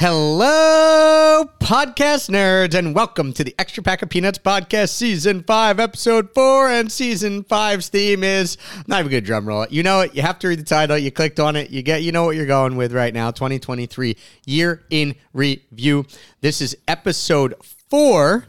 Hello, 0.00 1.50
podcast 1.58 2.30
nerds, 2.30 2.72
and 2.72 2.94
welcome 2.94 3.32
to 3.32 3.42
the 3.42 3.52
Extra 3.58 3.82
Pack 3.82 4.00
of 4.00 4.08
Peanuts 4.08 4.38
podcast, 4.38 4.90
season 4.90 5.42
five, 5.42 5.80
episode 5.80 6.32
four. 6.32 6.68
And 6.68 6.92
season 6.92 7.42
five's 7.42 7.88
theme 7.88 8.22
is 8.22 8.58
not 8.86 9.00
even 9.00 9.08
a 9.08 9.16
good 9.16 9.24
drum 9.24 9.48
roll. 9.48 9.66
You 9.68 9.82
know 9.82 10.02
it. 10.02 10.14
You 10.14 10.22
have 10.22 10.38
to 10.38 10.46
read 10.46 10.60
the 10.60 10.64
title. 10.64 10.96
You 10.96 11.10
clicked 11.10 11.40
on 11.40 11.56
it. 11.56 11.70
You 11.70 11.82
get. 11.82 12.04
You 12.04 12.12
know 12.12 12.22
what 12.22 12.36
you're 12.36 12.46
going 12.46 12.76
with 12.76 12.92
right 12.92 13.12
now. 13.12 13.32
2023 13.32 14.16
year 14.46 14.84
in 14.88 15.16
review. 15.32 16.06
This 16.42 16.60
is 16.60 16.76
episode 16.86 17.54
four, 17.90 18.46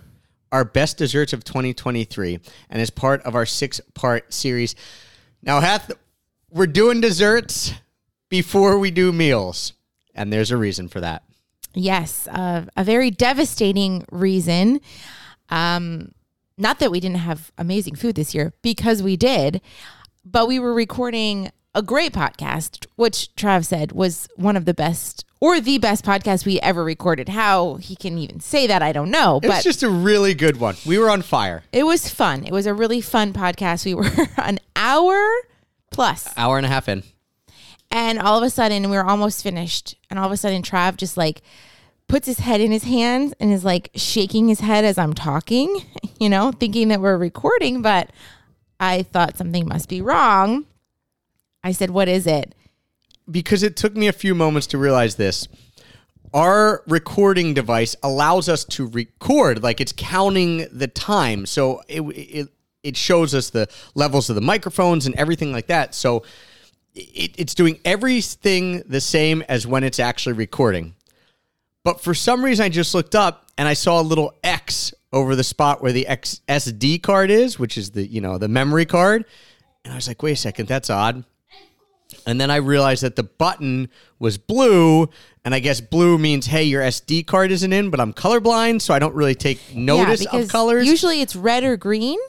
our 0.52 0.64
best 0.64 0.98
desserts 1.00 1.34
of 1.34 1.44
2023, 1.46 2.40
and 2.70 2.80
as 2.80 2.92
part 2.92 3.24
of 3.24 3.34
our 3.34 3.48
six 3.48 3.82
part 3.96 4.32
series. 4.32 4.76
Now, 5.42 5.62
Hath, 5.62 5.94
we're 6.52 6.68
doing 6.68 7.02
desserts 7.02 7.74
before 8.30 8.78
we 8.78 8.92
do 8.92 9.12
meals, 9.12 9.74
and 10.14 10.32
there's 10.32 10.52
a 10.52 10.58
reason 10.58 10.88
for 10.88 11.02
that. 11.02 11.24
Yes, 11.80 12.28
uh, 12.28 12.66
a 12.76 12.84
very 12.84 13.10
devastating 13.12 14.06
reason. 14.12 14.82
Um, 15.50 16.12
not 16.58 16.80
that 16.80 16.92
we 16.92 17.00
didn't 17.00 17.18
have 17.20 17.52
amazing 17.58 17.96
food 17.96 18.16
this 18.16 18.36
year, 18.36 18.54
because 18.62 19.02
we 19.02 19.16
did, 19.16 19.62
but 20.26 20.48
we 20.48 20.60
were 20.60 20.74
recording 20.74 21.52
a 21.74 21.82
great 21.82 22.12
podcast, 22.12 22.86
which 22.96 23.30
Trav 23.36 23.66
said 23.66 23.92
was 23.94 24.28
one 24.36 24.58
of 24.58 24.66
the 24.66 24.74
best 24.74 25.24
or 25.40 25.62
the 25.62 25.78
best 25.78 26.04
podcast 26.04 26.46
we 26.46 26.60
ever 26.60 26.84
recorded. 26.84 27.30
How 27.30 27.76
he 27.76 27.96
can 27.96 28.18
even 28.18 28.42
say 28.42 28.68
that, 28.68 28.82
I 28.82 28.92
don't 28.92 29.10
know. 29.12 29.40
It 29.42 29.48
was 29.48 29.64
just 29.64 29.84
a 29.84 29.90
really 29.90 30.34
good 30.34 30.58
one. 30.60 30.76
We 30.86 30.98
were 30.98 31.10
on 31.10 31.22
fire. 31.22 31.64
it 31.72 31.86
was 31.86 32.10
fun. 32.10 32.44
It 32.46 32.52
was 32.52 32.66
a 32.66 32.74
really 32.74 33.00
fun 33.00 33.32
podcast. 33.32 33.86
We 33.86 33.94
were 33.94 34.10
an 34.38 34.60
hour 34.76 35.18
plus. 35.92 36.28
Hour 36.36 36.58
and 36.58 36.66
a 36.66 36.70
half 36.70 36.90
in. 36.90 37.04
And 37.92 38.20
all 38.20 38.38
of 38.38 38.44
a 38.44 38.50
sudden, 38.50 38.90
we 38.90 38.98
were 38.98 39.06
almost 39.06 39.42
finished. 39.42 39.96
And 40.10 40.20
all 40.20 40.26
of 40.26 40.32
a 40.32 40.38
sudden, 40.38 40.62
Trav 40.62 40.98
just 40.98 41.16
like 41.18 41.42
puts 42.10 42.28
his 42.28 42.40
head 42.40 42.60
in 42.60 42.72
his 42.72 42.84
hands 42.84 43.34
and 43.40 43.54
is 43.54 43.64
like 43.64 43.90
shaking 43.96 44.50
his 44.50 44.60
head 44.60 44.84
as 44.84 44.98
I'm 44.98 45.14
talking, 45.14 45.84
you 46.20 46.28
know, 46.28 46.52
thinking 46.52 46.90
that 46.90 47.00
we're 47.00 47.18
recording. 47.18 47.82
But 47.82 48.10
I 48.82 49.04
thought 49.04 49.38
something 49.38 49.66
must 49.66 49.88
be 49.88 50.02
wrong. 50.02 50.66
I 51.64 51.72
said, 51.72 51.90
What 51.92 52.10
is 52.10 52.28
it? 52.28 52.54
because 53.30 53.64
it 53.64 53.76
took 53.76 53.96
me 53.96 54.08
a 54.08 54.14
few 54.14 54.36
moments 54.36 54.68
to 54.68 54.78
realize 54.78 55.16
this. 55.16 55.48
Our 56.34 56.84
recording 56.88 57.54
device 57.54 57.96
allows 58.04 58.50
us 58.50 58.64
to 58.66 58.88
record, 58.88 59.64
like 59.64 59.82
it's 59.82 59.94
counting 59.96 60.68
the 60.72 60.88
time. 60.88 61.46
So 61.46 61.82
it, 61.88 62.02
it, 62.02 62.50
it 62.84 62.98
shows 62.98 63.34
us 63.34 63.50
the 63.50 63.68
levels 63.96 64.30
of 64.30 64.36
the 64.36 64.42
microphones 64.42 65.06
and 65.06 65.16
everything 65.16 65.52
like 65.52 65.68
that. 65.68 65.96
So 65.96 66.24
it, 66.94 67.34
it's 67.38 67.56
doing 67.56 67.80
everything 67.84 68.84
the 68.86 69.02
same 69.02 69.44
as 69.50 69.66
when 69.66 69.84
it's 69.84 70.00
actually 70.00 70.34
recording. 70.34 70.96
But 71.90 72.02
for 72.02 72.14
some 72.14 72.46
reason, 72.46 72.64
I 72.64 72.70
just 72.70 72.94
looked 72.94 73.16
up 73.16 73.48
and 73.58 73.68
I 73.68 73.74
saw 73.74 74.00
a 74.00 74.04
little 74.04 74.38
X 74.44 74.94
over 75.12 75.36
the 75.36 75.44
spot 75.44 75.82
where 75.82 75.92
the 75.92 76.06
X 76.06 76.40
SD 76.48 77.02
card 77.02 77.32
is, 77.32 77.58
which 77.58 77.80
is 77.80 77.90
the 77.90 78.06
you 78.06 78.22
know 78.22 78.38
the 78.38 78.48
memory 78.48 78.86
card. 78.86 79.26
And 79.84 79.92
I 79.92 79.96
was 79.96 80.08
like, 80.08 80.22
wait 80.22 80.34
a 80.34 80.36
second, 80.36 80.68
that's 80.68 80.92
odd. 80.92 81.26
And 82.28 82.40
then 82.40 82.52
I 82.52 82.58
realized 82.58 83.02
that 83.02 83.16
the 83.16 83.24
button 83.24 83.90
was 84.20 84.38
blue, 84.38 85.10
and 85.44 85.56
I 85.56 85.60
guess 85.60 85.82
blue 85.82 86.20
means 86.20 86.46
hey, 86.46 86.66
your 86.66 86.84
SD 86.84 87.26
card 87.26 87.50
isn't 87.50 87.74
in, 87.74 87.90
but 87.90 88.00
I'm 88.00 88.14
colorblind, 88.14 88.84
so 88.84 88.94
I 88.94 89.00
don't 89.00 89.16
really 89.16 89.34
take 89.34 89.74
notice 89.76 90.24
yeah, 90.32 90.42
of 90.42 90.48
colors. 90.48 90.86
Usually 90.88 91.22
it's 91.22 91.36
red 91.36 91.64
or 91.64 91.76
green, 91.76 92.20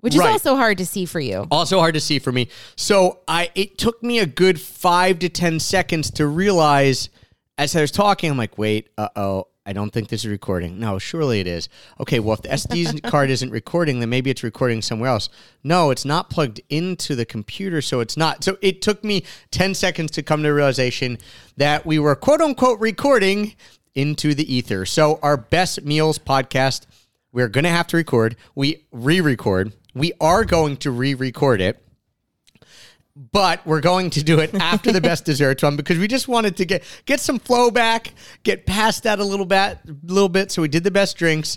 which 0.00 0.14
is 0.14 0.20
Right. 0.20 0.30
also 0.30 0.56
hard 0.56 0.78
to 0.78 0.86
see 0.86 1.04
for 1.04 1.20
you. 1.20 1.46
also 1.50 1.80
hard 1.80 1.92
to 1.92 2.00
see 2.00 2.18
for 2.18 2.32
me. 2.32 2.48
So 2.76 3.18
I 3.28 3.50
it 3.54 3.76
took 3.76 4.02
me 4.02 4.20
a 4.20 4.26
good 4.26 4.58
five 4.58 5.18
to 5.18 5.28
ten 5.28 5.60
seconds 5.60 6.10
to 6.12 6.26
realize 6.26 7.10
as 7.58 7.74
I 7.74 7.80
was 7.80 7.90
talking, 7.90 8.30
I'm 8.30 8.36
like, 8.36 8.58
wait, 8.58 8.90
uh 8.98 9.08
oh, 9.16 9.48
I 9.64 9.72
don't 9.72 9.90
think 9.90 10.08
this 10.08 10.24
is 10.24 10.30
recording. 10.30 10.78
No, 10.78 10.98
surely 10.98 11.40
it 11.40 11.46
is. 11.46 11.68
Okay, 12.00 12.20
well 12.20 12.34
if 12.34 12.42
the 12.42 12.48
SD 12.48 13.02
card 13.10 13.30
isn't 13.30 13.50
recording, 13.50 14.00
then 14.00 14.10
maybe 14.10 14.30
it's 14.30 14.42
recording 14.42 14.82
somewhere 14.82 15.10
else. 15.10 15.28
No, 15.64 15.90
it's 15.90 16.04
not 16.04 16.30
plugged 16.30 16.60
into 16.68 17.14
the 17.14 17.24
computer, 17.24 17.82
so 17.82 18.00
it's 18.00 18.16
not. 18.16 18.44
So 18.44 18.58
it 18.62 18.82
took 18.82 19.02
me 19.02 19.24
ten 19.50 19.74
seconds 19.74 20.12
to 20.12 20.22
come 20.22 20.40
to 20.40 20.48
the 20.48 20.54
realization 20.54 21.18
that 21.56 21.84
we 21.84 21.98
were 21.98 22.14
quote 22.14 22.40
unquote 22.40 22.80
recording 22.80 23.54
into 23.94 24.34
the 24.34 24.54
ether. 24.54 24.84
So 24.84 25.18
our 25.22 25.36
best 25.36 25.82
meals 25.82 26.18
podcast 26.18 26.86
we're 27.36 27.48
going 27.48 27.64
to 27.64 27.70
have 27.70 27.86
to 27.88 27.98
record. 27.98 28.34
We 28.54 28.86
re 28.92 29.20
record. 29.20 29.74
We 29.94 30.14
are 30.22 30.42
going 30.46 30.78
to 30.78 30.90
re 30.90 31.12
record 31.12 31.60
it. 31.60 31.85
But 33.32 33.66
we're 33.66 33.80
going 33.80 34.10
to 34.10 34.22
do 34.22 34.40
it 34.40 34.54
after 34.54 34.92
the 34.92 35.00
best 35.00 35.24
desserts 35.30 35.62
one 35.62 35.74
because 35.76 35.98
we 35.98 36.06
just 36.06 36.28
wanted 36.28 36.56
to 36.58 36.66
get 36.66 36.84
get 37.06 37.18
some 37.18 37.38
flow 37.38 37.70
back, 37.70 38.12
get 38.42 38.66
past 38.66 39.04
that 39.04 39.20
a 39.20 39.24
little 39.24 39.46
bit, 39.46 39.78
little 40.04 40.28
bit. 40.28 40.50
So 40.50 40.60
we 40.60 40.68
did 40.68 40.84
the 40.84 40.90
best 40.90 41.16
drinks. 41.16 41.56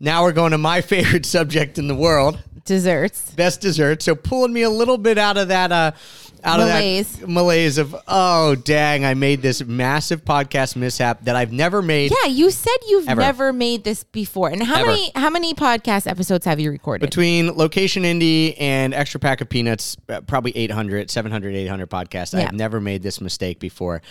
Now 0.00 0.22
we're 0.22 0.32
going 0.32 0.52
to 0.52 0.58
my 0.58 0.80
favorite 0.82 1.24
subject 1.24 1.78
in 1.78 1.88
the 1.88 1.94
world, 1.94 2.38
Desserts. 2.66 3.30
best 3.30 3.62
dessert. 3.62 4.02
So 4.02 4.14
pulling 4.14 4.52
me 4.52 4.62
a 4.62 4.70
little 4.70 4.98
bit 4.98 5.16
out 5.16 5.38
of 5.38 5.48
that 5.48 5.72
uh 5.72 5.92
out 6.44 6.58
Malaise. 6.60 7.14
of 7.14 7.20
that 7.20 7.28
malaise 7.28 7.78
of 7.78 7.96
oh 8.06 8.54
dang, 8.54 9.04
I 9.04 9.14
made 9.14 9.42
this 9.42 9.64
massive 9.64 10.24
podcast 10.24 10.76
mishap 10.76 11.22
that 11.24 11.36
I've 11.36 11.52
never 11.52 11.82
made. 11.82 12.12
Yeah, 12.22 12.30
you 12.30 12.50
said 12.50 12.76
you've 12.88 13.08
Ever. 13.08 13.20
never 13.20 13.52
made 13.52 13.84
this 13.84 14.04
before. 14.04 14.48
And 14.48 14.62
how 14.62 14.76
Ever. 14.76 14.86
many 14.86 15.10
how 15.14 15.30
many 15.30 15.54
podcast 15.54 16.06
episodes 16.10 16.44
have 16.46 16.60
you 16.60 16.70
recorded? 16.70 17.04
Between 17.04 17.54
Location 17.56 18.02
Indie 18.02 18.54
and 18.58 18.94
Extra 18.94 19.20
Pack 19.20 19.40
of 19.40 19.48
Peanuts, 19.48 19.96
uh, 20.08 20.20
probably 20.22 20.56
800, 20.56 21.10
700, 21.10 21.54
800 21.54 21.90
podcasts. 21.90 22.32
Yeah. 22.32 22.46
I've 22.46 22.52
never 22.52 22.80
made 22.80 23.02
this 23.02 23.20
mistake 23.20 23.58
before. 23.58 24.02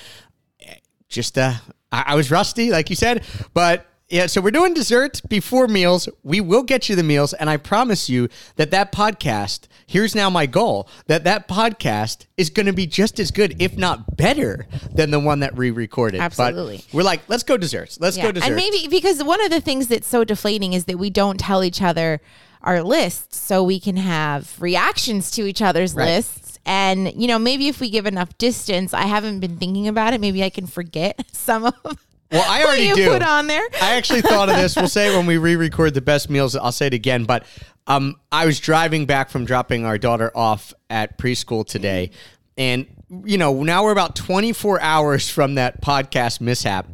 Just, 1.09 1.37
uh, 1.37 1.53
I, 1.91 2.03
I 2.07 2.15
was 2.15 2.29
rusty, 2.31 2.69
like 2.69 2.89
you 2.89 2.95
said, 2.97 3.23
but 3.53 3.85
yeah, 4.09 4.25
so 4.27 4.39
we're 4.41 4.51
doing 4.51 4.73
dessert 4.73 5.21
before 5.27 5.67
meals. 5.67 6.07
We 6.23 6.39
will 6.41 6.63
get 6.63 6.87
you 6.89 6.95
the 6.95 7.03
meals, 7.03 7.33
and 7.33 7.49
I 7.49 7.57
promise 7.57 8.09
you 8.09 8.29
that 8.55 8.71
that 8.71 8.91
podcast. 8.91 9.67
Here's 9.85 10.15
now 10.15 10.29
my 10.29 10.45
goal: 10.45 10.89
that 11.07 11.23
that 11.25 11.47
podcast 11.47 12.25
is 12.37 12.49
going 12.49 12.65
to 12.67 12.73
be 12.73 12.87
just 12.87 13.19
as 13.19 13.31
good, 13.31 13.61
if 13.61 13.77
not 13.77 14.15
better, 14.17 14.65
than 14.93 15.11
the 15.11 15.19
one 15.19 15.39
that 15.41 15.55
we 15.55 15.71
recorded. 15.71 16.19
Absolutely. 16.21 16.77
But 16.77 16.93
we're 16.93 17.03
like, 17.03 17.21
let's 17.27 17.43
go 17.43 17.57
desserts. 17.57 17.99
Let's 17.99 18.17
go 18.17 18.31
desserts. 18.31 18.47
And 18.47 18.55
maybe 18.55 18.87
because 18.89 19.23
one 19.23 19.43
of 19.43 19.49
the 19.51 19.61
things 19.61 19.87
that's 19.87 20.07
so 20.07 20.23
deflating 20.23 20.73
is 20.73 20.85
that 20.85 20.97
we 20.97 21.09
don't 21.09 21.39
tell 21.39 21.63
each 21.63 21.81
other 21.81 22.21
our 22.63 22.83
lists 22.83 23.37
so 23.37 23.63
we 23.63 23.79
can 23.79 23.97
have 23.97 24.59
reactions 24.61 25.31
to 25.31 25.45
each 25.47 25.61
other's 25.61 25.93
Right. 25.93 26.05
lists. 26.05 26.59
And, 26.65 27.13
you 27.15 27.27
know, 27.29 27.39
maybe 27.39 27.69
if 27.69 27.79
we 27.79 27.89
give 27.89 28.05
enough 28.05 28.37
distance, 28.37 28.93
I 28.93 29.03
haven't 29.03 29.39
been 29.39 29.55
thinking 29.57 29.87
about 29.87 30.13
it. 30.13 30.19
Maybe 30.19 30.43
I 30.43 30.49
can 30.49 30.67
forget 30.67 31.25
some 31.31 31.65
of 31.65 31.97
Well, 32.31 32.43
I 32.45 32.59
what 32.59 32.67
already 32.67 32.83
you 32.85 32.95
do. 32.95 33.09
put 33.09 33.21
on 33.21 33.47
there. 33.47 33.65
I 33.81 33.95
actually 33.95 34.21
thought 34.21 34.49
of 34.49 34.57
this. 34.57 34.75
We'll 34.75 34.87
say 34.87 35.13
it 35.13 35.17
when 35.17 35.25
we 35.25 35.37
re-record 35.37 35.93
the 35.93 36.01
best 36.01 36.29
meals. 36.29 36.55
I'll 36.55 36.71
say 36.71 36.87
it 36.87 36.93
again, 36.93 37.23
but 37.25 37.45
um, 37.87 38.19
I 38.31 38.45
was 38.45 38.59
driving 38.59 39.05
back 39.05 39.29
from 39.29 39.45
dropping 39.45 39.85
our 39.85 39.97
daughter 39.97 40.31
off 40.35 40.73
at 40.89 41.17
preschool 41.17 41.65
today, 41.65 42.11
and 42.57 42.85
you 43.23 43.37
know 43.37 43.63
now 43.63 43.83
we're 43.83 43.91
about 43.93 44.15
24 44.15 44.81
hours 44.81 45.29
from 45.29 45.55
that 45.55 45.81
podcast 45.81 46.41
mishap. 46.41 46.87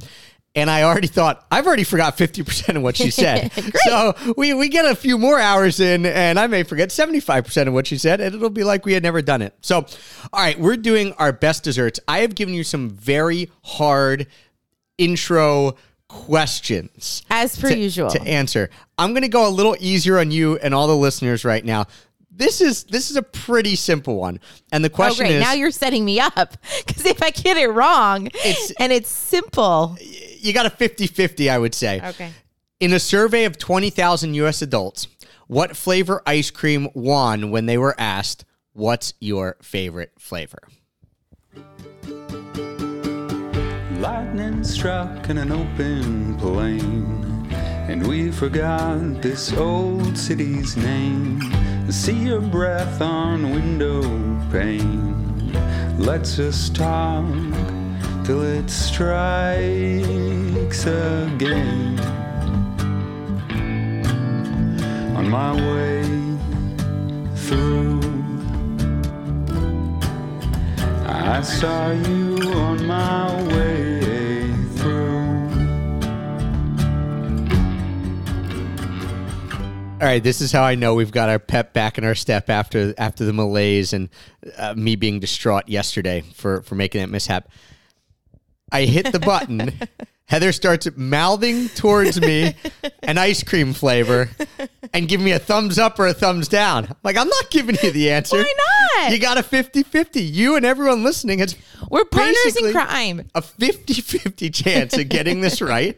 And 0.56 0.70
I 0.70 0.84
already 0.84 1.08
thought 1.08 1.44
I've 1.50 1.66
already 1.66 1.84
forgot 1.84 2.16
50% 2.16 2.76
of 2.76 2.84
what 2.84 2.96
she 2.96 3.10
said. 3.10 3.52
so 3.88 4.14
we, 4.38 4.54
we 4.54 4.70
get 4.70 4.86
a 4.86 4.94
few 4.94 5.18
more 5.18 5.40
hours 5.40 5.80
in 5.80 6.06
and 6.06 6.38
I 6.38 6.46
may 6.46 6.62
forget 6.62 6.90
75% 6.90 7.68
of 7.68 7.74
what 7.74 7.88
she 7.88 7.98
said 7.98 8.22
and 8.22 8.36
it'll 8.36 8.52
be 8.52 8.64
like 8.64 8.86
we 8.86 8.94
had 8.94 9.02
never 9.02 9.24
done 9.24 9.42
it. 9.42 9.56
So 9.62 9.78
all 9.78 10.40
right, 10.40 10.60
we're 10.60 10.78
doing 10.78 11.14
our 11.14 11.32
best 11.34 11.64
desserts. 11.64 12.00
I 12.08 12.20
have 12.20 12.36
given 12.36 12.54
you 12.54 12.64
some 12.64 12.92
very 12.92 13.50
hard 13.64 14.28
intro 14.98 15.76
questions 16.08 17.24
As 17.30 17.58
per 17.60 17.70
to, 17.70 17.78
usual. 17.78 18.10
to 18.10 18.22
answer. 18.22 18.70
I'm 18.98 19.12
going 19.14 19.24
to 19.24 19.28
go 19.30 19.48
a 19.48 19.50
little 19.50 19.76
easier 19.80 20.20
on 20.20 20.32
you 20.32 20.58
and 20.58 20.74
all 20.74 20.88
the 20.88 20.96
listeners 20.96 21.44
right 21.44 21.64
now. 21.64 21.86
This 22.36 22.62
is 22.62 22.86
this 22.86 23.12
is 23.12 23.16
a 23.16 23.22
pretty 23.22 23.76
simple 23.76 24.16
one, 24.16 24.40
and 24.72 24.84
the 24.84 24.90
Oh, 24.90 24.96
question 24.96 25.28
great. 25.28 25.36
is: 25.36 25.42
Now 25.44 25.54
you're 25.54 25.70
setting 25.70 26.04
me 26.04 26.20
up. 26.20 26.58
Because 26.86 27.06
if 27.06 27.22
I 27.22 27.30
get 27.30 27.58
it 27.58 27.68
wrong 27.68 28.28
It's- 28.28 28.72
and 28.80 28.92
it's 28.92 29.10
simple. 29.10 29.96
you 30.40 30.52
got 30.52 30.66
a 30.66 30.70
50-50, 30.72 31.50
I 31.52 31.58
would 31.60 31.76
say. 31.76 32.02
Okay. 32.04 32.32
In 32.80 32.92
a 32.92 33.00
survey 33.00 33.46
of 33.46 33.58
20,000 33.60 34.34
U.S. 34.34 34.62
adults, 34.64 35.08
what 35.48 35.78
flavor 35.78 36.22
ice 36.26 36.50
cream 36.50 36.90
won 36.96 37.52
when 37.52 37.68
they 37.68 37.78
were 37.78 37.96
asked, 38.00 38.46
"What's 38.74 39.14
your 39.20 39.58
favorite 39.62 40.14
flavor?" 40.18 40.64
Lightning 44.04 44.64
struck 44.66 45.30
in 45.30 45.38
an 45.38 45.50
open 45.50 46.36
plain, 46.36 47.48
and 47.88 48.06
we 48.06 48.32
forgot 48.32 49.22
this 49.22 49.54
old 49.54 50.18
city's 50.18 50.76
name. 50.76 51.40
See 51.90 52.12
your 52.12 52.42
breath 52.42 53.00
on 53.00 53.52
window 53.52 54.02
pane. 54.52 55.54
Let's 55.98 56.36
just 56.36 56.76
talk 56.76 57.24
till 58.26 58.44
it 58.44 58.70
strikes 58.70 59.16
again. 60.86 61.98
On 65.16 65.30
my 65.30 65.54
way 65.56 66.04
through. 67.38 68.02
I 71.08 71.42
saw 71.42 71.92
you 71.92 72.52
on 72.52 72.86
my 72.86 73.32
way 73.56 73.73
All 80.04 80.10
right, 80.10 80.22
this 80.22 80.42
is 80.42 80.52
how 80.52 80.64
I 80.64 80.76
know 80.76 80.96
we've 80.96 81.14
got 81.14 81.30
our 81.30 81.40
pep 81.40 81.72
back 81.72 81.98
in 81.98 82.04
our 82.04 82.14
step 82.14 82.50
after 82.50 82.94
after 82.98 83.24
the 83.24 83.32
malaise 83.32 83.94
and 83.94 84.10
uh, 84.58 84.74
me 84.74 84.98
being 84.98 85.22
distraught 85.22 85.70
yesterday 85.70 86.26
for 86.36 86.62
for 86.64 86.76
making 86.76 87.00
that 87.00 87.08
mishap. 87.08 87.48
I 88.70 88.84
hit 88.84 89.14
the 89.14 89.22
button. 89.22 89.80
Heather 90.26 90.52
starts 90.52 90.90
mouthing 90.98 91.70
towards 91.70 92.20
me 92.20 92.54
an 93.04 93.18
ice 93.18 93.44
cream 93.44 93.72
flavor 93.72 94.30
and 94.94 95.08
give 95.08 95.22
me 95.22 95.32
a 95.32 95.40
thumbs 95.40 95.80
up 95.80 95.98
or 95.98 96.08
a 96.08 96.14
thumbs 96.14 96.50
down. 96.50 96.84
I'm 96.84 96.96
like, 97.06 97.16
I'm 97.16 97.30
not 97.30 97.50
giving 97.50 97.78
you 97.82 97.92
the 97.92 98.12
answer. 98.12 98.36
Why 98.36 98.54
not? 98.98 99.12
You 99.14 99.20
got 99.20 99.38
a 99.38 99.44
50 99.44 99.84
50. 99.84 100.22
You 100.22 100.58
and 100.58 100.66
everyone 100.66 101.06
listening 101.06 101.40
has 101.40 101.56
We're 101.90 102.04
partners 102.04 102.58
in 102.58 102.74
crime. 102.74 103.30
a 103.34 103.42
50 103.42 103.94
50 103.94 104.50
chance 104.50 104.98
of 104.98 105.08
getting 105.08 105.40
this 105.40 105.62
right. 105.62 105.98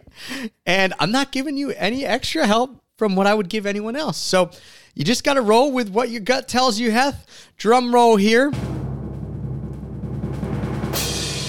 And 0.63 0.93
I'm 0.99 1.11
not 1.11 1.31
giving 1.31 1.57
you 1.57 1.71
any 1.71 2.05
extra 2.05 2.45
help 2.45 2.84
from 2.97 3.15
what 3.15 3.27
I 3.27 3.33
would 3.33 3.49
give 3.49 3.65
anyone 3.65 3.95
else. 3.95 4.17
So 4.17 4.51
you 4.93 5.03
just 5.03 5.23
got 5.23 5.33
to 5.35 5.41
roll 5.41 5.71
with 5.71 5.89
what 5.89 6.09
your 6.09 6.21
gut 6.21 6.47
tells 6.47 6.79
you, 6.79 6.91
Heth. 6.91 7.51
Drum 7.57 7.93
roll 7.93 8.15
here. 8.15 8.51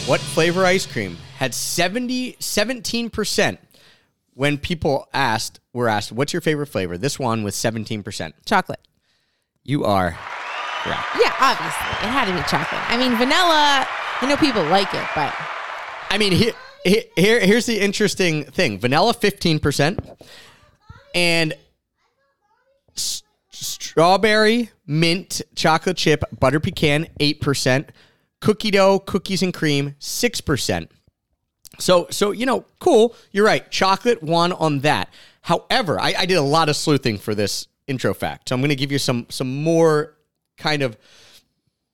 What 0.06 0.20
flavor 0.20 0.64
ice 0.64 0.86
cream 0.86 1.16
had 1.38 1.54
70, 1.54 2.34
17% 2.34 3.58
when 4.34 4.58
people 4.58 5.08
asked, 5.12 5.60
were 5.72 5.88
asked, 5.88 6.12
what's 6.12 6.32
your 6.32 6.42
favorite 6.42 6.66
flavor? 6.66 6.96
This 6.98 7.18
one 7.18 7.42
with 7.42 7.54
17%. 7.54 8.32
Chocolate. 8.44 8.80
You 9.64 9.84
are 9.84 10.16
correct. 10.82 11.06
Yeah, 11.20 11.34
obviously. 11.40 12.06
It 12.06 12.12
had 12.12 12.26
to 12.26 12.32
be 12.32 12.40
chocolate. 12.48 12.80
I 12.88 12.96
mean, 12.96 13.16
vanilla, 13.16 13.86
I 14.20 14.26
know 14.26 14.36
people 14.36 14.62
like 14.64 14.92
it, 14.94 15.06
but 15.14 15.34
I 16.08 16.18
mean, 16.18 16.32
here, 16.32 16.52
here, 17.16 17.40
here's 17.40 17.66
the 17.66 17.80
interesting 17.80 18.44
thing: 18.44 18.78
vanilla 18.78 19.12
fifteen 19.12 19.58
percent, 19.58 19.98
and 21.16 21.54
s- 22.94 23.24
strawberry, 23.50 24.70
mint, 24.86 25.42
chocolate 25.56 25.96
chip, 25.96 26.22
butter 26.38 26.60
pecan 26.60 27.08
eight 27.18 27.40
percent, 27.40 27.90
cookie 28.40 28.70
dough, 28.70 29.00
cookies 29.00 29.42
and 29.42 29.52
cream 29.52 29.96
six 29.98 30.40
percent. 30.40 30.92
So, 31.78 32.06
so 32.10 32.30
you 32.30 32.46
know, 32.46 32.64
cool. 32.78 33.16
You're 33.32 33.44
right. 33.44 33.68
Chocolate 33.70 34.22
won 34.22 34.52
on 34.52 34.80
that. 34.80 35.08
However, 35.42 36.00
I, 36.00 36.14
I 36.18 36.26
did 36.26 36.36
a 36.36 36.42
lot 36.42 36.68
of 36.68 36.76
sleuthing 36.76 37.18
for 37.18 37.34
this 37.34 37.66
intro 37.86 38.14
fact, 38.14 38.48
so 38.48 38.54
I'm 38.54 38.60
going 38.60 38.70
to 38.70 38.76
give 38.76 38.92
you 38.92 38.98
some 38.98 39.26
some 39.30 39.62
more 39.62 40.14
kind 40.58 40.82
of 40.82 40.96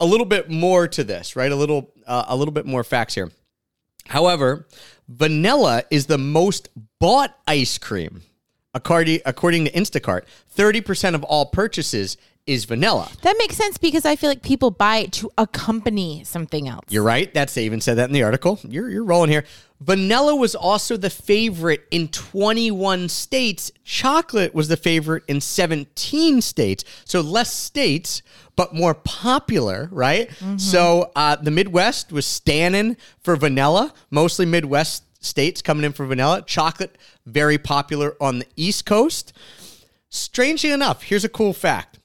a 0.01 0.07
little 0.07 0.27
bit 0.27 0.51
more 0.51 0.89
to 0.89 1.05
this, 1.05 1.37
right? 1.37 1.53
A 1.53 1.57
little 1.57 1.93
uh, 2.07 2.25
a 2.29 2.37
little 2.37 2.53
bit 2.53 2.67
more 2.67 2.83
facts 2.83 3.15
here. 3.15 3.31
However, 4.09 4.67
vanilla 5.09 5.85
is 5.91 6.07
the 6.07 6.19
most 6.19 6.69
bought 6.99 7.39
ice 7.47 7.79
cream. 7.79 8.23
According, 8.75 9.21
according 9.27 9.67
to 9.67 9.71
Instacart, 9.73 10.23
30% 10.57 11.15
of 11.15 11.23
all 11.25 11.47
purchases 11.47 12.17
is 12.45 12.65
vanilla. 12.65 13.09
that 13.23 13.37
makes 13.39 13.57
sense 13.57 13.79
because 13.79 14.05
I 14.05 14.17
feel 14.17 14.29
like 14.29 14.43
people 14.43 14.73
buy 14.73 14.97
it 14.97 15.13
to 15.13 15.31
accompany 15.39 16.25
something 16.25 16.67
else. 16.67 16.85
You're 16.89 17.05
right. 17.05 17.33
That's 17.33 17.55
they 17.55 17.65
even 17.65 17.81
said 17.81 17.99
that 17.99 18.09
in 18.09 18.13
the 18.13 18.25
article. 18.25 18.59
You're 18.69 18.89
you're 18.91 19.05
rolling 19.05 19.31
here. 19.31 19.45
Vanilla 19.81 20.35
was 20.35 20.55
also 20.57 20.97
the 20.97 21.11
favorite 21.11 21.87
in 21.93 22.09
21 22.09 23.09
states. 23.09 23.71
Chocolate 23.85 24.55
was 24.55 24.67
the 24.69 24.77
favorite 24.77 25.23
in 25.29 25.41
17 25.41 26.41
states. 26.41 26.85
So 27.05 27.21
less 27.21 27.53
states, 27.53 28.23
but 28.57 28.75
more 28.75 28.95
popular, 28.95 29.89
right? 29.93 30.29
So 30.57 31.13
uh, 31.15 31.37
the 31.37 31.51
Midwest 31.53 32.11
was 32.11 32.27
standing 32.27 32.97
for 33.21 33.37
vanilla. 33.37 33.93
Mostly 34.11 34.47
Midwest 34.47 35.05
states 35.23 35.63
coming 35.63 35.85
in 35.85 35.93
for 35.93 36.05
vanilla. 36.07 36.43
Chocolate 36.47 36.97
very 37.25 37.59
popular 37.59 38.17
on 38.21 38.41
the 38.41 38.47
East 38.57 38.85
Coast. 38.85 39.33
Strangely 40.09 40.71
enough, 40.71 41.05
here's 41.05 41.25
a 41.25 41.29
cool 41.29 41.53
fact. 41.53 41.99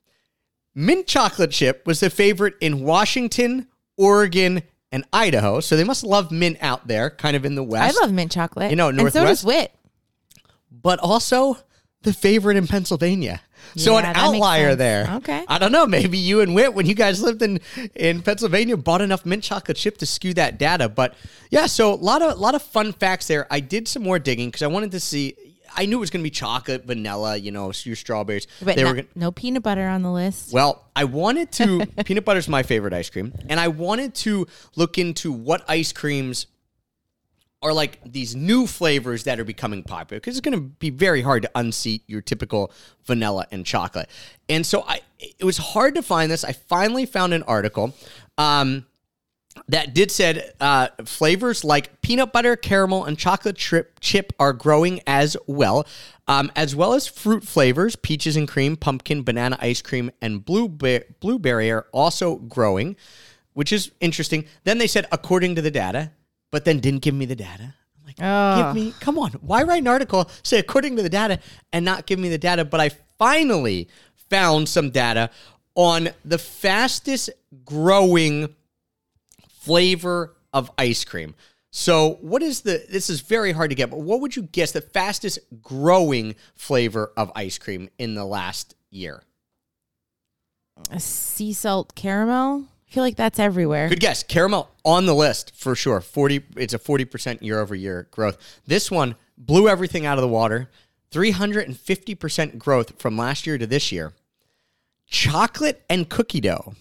Mint 0.74 1.08
chocolate 1.08 1.52
chip 1.52 1.86
was 1.86 2.00
the 2.00 2.10
favorite 2.10 2.54
in 2.62 2.84
Washington, 2.84 3.68
Oregon, 3.98 4.62
and 4.92 5.04
Idaho. 5.12 5.60
So 5.60 5.76
they 5.76 5.84
must 5.84 6.04
love 6.04 6.32
mint 6.32 6.58
out 6.62 6.88
there, 6.88 7.10
kind 7.10 7.36
of 7.36 7.44
in 7.46 7.56
the 7.56 7.64
West. 7.64 7.98
I 7.98 8.02
love 8.02 8.14
mint 8.14 8.32
chocolate. 8.32 8.70
You 8.70 8.76
know, 8.76 8.90
and 8.90 9.00
so 9.12 9.26
does 9.26 9.44
Whit. 9.44 9.74
but 10.72 11.00
also 11.00 11.58
the 12.04 12.14
favorite 12.14 12.58
in 12.58 12.68
Pennsylvania. 12.68 13.42
So 13.76 13.94
Yeah, 13.94 14.10
an 14.10 14.16
outlier 14.16 14.76
there. 14.76 15.08
Okay. 15.18 15.44
I 15.48 15.58
don't 15.58 15.72
know. 15.72 15.86
Maybe 15.86 16.18
you 16.18 16.42
and 16.42 16.56
Whit, 16.56 16.74
when 16.74 16.86
you 16.86 16.96
guys 16.96 17.22
lived 17.22 17.42
in 17.42 17.60
in 17.96 18.22
Pennsylvania, 18.22 18.78
bought 18.78 19.02
enough 19.02 19.26
mint 19.26 19.44
chocolate 19.44 19.78
chip 19.78 19.98
to 19.98 20.06
skew 20.06 20.34
that 20.36 20.58
data. 20.58 20.90
But 20.90 21.16
yeah, 21.50 21.66
so 21.66 21.94
a 21.94 21.96
lot 21.96 22.22
of 22.22 22.38
a 22.38 22.40
lot 22.40 22.56
of 22.56 22.62
fun 22.62 22.94
facts 22.94 23.28
there. 23.28 23.48
I 23.52 23.60
did 23.60 23.88
some 23.88 24.04
more 24.04 24.20
digging 24.20 24.50
because 24.50 24.62
I 24.62 24.68
wanted 24.68 24.92
to 24.92 25.00
see. 25.00 25.36
I 25.76 25.86
knew 25.86 25.98
it 25.98 26.00
was 26.00 26.10
going 26.10 26.22
to 26.22 26.24
be 26.24 26.32
chocolate, 26.32 26.86
vanilla, 26.86 27.38
you 27.38 27.52
know, 27.52 27.72
your 27.84 27.96
strawberries. 27.96 28.48
But 28.64 28.78
they 28.78 28.84
no, 28.84 28.90
were 28.90 28.96
gonna, 28.96 29.08
no 29.16 29.32
peanut 29.32 29.62
butter 29.62 29.88
on 29.88 30.02
the 30.02 30.12
list. 30.12 30.52
well, 30.52 30.86
I 30.96 31.04
wanted 31.04 31.52
to. 31.54 31.86
peanut 32.06 32.26
butter 32.26 32.40
is 32.40 32.48
my 32.48 32.64
favorite 32.64 32.94
ice 32.94 33.10
cream, 33.10 33.34
and 33.50 33.60
I 33.60 33.68
wanted 33.68 34.16
to 34.16 34.48
look 34.76 34.98
into 34.98 35.32
what 35.32 35.64
ice 35.70 35.92
creams 35.92 36.48
are 37.62 37.74
like 37.74 38.00
these 38.06 38.36
new 38.36 38.68
flavors 38.68 39.24
that 39.24 39.40
are 39.40 39.44
becoming 39.44 39.84
popular 39.84 40.20
because 40.20 40.38
it's 40.38 40.46
going 40.46 40.58
to 40.58 40.62
be 40.62 40.90
very 40.90 41.22
hard 41.22 41.42
to 41.42 41.52
unseat 41.56 42.04
your 42.08 42.22
typical 42.22 42.72
vanilla 43.06 43.48
and 43.52 43.66
chocolate. 43.66 44.10
And 44.48 44.66
so 44.66 44.84
I, 44.88 45.02
it 45.20 45.44
was 45.44 45.58
hard 45.58 45.96
to 45.96 46.04
find 46.04 46.32
this. 46.32 46.44
I 46.44 46.52
finally 46.52 47.06
found 47.06 47.34
an 47.34 47.44
article. 47.44 47.96
Um, 48.38 48.86
that 49.70 49.96
did 49.96 50.12
said 50.12 50.54
uh, 50.60 50.90
flavors 51.06 51.64
like 51.64 52.02
peanut 52.02 52.32
butter, 52.32 52.56
caramel, 52.56 53.06
and 53.06 53.18
chocolate 53.18 53.56
chip, 53.56 54.00
chip 54.00 54.32
are 54.40 54.54
growing 54.54 55.02
as 55.08 55.36
well, 55.48 55.88
um, 56.28 56.52
as 56.56 56.76
well 56.76 56.94
as 56.94 57.08
fruit 57.08 57.44
flavors, 57.44 57.96
peaches 57.96 58.36
and 58.36 58.48
cream, 58.48 58.76
pumpkin, 58.76 59.24
banana 59.24 59.58
ice 59.60 59.82
cream, 59.82 60.12
and 60.22 60.46
blueberry, 60.46 61.06
blueberry 61.20 61.72
are 61.72 61.88
also 61.92 62.36
growing, 62.36 62.96
which 63.54 63.74
is 63.74 63.92
interesting. 64.00 64.46
Then 64.64 64.78
they 64.78 64.88
said 64.88 65.08
according 65.12 65.56
to 65.56 65.62
the 65.62 65.72
data, 65.72 66.12
but 66.52 66.66
then 66.66 66.80
didn't 66.80 67.02
give 67.02 67.16
me 67.16 67.26
the 67.26 67.36
data. 67.36 67.74
I'm 68.00 68.06
like, 68.06 68.16
Oh. 68.22 68.64
give 68.64 68.76
me, 68.76 68.94
come 69.00 69.18
on, 69.20 69.32
why 69.42 69.64
write 69.64 69.82
an 69.82 69.88
article 69.88 70.30
say 70.44 70.60
according 70.60 70.96
to 70.98 71.04
the 71.04 71.10
data 71.10 71.40
and 71.74 71.84
not 71.86 72.06
give 72.06 72.20
me 72.20 72.30
the 72.30 72.38
data? 72.38 72.66
But 72.66 72.80
I 72.80 72.90
finally 73.18 73.88
found 74.30 74.68
some 74.70 74.90
data 74.92 75.30
on 75.76 76.10
the 76.26 76.38
fastest 76.38 77.30
growing 77.66 78.56
flavor 79.50 80.36
of 80.54 80.72
ice 80.78 81.04
cream. 81.04 81.36
So, 81.70 82.18
what 82.22 82.42
is 82.42 82.62
the 82.62 82.84
this 82.90 83.10
is 83.10 83.22
very 83.22 83.52
hard 83.52 83.70
to 83.70 83.76
get, 83.76 83.90
but 83.90 84.00
what 84.00 84.22
would 84.22 84.36
you 84.36 84.44
guess 84.44 84.72
the 84.72 84.82
fastest 84.82 85.40
growing 85.62 86.36
flavor 86.56 87.12
of 87.18 87.32
ice 87.36 87.58
cream 87.58 87.90
in 88.00 88.16
the 88.16 88.26
last 88.26 88.74
year? 88.90 89.22
A 90.90 91.00
sea 91.00 91.54
salt 91.54 91.94
caramel. 91.94 92.66
I 92.88 92.94
feel 92.94 93.04
like 93.04 93.18
that's 93.18 93.40
everywhere. 93.40 93.90
Good 93.90 94.00
guess. 94.00 94.24
Caramel 94.24 94.70
on 94.86 95.06
the 95.06 95.16
list 95.16 95.54
for 95.56 95.76
sure. 95.76 96.00
40 96.00 96.44
it's 96.56 96.74
a 96.74 96.80
40% 96.80 97.42
year 97.42 97.60
over 97.60 97.76
year 97.76 98.08
growth. 98.12 98.38
This 98.66 98.90
one 98.90 99.16
blew 99.38 99.68
everything 99.68 100.06
out 100.06 100.18
of 100.18 100.22
the 100.22 100.28
water. 100.28 100.70
350% 101.12 102.58
growth 102.58 103.00
from 103.00 103.18
last 103.18 103.48
year 103.48 103.58
to 103.58 103.68
this 103.68 103.92
year. 103.92 104.14
Chocolate 105.06 105.84
and 105.90 106.10
cookie 106.10 106.42
dough. 106.42 106.76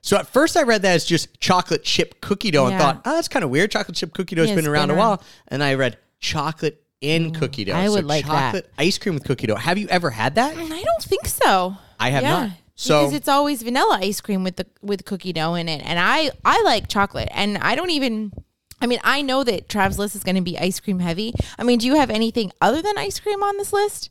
So 0.00 0.16
at 0.16 0.28
first 0.28 0.56
I 0.56 0.62
read 0.62 0.82
that 0.82 0.94
as 0.94 1.04
just 1.04 1.40
chocolate 1.40 1.82
chip 1.82 2.20
cookie 2.20 2.52
dough 2.52 2.66
and 2.66 2.78
thought, 2.78 3.02
oh, 3.04 3.14
that's 3.14 3.26
kind 3.26 3.44
of 3.44 3.50
weird. 3.50 3.72
Chocolate 3.72 3.96
chip 3.96 4.14
cookie 4.14 4.36
dough 4.36 4.46
has 4.46 4.54
been 4.54 4.66
around 4.66 4.88
been 4.88 4.96
a 4.96 5.00
while. 5.00 5.22
And 5.48 5.64
I 5.64 5.74
read 5.74 5.98
chocolate 6.20 6.80
in 7.00 7.32
mm, 7.32 7.38
cookie 7.38 7.64
dough. 7.64 7.74
I 7.74 7.86
So 7.86 7.94
would 7.94 8.04
like 8.04 8.24
that. 8.26 8.52
chocolate 8.52 8.70
ice 8.78 8.98
cream 8.98 9.14
with 9.14 9.24
cookie 9.24 9.48
dough. 9.48 9.56
Have 9.56 9.78
you 9.78 9.88
ever 9.88 10.10
had 10.10 10.36
that? 10.36 10.54
Mm, 10.54 10.70
I 10.70 10.82
don't 10.82 11.02
think 11.02 11.26
so. 11.26 11.76
I 11.98 12.10
have 12.10 12.22
yeah. 12.22 12.30
not. 12.30 12.50
So 12.78 13.00
because 13.04 13.14
it's 13.14 13.28
always 13.28 13.62
vanilla 13.62 13.98
ice 14.00 14.20
cream 14.20 14.44
with 14.44 14.56
the 14.56 14.66
with 14.82 15.04
cookie 15.06 15.32
dough 15.32 15.54
in 15.54 15.68
it, 15.68 15.82
and 15.84 15.98
I 15.98 16.30
I 16.44 16.62
like 16.62 16.88
chocolate, 16.88 17.28
and 17.32 17.56
I 17.58 17.74
don't 17.74 17.90
even. 17.90 18.32
I 18.80 18.86
mean, 18.86 18.98
I 19.02 19.22
know 19.22 19.42
that 19.44 19.68
Trav's 19.70 19.98
list 19.98 20.14
is 20.14 20.22
going 20.22 20.34
to 20.36 20.42
be 20.42 20.58
ice 20.58 20.78
cream 20.80 20.98
heavy. 20.98 21.32
I 21.58 21.62
mean, 21.64 21.78
do 21.78 21.86
you 21.86 21.94
have 21.96 22.10
anything 22.10 22.52
other 22.60 22.82
than 22.82 22.98
ice 22.98 23.18
cream 23.18 23.42
on 23.42 23.56
this 23.56 23.72
list? 23.72 24.10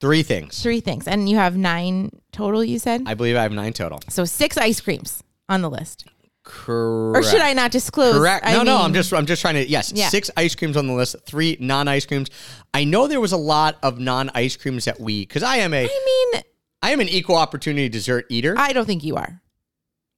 three 0.00 0.22
things. 0.22 0.62
Three 0.62 0.80
things, 0.80 1.06
and 1.08 1.28
you 1.28 1.36
have 1.36 1.56
nine 1.56 2.10
total. 2.32 2.62
You 2.64 2.78
said 2.78 3.02
I 3.06 3.14
believe 3.14 3.36
I 3.36 3.42
have 3.42 3.52
nine 3.52 3.72
total. 3.72 4.00
so. 4.08 4.24
Six 4.26 4.56
ice 4.58 4.80
creams 4.80 5.22
on 5.48 5.60
the 5.62 5.68
list, 5.70 6.06
Correct. 6.42 7.18
or 7.26 7.28
should 7.30 7.40
I 7.42 7.52
not 7.54 7.70
disclose? 7.70 8.14
Correct. 8.16 8.44
I 8.46 8.52
No, 8.52 8.62
no. 8.62 8.76
mean- 8.76 8.84
I'm 8.86 8.94
just 8.94 9.12
I'm 9.14 9.26
just 9.26 9.40
trying 9.42 9.54
to 9.54 9.66
yes, 9.68 9.92
Yeah. 9.94 10.08
six 10.08 10.30
ice 10.36 10.54
creams 10.54 10.76
on 10.76 10.86
the 10.86 10.92
list, 10.94 11.16
three 11.26 11.56
non 11.60 11.88
ice 11.88 12.04
creams. 12.06 12.28
I 12.74 12.84
know 12.84 13.06
there 13.08 13.20
was 13.20 13.32
a 13.32 13.36
lot 13.38 13.78
of 13.82 13.98
non 13.98 14.30
ice 14.34 14.56
creams 14.56 14.84
that 14.86 15.00
we 15.00 15.20
because 15.22 15.42
I 15.42 15.56
am 15.58 15.72
a 15.74 15.84
I 15.84 16.30
mean, 16.32 16.42
I 16.82 16.90
am 16.92 17.00
an 17.00 17.08
equal 17.08 17.36
opportunity 17.36 17.88
dessert 17.88 18.26
eater. 18.28 18.54
I 18.56 18.72
don't 18.72 18.86
think 18.86 19.04
you 19.04 19.16
are. 19.16 19.40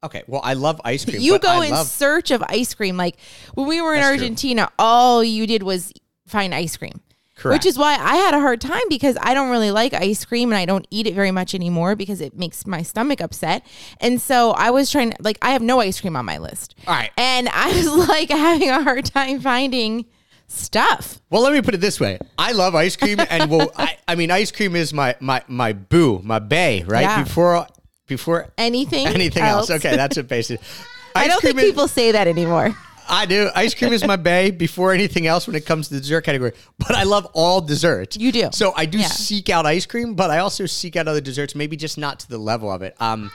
okay, 0.04 0.22
well 0.26 0.40
I 0.44 0.54
love 0.54 0.80
ice 0.84 1.04
cream. 1.04 1.20
You 1.20 1.38
go 1.38 1.48
I 1.60 1.66
in 1.66 1.70
love, 1.72 1.86
search 1.86 2.30
of 2.30 2.42
ice 2.48 2.74
cream. 2.74 2.96
Like 2.96 3.16
when 3.54 3.66
we 3.68 3.80
were 3.80 3.94
in 3.94 4.00
That's 4.00 4.16
true. 4.16 4.22
Argentina, 4.24 4.70
all 4.78 5.22
you 5.24 5.46
did 5.46 5.62
was 5.62 5.92
find 6.26 6.54
ice 6.54 6.76
cream. 6.76 7.00
correct. 7.36 7.64
Which 7.64 7.66
is 7.66 7.76
why 7.78 7.94
I 7.98 8.16
had 8.16 8.34
a 8.34 8.40
hard 8.40 8.60
time 8.60 8.82
because 8.88 9.16
I 9.20 9.34
don't 9.34 9.50
really 9.50 9.70
like 9.72 9.92
ice 9.92 10.24
cream 10.24 10.50
and 10.50 10.56
I 10.58 10.64
don't 10.64 10.86
eat 10.90 11.06
it 11.06 11.14
very 11.14 11.30
much 11.32 11.54
anymore 11.54 11.94
because 11.96 12.20
it 12.20 12.36
makes 12.36 12.66
my 12.66 12.82
stomach 12.82 13.20
upset. 13.20 13.66
And 14.00 14.20
so 14.20 14.52
I 14.52 14.70
was 14.70 14.90
trying 14.90 15.14
like, 15.20 15.38
I 15.42 15.50
have 15.50 15.62
no 15.62 15.80
ice 15.80 16.00
cream 16.00 16.16
on 16.16 16.24
my 16.24 16.38
list. 16.38 16.74
all 16.86 16.94
right. 16.94 17.10
And 17.16 17.48
I 17.48 17.72
was 17.72 17.86
like 18.08 18.30
having 18.30 18.70
a 18.70 18.82
hard 18.82 19.04
time 19.04 19.40
finding 19.40 20.06
stuff. 20.52 21.18
Well, 21.30 21.42
let 21.42 21.52
me 21.52 21.60
put 21.62 21.74
it 21.74 21.80
this 21.80 21.98
way: 22.00 22.18
I 22.38 22.52
love 22.52 22.74
ice 22.74 22.96
cream, 22.96 23.18
and 23.30 23.50
well, 23.50 23.72
I, 23.76 23.96
I 24.06 24.14
mean, 24.14 24.30
ice 24.30 24.50
cream 24.52 24.76
is 24.76 24.92
my 24.92 25.16
my 25.20 25.42
my 25.48 25.72
boo, 25.72 26.20
my 26.22 26.38
bay, 26.38 26.84
right? 26.86 27.02
Yeah. 27.02 27.22
Before 27.24 27.66
before 28.06 28.48
Anything? 28.58 29.06
anything 29.06 29.42
else. 29.42 29.70
Okay, 29.70 29.96
that's 29.96 30.16
it. 30.16 30.28
Basically, 30.28 30.64
I 31.14 31.26
don't 31.28 31.40
think 31.40 31.56
is- 31.58 31.64
people 31.64 31.88
say 31.88 32.12
that 32.12 32.26
anymore. 32.28 32.76
I 33.08 33.26
do. 33.26 33.50
Ice 33.56 33.74
cream 33.74 33.92
is 33.92 34.06
my 34.06 34.14
bay 34.30 34.52
before 34.52 34.92
anything 34.92 35.26
else 35.26 35.46
when 35.48 35.56
it 35.56 35.66
comes 35.66 35.88
to 35.88 35.94
the 35.94 36.00
dessert 36.00 36.22
category. 36.22 36.52
But 36.78 36.92
I 36.94 37.02
love 37.02 37.26
all 37.34 37.60
desserts. 37.60 38.16
You 38.16 38.30
do. 38.30 38.48
So 38.52 38.72
I 38.76 38.86
do 38.86 38.98
Yeah. 38.98 39.08
seek 39.08 39.50
out 39.50 39.66
ice 39.66 39.86
cream, 39.86 40.14
but 40.14 40.30
I 40.30 40.38
also 40.38 40.66
seek 40.66 40.94
out 40.96 41.08
other 41.08 41.20
desserts, 41.20 41.54
maybe 41.56 41.76
just 41.76 41.98
not 41.98 42.20
to 42.20 42.28
the 42.28 42.38
level 42.38 42.70
of 42.70 42.82
it. 42.82 42.94
Um. 43.00 43.30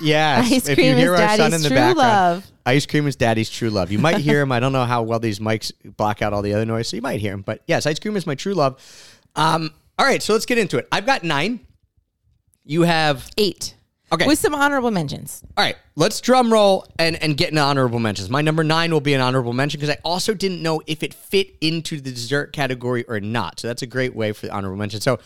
Yes, 0.00 0.52
Ice 0.52 0.68
if 0.68 0.76
cream 0.76 0.86
you 0.86 0.92
is 0.94 0.98
hear 0.98 1.12
our 1.12 1.18
son 1.36 1.38
daddy's 1.38 1.54
in 1.56 1.62
the 1.62 1.68
true 1.68 1.76
background, 1.76 1.96
love. 1.96 2.52
ice 2.66 2.86
cream 2.86 3.06
is 3.06 3.16
daddy's 3.16 3.50
true 3.50 3.70
love. 3.70 3.90
You 3.90 3.98
might 3.98 4.18
hear 4.18 4.40
him. 4.40 4.52
I 4.52 4.60
don't 4.60 4.72
know 4.72 4.84
how 4.84 5.02
well 5.02 5.18
these 5.18 5.38
mics 5.40 5.72
block 5.96 6.22
out 6.22 6.32
all 6.32 6.42
the 6.42 6.54
other 6.54 6.64
noise, 6.64 6.88
so 6.88 6.96
you 6.96 7.02
might 7.02 7.20
hear 7.20 7.32
him. 7.32 7.42
But 7.42 7.62
yes, 7.66 7.84
ice 7.86 7.98
cream 7.98 8.16
is 8.16 8.26
my 8.26 8.34
true 8.34 8.54
love. 8.54 8.80
Um. 9.36 9.72
All 9.98 10.06
right, 10.06 10.22
so 10.22 10.32
let's 10.32 10.46
get 10.46 10.58
into 10.58 10.78
it. 10.78 10.86
I've 10.92 11.06
got 11.06 11.24
nine. 11.24 11.58
You 12.64 12.82
have 12.82 13.28
Eight. 13.36 13.74
Okay. 14.12 14.26
With 14.26 14.38
some 14.38 14.54
honorable 14.54 14.90
mentions. 14.90 15.42
all 15.56 15.62
right, 15.64 15.76
let's 15.96 16.20
drum 16.22 16.50
roll 16.50 16.86
and, 16.98 17.22
and 17.22 17.36
get 17.36 17.50
into 17.50 17.60
honorable 17.60 17.98
mentions. 17.98 18.30
My 18.30 18.40
number 18.40 18.64
nine 18.64 18.90
will 18.90 19.02
be 19.02 19.12
an 19.12 19.20
honorable 19.20 19.52
mention 19.52 19.80
because 19.80 19.94
I 19.94 19.98
also 20.02 20.32
didn't 20.32 20.62
know 20.62 20.80
if 20.86 21.02
it 21.02 21.12
fit 21.12 21.50
into 21.60 22.00
the 22.00 22.10
dessert 22.10 22.54
category 22.54 23.04
or 23.06 23.20
not. 23.20 23.60
So 23.60 23.68
that's 23.68 23.82
a 23.82 23.86
great 23.86 24.14
way 24.16 24.32
for 24.32 24.46
the 24.46 24.52
honorable 24.52 24.78
mention. 24.78 25.02
So, 25.02 25.18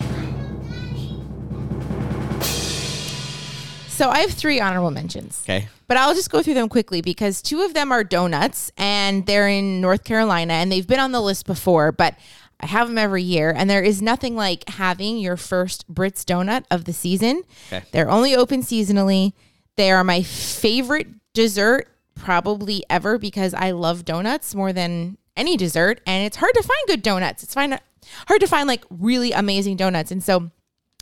So 3.92 4.08
I 4.08 4.20
have 4.20 4.32
three 4.32 4.58
honorable 4.58 4.90
mentions. 4.90 5.42
okay. 5.44 5.68
But 5.86 5.98
I'll 5.98 6.14
just 6.14 6.30
go 6.30 6.42
through 6.42 6.54
them 6.54 6.70
quickly 6.70 7.02
because 7.02 7.42
two 7.42 7.60
of 7.60 7.74
them 7.74 7.92
are 7.92 8.02
donuts 8.02 8.72
and 8.78 9.26
they're 9.26 9.48
in 9.48 9.82
North 9.82 10.04
Carolina 10.04 10.54
and 10.54 10.72
they've 10.72 10.86
been 10.86 10.98
on 10.98 11.12
the 11.12 11.20
list 11.20 11.44
before, 11.44 11.92
but 11.92 12.14
I 12.60 12.66
have 12.66 12.88
them 12.88 12.96
every 12.96 13.22
year. 13.22 13.52
And 13.54 13.68
there 13.68 13.82
is 13.82 14.00
nothing 14.00 14.34
like 14.34 14.66
having 14.70 15.18
your 15.18 15.36
first 15.36 15.86
Britt's 15.88 16.24
donut 16.24 16.64
of 16.70 16.86
the 16.86 16.94
season. 16.94 17.42
Okay. 17.70 17.84
They're 17.92 18.08
only 18.10 18.34
open 18.34 18.62
seasonally. 18.62 19.34
They 19.76 19.90
are 19.90 20.02
my 20.02 20.22
favorite 20.22 21.08
dessert 21.34 21.88
probably 22.14 22.84
ever 22.88 23.18
because 23.18 23.52
I 23.52 23.72
love 23.72 24.06
donuts 24.06 24.54
more 24.54 24.72
than 24.72 25.18
any 25.36 25.58
dessert. 25.58 26.00
And 26.06 26.24
it's 26.24 26.36
hard 26.36 26.54
to 26.54 26.62
find 26.62 26.86
good 26.86 27.02
donuts. 27.02 27.42
It's 27.42 27.52
fine, 27.52 27.78
hard 28.26 28.40
to 28.40 28.46
find 28.46 28.66
like 28.66 28.84
really 28.88 29.32
amazing 29.32 29.76
donuts. 29.76 30.10
And 30.10 30.24
so 30.24 30.50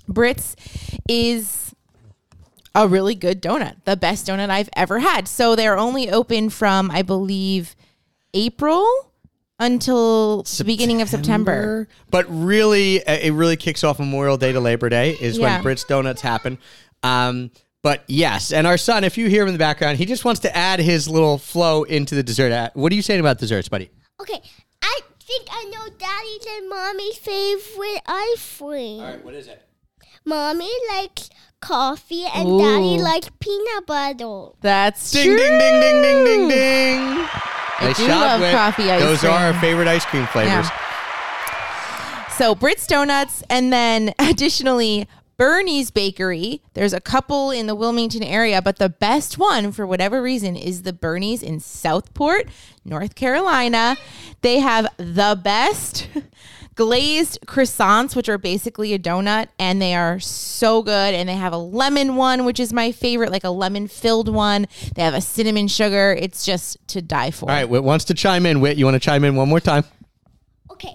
Britt's 0.08 0.56
is 1.08 1.69
a 2.74 2.86
really 2.86 3.14
good 3.14 3.42
donut, 3.42 3.76
the 3.84 3.96
best 3.96 4.26
donut 4.26 4.50
I've 4.50 4.70
ever 4.76 4.98
had. 5.00 5.26
So 5.28 5.56
they're 5.56 5.78
only 5.78 6.10
open 6.10 6.50
from, 6.50 6.90
I 6.90 7.02
believe, 7.02 7.74
April 8.34 8.86
until 9.58 10.42
the 10.44 10.64
beginning 10.64 11.02
of 11.02 11.08
September. 11.08 11.88
But 12.10 12.26
really, 12.28 13.04
uh, 13.06 13.14
it 13.16 13.32
really 13.32 13.56
kicks 13.56 13.84
off 13.84 13.98
Memorial 13.98 14.36
Day 14.36 14.52
to 14.52 14.60
Labor 14.60 14.88
Day 14.88 15.16
is 15.20 15.36
Yeah. 15.38 15.54
when 15.54 15.62
Britt's 15.62 15.84
Donuts 15.84 16.22
happen. 16.22 16.58
Um, 17.02 17.50
but 17.82 18.04
yes, 18.06 18.52
and 18.52 18.66
our 18.66 18.78
son, 18.78 19.04
if 19.04 19.18
you 19.18 19.28
hear 19.28 19.42
him 19.42 19.48
in 19.48 19.54
the 19.54 19.58
background, 19.58 19.98
he 19.98 20.06
just 20.06 20.24
wants 20.24 20.40
to 20.40 20.56
add 20.56 20.80
his 20.80 21.08
little 21.08 21.38
flow 21.38 21.82
into 21.84 22.14
the 22.14 22.22
dessert. 22.22 22.52
Uh, 22.52 22.70
What 22.74 22.92
are 22.92 22.94
you 22.94 23.02
saying 23.02 23.20
about 23.20 23.38
desserts, 23.38 23.68
buddy? 23.68 23.90
Okay, 24.20 24.40
I 24.82 25.00
think 25.20 25.48
I 25.50 25.64
know 25.64 25.86
Daddy's 25.98 26.46
and 26.58 26.68
Mommy's 26.68 27.16
favorite 27.16 28.02
ice 28.06 28.56
cream. 28.58 29.00
All 29.00 29.06
right, 29.06 29.24
what 29.24 29.34
is 29.34 29.46
it? 29.48 29.62
Mommy 30.26 30.70
likes 30.90 31.30
coffee 31.60 32.24
and 32.34 32.48
Ooh. 32.48 32.58
Daddy 32.58 32.98
likes 33.02 33.30
peanut 33.40 33.86
butter. 33.86 34.50
That's 34.60 35.10
Ding, 35.10 35.26
true. 35.26 35.36
ding, 35.36 35.58
ding, 35.58 35.80
ding, 35.80 36.02
ding, 36.02 36.24
ding, 36.24 36.48
ding. 36.48 37.26
Nice 37.80 37.96
do 37.96 38.08
love 38.08 38.40
Whit. 38.40 38.52
coffee 38.52 38.90
ice 38.90 39.00
Those 39.02 39.24
are 39.24 39.46
our 39.46 39.60
favorite 39.60 39.88
ice 39.88 40.04
cream 40.04 40.26
flavors. 40.26 40.66
So 42.36 42.54
Britt's 42.54 42.86
Donuts, 42.86 43.42
and 43.50 43.72
then 43.72 44.14
additionally 44.18 45.06
Bernie's 45.36 45.90
Bakery. 45.90 46.62
There's 46.74 46.92
a 46.92 47.00
couple 47.00 47.50
in 47.50 47.66
the 47.66 47.74
Wilmington 47.74 48.22
area, 48.22 48.60
but 48.62 48.76
the 48.76 48.88
best 48.90 49.38
one 49.38 49.72
for 49.72 49.86
whatever 49.86 50.20
reason 50.22 50.56
is 50.56 50.82
the 50.82 50.92
Bernie's 50.92 51.42
in 51.42 51.60
Southport, 51.60 52.48
North 52.84 53.14
Carolina. 53.14 53.96
They 54.42 54.58
have 54.58 54.86
the 54.98 55.38
best 55.42 56.08
glazed 56.80 57.38
croissants, 57.44 58.16
which 58.16 58.26
are 58.26 58.38
basically 58.38 58.94
a 58.94 58.98
donut, 58.98 59.48
and 59.58 59.82
they 59.82 59.94
are 59.94 60.18
so 60.18 60.82
good. 60.82 61.14
And 61.14 61.28
they 61.28 61.34
have 61.34 61.52
a 61.52 61.58
lemon 61.58 62.16
one, 62.16 62.46
which 62.46 62.58
is 62.58 62.72
my 62.72 62.90
favorite, 62.90 63.30
like 63.30 63.44
a 63.44 63.50
lemon 63.50 63.86
filled 63.86 64.32
one. 64.32 64.66
They 64.94 65.02
have 65.02 65.12
a 65.12 65.20
cinnamon 65.20 65.68
sugar. 65.68 66.16
It's 66.18 66.42
just 66.42 66.78
to 66.88 67.02
die 67.02 67.32
for. 67.32 67.50
All 67.50 67.54
right, 67.54 67.68
Whit 67.68 67.84
wants 67.84 68.06
to 68.06 68.14
chime 68.14 68.46
in. 68.46 68.60
Whit, 68.62 68.78
you 68.78 68.86
want 68.86 68.94
to 68.94 69.00
chime 69.00 69.24
in 69.24 69.36
one 69.36 69.50
more 69.50 69.60
time? 69.60 69.84
Okay, 70.70 70.94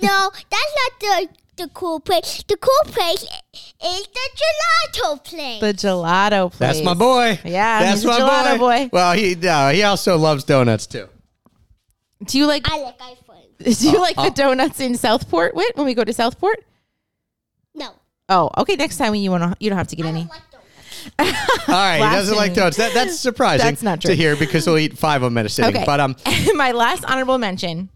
no, 0.00 0.30
that's 0.32 0.74
not 0.80 1.00
the 1.00 1.28
the 1.56 1.68
cool 1.74 2.00
place. 2.00 2.42
The 2.48 2.56
cool 2.56 2.92
place 2.92 3.22
is 3.22 4.08
the 4.08 4.28
gelato 4.40 5.22
place. 5.22 5.60
The 5.60 5.74
gelato 5.74 6.50
place. 6.50 6.58
That's 6.58 6.82
my 6.82 6.94
boy. 6.94 7.38
Yeah, 7.44 7.80
that's 7.80 8.00
he's 8.00 8.06
my 8.06 8.18
gelato 8.18 8.58
boy. 8.58 8.88
Well, 8.90 9.12
he 9.12 9.34
no, 9.34 9.68
he 9.68 9.82
also 9.82 10.16
loves 10.16 10.44
donuts 10.44 10.86
too. 10.86 11.08
Do 12.24 12.38
you 12.38 12.46
like 12.46 12.70
I 12.70 12.78
like 12.80 12.94
ice 12.98 13.16
cream. 13.25 13.25
Do 13.64 13.90
you 13.90 14.00
like 14.00 14.16
the 14.16 14.30
donuts 14.34 14.80
in 14.80 14.96
Southport, 14.96 15.54
Whit, 15.54 15.76
when 15.76 15.86
we 15.86 15.94
go 15.94 16.04
to 16.04 16.12
Southport? 16.12 16.64
No, 17.74 17.90
Oh, 18.28 18.50
okay. 18.58 18.76
Next 18.76 18.96
time 18.96 19.14
you 19.14 19.30
want 19.30 19.42
to, 19.44 19.56
you 19.60 19.70
don't 19.70 19.78
have 19.78 19.88
to 19.88 19.96
get 19.96 20.06
I 20.06 20.08
any. 20.10 20.20
don't 20.20 20.30
like 20.30 20.50
donuts. 20.50 21.68
All 21.68 21.74
right, 21.74 21.96
he 22.10 22.16
doesn't 22.16 22.36
like 22.36 22.54
Blasphemy. 22.54 22.54
donuts. 22.54 22.76
That, 22.78 22.94
that's 22.94 23.18
surprising 23.20 23.64
That's 23.66 23.82
not 23.82 24.00
to 24.02 24.08
true. 24.08 24.16
hear 24.16 24.34
because 24.36 24.64
he'll 24.64 24.76
eat 24.78 24.98
five 24.98 25.22
of 25.22 25.26
them 25.30 25.38
at 25.38 25.46
a 25.46 25.48
sitting. 25.48 25.76
Okay. 25.76 25.84
But 25.86 26.00
um, 26.00 26.16
my 26.54 26.72
last 26.72 27.04
honorable 27.04 27.38
mention, 27.38 27.88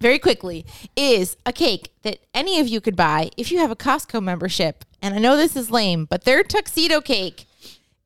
very 0.00 0.18
quickly, 0.18 0.64
is 0.96 1.36
a 1.44 1.52
cake 1.52 1.90
that 2.02 2.18
any 2.32 2.60
of 2.60 2.68
you 2.68 2.80
could 2.80 2.96
buy 2.96 3.30
if 3.36 3.50
you 3.52 3.58
have 3.58 3.70
a 3.70 3.76
Costco 3.76 4.22
membership. 4.22 4.84
And 5.02 5.14
I 5.14 5.18
know 5.18 5.36
this 5.36 5.54
is 5.56 5.70
lame, 5.70 6.06
but 6.06 6.24
their 6.24 6.42
tuxedo 6.42 7.00
cake 7.00 7.44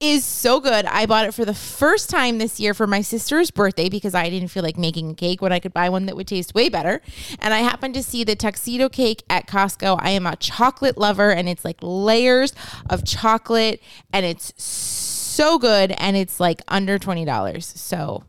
is 0.02 0.24
so 0.24 0.58
good. 0.60 0.84
I 0.86 1.06
bought 1.06 1.26
it 1.26 1.32
for 1.32 1.44
the 1.44 1.54
first 1.54 2.10
time 2.10 2.38
this 2.38 2.58
year 2.58 2.74
for 2.74 2.86
my 2.86 3.02
sister's 3.02 3.50
birthday 3.52 3.88
because 3.88 4.14
I 4.14 4.28
didn't 4.28 4.48
feel 4.48 4.64
like 4.64 4.76
making 4.76 5.10
a 5.10 5.14
cake 5.14 5.40
when 5.40 5.52
I 5.52 5.60
could 5.60 5.72
buy 5.72 5.88
one 5.88 6.06
that 6.06 6.16
would 6.16 6.26
taste 6.26 6.54
way 6.54 6.68
better. 6.68 7.00
And 7.38 7.54
I 7.54 7.58
happened 7.58 7.94
to 7.94 8.02
see 8.02 8.24
the 8.24 8.34
tuxedo 8.34 8.88
cake 8.88 9.22
at 9.30 9.46
Costco. 9.46 9.98
I 10.00 10.10
am 10.10 10.26
a 10.26 10.34
chocolate 10.36 10.98
lover 10.98 11.30
and 11.30 11.48
it's 11.48 11.64
like 11.64 11.76
layers 11.80 12.52
of 12.90 13.04
chocolate 13.04 13.80
and 14.12 14.26
it's 14.26 14.60
so 14.62 15.58
good 15.58 15.92
and 15.92 16.16
it's 16.16 16.40
like 16.40 16.62
under 16.66 16.98
$20. 16.98 17.62
So 17.62 18.24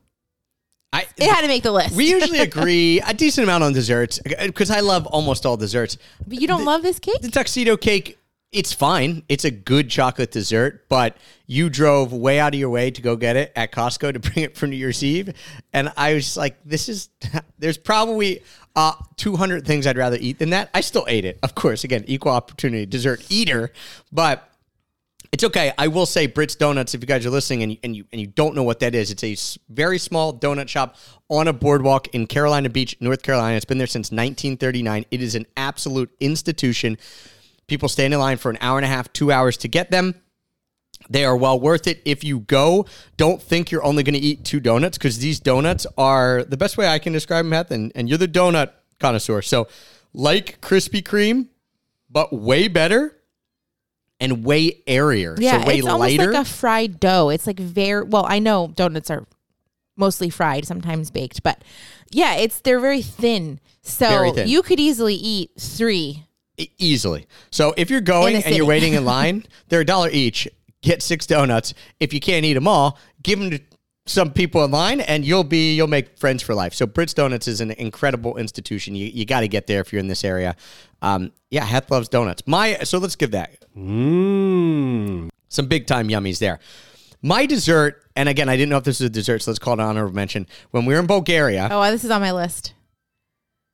I 0.94 1.08
it 1.18 1.27
had 1.27 1.42
to 1.42 1.48
make 1.48 1.63
the 1.63 1.72
list. 1.72 1.96
we 1.96 2.08
usually 2.08 2.39
agree 2.51 3.01
a 3.01 3.15
decent 3.15 3.44
amount 3.46 3.63
on 3.63 3.74
desserts 3.74 4.20
because 4.46 4.70
I 4.70 4.82
love 4.82 5.08
almost 5.08 5.44
all 5.44 5.58
desserts. 5.58 5.98
but 6.27 6.39
you 6.39 6.48
don't 6.48 6.65
love 6.65 6.84
this 6.84 7.00
cake? 7.00 7.20
The 7.22 7.32
tuxedo 7.32 7.77
cake, 7.77 8.20
it's 8.54 8.72
fine. 8.72 9.24
It's 9.28 9.46
a 9.46 9.52
good 9.52 9.90
chocolate 9.90 10.32
dessert, 10.32 10.88
but 10.88 11.18
you 11.48 11.70
drove 11.70 12.14
way 12.14 12.40
out 12.40 12.54
of 12.54 12.60
your 12.60 12.70
way 12.70 12.92
to 12.92 13.02
go 13.02 13.16
get 13.16 13.36
it 13.36 13.52
at 13.56 13.72
Costco 13.72 14.14
to 14.14 14.20
bring 14.32 14.46
it 14.46 14.56
for 14.56 14.68
New 14.68 14.76
Year's 14.76 15.04
Eve, 15.04 15.34
and 15.74 15.92
I 15.98 16.14
was 16.14 16.38
like, 16.38 16.58
"This 16.64 16.88
is." 16.88 17.10
There's 17.60 17.78
probably 17.78 18.42
uh, 18.76 18.94
200 19.18 19.66
things 19.66 19.88
I'd 19.88 19.98
rather 19.98 20.18
eat 20.20 20.40
than 20.40 20.52
that. 20.52 20.70
I 20.74 20.82
still 20.82 21.06
ate 21.08 21.26
it, 21.26 21.40
of 21.44 21.56
course. 21.56 21.84
Again, 21.84 22.04
equal 22.08 22.32
opportunity 22.32 22.86
dessert 22.86 23.26
eater, 23.30 23.72
but. 24.12 24.50
It's 25.32 25.44
okay. 25.44 25.74
I 25.80 25.88
will 25.88 26.06
say 26.06 26.28
Britt's 26.28 26.54
Donuts. 26.54 26.94
If 26.94 27.02
you 27.02 27.08
guys 27.08 27.26
are 27.26 27.32
listening 27.32 27.64
and 27.64 27.78
and 27.82 27.96
you 27.96 28.06
and 28.12 28.22
you 28.22 28.28
don't 28.28 28.54
know 28.54 28.62
what 28.62 28.82
that 28.82 28.94
is, 28.94 29.10
it's 29.10 29.24
a 29.24 29.36
very 29.68 29.98
small 29.98 30.32
donut 30.32 30.68
shop 30.68 30.96
on 31.28 31.48
a 31.48 31.54
boardwalk 31.54 32.10
in 32.10 32.28
Carolina 32.28 32.70
Beach, 32.70 32.96
North 33.00 33.24
Carolina. 33.24 33.56
It's 33.56 33.66
been 33.66 33.80
there 33.80 33.88
since 33.88 34.12
1939. 34.12 35.06
It 35.10 35.24
is 35.24 35.34
an 35.34 35.48
absolute 35.58 36.12
institution. 36.20 37.00
People 37.74 37.89
stand 37.89 38.13
in 38.13 38.20
line 38.20 38.38
for 38.38 38.51
an 38.51 38.60
hour 38.62 38.77
and 38.77 38.86
a 38.86 38.88
half, 38.88 39.12
two 39.13 39.32
hours 39.32 39.58
to 39.58 39.68
get 39.68 39.89
them. 39.89 40.13
They 41.10 41.25
are 41.25 41.36
well 41.36 41.60
worth 41.60 41.88
it. 41.88 42.03
If 42.06 42.24
you 42.24 42.42
go, 42.42 42.86
don't 43.18 43.42
think 43.42 43.72
you're 43.72 43.84
only 43.84 44.03
going 44.03 44.13
to 44.13 44.20
eat 44.20 44.46
two 44.46 44.60
donuts 44.60 44.96
because 44.96 45.18
these 45.18 45.39
donuts 45.39 45.88
are 45.98 46.44
the 46.44 46.56
best 46.56 46.77
way 46.77 46.88
I 46.88 47.00
can 47.00 47.13
describe 47.13 47.46
them, 47.46 47.50
Beth, 47.50 47.72
and, 47.72 47.92
and 47.96 48.08
you're 48.08 48.20
the 48.20 48.27
donut 48.27 48.74
connoisseur. 49.00 49.42
So, 49.42 49.68
like 50.13 50.62
Krispy 50.62 51.01
Kreme, 51.01 51.48
but 52.12 52.32
way 52.32 52.68
better 52.68 53.18
and 54.20 54.46
way 54.46 54.84
airier. 54.86 55.36
Yeah, 55.39 55.60
so 55.63 55.68
way 55.68 55.80
it's 55.80 55.88
almost 55.88 56.12
lighter. 56.12 56.32
like 56.32 56.44
a 56.44 56.46
fried 56.48 57.00
dough. 57.00 57.30
It's 57.30 57.48
like 57.48 57.58
very 57.58 58.03
well. 58.03 58.27
I 58.30 58.38
know 58.38 58.68
donuts 58.68 59.10
are 59.10 59.25
mostly 59.98 60.30
fried, 60.30 60.68
sometimes 60.68 61.10
baked, 61.10 61.42
but 61.42 61.63
yeah, 62.12 62.36
it's 62.36 62.60
they're 62.60 62.80
very 62.80 63.01
thin. 63.01 63.60
So 63.82 64.08
Very 64.08 64.32
thin. 64.32 64.48
you 64.48 64.62
could 64.62 64.80
easily 64.80 65.15
eat 65.15 65.53
three. 65.60 66.27
E- 66.58 66.70
easily. 66.78 67.26
So 67.52 67.74
if 67.78 67.90
you're 67.90 68.02
going 68.02 68.36
and 68.44 68.56
you're 68.56 68.66
waiting 68.66 68.94
in 68.94 69.06
line, 69.18 69.46
they're 69.70 69.82
a 69.82 69.86
dollar 69.86 70.10
each. 70.12 70.48
Get 70.82 71.02
six 71.02 71.26
donuts. 71.26 71.74
If 72.00 72.14
you 72.14 72.20
can't 72.20 72.46
eat 72.46 72.54
them 72.54 72.68
all, 72.68 72.98
give 73.24 73.40
them 73.40 73.50
to 73.52 73.60
some 74.06 74.32
people 74.34 74.66
in 74.66 74.72
line, 74.72 75.00
and 75.00 75.24
you'll 75.26 75.46
be 75.46 75.74
you'll 75.76 75.88
make 75.88 76.18
friends 76.18 76.44
for 76.44 76.54
life. 76.54 76.74
So 76.74 76.86
Britt's 76.86 77.14
Donuts 77.14 77.48
is 77.48 77.62
an 77.62 77.72
incredible 77.72 78.36
institution. 78.38 78.94
You 78.96 79.06
you 79.06 79.26
got 79.26 79.40
to 79.40 79.48
get 79.48 79.66
there 79.68 79.80
if 79.80 79.94
you're 79.94 80.02
in 80.02 80.08
this 80.10 80.26
area. 80.26 80.56
Um, 81.02 81.32
yeah, 81.50 81.64
Heth 81.64 81.90
loves 81.90 82.10
donuts. 82.10 82.44
My 82.46 82.76
so 82.84 82.98
let's 82.98 83.16
give 83.16 83.32
that 83.32 83.52
Mmm. 83.78 85.30
some 85.48 85.68
big 85.68 85.88
time 85.88 86.10
yummies 86.10 86.40
there. 86.40 86.60
My 87.22 87.46
dessert 87.46 88.04
and 88.16 88.28
again, 88.28 88.50
I 88.50 88.58
didn't 88.58 88.70
know 88.70 88.78
if 88.78 88.84
this 88.84 89.00
was 89.00 89.08
a 89.08 89.10
dessert, 89.10 89.40
so 89.42 89.52
let's 89.52 89.60
call 89.60 89.74
it 89.74 89.80
an 89.80 89.86
honorable 89.88 90.14
mention. 90.14 90.48
When 90.72 90.86
we 90.86 90.94
were 90.94 91.00
in 91.00 91.08
Bulgaria, 91.08 91.70
Oh, 91.72 91.90
this 91.90 92.04
is 92.04 92.12
on 92.12 92.22
my 92.22 92.32
list. 92.32 92.74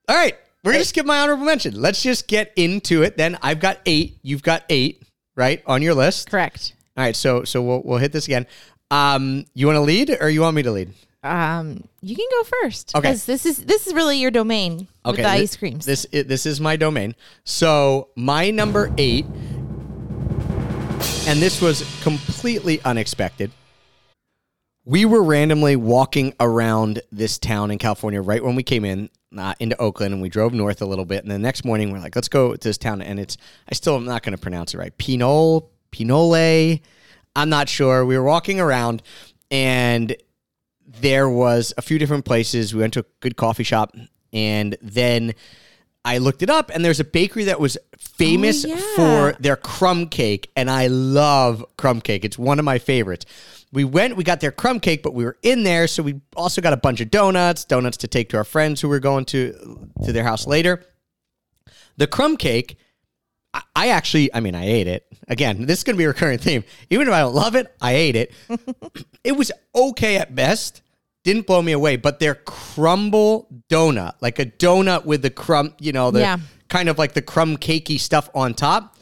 all 0.07 0.15
right, 0.15 0.37
we're 0.63 0.73
gonna 0.73 0.83
skip 0.85 1.05
my 1.05 1.19
honorable 1.19 1.45
mention. 1.45 1.79
Let's 1.81 2.01
just 2.03 2.27
get 2.27 2.51
into 2.55 3.03
it. 3.03 3.17
Then 3.17 3.37
I've 3.41 3.59
got 3.59 3.79
eight. 3.85 4.17
You've 4.21 4.43
got 4.43 4.63
eight, 4.69 5.03
right, 5.35 5.61
on 5.65 5.81
your 5.81 5.93
list. 5.93 6.29
Correct. 6.29 6.73
All 6.97 7.03
right, 7.03 7.15
so 7.15 7.43
so 7.43 7.61
we'll 7.61 7.81
we'll 7.83 7.97
hit 7.99 8.11
this 8.11 8.25
again. 8.25 8.45
Um, 8.91 9.45
you 9.53 9.67
want 9.67 9.77
to 9.77 9.81
lead 9.81 10.17
or 10.19 10.29
you 10.29 10.41
want 10.41 10.55
me 10.55 10.63
to 10.63 10.71
lead? 10.71 10.93
Um, 11.21 11.83
you 12.01 12.15
can 12.15 12.25
go 12.31 12.43
first. 12.61 12.95
Okay. 12.95 13.09
'cause 13.09 13.25
This 13.25 13.45
is 13.45 13.57
this 13.65 13.87
is 13.87 13.93
really 13.93 14.19
your 14.19 14.31
domain 14.31 14.87
with 15.05 15.17
the 15.17 15.23
thi- 15.23 15.27
ice 15.27 15.55
creams. 15.55 15.85
This 15.85 16.05
this 16.11 16.45
is 16.45 16.59
my 16.61 16.75
domain. 16.75 17.13
So 17.43 18.09
my 18.15 18.51
number 18.51 18.91
eight, 18.97 19.25
and 21.27 21.39
this 21.41 21.61
was 21.61 21.83
completely 22.01 22.81
unexpected. 22.83 23.51
We 24.85 25.05
were 25.05 25.21
randomly 25.21 25.75
walking 25.75 26.33
around 26.39 27.01
this 27.11 27.37
town 27.37 27.69
in 27.69 27.77
California 27.77 28.21
right 28.21 28.43
when 28.43 28.55
we 28.55 28.63
came 28.63 28.83
in 28.85 29.09
uh, 29.37 29.53
into 29.59 29.79
Oakland, 29.79 30.13
and 30.13 30.21
we 30.21 30.29
drove 30.29 30.53
north 30.53 30.81
a 30.81 30.85
little 30.85 31.05
bit. 31.05 31.23
And 31.23 31.31
the 31.31 31.39
next 31.39 31.63
morning, 31.65 31.91
we're 31.91 31.99
like, 31.99 32.15
"Let's 32.15 32.27
go 32.27 32.53
to 32.53 32.67
this 32.67 32.77
town." 32.77 33.01
And 33.01 33.19
it's 33.19 33.37
I 33.69 33.75
still 33.75 33.95
am 33.95 34.05
not 34.05 34.23
going 34.23 34.35
to 34.35 34.41
pronounce 34.41 34.73
it 34.73 34.77
right. 34.77 34.97
Pinole, 34.97 35.69
Pinole. 35.91 36.79
I'm 37.35 37.49
not 37.49 37.69
sure. 37.69 38.05
We 38.05 38.17
were 38.17 38.23
walking 38.23 38.59
around, 38.59 39.03
and 39.51 40.15
there 40.85 41.29
was 41.29 41.73
a 41.77 41.81
few 41.81 41.99
different 41.99 42.25
places. 42.25 42.73
We 42.73 42.81
went 42.81 42.93
to 42.93 43.01
a 43.01 43.05
good 43.19 43.37
coffee 43.37 43.63
shop, 43.63 43.95
and 44.33 44.77
then 44.81 45.33
I 46.05 46.17
looked 46.17 46.41
it 46.41 46.49
up, 46.49 46.71
and 46.73 46.83
there's 46.83 46.99
a 46.99 47.03
bakery 47.03 47.43
that 47.45 47.59
was 47.59 47.77
famous 47.97 48.65
Oh, 48.65 48.69
yeah. 48.69 48.95
for 48.95 49.41
their 49.41 49.55
crumb 49.55 50.07
cake, 50.07 50.49
and 50.55 50.69
I 50.69 50.87
love 50.87 51.63
crumb 51.77 51.99
cake. 52.01 52.23
It's 52.23 52.37
one 52.37 52.57
of 52.57 52.65
my 52.65 52.79
favorites. 52.79 53.25
We 53.71 53.83
went, 53.83 54.15
we 54.15 54.23
got 54.23 54.39
their 54.39 54.51
crumb 54.51 54.79
cake, 54.79 55.03
but 55.03 55.13
we 55.13 55.23
were 55.25 55.37
in 55.43 55.63
there, 55.63 55.87
so 55.87 56.01
we 56.01 56.21
also 56.35 56.61
got 56.61 56.73
a 56.73 56.77
bunch 56.77 57.01
of 57.01 57.11
donuts, 57.11 57.65
donuts 57.65 57.97
to 57.97 58.07
take 58.07 58.29
to 58.29 58.37
our 58.37 58.43
friends 58.43 58.81
who 58.81 58.87
were 58.89 58.99
going 58.99 59.25
to 59.25 59.89
to 60.05 60.11
their 60.11 60.23
house 60.23 60.47
later. 60.47 60.83
The 61.97 62.07
crumb 62.07 62.37
cake, 62.37 62.77
I- 63.53 63.61
I 63.75 63.87
actually, 63.89 64.33
I 64.33 64.39
mean, 64.39 64.55
I 64.55 64.65
ate 64.65 64.87
it. 64.87 65.05
Again, 65.27 65.65
this 65.67 65.79
is 65.79 65.83
going 65.83 65.95
to 65.95 65.97
be 65.97 66.05
a 66.05 66.07
recurring 66.07 66.39
theme. 66.39 66.63
Even 66.89 67.07
if 67.07 67.13
I 67.13 67.19
don't 67.19 67.35
love 67.35 67.55
it, 67.55 67.67
I 67.81 67.91
ate 67.93 68.15
it. 68.15 68.31
it 69.23 69.33
was 69.33 69.51
okay 69.75 70.15
at 70.17 70.33
best. 70.33 70.81
Didn't 71.23 71.45
blow 71.47 71.61
me 71.61 71.73
away, 71.73 71.97
but 71.97 72.19
their 72.19 72.35
crumble 72.35 73.47
donut, 73.69 74.13
like 74.21 74.39
a 74.39 74.45
donut 74.45 75.05
with 75.05 75.21
the 75.21 75.29
crumb, 75.29 75.73
you 75.79 75.91
know, 75.91 76.11
the 76.11 76.21
Yeah. 76.21 76.37
kind 76.69 76.87
of 76.89 76.97
like 76.97 77.13
the 77.13 77.21
crumb 77.21 77.57
cakey 77.57 77.99
stuff 77.99 78.29
on 78.33 78.53
top. 78.53 78.95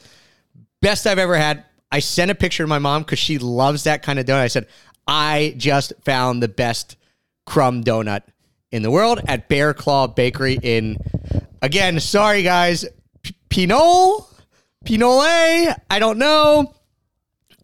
Best 0.82 1.06
I've 1.08 1.20
ever 1.20 1.38
had. 1.38 1.64
I 1.92 2.00
sent 2.00 2.32
a 2.32 2.36
picture 2.36 2.64
to 2.64 2.68
my 2.68 2.80
mom 2.80 3.04
because 3.04 3.20
she 3.20 3.38
loves 3.38 3.84
that 3.84 4.04
kind 4.04 4.20
of 4.20 4.26
donut. 4.26 4.40
I 4.42 4.48
said, 4.48 4.68
I 5.08 5.54
just 5.58 5.94
found 6.04 6.42
the 6.44 6.48
best 6.48 6.96
crumb 7.46 7.84
donut 7.84 8.24
in 8.72 8.82
the 8.82 8.92
world 8.92 9.22
at 9.28 9.48
Bear 9.48 9.74
Claw 9.74 10.08
Bakery 10.08 10.60
in, 10.62 10.98
again, 11.62 12.00
sorry 12.00 12.44
guys, 12.44 12.84
P- 13.22 13.36
Pinole, 13.50 14.28
Pinole, 14.84 15.74
I 15.90 16.00
don't 16.00 16.18
know. 16.18 16.74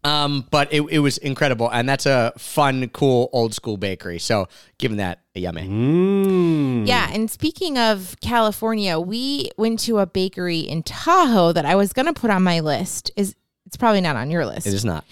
Um, 0.04 0.46
but 0.50 0.70
it, 0.70 0.82
it 0.90 0.98
was 0.98 1.16
incredible, 1.18 1.70
and 1.70 1.88
that's 1.88 2.04
a 2.04 2.32
fun, 2.36 2.88
cool, 2.90 3.30
old 3.32 3.54
school 3.54 3.78
bakery. 3.78 4.18
So, 4.18 4.48
given 4.76 4.98
that 4.98 5.20
a 5.34 5.40
yummy. 5.40 5.62
Mm. 5.62 6.86
Yeah, 6.86 7.10
and 7.10 7.30
speaking 7.30 7.78
of 7.78 8.14
California, 8.20 9.00
we 9.00 9.50
went 9.56 9.80
to 9.80 9.98
a 9.98 10.06
bakery 10.06 10.60
in 10.60 10.82
Tahoe 10.82 11.52
that 11.52 11.64
I 11.64 11.74
was 11.74 11.94
going 11.94 12.06
to 12.06 12.12
put 12.12 12.30
on 12.30 12.42
my 12.42 12.60
list. 12.60 13.10
Is 13.16 13.34
it's 13.64 13.78
probably 13.78 14.02
not 14.02 14.14
on 14.14 14.30
your 14.30 14.44
list. 14.44 14.66
It 14.66 14.74
is 14.74 14.84
not. 14.84 15.04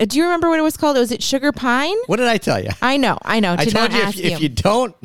Uh, 0.00 0.06
Do 0.06 0.16
you 0.16 0.24
remember 0.24 0.48
what 0.48 0.58
it 0.58 0.62
was 0.62 0.78
called? 0.78 0.96
Was 0.96 1.12
it 1.12 1.22
Sugar 1.22 1.52
Pine? 1.52 1.96
What 2.06 2.16
did 2.16 2.26
I 2.26 2.38
tell 2.38 2.62
you? 2.62 2.70
I 2.80 2.96
know, 2.96 3.18
I 3.22 3.38
know. 3.38 3.52
I 3.52 3.64
told 3.66 3.74
not 3.74 3.92
you 3.92 3.98
if, 3.98 4.04
ask 4.04 4.18
if 4.18 4.40
you 4.40 4.48
don't, 4.48 4.96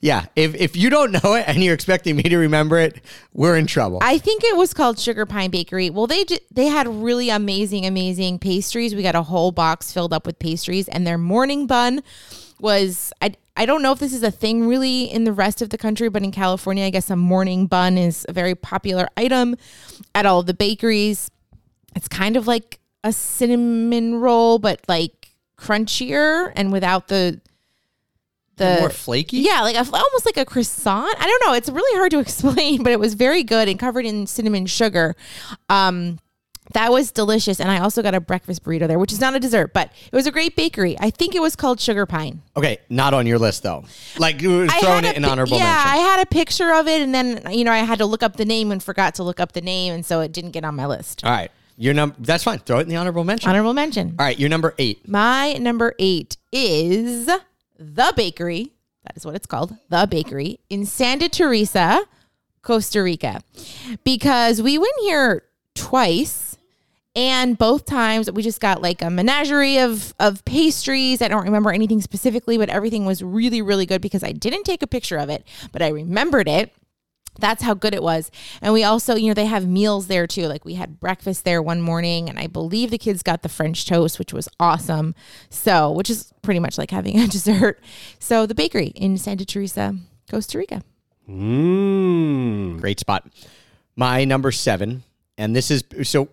yeah, 0.00 0.26
if 0.36 0.54
if 0.54 0.76
you 0.76 0.90
don't 0.90 1.10
know 1.10 1.34
it 1.34 1.44
and 1.48 1.64
you're 1.64 1.74
expecting 1.74 2.16
me 2.16 2.24
to 2.24 2.36
remember 2.36 2.78
it, 2.78 3.00
we're 3.32 3.56
in 3.56 3.66
trouble. 3.66 4.00
I 4.02 4.18
think 4.18 4.44
it 4.44 4.56
was 4.56 4.74
called 4.74 4.98
Sugar 4.98 5.24
Pine 5.24 5.50
Bakery. 5.50 5.88
Well, 5.88 6.06
they 6.06 6.24
they 6.50 6.66
had 6.66 6.86
really 6.86 7.30
amazing, 7.30 7.86
amazing 7.86 8.38
pastries. 8.38 8.94
We 8.94 9.02
got 9.02 9.14
a 9.14 9.22
whole 9.22 9.52
box 9.52 9.90
filled 9.90 10.12
up 10.12 10.26
with 10.26 10.38
pastries, 10.38 10.86
and 10.88 11.06
their 11.06 11.18
morning 11.18 11.66
bun 11.66 12.02
was 12.60 13.12
I 13.22 13.34
I 13.56 13.64
don't 13.64 13.80
know 13.80 13.92
if 13.92 14.00
this 14.00 14.12
is 14.12 14.22
a 14.22 14.30
thing 14.30 14.66
really 14.68 15.04
in 15.04 15.24
the 15.24 15.32
rest 15.32 15.62
of 15.62 15.70
the 15.70 15.78
country, 15.78 16.10
but 16.10 16.22
in 16.22 16.30
California, 16.30 16.84
I 16.84 16.90
guess 16.90 17.08
a 17.08 17.16
morning 17.16 17.66
bun 17.66 17.96
is 17.96 18.26
a 18.28 18.32
very 18.32 18.54
popular 18.54 19.08
item 19.16 19.56
at 20.14 20.26
all 20.26 20.42
the 20.42 20.54
bakeries. 20.54 21.30
It's 21.94 22.08
kind 22.08 22.36
of 22.36 22.46
like 22.46 22.80
a 23.04 23.12
cinnamon 23.12 24.16
roll, 24.16 24.58
but 24.58 24.80
like 24.88 25.30
crunchier 25.58 26.52
and 26.56 26.72
without 26.72 27.08
the 27.08 27.40
the 28.56 28.76
More 28.80 28.90
flaky. 28.90 29.38
yeah, 29.38 29.62
like 29.62 29.74
a, 29.74 29.78
almost 29.78 30.26
like 30.26 30.36
a 30.36 30.44
croissant. 30.44 31.14
I 31.18 31.26
don't 31.26 31.46
know. 31.46 31.54
It's 31.54 31.70
really 31.70 31.98
hard 31.98 32.10
to 32.12 32.18
explain, 32.20 32.82
but 32.82 32.92
it 32.92 33.00
was 33.00 33.14
very 33.14 33.42
good 33.42 33.68
and 33.68 33.78
covered 33.78 34.04
in 34.04 34.26
cinnamon 34.26 34.66
sugar. 34.66 35.16
Um, 35.70 36.18
that 36.74 36.92
was 36.92 37.10
delicious. 37.10 37.60
And 37.60 37.70
I 37.70 37.80
also 37.80 38.02
got 38.02 38.14
a 38.14 38.20
breakfast 38.20 38.62
burrito 38.62 38.86
there, 38.86 38.98
which 38.98 39.12
is 39.12 39.20
not 39.20 39.34
a 39.34 39.40
dessert, 39.40 39.72
but 39.72 39.90
it 40.10 40.14
was 40.14 40.26
a 40.26 40.30
great 40.30 40.54
bakery. 40.54 40.96
I 41.00 41.10
think 41.10 41.34
it 41.34 41.40
was 41.42 41.56
called 41.56 41.80
Sugar 41.80 42.06
Pine. 42.06 42.42
Okay, 42.56 42.78
not 42.88 43.14
on 43.14 43.26
your 43.26 43.38
list 43.38 43.62
though. 43.62 43.84
Like 44.18 44.40
you 44.42 44.50
were 44.50 44.68
throwing 44.68 45.04
it 45.04 45.16
in 45.16 45.24
honorable 45.24 45.56
yeah, 45.56 45.84
I 45.86 45.96
had 45.96 46.22
a 46.22 46.26
picture 46.26 46.72
of 46.72 46.86
it, 46.86 47.00
and 47.02 47.14
then 47.14 47.42
you 47.50 47.64
know 47.64 47.72
I 47.72 47.78
had 47.78 47.98
to 47.98 48.06
look 48.06 48.22
up 48.22 48.36
the 48.36 48.44
name 48.44 48.70
and 48.70 48.82
forgot 48.82 49.14
to 49.16 49.22
look 49.22 49.40
up 49.40 49.52
the 49.52 49.60
name, 49.60 49.92
and 49.92 50.04
so 50.06 50.20
it 50.20 50.32
didn't 50.32 50.52
get 50.52 50.64
on 50.64 50.76
my 50.76 50.86
list. 50.86 51.24
All 51.24 51.30
right, 51.30 51.50
your 51.76 51.94
number. 51.94 52.16
That's 52.18 52.44
fine. 52.44 52.58
Throw 52.58 52.78
it 52.78 52.82
in 52.82 52.88
the 52.88 52.96
honorable 52.96 53.24
mention. 53.24 53.48
Honorable 53.48 53.74
mention. 53.74 54.16
All 54.18 54.26
right, 54.26 54.38
your 54.38 54.48
number 54.48 54.74
eight. 54.78 55.08
My 55.08 55.54
number 55.54 55.94
eight 55.98 56.36
is 56.52 57.26
The 57.78 58.12
Bakery. 58.16 58.72
That 59.04 59.16
is 59.16 59.26
what 59.26 59.34
it's 59.34 59.46
called. 59.46 59.74
The 59.88 60.06
Bakery 60.08 60.60
in 60.70 60.86
Santa 60.86 61.28
Teresa, 61.28 62.02
Costa 62.62 63.02
Rica. 63.02 63.42
Because 64.04 64.62
we 64.62 64.78
went 64.78 64.94
here 65.02 65.44
twice 65.74 66.52
and 67.14 67.58
both 67.58 67.84
times 67.84 68.30
we 68.30 68.42
just 68.42 68.60
got 68.60 68.80
like 68.80 69.02
a 69.02 69.10
menagerie 69.10 69.78
of 69.78 70.14
of 70.18 70.44
pastries. 70.44 71.20
I 71.20 71.28
don't 71.28 71.44
remember 71.44 71.70
anything 71.70 72.00
specifically, 72.00 72.56
but 72.56 72.68
everything 72.68 73.04
was 73.04 73.22
really 73.22 73.60
really 73.60 73.86
good 73.86 74.00
because 74.00 74.24
I 74.24 74.32
didn't 74.32 74.64
take 74.64 74.82
a 74.82 74.86
picture 74.86 75.18
of 75.18 75.28
it, 75.28 75.44
but 75.72 75.82
I 75.82 75.88
remembered 75.88 76.48
it. 76.48 76.72
That's 77.38 77.62
how 77.62 77.74
good 77.74 77.94
it 77.94 78.02
was. 78.02 78.30
And 78.60 78.72
we 78.72 78.84
also, 78.84 79.14
you 79.14 79.28
know, 79.28 79.34
they 79.34 79.46
have 79.46 79.66
meals 79.66 80.06
there 80.06 80.26
too. 80.26 80.46
Like 80.46 80.64
we 80.64 80.74
had 80.74 81.00
breakfast 81.00 81.44
there 81.44 81.62
one 81.62 81.80
morning, 81.80 82.28
and 82.28 82.38
I 82.38 82.46
believe 82.46 82.90
the 82.90 82.98
kids 82.98 83.22
got 83.22 83.42
the 83.42 83.48
French 83.48 83.86
toast, 83.86 84.18
which 84.18 84.32
was 84.32 84.48
awesome. 84.60 85.14
So, 85.48 85.90
which 85.90 86.10
is 86.10 86.32
pretty 86.42 86.60
much 86.60 86.78
like 86.78 86.90
having 86.90 87.18
a 87.20 87.26
dessert. 87.26 87.80
So, 88.18 88.46
the 88.46 88.54
bakery 88.54 88.88
in 88.88 89.16
Santa 89.16 89.44
Teresa, 89.46 89.96
Costa 90.30 90.58
Rica. 90.58 90.82
Mm. 91.28 92.80
Great 92.80 93.00
spot. 93.00 93.26
My 93.96 94.24
number 94.24 94.52
seven, 94.52 95.02
and 95.38 95.54
this 95.54 95.70
is 95.70 95.84
so. 96.02 96.28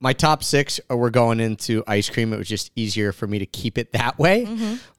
My 0.00 0.12
top 0.12 0.44
six 0.44 0.78
were 0.88 1.10
going 1.10 1.40
into 1.40 1.82
ice 1.88 2.08
cream. 2.08 2.32
It 2.32 2.36
was 2.36 2.46
just 2.46 2.70
easier 2.76 3.10
for 3.10 3.26
me 3.26 3.40
to 3.40 3.46
keep 3.46 3.78
it 3.78 3.92
that 3.94 4.16
way. 4.16 4.46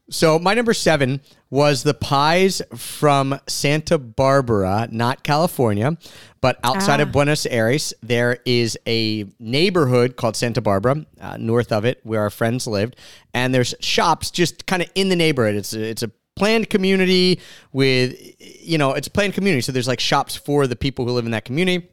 So 0.10 0.40
my 0.40 0.54
number 0.54 0.74
seven 0.74 1.22
was 1.50 1.84
the 1.84 1.94
pies 1.94 2.62
from 2.76 3.40
Santa 3.48 3.98
Barbara, 3.98 4.88
not 4.92 5.24
California, 5.24 5.98
but 6.42 6.60
outside 6.64 7.00
of 7.00 7.12
Buenos 7.12 7.46
Aires. 7.46 7.94
There 8.02 8.40
is 8.46 8.78
a 8.88 9.26
neighborhood 9.40 10.16
called 10.16 10.36
Santa 10.36 10.62
Barbara, 10.62 11.06
uh, 11.22 11.38
north 11.38 11.72
of 11.72 11.86
it, 11.86 12.00
where 12.04 12.22
our 12.22 12.30
friends 12.30 12.66
lived, 12.66 12.96
and 13.34 13.54
there's 13.54 13.76
shops 13.80 14.32
just 14.32 14.66
kind 14.66 14.82
of 14.82 14.90
in 14.96 15.10
the 15.10 15.16
neighborhood. 15.16 15.56
It's 15.56 15.74
a, 15.74 15.82
it's 15.82 16.04
a 16.04 16.12
planned 16.36 16.70
community 16.70 17.40
with, 17.72 18.16
you 18.40 18.78
know, 18.78 18.94
it's 18.94 19.08
a 19.08 19.12
planned 19.12 19.34
community. 19.34 19.62
So 19.62 19.72
there's 19.72 19.88
like 19.88 20.00
shops 20.00 20.36
for 20.36 20.66
the 20.68 20.76
people 20.76 21.06
who 21.06 21.12
live 21.12 21.26
in 21.26 21.32
that 21.32 21.46
community. 21.46 21.88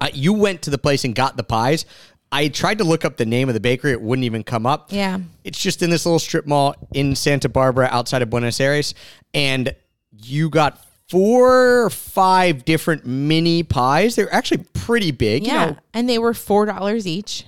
Uh, 0.00 0.08
you 0.14 0.32
went 0.32 0.62
to 0.62 0.70
the 0.70 0.78
place 0.78 1.04
and 1.04 1.14
got 1.14 1.36
the 1.36 1.42
pies. 1.42 1.84
I 2.30 2.48
tried 2.48 2.78
to 2.78 2.84
look 2.84 3.04
up 3.04 3.16
the 3.16 3.26
name 3.26 3.48
of 3.48 3.54
the 3.54 3.60
bakery; 3.60 3.92
it 3.92 4.00
wouldn't 4.00 4.24
even 4.24 4.44
come 4.44 4.66
up. 4.66 4.92
Yeah. 4.92 5.18
It's 5.44 5.58
just 5.60 5.82
in 5.82 5.90
this 5.90 6.04
little 6.04 6.18
strip 6.18 6.46
mall 6.46 6.74
in 6.92 7.14
Santa 7.16 7.48
Barbara 7.48 7.88
outside 7.90 8.22
of 8.22 8.30
Buenos 8.30 8.60
Aires. 8.60 8.94
And 9.32 9.74
you 10.12 10.50
got 10.50 10.84
four 11.08 11.84
or 11.84 11.90
five 11.90 12.64
different 12.64 13.06
mini 13.06 13.62
pies. 13.62 14.14
They're 14.14 14.32
actually 14.32 14.64
pretty 14.74 15.10
big. 15.10 15.46
Yeah. 15.46 15.52
You 15.52 15.70
know, 15.72 15.78
and 15.94 16.08
they 16.08 16.18
were 16.18 16.32
$4 16.32 17.06
each. 17.06 17.44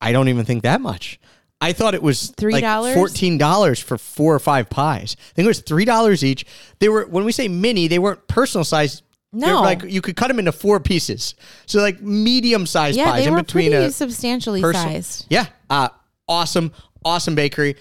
I 0.00 0.12
don't 0.12 0.28
even 0.28 0.44
think 0.44 0.62
that 0.62 0.80
much. 0.80 1.20
I 1.60 1.72
thought 1.72 1.94
it 1.94 2.02
was 2.02 2.32
$3? 2.38 2.52
like 2.62 2.94
fourteen 2.94 3.36
dollars 3.36 3.80
for 3.80 3.98
four 3.98 4.32
or 4.32 4.38
five 4.38 4.70
pies. 4.70 5.16
I 5.18 5.32
think 5.34 5.44
it 5.44 5.48
was 5.48 5.60
three 5.60 5.84
dollars 5.84 6.24
each. 6.24 6.46
They 6.78 6.88
were 6.88 7.04
when 7.06 7.24
we 7.24 7.32
say 7.32 7.48
mini, 7.48 7.88
they 7.88 7.98
weren't 7.98 8.28
personal 8.28 8.64
size. 8.64 9.02
They're 9.32 9.52
No. 9.52 9.60
like 9.62 9.82
you 9.84 10.00
could 10.00 10.16
cut 10.16 10.28
them 10.28 10.38
into 10.38 10.52
four 10.52 10.80
pieces. 10.80 11.34
So 11.66 11.80
like 11.80 12.00
medium 12.00 12.64
sized 12.66 12.96
Yeah, 12.96 13.10
pies 13.10 13.22
they 13.22 13.28
in 13.28 13.34
were 13.34 13.42
between 13.42 13.70
pretty 13.72 13.86
a 13.86 13.90
substantially 13.90 14.60
person- 14.62 14.82
sized. 14.88 15.26
Yeah. 15.28 15.46
Uh, 15.68 15.88
awesome, 16.26 16.72
awesome 17.04 17.34
bakery. 17.34 17.76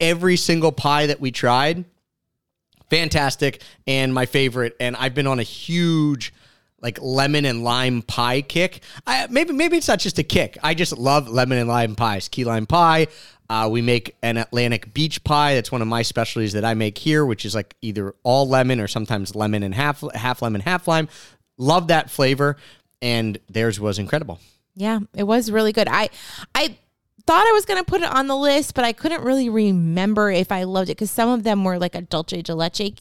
Every 0.00 0.36
single 0.36 0.70
pie 0.72 1.06
that 1.06 1.20
we 1.20 1.30
tried, 1.32 1.84
fantastic, 2.90 3.62
and 3.86 4.12
my 4.14 4.26
favorite. 4.26 4.76
And 4.80 4.96
I've 4.96 5.14
been 5.14 5.26
on 5.26 5.38
a 5.40 5.44
huge 5.44 6.32
like 6.80 6.98
lemon 7.00 7.44
and 7.44 7.62
lime 7.62 8.02
pie 8.02 8.42
kick. 8.42 8.82
I, 9.06 9.26
maybe 9.30 9.52
maybe 9.52 9.76
it's 9.76 9.86
not 9.88 10.00
just 10.00 10.18
a 10.18 10.24
kick. 10.24 10.58
I 10.62 10.74
just 10.74 10.96
love 10.98 11.28
lemon 11.28 11.58
and 11.58 11.68
lime 11.68 11.94
pies. 11.94 12.28
Key 12.28 12.44
lime 12.44 12.66
pie. 12.66 13.06
Uh, 13.52 13.68
we 13.68 13.82
make 13.82 14.16
an 14.22 14.38
Atlantic 14.38 14.94
beach 14.94 15.22
pie. 15.24 15.56
That's 15.56 15.70
one 15.70 15.82
of 15.82 15.88
my 15.88 16.00
specialties 16.00 16.54
that 16.54 16.64
I 16.64 16.72
make 16.72 16.96
here, 16.96 17.26
which 17.26 17.44
is 17.44 17.54
like 17.54 17.76
either 17.82 18.14
all 18.22 18.48
lemon 18.48 18.80
or 18.80 18.88
sometimes 18.88 19.34
lemon 19.34 19.62
and 19.62 19.74
half 19.74 20.02
half 20.14 20.40
lemon, 20.40 20.62
half 20.62 20.88
lime. 20.88 21.06
Love 21.58 21.88
that 21.88 22.10
flavor, 22.10 22.56
and 23.02 23.38
theirs 23.50 23.78
was 23.78 23.98
incredible. 23.98 24.40
Yeah, 24.74 25.00
it 25.14 25.24
was 25.24 25.50
really 25.50 25.72
good. 25.72 25.86
I 25.86 26.08
I 26.54 26.78
thought 27.26 27.46
I 27.46 27.52
was 27.52 27.66
going 27.66 27.78
to 27.78 27.84
put 27.84 28.00
it 28.00 28.10
on 28.10 28.26
the 28.26 28.34
list, 28.34 28.72
but 28.72 28.86
I 28.86 28.94
couldn't 28.94 29.22
really 29.22 29.50
remember 29.50 30.30
if 30.30 30.50
I 30.50 30.62
loved 30.62 30.88
it 30.88 30.96
because 30.96 31.10
some 31.10 31.28
of 31.28 31.42
them 31.42 31.62
were 31.62 31.78
like 31.78 31.94
a 31.94 32.00
dulce 32.00 32.42
de 32.42 32.54
leche 32.54 32.94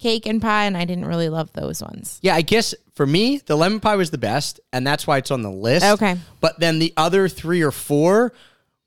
cake 0.00 0.26
and 0.26 0.42
pie, 0.42 0.64
and 0.64 0.76
I 0.76 0.86
didn't 0.86 1.06
really 1.06 1.28
love 1.28 1.52
those 1.52 1.80
ones. 1.80 2.18
Yeah, 2.20 2.34
I 2.34 2.42
guess 2.42 2.74
for 2.96 3.06
me, 3.06 3.38
the 3.38 3.54
lemon 3.54 3.78
pie 3.78 3.94
was 3.94 4.10
the 4.10 4.18
best, 4.18 4.58
and 4.72 4.84
that's 4.84 5.06
why 5.06 5.18
it's 5.18 5.30
on 5.30 5.42
the 5.42 5.52
list. 5.52 5.86
Okay. 5.86 6.16
But 6.40 6.58
then 6.58 6.80
the 6.80 6.92
other 6.96 7.28
three 7.28 7.62
or 7.62 7.70
four 7.70 8.32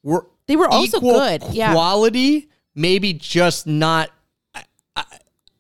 were 0.04 0.28
They 0.48 0.56
were 0.56 0.68
also 0.68 1.00
good, 1.00 1.44
yeah. 1.52 1.74
Quality, 1.74 2.50
maybe 2.76 3.14
just 3.14 3.68
not. 3.68 4.10
I- 4.56 4.64
I- 4.96 5.04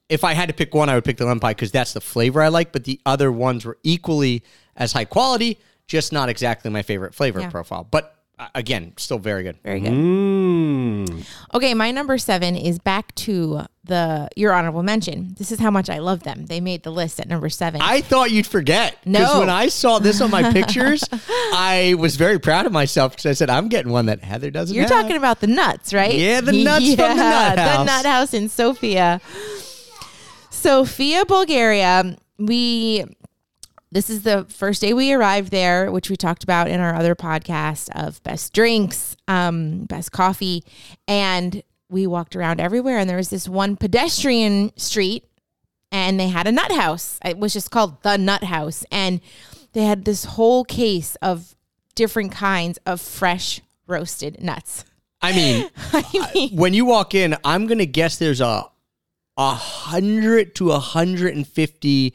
If 0.09 0.23
I 0.23 0.33
had 0.33 0.47
to 0.47 0.53
pick 0.53 0.73
one, 0.73 0.87
I 0.89 0.95
would 0.95 1.03
pick 1.03 1.17
the 1.17 1.25
lemon 1.25 1.41
pie 1.41 1.51
because 1.51 1.71
that's 1.71 1.91
the 1.93 1.99
flavor 2.01 2.41
I 2.41 2.47
like. 2.47 2.71
But 2.71 2.85
the 2.85 2.99
other 3.05 3.29
ones 3.31 3.65
were 3.65 3.77
equally 3.83 4.41
as 4.77 4.93
high 4.93 5.03
quality, 5.05 5.59
just 5.87 6.13
not 6.13 6.29
exactly 6.29 6.71
my 6.71 6.81
favorite 6.81 7.13
flavor 7.13 7.41
Yeah. 7.41 7.49
profile. 7.49 7.85
But 7.89 8.16
Uh, 8.39 8.47
again, 8.53 8.93
still 8.97 9.17
very 9.17 9.41
good. 9.41 9.57
Very 9.63 9.79
good. 9.79 9.91
Mmm. 9.91 11.25
Okay, 11.55 11.73
my 11.73 11.89
number 11.91 12.19
seven 12.19 12.55
is 12.55 12.77
back 12.77 13.15
to 13.15 13.61
the 13.83 14.29
your 14.35 14.53
honorable 14.53 14.83
mention. 14.83 15.33
This 15.39 15.51
is 15.51 15.59
how 15.59 15.71
much 15.71 15.89
I 15.89 15.97
love 15.97 16.21
them. 16.21 16.45
They 16.45 16.59
made 16.61 16.83
the 16.83 16.91
list 16.91 17.19
at 17.19 17.27
number 17.27 17.49
seven. 17.49 17.81
I 17.81 18.01
thought 18.01 18.29
you'd 18.29 18.45
forget. 18.45 18.97
Because 19.03 19.33
No. 19.33 19.39
when 19.39 19.49
I 19.49 19.69
saw 19.69 19.97
this 19.97 20.21
on 20.21 20.29
my 20.29 20.51
pictures, 20.59 21.03
I 21.11 21.95
was 21.97 22.15
very 22.15 22.37
proud 22.39 22.67
of 22.67 22.71
myself 22.71 23.13
because 23.13 23.25
I 23.25 23.33
said, 23.33 23.49
I'm 23.49 23.69
getting 23.69 23.91
one 23.91 24.05
that 24.05 24.23
Heather 24.23 24.51
doesn't 24.51 24.75
You're 24.75 24.83
have." 24.87 24.91
talking 25.01 25.17
about 25.17 25.39
the 25.39 25.47
nuts, 25.47 25.91
right? 25.91 26.13
Yeah, 26.13 26.41
the 26.41 26.51
nuts 26.51 26.85
from 26.95 26.95
the 26.95 27.15
Nut 27.15 27.57
house. 27.57 27.77
The 27.77 27.83
nut 27.85 28.05
house 28.05 28.33
in 28.35 28.49
Sofia. 28.49 29.19
Sofia, 30.51 31.25
Bulgaria. 31.25 32.15
We 32.37 33.03
this 33.91 34.09
is 34.09 34.23
the 34.23 34.45
first 34.49 34.81
day 34.81 34.93
we 34.93 35.13
arrived 35.13 35.51
there, 35.51 35.91
which 35.91 36.09
we 36.09 36.17
talked 36.17 36.43
about 36.43 36.67
in 36.67 36.79
our 36.79 36.93
other 36.93 37.15
podcast 37.15 37.89
of 37.95 38.21
best 38.23 38.53
drinks, 38.53 39.15
um, 39.27 39.85
best 39.85 40.11
coffee, 40.11 40.63
and 41.07 41.63
we 41.89 42.05
walked 42.05 42.35
around 42.35 42.59
everywhere. 42.59 42.97
And 42.97 43.09
there 43.09 43.17
was 43.17 43.29
this 43.29 43.47
one 43.47 43.77
pedestrian 43.77 44.75
street, 44.77 45.25
and 45.91 46.19
they 46.19 46.27
had 46.27 46.47
a 46.47 46.51
nut 46.51 46.71
house. 46.71 47.17
It 47.23 47.37
was 47.37 47.53
just 47.53 47.71
called 47.71 48.01
the 48.03 48.17
Nut 48.17 48.43
House, 48.43 48.83
and 48.91 49.21
they 49.71 49.83
had 49.83 50.03
this 50.03 50.25
whole 50.25 50.65
case 50.65 51.15
of 51.21 51.55
different 51.95 52.33
kinds 52.33 52.77
of 52.85 52.99
fresh 52.99 53.61
roasted 53.87 54.43
nuts. 54.43 54.83
I 55.21 55.31
mean, 55.31 55.69
I 55.93 56.31
mean, 56.33 56.57
when 56.57 56.73
you 56.73 56.85
walk 56.85 57.15
in, 57.15 57.37
I'm 57.43 57.67
gonna 57.67 57.85
guess 57.85 58.17
there's 58.17 58.41
a 58.41 58.65
a 59.37 59.53
hundred 59.53 60.55
to 60.55 60.71
a 60.71 60.79
hundred 60.79 61.35
and 61.35 61.47
fifty 61.47 62.13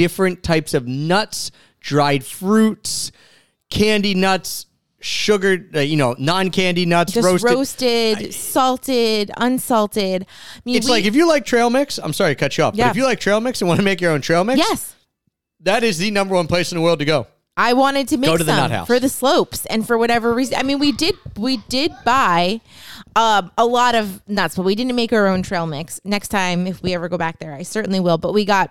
different 0.00 0.44
types 0.44 0.74
of 0.74 0.86
nuts, 0.86 1.50
dried 1.80 2.24
fruits, 2.24 3.10
candy 3.70 4.14
nuts, 4.14 4.66
sugared, 5.00 5.74
uh, 5.74 5.80
you 5.80 5.96
know, 5.96 6.14
non-candy 6.18 6.84
nuts, 6.86 7.12
just 7.12 7.24
roasted. 7.26 7.50
roasted, 7.50 8.34
salted, 8.34 9.30
unsalted. 9.38 10.22
I 10.22 10.60
mean, 10.64 10.76
It's 10.76 10.86
we- 10.86 10.92
like 10.92 11.04
if 11.04 11.16
you 11.16 11.26
like 11.26 11.44
trail 11.44 11.70
mix. 11.70 11.98
I'm 11.98 12.12
sorry 12.12 12.32
to 12.34 12.38
cut 12.38 12.56
you 12.58 12.64
off, 12.64 12.74
Yeah. 12.76 12.84
but 12.86 12.90
if 12.92 12.96
you 12.96 13.04
like 13.04 13.18
trail 13.18 13.40
mix 13.40 13.60
and 13.60 13.68
want 13.68 13.78
to 13.80 13.84
make 13.84 14.00
your 14.00 14.12
own 14.12 14.20
trail 14.20 14.44
mix, 14.44 14.58
yes, 14.58 14.94
that 15.60 15.82
is 15.82 15.98
the 15.98 16.10
number 16.12 16.34
one 16.34 16.46
place 16.46 16.70
in 16.70 16.76
the 16.78 16.82
world 16.82 16.98
to 17.00 17.04
go. 17.04 17.26
I 17.58 17.72
wanted 17.72 18.08
to 18.08 18.18
make 18.18 18.36
to 18.38 18.44
some 18.44 18.70
House. 18.70 18.86
for 18.86 19.00
the 19.00 19.08
slopes, 19.08 19.64
and 19.66 19.86
for 19.86 19.96
whatever 19.96 20.34
reason, 20.34 20.56
I 20.58 20.62
mean, 20.62 20.78
we 20.78 20.92
did 20.92 21.14
we 21.38 21.56
did 21.70 21.90
buy 22.04 22.60
um, 23.14 23.50
a 23.56 23.64
lot 23.64 23.94
of 23.94 24.20
nuts, 24.28 24.56
but 24.56 24.62
we 24.62 24.74
didn't 24.74 24.94
make 24.94 25.10
our 25.14 25.26
own 25.26 25.42
trail 25.42 25.66
mix. 25.66 25.98
Next 26.04 26.28
time, 26.28 26.66
if 26.66 26.82
we 26.82 26.92
ever 26.92 27.08
go 27.08 27.16
back 27.16 27.38
there, 27.38 27.54
I 27.54 27.62
certainly 27.62 27.98
will. 27.98 28.18
But 28.18 28.34
we 28.34 28.44
got 28.44 28.70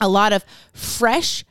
a 0.00 0.08
lot 0.08 0.32
of 0.32 0.44
fresh 0.72 1.44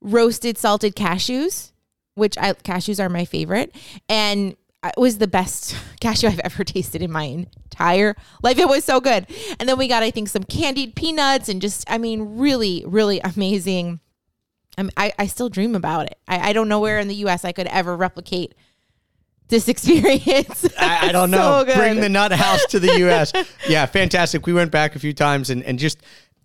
roasted 0.00 0.56
salted 0.58 0.96
cashews, 0.96 1.72
which 2.14 2.36
I 2.38 2.52
cashews 2.54 3.02
are 3.02 3.08
my 3.08 3.24
favorite, 3.24 3.74
and 4.08 4.56
it 4.82 4.94
was 4.96 5.18
the 5.18 5.26
best 5.28 5.76
cashew 6.00 6.28
I've 6.28 6.40
ever 6.40 6.64
tasted 6.64 7.02
in 7.02 7.10
my 7.12 7.24
entire 7.24 8.16
life. 8.42 8.58
It 8.58 8.68
was 8.68 8.84
so 8.84 9.00
good. 9.00 9.26
And 9.58 9.68
then 9.68 9.76
we 9.76 9.88
got, 9.88 10.02
I 10.02 10.10
think, 10.10 10.28
some 10.28 10.42
candied 10.42 10.94
peanuts 10.94 11.50
and 11.50 11.60
just, 11.60 11.84
I 11.90 11.98
mean, 11.98 12.38
really, 12.38 12.82
really 12.86 13.20
amazing. 13.20 14.00
I, 14.78 14.82
mean, 14.84 14.90
I, 14.96 15.12
I 15.18 15.26
still 15.26 15.50
dream 15.50 15.74
about 15.74 16.06
it. 16.06 16.18
I, 16.26 16.50
I 16.50 16.52
don't 16.54 16.68
know 16.68 16.80
where 16.80 16.98
in 16.98 17.08
the 17.08 17.14
U.S. 17.16 17.44
I 17.44 17.52
could 17.52 17.66
ever 17.66 17.94
replicate 17.94 18.54
this 19.48 19.68
experience. 19.74 20.66
I, 20.78 21.08
I 21.08 21.12
don't 21.12 21.30
So 21.30 21.36
know. 21.36 21.64
good. 21.66 21.76
Bring 21.76 22.00
the 22.00 22.08
nut 22.08 22.32
house 22.32 22.64
to 22.66 22.80
the 22.80 22.98
U.S. 23.00 23.32
yeah, 23.68 23.84
fantastic. 23.84 24.46
We 24.46 24.54
went 24.54 24.70
back 24.70 24.96
a 24.96 24.98
few 24.98 25.12
times 25.12 25.50
and 25.50 25.62
and 25.64 25.78
just 25.78 25.98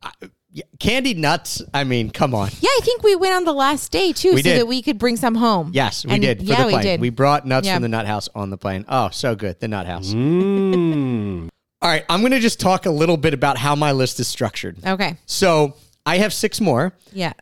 uh, 0.04 0.10
yeah, 0.56 0.64
candied 0.80 1.18
nuts. 1.20 1.62
I 1.74 1.84
mean, 1.84 2.10
come 2.12 2.34
on. 2.34 2.50
Yeah, 2.62 2.70
I 2.70 2.80
think 2.82 3.04
we 3.04 3.14
went 3.14 3.34
on 3.34 3.44
the 3.44 3.52
last 3.54 3.92
day 3.92 4.14
too, 4.14 4.32
We 4.36 4.38
so 4.42 4.44
did. 4.50 4.60
that 4.62 4.68
we 4.68 4.82
could 4.82 4.98
bring 4.98 5.18
some 5.18 5.36
home. 5.36 5.72
Yes, 5.74 6.06
we 6.06 6.14
And- 6.14 6.22
did 6.22 6.38
for 6.40 6.44
yeah, 6.46 6.64
the 6.64 6.70
plane. 6.70 6.78
we 6.78 6.82
did. 6.84 7.02
We 7.02 7.10
brought 7.10 7.46
nuts 7.46 7.68
Yeah. 7.68 7.74
from 7.76 7.82
the 7.84 7.90
nut 7.90 8.06
house 8.08 8.30
on 8.34 8.50
the 8.52 8.58
plane. 8.58 8.86
Oh, 8.88 9.10
so 9.12 9.36
good. 9.36 9.60
The 9.60 9.68
nut 9.68 9.86
house. 9.86 10.14
Mmm. 10.14 11.50
All 11.82 11.90
right, 11.90 12.06
I'm 12.10 12.22
going 12.22 12.32
to 12.32 12.40
just 12.40 12.60
talk 12.62 12.86
a 12.86 12.90
little 12.92 13.18
bit 13.18 13.34
about 13.34 13.58
how 13.58 13.76
my 13.76 13.92
list 13.92 14.20
is 14.22 14.28
structured. 14.30 14.78
okay. 14.88 15.18
So 15.26 15.76
I 16.06 16.20
have 16.20 16.34
six 16.34 16.62
more. 16.62 16.94
Yeah, 17.12 17.34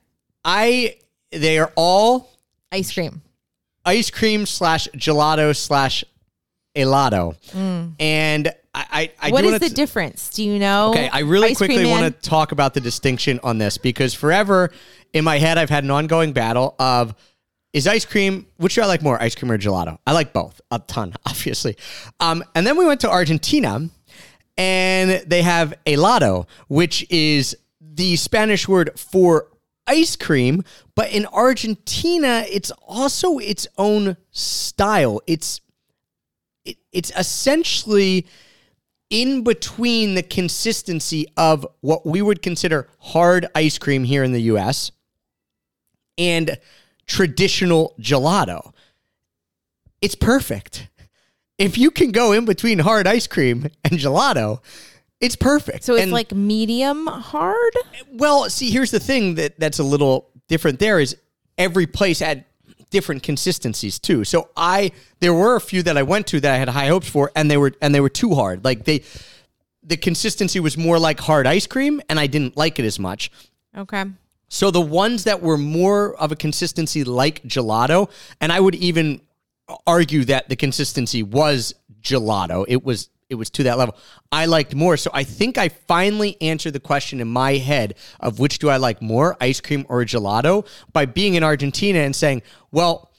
I 0.43 0.95
they 1.31 1.59
are 1.59 1.71
all 1.75 2.31
ice 2.71 2.91
cream. 2.91 3.21
ice 3.85 4.09
cream 4.09 4.45
slash 4.47 4.87
gelato 4.97 5.55
slash 5.55 6.03
helado, 6.75 7.35
mm. 7.51 7.93
and 7.99 8.53
I 8.73 8.85
I, 8.91 9.11
I. 9.27 9.31
What 9.31 9.45
is 9.45 9.59
the 9.59 9.69
t- 9.69 9.73
difference? 9.75 10.29
Do 10.29 10.43
you 10.43 10.59
know? 10.59 10.91
Okay, 10.91 11.09
I 11.09 11.19
really 11.19 11.49
Ice 11.49 11.57
quickly 11.57 11.85
want 11.85 12.05
to 12.05 12.29
talk 12.29 12.51
about 12.51 12.73
the 12.73 12.81
distinction 12.81 13.39
on 13.43 13.57
this 13.57 13.77
because 13.77 14.13
forever 14.13 14.71
in 15.13 15.23
my 15.23 15.37
head 15.37 15.57
I've 15.57 15.69
had 15.69 15.83
an 15.83 15.91
ongoing 15.91 16.33
battle 16.33 16.75
of 16.79 17.15
is 17.71 17.87
ice 17.87 18.05
cream 18.05 18.45
which 18.57 18.75
do 18.75 18.81
I 18.81 18.85
like 18.85 19.01
more, 19.01 19.21
ice 19.21 19.35
cream 19.35 19.51
or 19.51 19.57
gelato? 19.57 19.97
I 20.05 20.13
like 20.13 20.33
both 20.33 20.61
a 20.71 20.79
ton, 20.79 21.13
obviously. 21.25 21.77
Um, 22.19 22.43
and 22.55 22.65
then 22.65 22.77
we 22.77 22.85
went 22.85 23.01
to 23.01 23.09
Argentina 23.09 23.89
and 24.57 25.23
they 25.27 25.41
have 25.41 25.73
helado, 25.85 26.47
which 26.67 27.05
is 27.09 27.57
the 27.81 28.15
Spanish 28.15 28.67
word 28.67 28.91
for 28.97 29.47
ice 29.87 30.15
cream, 30.15 30.63
but 30.95 31.11
in 31.11 31.25
Argentina 31.27 32.45
it's 32.49 32.71
also 32.87 33.37
its 33.39 33.67
own 33.77 34.17
style. 34.31 35.21
It's 35.27 35.61
it, 36.65 36.77
it's 36.91 37.11
essentially 37.17 38.25
in 39.13 39.43
between 39.43 40.15
the 40.15 40.23
consistency 40.23 41.27
of 41.37 41.67
what 41.81 42.03
we 42.03 42.19
would 42.19 42.41
consider 42.41 42.87
hard 42.97 43.45
ice 43.53 43.77
cream 43.77 44.03
here 44.03 44.23
in 44.23 44.31
the 44.33 44.41
US 44.53 44.91
and 46.17 46.57
traditional 47.05 47.93
gelato. 48.01 48.73
It's 50.01 50.15
perfect. 50.15 50.87
If 51.59 51.77
you 51.77 51.91
can 51.91 52.11
go 52.11 52.31
in 52.31 52.45
between 52.45 52.79
hard 52.79 53.05
ice 53.05 53.27
cream 53.27 53.69
and 53.83 53.99
gelato, 53.99 54.61
it's 55.21 55.35
perfect. 55.35 55.83
So 55.83 55.93
it's 55.93 56.03
And- 56.03 56.11
like 56.11 56.33
medium 56.33 57.05
hard. 57.05 57.73
well, 58.13 58.49
see, 58.49 58.71
here's 58.71 58.89
the 58.89 58.99
thing 58.99 59.35
that 59.35 59.59
that's 59.59 59.77
a 59.77 59.83
little 59.83 60.31
different. 60.49 60.79
There 60.79 60.99
is 60.99 61.15
every 61.59 61.85
place 61.85 62.17
had 62.17 62.45
different 62.93 63.23
consistencies 63.23 63.99
too. 63.99 64.23
So 64.23 64.49
I 64.55 64.91
there 65.19 65.33
were 65.33 65.55
a 65.55 65.61
few 65.61 65.81
that 65.83 65.97
I 65.97 66.03
went 66.03 66.27
to 66.27 66.39
that 66.39 66.53
I 66.53 66.57
had 66.57 66.69
high 66.69 66.87
hopes 66.87 67.09
for, 67.09 67.31
and 67.35 67.49
they 67.51 67.57
were 67.57 67.73
and 67.81 67.93
they 67.93 67.99
were 67.99 68.15
too 68.21 68.35
hard. 68.35 68.63
Like 68.63 68.85
they, 68.85 69.03
the 69.83 69.97
consistency 69.97 70.59
was 70.61 70.77
more 70.77 70.99
like 70.99 71.19
hard 71.19 71.47
ice 71.47 71.67
cream, 71.67 72.01
and 72.07 72.19
I 72.19 72.27
didn't 72.27 72.55
like 72.55 72.79
it 72.79 72.85
as 72.85 72.99
much. 72.99 73.31
Okay. 73.75 74.05
So 74.47 74.69
the 74.69 74.81
ones 74.81 75.23
that 75.23 75.41
were 75.41 75.57
more 75.57 76.15
of 76.15 76.31
a 76.31 76.35
consistency 76.35 77.03
like 77.03 77.41
gelato, 77.43 78.09
and 78.39 78.51
I 78.51 78.59
would 78.59 78.75
even 78.75 79.21
argue 79.87 80.23
that 80.25 80.47
the 80.47 80.55
consistency 80.55 81.23
was 81.23 81.73
gelato. 82.01 82.63
It 82.67 82.85
was 82.85 83.09
it 83.33 83.37
was 83.37 83.49
to 83.49 83.63
that 83.63 83.77
level. 83.77 83.97
I 84.31 84.45
liked 84.45 84.73
more. 84.73 84.95
So 84.95 85.11
I 85.13 85.23
think 85.23 85.57
I 85.57 85.67
finally 85.69 86.37
answered 86.41 86.71
the 86.71 86.79
question 86.79 87.19
in 87.19 87.27
my 87.27 87.53
head 87.57 87.95
of 88.21 88.39
which 88.39 88.59
do 88.59 88.69
I 88.69 88.77
like 88.77 89.01
more, 89.01 89.35
ice 89.41 89.59
cream 89.59 89.85
or 89.89 90.03
gelato, 90.05 90.65
by 90.93 91.05
being 91.05 91.33
in 91.33 91.43
Argentina 91.43 91.99
and 91.99 92.15
saying, 92.15 92.43
well, 92.71 93.11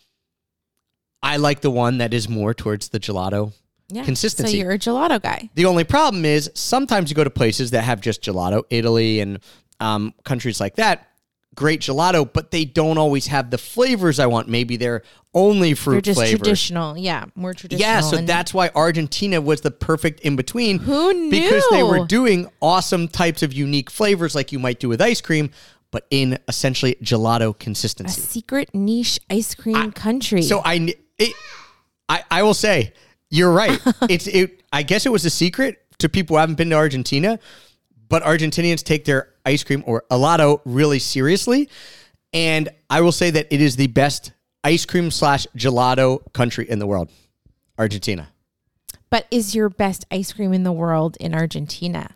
I 1.22 1.36
like 1.36 1.60
the 1.60 1.70
one 1.70 1.98
that 1.98 2.14
is 2.14 2.28
more 2.28 2.54
towards 2.54 2.88
the 2.90 3.00
gelato 3.00 3.52
Yeah. 3.88 4.04
consistency. 4.04 4.52
So 4.52 4.58
you're 4.58 4.72
a 4.72 4.78
gelato 4.78 5.20
guy. 5.20 5.50
The 5.54 5.66
only 5.66 5.84
problem 5.84 6.24
is 6.24 6.50
sometimes 6.54 7.10
you 7.10 7.16
go 7.16 7.24
to 7.24 7.30
places 7.30 7.70
that 7.72 7.82
have 7.84 8.00
just 8.00 8.22
gelato, 8.22 8.62
Italy 8.70 9.20
and 9.20 9.38
um, 9.80 10.14
countries 10.24 10.60
like 10.60 10.76
that. 10.76 11.08
Great 11.54 11.80
gelato, 11.80 12.30
but 12.30 12.50
they 12.50 12.64
don't 12.64 12.98
always 12.98 13.28
have 13.28 13.50
the 13.50 13.58
flavors 13.58 14.18
I 14.18 14.26
want. 14.26 14.48
Maybe 14.48 14.76
they're 14.76 15.02
only 15.34 15.74
fruit 15.74 15.94
They're 15.94 16.00
just 16.00 16.18
flavors. 16.18 16.38
traditional. 16.40 16.96
Yeah, 16.98 17.26
more 17.34 17.54
traditional. 17.54 17.80
Yeah, 17.88 18.00
so 18.00 18.16
and- 18.16 18.28
that's 18.28 18.52
why 18.54 18.70
Argentina 18.74 19.40
was 19.40 19.60
the 19.60 19.70
perfect 19.70 20.20
in 20.20 20.36
between. 20.36 20.78
Who 20.80 21.12
knew? 21.12 21.30
Because 21.30 21.64
they 21.70 21.82
were 21.82 22.06
doing 22.06 22.48
awesome 22.60 23.08
types 23.08 23.42
of 23.42 23.52
unique 23.52 23.90
flavors 23.90 24.34
like 24.34 24.52
you 24.52 24.58
might 24.58 24.80
do 24.80 24.88
with 24.88 25.00
ice 25.00 25.20
cream, 25.20 25.50
but 25.90 26.06
in 26.10 26.38
essentially 26.48 26.96
gelato 27.02 27.56
consistency. 27.58 28.20
a 28.20 28.24
secret 28.24 28.74
niche 28.74 29.20
ice 29.30 29.54
cream 29.54 29.92
country. 29.92 30.42
So 30.42 30.60
I, 30.64 30.94
it, 31.18 31.32
I, 32.08 32.22
I 32.30 32.42
will 32.42 32.54
say, 32.54 32.92
You're 33.30 33.52
right. 33.52 33.80
it's 34.08 34.26
it. 34.26 34.62
I 34.72 34.82
guess 34.82 35.06
it 35.06 35.10
was 35.12 35.24
a 35.24 35.30
secret 35.30 35.80
to 35.98 36.08
people 36.08 36.34
who 36.36 36.40
haven't 36.40 36.56
been 36.56 36.70
to 36.70 36.76
Argentina, 36.76 37.38
but 38.08 38.22
Argentinians 38.24 38.82
take 38.82 39.04
their 39.04 39.28
ice 39.44 39.64
cream 39.64 39.82
or 39.86 40.04
gelato 40.10 40.60
really 40.64 40.98
seriously, 40.98 41.68
and 42.32 42.68
I 42.90 43.00
will 43.00 43.12
say 43.12 43.30
that 43.30 43.46
it 43.50 43.60
is 43.60 43.76
the 43.76 43.86
best 43.88 44.32
ice 44.62 44.84
cream 44.84 45.10
slash 45.10 45.46
gelato 45.56 46.20
country 46.32 46.68
in 46.68 46.78
the 46.78 46.86
world. 46.86 47.10
Argentina. 47.78 48.28
But 49.10 49.26
is 49.30 49.54
your 49.54 49.68
best 49.68 50.04
ice 50.10 50.32
cream 50.32 50.52
in 50.52 50.64
the 50.64 50.72
world 50.72 51.16
in 51.20 51.34
Argentina? 51.34 52.10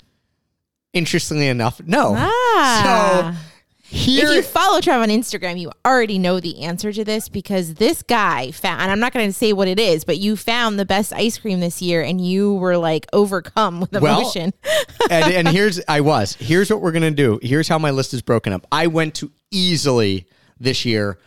Interestingly 0.93 1.49
enough, 1.49 1.81
no. 1.85 2.15
Ah. 2.61 3.37
So 3.37 3.58
here, 3.91 4.29
if 4.29 4.35
you 4.35 4.43
follow 4.43 4.81
Trev 4.81 5.01
on 5.01 5.09
Instagram, 5.09 5.59
you 5.59 5.71
already 5.87 6.19
know 6.19 6.41
the 6.41 6.63
answer 6.63 6.93
to 6.93 7.05
this 7.05 7.29
because 7.29 7.75
this 7.75 8.03
guy 8.03 8.51
found, 8.51 8.83
and 8.83 8.91
I'm 8.91 9.01
not 9.01 9.15
going 9.15 9.27
to 9.27 9.33
say 9.33 9.55
what 9.55 9.67
it 9.67 9.81
is, 9.81 10.05
but 10.05 10.19
you 10.19 10.37
found 10.37 10.79
the 10.79 10.85
best 10.85 11.13
ice 11.13 11.39
cream 11.39 11.61
this 11.61 11.81
year 11.81 12.03
and 12.03 12.21
you 12.21 12.55
were 12.55 12.77
like 12.77 13.07
overcome 13.13 13.81
with 13.81 13.93
Well, 13.93 14.21
emotion. 14.21 14.53
and, 15.11 15.33
and 15.33 15.49
here's 15.49 15.81
I 15.89 16.03
was. 16.03 16.35
Here's 16.35 16.71
what 16.71 16.81
we're 16.83 16.93
gonna 16.93 17.11
do. 17.11 17.39
Here's 17.43 17.69
how 17.69 17.79
my 17.79 17.91
list 17.91 18.13
is 18.13 18.21
broken 18.23 18.53
up. 18.53 18.67
I 18.71 18.89
went 18.89 19.15
to 19.17 19.31
easily 19.51 20.27
this 20.61 20.85
year 20.85 21.19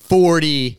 40 0.00 0.78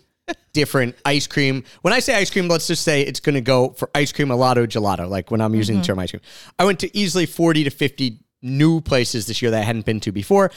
different 0.53 0.95
ice 1.05 1.27
cream. 1.27 1.63
When 1.81 1.93
I 1.93 1.99
say 1.99 2.15
ice 2.15 2.29
cream, 2.29 2.47
let's 2.47 2.67
just 2.67 2.83
say 2.83 3.01
it's 3.01 3.19
gonna 3.19 3.41
go 3.41 3.69
for 3.71 3.89
ice 3.93 4.11
cream, 4.11 4.29
gelato, 4.29 4.65
gelato. 4.67 5.09
Like 5.09 5.29
when 5.31 5.41
I'm 5.41 5.55
using 5.55 5.77
the 5.77 5.83
term 5.83 5.99
ice 5.99 6.11
cream, 6.11 6.21
I 6.57 6.65
went 6.65 6.79
to 6.79 6.97
easily 6.97 7.25
40 7.25 7.65
to 7.65 7.69
50 7.69 8.19
new 8.41 8.81
places 8.81 9.27
this 9.27 9.41
year 9.41 9.51
that 9.51 9.61
I 9.61 9.63
hadn't 9.63 9.85
been 9.85 9.99
to 10.01 10.11
before, 10.11 10.51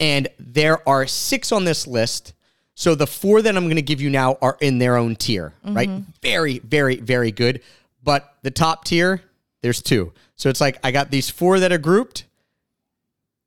and 0.00 0.28
there 0.38 0.86
are 0.88 1.06
six 1.06 1.52
on 1.52 1.64
this 1.64 1.86
list. 1.86 2.32
So 2.74 2.94
the 2.94 3.06
four 3.06 3.40
that 3.42 3.56
I'm 3.56 3.64
going 3.64 3.76
to 3.76 3.82
give 3.82 4.00
you 4.00 4.10
now 4.10 4.36
are 4.42 4.56
in 4.60 4.78
their 4.78 4.96
own 4.96 5.14
tier, 5.14 5.54
right? 5.64 5.88
Very, 6.22 6.58
very, 6.58 6.96
very 6.96 7.30
good. 7.30 7.60
But 8.02 8.34
the 8.42 8.50
top 8.50 8.84
tier, 8.84 9.22
there's 9.62 9.80
two. 9.80 10.12
So 10.34 10.48
it's 10.50 10.60
like 10.60 10.78
I 10.82 10.90
got 10.90 11.10
these 11.10 11.30
four 11.30 11.60
that 11.60 11.70
are 11.72 11.78
grouped 11.78 12.24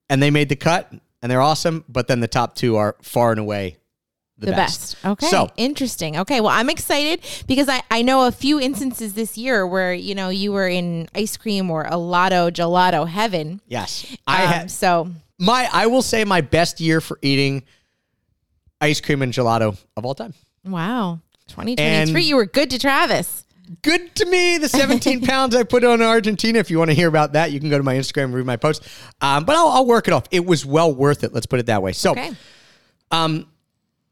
and 0.10 0.24
they 0.24 0.32
made 0.32 0.48
the 0.50 0.56
cut 0.56 0.92
and 1.22 1.30
they're 1.32 1.42
awesome. 1.42 1.84
But 1.90 2.08
then 2.08 2.22
the 2.22 2.28
top 2.30 2.56
two 2.56 2.78
are 2.78 2.96
far 3.02 3.32
and 3.32 3.40
away 3.42 3.78
the, 4.38 4.46
the 4.48 4.52
best. 4.54 4.94
best. 4.94 5.06
Okay. 5.06 5.28
So 5.28 5.50
interesting. 5.58 6.18
Okay. 6.20 6.40
Well, 6.40 6.52
I'm 6.54 6.70
excited 6.70 7.20
because 7.48 7.68
I, 7.68 7.82
I 7.92 8.04
know 8.04 8.28
a 8.28 8.32
few 8.32 8.60
instances 8.62 9.14
this 9.14 9.38
year 9.38 9.68
where, 9.68 9.94
you 9.94 10.16
know, 10.16 10.30
you 10.30 10.54
were 10.54 10.70
in 10.70 11.10
ice 11.14 11.36
cream 11.36 11.70
or 11.70 11.84
gelato, 11.84 12.50
gelato 12.50 13.06
heaven. 13.08 13.60
yes, 13.68 14.06
I 14.26 14.44
Um, 14.44 14.50
had 14.50 14.72
so 14.72 15.12
my, 15.40 15.70
I 15.72 15.88
will 15.88 16.02
say 16.02 16.24
my 16.26 16.42
best 16.42 16.80
year 16.80 17.00
for 17.02 17.20
eating 17.22 17.64
ice 18.82 19.02
cream 19.02 19.22
and 19.22 19.34
gelato 19.34 19.78
of 19.96 20.06
all 20.06 20.16
time. 20.16 20.34
wow. 20.66 21.20
2023, 21.50 21.86
And- 22.20 22.26
you 22.28 22.36
were 22.36 22.46
good 22.46 22.70
to 22.72 22.80
Travis. 22.80 23.46
good 23.82 24.14
to 24.16 24.26
me. 24.26 24.58
The 24.58 24.68
17 24.68 25.22
pounds 25.26 25.56
I 25.56 25.64
put 25.64 25.84
on 25.86 26.02
Argentina. 26.02 26.60
If 26.60 26.70
you 26.70 26.78
want 26.78 26.90
to 26.92 26.94
hear 26.96 27.08
about 27.08 27.34
that, 27.34 27.52
you 27.54 27.60
can 27.62 27.70
go 27.70 27.78
to 27.78 27.84
my 27.84 27.96
Instagram 27.96 28.26
and 28.26 28.34
read 28.36 28.46
my 28.46 28.58
post. 28.58 28.86
Um, 29.22 29.46
but 29.46 29.56
I'll, 29.56 29.70
I'll 29.70 29.86
work 29.86 30.08
it 30.10 30.14
off. 30.14 30.26
It 30.30 30.46
was 30.46 30.66
well 30.66 30.94
worth 30.94 31.24
it. 31.24 31.34
Let's 31.34 31.46
put 31.46 31.60
it 31.62 31.68
that 31.68 31.82
way. 31.82 31.94
So, 31.94 32.12
Okay. 32.12 32.32
um, 33.12 33.48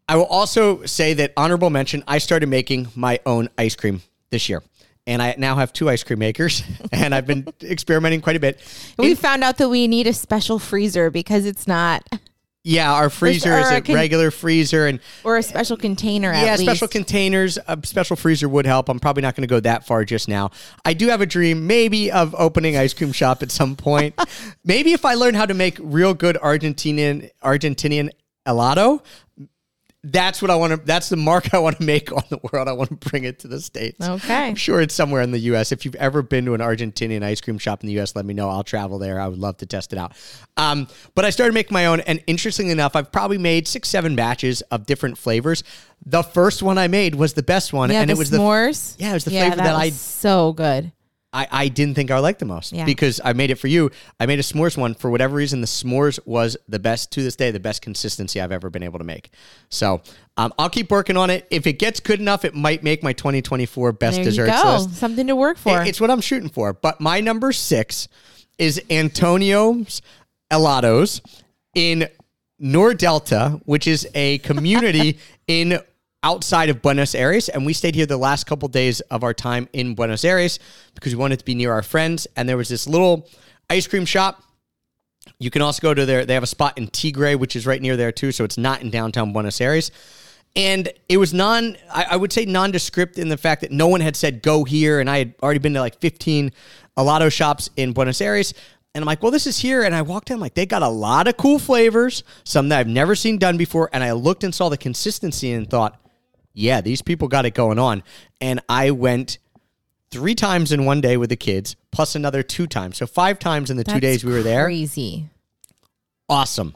I 0.07 0.15
will 0.15 0.25
also 0.27 0.85
say 0.85 1.13
that 1.15 1.33
honorable 1.35 1.69
mention. 1.69 2.03
I 2.07 2.19
started 2.19 2.47
making 2.47 2.87
my 2.95 3.19
own 3.25 3.49
ice 3.57 3.75
cream 3.75 4.01
this 4.29 4.47
year, 4.47 4.63
and 5.07 5.21
I 5.21 5.35
now 5.37 5.55
have 5.55 5.71
two 5.73 5.89
ice 5.89 6.03
cream 6.03 6.19
makers, 6.19 6.63
and 6.91 7.13
I've 7.13 7.27
been 7.27 7.47
experimenting 7.63 8.21
quite 8.21 8.35
a 8.35 8.39
bit. 8.39 8.59
We 8.97 9.15
found 9.15 9.43
out 9.43 9.57
that 9.57 9.69
we 9.69 9.87
need 9.87 10.07
a 10.07 10.13
special 10.13 10.59
freezer 10.59 11.09
because 11.11 11.45
it's 11.45 11.67
not, 11.67 12.07
Yeah, 12.63 12.91
our 12.91 13.09
freezer 13.09 13.57
is 13.59 13.69
a 13.69 13.81
con- 13.81 13.95
regular 13.95 14.31
freezer, 14.31 14.87
and 14.87 14.99
or 15.23 15.37
a 15.37 15.43
special 15.43 15.77
container 15.77 16.31
at 16.31 16.45
yeah, 16.45 16.55
special 16.55 16.87
containers, 16.87 17.59
a 17.67 17.77
special 17.83 18.15
freezer 18.15 18.49
would 18.49 18.65
help. 18.65 18.89
I'm 18.89 18.99
probably 18.99 19.21
not 19.21 19.35
going 19.35 19.43
to 19.43 19.47
go 19.47 19.59
that 19.59 19.85
far 19.85 20.03
just 20.05 20.27
now. 20.27 20.49
I 20.83 20.93
do 20.93 21.09
have 21.09 21.21
a 21.21 21.27
dream, 21.27 21.67
maybe, 21.67 22.11
of 22.11 22.33
opening 22.37 22.75
ice 22.77 22.93
cream 22.93 23.11
shop 23.11 23.43
at 23.43 23.51
some 23.51 23.75
point. 23.75 24.19
maybe 24.65 24.93
if 24.93 25.05
I 25.05 25.13
learn 25.13 25.35
how 25.35 25.45
to 25.45 25.53
make 25.53 25.77
real 25.79 26.13
good 26.15 26.37
Argentinian 26.37 27.29
Argentinian 27.43 28.09
helado, 28.47 29.03
that's 30.11 30.41
what 30.41 30.51
I 30.51 30.55
want 30.55 30.71
to. 30.71 30.77
That's 30.77 31.09
the 31.09 31.15
mark 31.17 31.53
I 31.53 31.59
want 31.59 31.77
to 31.77 31.83
make 31.83 32.11
on 32.11 32.23
the 32.29 32.39
world. 32.51 32.67
I 32.67 32.71
want 32.73 32.89
to 32.89 33.09
bring 33.09 33.23
it 33.23 33.39
to 33.39 33.47
the 33.47 33.59
states. 33.59 34.07
Okay. 34.07 34.47
I'm 34.47 34.55
sure 34.55 34.79
it's 34.79 34.93
somewhere 34.93 35.21
in 35.21 35.31
the 35.31 35.39
U.S. 35.39 35.71
If 35.71 35.83
you've 35.83 35.95
ever 35.95 36.21
been 36.21 36.45
to 36.45 36.53
an 36.53 36.61
Argentinian 36.61 37.23
ice 37.23 37.41
cream 37.41 37.57
shop 37.57 37.81
in 37.83 37.87
the 37.87 37.93
U.S., 37.93 38.15
let 38.15 38.25
me 38.25 38.33
know. 38.33 38.49
I'll 38.49 38.63
travel 38.63 38.99
there. 38.99 39.19
I 39.19 39.27
would 39.27 39.39
love 39.39 39.57
to 39.57 39.65
test 39.65 39.93
it 39.93 39.99
out. 39.99 40.13
Um, 40.57 40.87
but 41.15 41.25
I 41.25 41.31
started 41.31 41.53
making 41.53 41.73
my 41.73 41.87
own, 41.87 42.01
and 42.01 42.23
interestingly 42.27 42.71
enough, 42.71 42.95
I've 42.95 43.11
probably 43.11 43.37
made 43.37 43.67
six, 43.67 43.89
seven 43.89 44.15
batches 44.15 44.61
of 44.63 44.85
different 44.85 45.17
flavors. 45.17 45.63
The 46.05 46.21
first 46.23 46.61
one 46.61 46.77
I 46.77 46.87
made 46.87 47.15
was 47.15 47.33
the 47.33 47.43
best 47.43 47.73
one, 47.73 47.89
yeah, 47.91 48.01
and 48.01 48.09
the 48.09 48.13
it 48.13 48.17
was 48.17 48.29
the 48.29 48.37
s'mores. 48.37 48.95
yeah, 48.99 49.09
it 49.11 49.13
was 49.13 49.25
the 49.25 49.31
flavor 49.31 49.55
that 49.55 49.75
I- 49.75 49.85
was 49.85 49.99
so 49.99 50.53
good. 50.53 50.91
I, 51.35 51.47
I 51.51 51.67
didn't 51.67 51.95
think 51.95 52.09
I 52.11 52.15
would 52.15 52.21
like 52.21 52.39
the 52.39 52.45
most 52.45 52.71
Yeah. 52.71 52.85
because 52.85 53.19
I 53.23 53.33
made 53.33 53.51
it 53.51 53.55
for 53.55 53.67
you. 53.67 53.91
I 54.19 54.25
made 54.25 54.39
a 54.39 54.41
s'mores 54.41 54.77
one 54.77 54.93
for 54.95 55.11
whatever 55.11 55.35
reason. 55.35 55.59
The 55.61 55.67
s'mores 55.67 56.17
was 56.25 56.55
the 56.69 56.79
best 56.79 57.11
to 57.11 57.21
this 57.23 57.35
day, 57.35 57.51
the 57.51 57.59
best 57.59 57.81
consistency 57.81 58.39
I've 58.39 58.51
ever 58.53 58.69
been 58.69 58.83
able 58.83 58.99
to 58.99 59.05
make. 59.05 59.29
So 59.69 60.01
um, 60.37 60.53
I'll 60.57 60.69
keep 60.69 60.89
working 60.89 61.17
on 61.17 61.29
it. 61.29 61.45
If 61.51 61.67
it 61.67 61.73
gets 61.73 61.99
good 61.99 62.19
enough, 62.21 62.45
it 62.45 62.55
might 62.55 62.83
make 62.83 63.03
my 63.03 63.11
2024 63.13 63.91
best 63.91 64.15
There 64.15 64.23
you 64.23 64.29
desserts 64.29 64.63
go. 64.63 64.73
list. 64.73 64.93
Something 64.95 65.27
to 65.27 65.35
work 65.35 65.57
for. 65.57 65.81
It- 65.81 65.89
It's 65.89 65.99
what 66.01 66.09
I'm 66.09 66.21
shooting 66.21 66.49
for. 66.49 66.71
But 66.73 67.01
my 67.01 67.19
number 67.19 67.51
six 67.51 68.07
is 68.57 68.81
Antonio's 68.89 70.01
Helados 70.51 71.19
in 71.73 72.07
Nordelta, 72.61 73.61
which 73.65 73.87
is 73.87 74.07
a 74.15 74.37
community 74.39 75.19
in 75.47 75.79
outside 76.25 76.69
of 76.69 76.81
Buenos 76.81 77.13
Aires. 77.13 77.47
And 77.47 77.65
we 77.65 77.71
stayed 77.71 77.93
here 77.93 78.07
the 78.07 78.17
last 78.17 78.47
couple 78.47 78.67
days 78.67 78.99
of 79.01 79.23
our 79.23 79.33
time 79.33 79.69
in 79.73 79.93
Buenos 79.93 80.25
Aires 80.25 80.59
because 80.95 81.13
we 81.13 81.19
wanted 81.19 81.37
to 81.39 81.45
be 81.45 81.53
near 81.53 81.71
our 81.71 81.83
friends. 81.83 82.27
And 82.35 82.49
there 82.49 82.57
was 82.57 82.67
this 82.67 82.87
little 82.87 83.29
ice 83.69 83.87
cream 83.87 84.05
shop. 84.05 84.41
You 85.37 85.51
can 85.51 85.61
also 85.61 85.81
go 85.81 85.93
to 85.93 86.05
their, 86.05 86.25
they 86.25 86.33
have 86.33 86.43
a 86.43 86.47
spot 86.47 86.77
in 86.79 86.87
Tigre, 86.87 87.37
which 87.37 87.55
is 87.55 87.67
right 87.67 87.81
near 87.81 87.95
there 87.95 88.11
too. 88.11 88.31
So 88.31 88.43
it's 88.43 88.57
not 88.57 88.81
in 88.81 88.89
downtown 88.89 89.33
Buenos 89.33 89.61
Aires. 89.61 89.91
And 90.55 90.91
it 91.09 91.17
was 91.17 91.31
non, 91.31 91.77
I, 91.93 92.07
I 92.11 92.15
would 92.15 92.33
say 92.33 92.45
nondescript 92.45 93.19
in 93.19 93.29
the 93.29 93.37
fact 93.37 93.61
that 93.61 93.71
no 93.71 93.87
one 93.87 94.01
had 94.01 94.15
said 94.15 94.41
go 94.41 94.63
here. 94.63 94.99
And 94.99 95.09
I 95.09 95.19
had 95.19 95.35
already 95.43 95.59
been 95.59 95.75
to 95.75 95.79
like 95.79 95.99
15 95.99 96.51
helado 96.97 97.31
shops 97.31 97.69
in 97.77 97.93
Buenos 97.93 98.19
Aires. 98.19 98.55
And 98.95 99.03
I'm 99.03 99.05
like, 99.05 99.21
well, 99.21 99.31
this 99.31 99.45
is 99.45 99.59
here. 99.59 99.83
And 99.83 99.93
I 99.93 100.01
walked 100.01 100.31
in, 100.31 100.39
like, 100.39 100.53
they 100.53 100.65
got 100.65 100.81
a 100.81 100.87
lot 100.87 101.27
of 101.27 101.35
cool 101.35 101.59
flavors, 101.59 102.23
some 102.45 102.69
that 102.69 102.79
I've 102.79 102.87
never 102.87 103.13
seen 103.13 103.37
done 103.37 103.57
before. 103.57 103.89
And 103.91 104.03
I 104.03 104.13
looked 104.13 104.45
and 104.45 104.55
saw 104.55 104.69
the 104.69 104.77
consistency 104.77 105.51
and 105.51 105.69
thought, 105.69 105.99
yeah, 106.55 106.81
these 106.81 107.01
people 107.03 107.27
got 107.27 107.45
it 107.45 107.53
going 107.53 107.77
on. 107.77 108.01
And 108.41 108.61
I 108.67 108.91
went 108.91 109.37
three 110.09 110.33
times 110.33 110.71
in 110.71 110.85
one 110.85 111.01
day 111.01 111.17
with 111.17 111.29
the 111.29 111.35
kids, 111.35 111.75
plus 111.91 112.15
another 112.15 112.41
two 112.41 112.65
times. 112.65 112.97
So 112.97 113.05
five 113.05 113.37
times 113.37 113.69
in 113.69 113.77
the 113.77 113.83
two 113.83 113.99
days 113.99 114.23
we 114.23 114.31
were 114.31 114.41
there. 114.41 114.63
Crazy. 114.65 115.25
Awesome. 116.29 116.73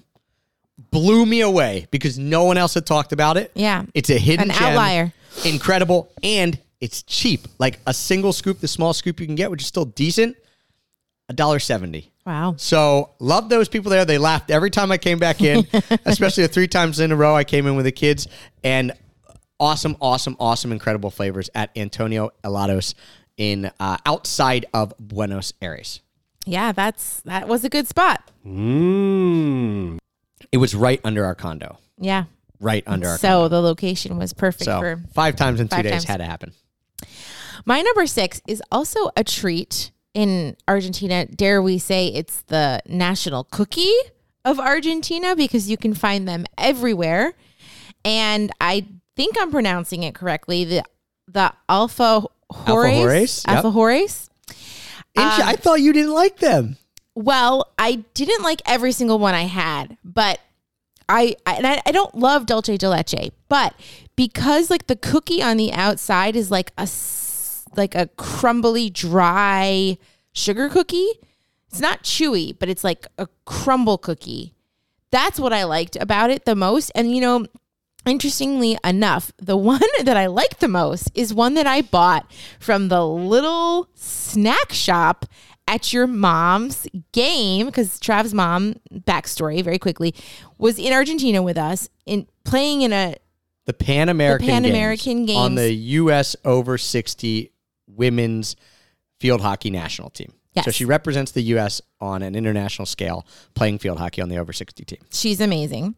Blew 0.91 1.25
me 1.25 1.41
away 1.41 1.87
because 1.91 2.19
no 2.19 2.43
one 2.43 2.57
else 2.57 2.73
had 2.73 2.85
talked 2.85 3.11
about 3.13 3.37
it. 3.37 3.51
Yeah. 3.55 3.85
It's 3.93 4.09
a 4.09 4.17
hidden 4.17 4.51
An 4.51 4.55
gem. 4.55 4.63
outlier. 4.67 5.13
Incredible. 5.45 6.11
And 6.21 6.59
it's 6.81 7.03
cheap. 7.03 7.47
Like 7.57 7.79
a 7.87 7.93
single 7.93 8.33
scoop, 8.33 8.59
the 8.59 8.67
small 8.67 8.93
scoop 8.93 9.19
you 9.19 9.25
can 9.25 9.35
get, 9.35 9.49
which 9.51 9.61
is 9.61 9.67
still 9.67 9.85
decent, 9.85 10.37
a 11.27 11.33
dollar 11.33 11.59
seventy. 11.59 12.11
Wow. 12.25 12.55
So 12.57 13.11
love 13.19 13.49
those 13.49 13.67
people 13.69 13.89
there. 13.91 14.05
They 14.05 14.17
laughed 14.17 14.51
every 14.51 14.69
time 14.69 14.91
I 14.91 14.97
came 14.97 15.19
back 15.19 15.41
in, 15.41 15.67
especially 16.05 16.43
the 16.43 16.49
three 16.49 16.67
times 16.67 16.99
in 16.99 17.11
a 17.11 17.15
row 17.15 17.35
I 17.35 17.43
came 17.43 17.65
in 17.67 17.75
with 17.75 17.85
the 17.85 17.91
kids. 17.91 18.27
And 18.63 18.93
awesome, 19.59 19.95
awesome, 20.01 20.35
awesome, 20.39 20.71
incredible 20.71 21.09
flavors 21.09 21.49
at 21.53 21.69
Antonio 21.75 22.31
Helados 22.43 22.93
in 23.37 23.71
uh, 23.79 23.97
outside 24.05 24.65
of 24.73 24.93
Buenos 24.99 25.53
Aires. 25.61 26.01
Yeah, 26.45 26.71
that's 26.71 27.21
that 27.21 27.47
was 27.47 27.63
a 27.63 27.69
good 27.69 27.87
spot. 27.87 28.31
Mmm. 28.45 29.97
It 30.51 30.57
was 30.57 30.73
right 30.73 30.99
under 31.03 31.25
our 31.25 31.35
condo. 31.35 31.77
Yeah. 31.99 32.25
Right 32.59 32.83
under 32.87 33.07
our 33.07 33.17
So 33.17 33.47
the 33.47 33.61
location 33.61 34.17
was 34.17 34.33
perfect 34.33 34.65
So 34.65 34.79
for 34.79 35.03
five 35.13 35.35
times 35.35 35.59
in 35.59 35.67
two 35.67 35.81
days 35.81 35.91
times. 35.91 36.03
had 36.05 36.17
to 36.17 36.25
happen. 36.25 36.53
My 37.65 37.81
number 37.81 38.07
six 38.07 38.41
is 38.47 38.63
also 38.71 39.11
a 39.15 39.23
treat 39.23 39.91
in 40.13 40.55
Argentina. 40.67 41.25
Dare 41.25 41.61
we 41.61 41.77
say 41.77 42.07
it's 42.07 42.41
the 42.43 42.81
national 42.87 43.43
cookie 43.45 43.93
of 44.43 44.59
Argentina 44.59 45.35
because 45.35 45.69
you 45.69 45.77
can 45.77 45.93
find 45.93 46.27
them 46.27 46.45
everywhere. 46.57 47.33
And 48.03 48.51
I 48.59 48.87
think 49.19 49.35
I'm 49.37 49.51
pronouncing 49.51 50.03
it 50.03 50.15
correctly. 50.15 50.63
The 50.63 50.83
the 51.27 51.51
alpha 51.67 52.23
Alfajores, 52.53 53.45
yep. 53.45 53.63
Alfajores. 53.63 54.29
Inch- 54.47 55.39
um, 55.39 55.41
I 55.43 55.55
thought 55.57 55.81
you 55.81 55.91
didn't 55.91 56.13
like 56.13 56.37
them. 56.37 56.77
Well, 57.15 57.69
I 57.77 58.05
didn't 58.13 58.43
like 58.43 58.61
every 58.65 58.93
single 58.93 59.19
one 59.19 59.35
I 59.35 59.43
had, 59.43 59.97
but 60.05 60.39
I, 61.09 61.35
I 61.45 61.55
and 61.55 61.67
I, 61.67 61.81
I 61.85 61.91
don't 61.91 62.15
love 62.15 62.45
dulce 62.45 62.77
de 62.77 62.89
leche, 62.89 63.31
but 63.49 63.73
because 64.15 64.69
like 64.69 64.87
the 64.87 64.95
cookie 64.95 65.43
on 65.43 65.57
the 65.57 65.73
outside 65.73 66.37
is 66.37 66.49
like 66.49 66.71
a 66.77 66.87
like 67.75 67.95
a 67.95 68.07
crumbly, 68.15 68.89
dry 68.89 69.97
sugar 70.31 70.69
cookie. 70.69 71.09
It's 71.67 71.81
not 71.81 72.03
chewy, 72.03 72.55
but 72.57 72.69
it's 72.69 72.85
like 72.85 73.05
a 73.17 73.27
crumble 73.43 73.97
cookie. 73.97 74.53
That's 75.11 75.39
what 75.39 75.51
I 75.51 75.65
liked 75.65 75.97
about 75.97 76.29
it 76.29 76.45
the 76.45 76.55
most. 76.55 76.89
And 76.95 77.13
you 77.13 77.19
know, 77.19 77.47
interestingly 78.09 78.77
enough, 78.83 79.31
the 79.37 79.57
one 79.57 79.81
that 80.03 80.17
I 80.17 80.25
like 80.25 80.59
the 80.59 80.67
most 80.67 81.11
is 81.13 81.33
one 81.33 81.53
that 81.53 81.67
I 81.67 81.81
bought 81.81 82.31
from 82.59 82.89
the 82.89 83.05
little 83.05 83.87
snack 83.95 84.73
shop 84.73 85.25
at 85.67 85.93
your 85.93 86.07
mom's 86.07 86.87
game 87.11 87.67
because 87.67 87.99
Trav's 87.99 88.33
mom, 88.33 88.75
backstory 88.91 89.63
very 89.63 89.77
quickly, 89.77 90.15
was 90.57 90.79
in 90.79 90.91
Argentina 90.91 91.43
with 91.43 91.57
us 91.57 91.89
in 92.05 92.27
playing 92.43 92.81
in 92.81 92.91
a 92.91 93.15
The 93.65 93.73
Pan 93.73 94.09
American 94.09 94.47
Pan 94.47 94.65
American 94.65 95.25
Games 95.27 95.39
on 95.39 95.55
the 95.55 95.71
U.S. 95.71 96.35
over 96.43 96.77
60 96.77 97.53
women's 97.87 98.55
field 99.19 99.41
hockey 99.41 99.69
national 99.69 100.09
team. 100.09 100.33
Yes. 100.59 100.65
So 100.65 100.71
she 100.71 100.85
represents 100.85 101.31
the 101.31 101.41
U.S. 101.41 101.81
on 101.99 102.21
an 102.21 102.35
international 102.35 102.85
scale 102.85 103.25
playing 103.53 103.79
field 103.79 103.97
hockey 103.97 104.21
on 104.21 104.29
the 104.29 104.37
over 104.37 104.53
60 104.53 104.83
team. 104.85 104.99
she's 105.11 105.41
amazing. 105.41 105.95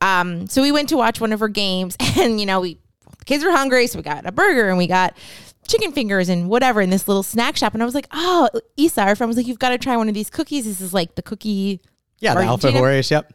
Um, 0.00 0.46
so 0.46 0.62
we 0.62 0.72
went 0.72 0.88
to 0.90 0.96
watch 0.96 1.20
one 1.20 1.32
of 1.32 1.40
her 1.40 1.48
games, 1.48 1.96
and 2.18 2.40
you 2.40 2.46
know, 2.46 2.60
we 2.60 2.78
the 3.18 3.24
kids 3.24 3.44
were 3.44 3.50
hungry, 3.50 3.86
so 3.86 3.98
we 3.98 4.02
got 4.02 4.26
a 4.26 4.32
burger 4.32 4.68
and 4.68 4.78
we 4.78 4.86
got 4.86 5.16
chicken 5.68 5.92
fingers 5.92 6.28
and 6.28 6.48
whatever 6.48 6.80
in 6.80 6.90
this 6.90 7.06
little 7.06 7.22
snack 7.22 7.56
shop. 7.56 7.74
And 7.74 7.82
I 7.82 7.86
was 7.86 7.94
like, 7.94 8.06
oh, 8.12 8.48
Isa, 8.76 9.02
our 9.02 9.14
friend 9.14 9.28
was 9.28 9.36
like, 9.36 9.46
you've 9.46 9.58
got 9.58 9.70
to 9.70 9.78
try 9.78 9.96
one 9.96 10.08
of 10.08 10.14
these 10.14 10.30
cookies. 10.30 10.64
This 10.64 10.80
is 10.80 10.92
like 10.92 11.14
the 11.14 11.22
cookie. 11.22 11.80
Yeah, 12.18 12.34
the 12.34 12.40
Alfajores, 12.40 13.10
yep. 13.10 13.32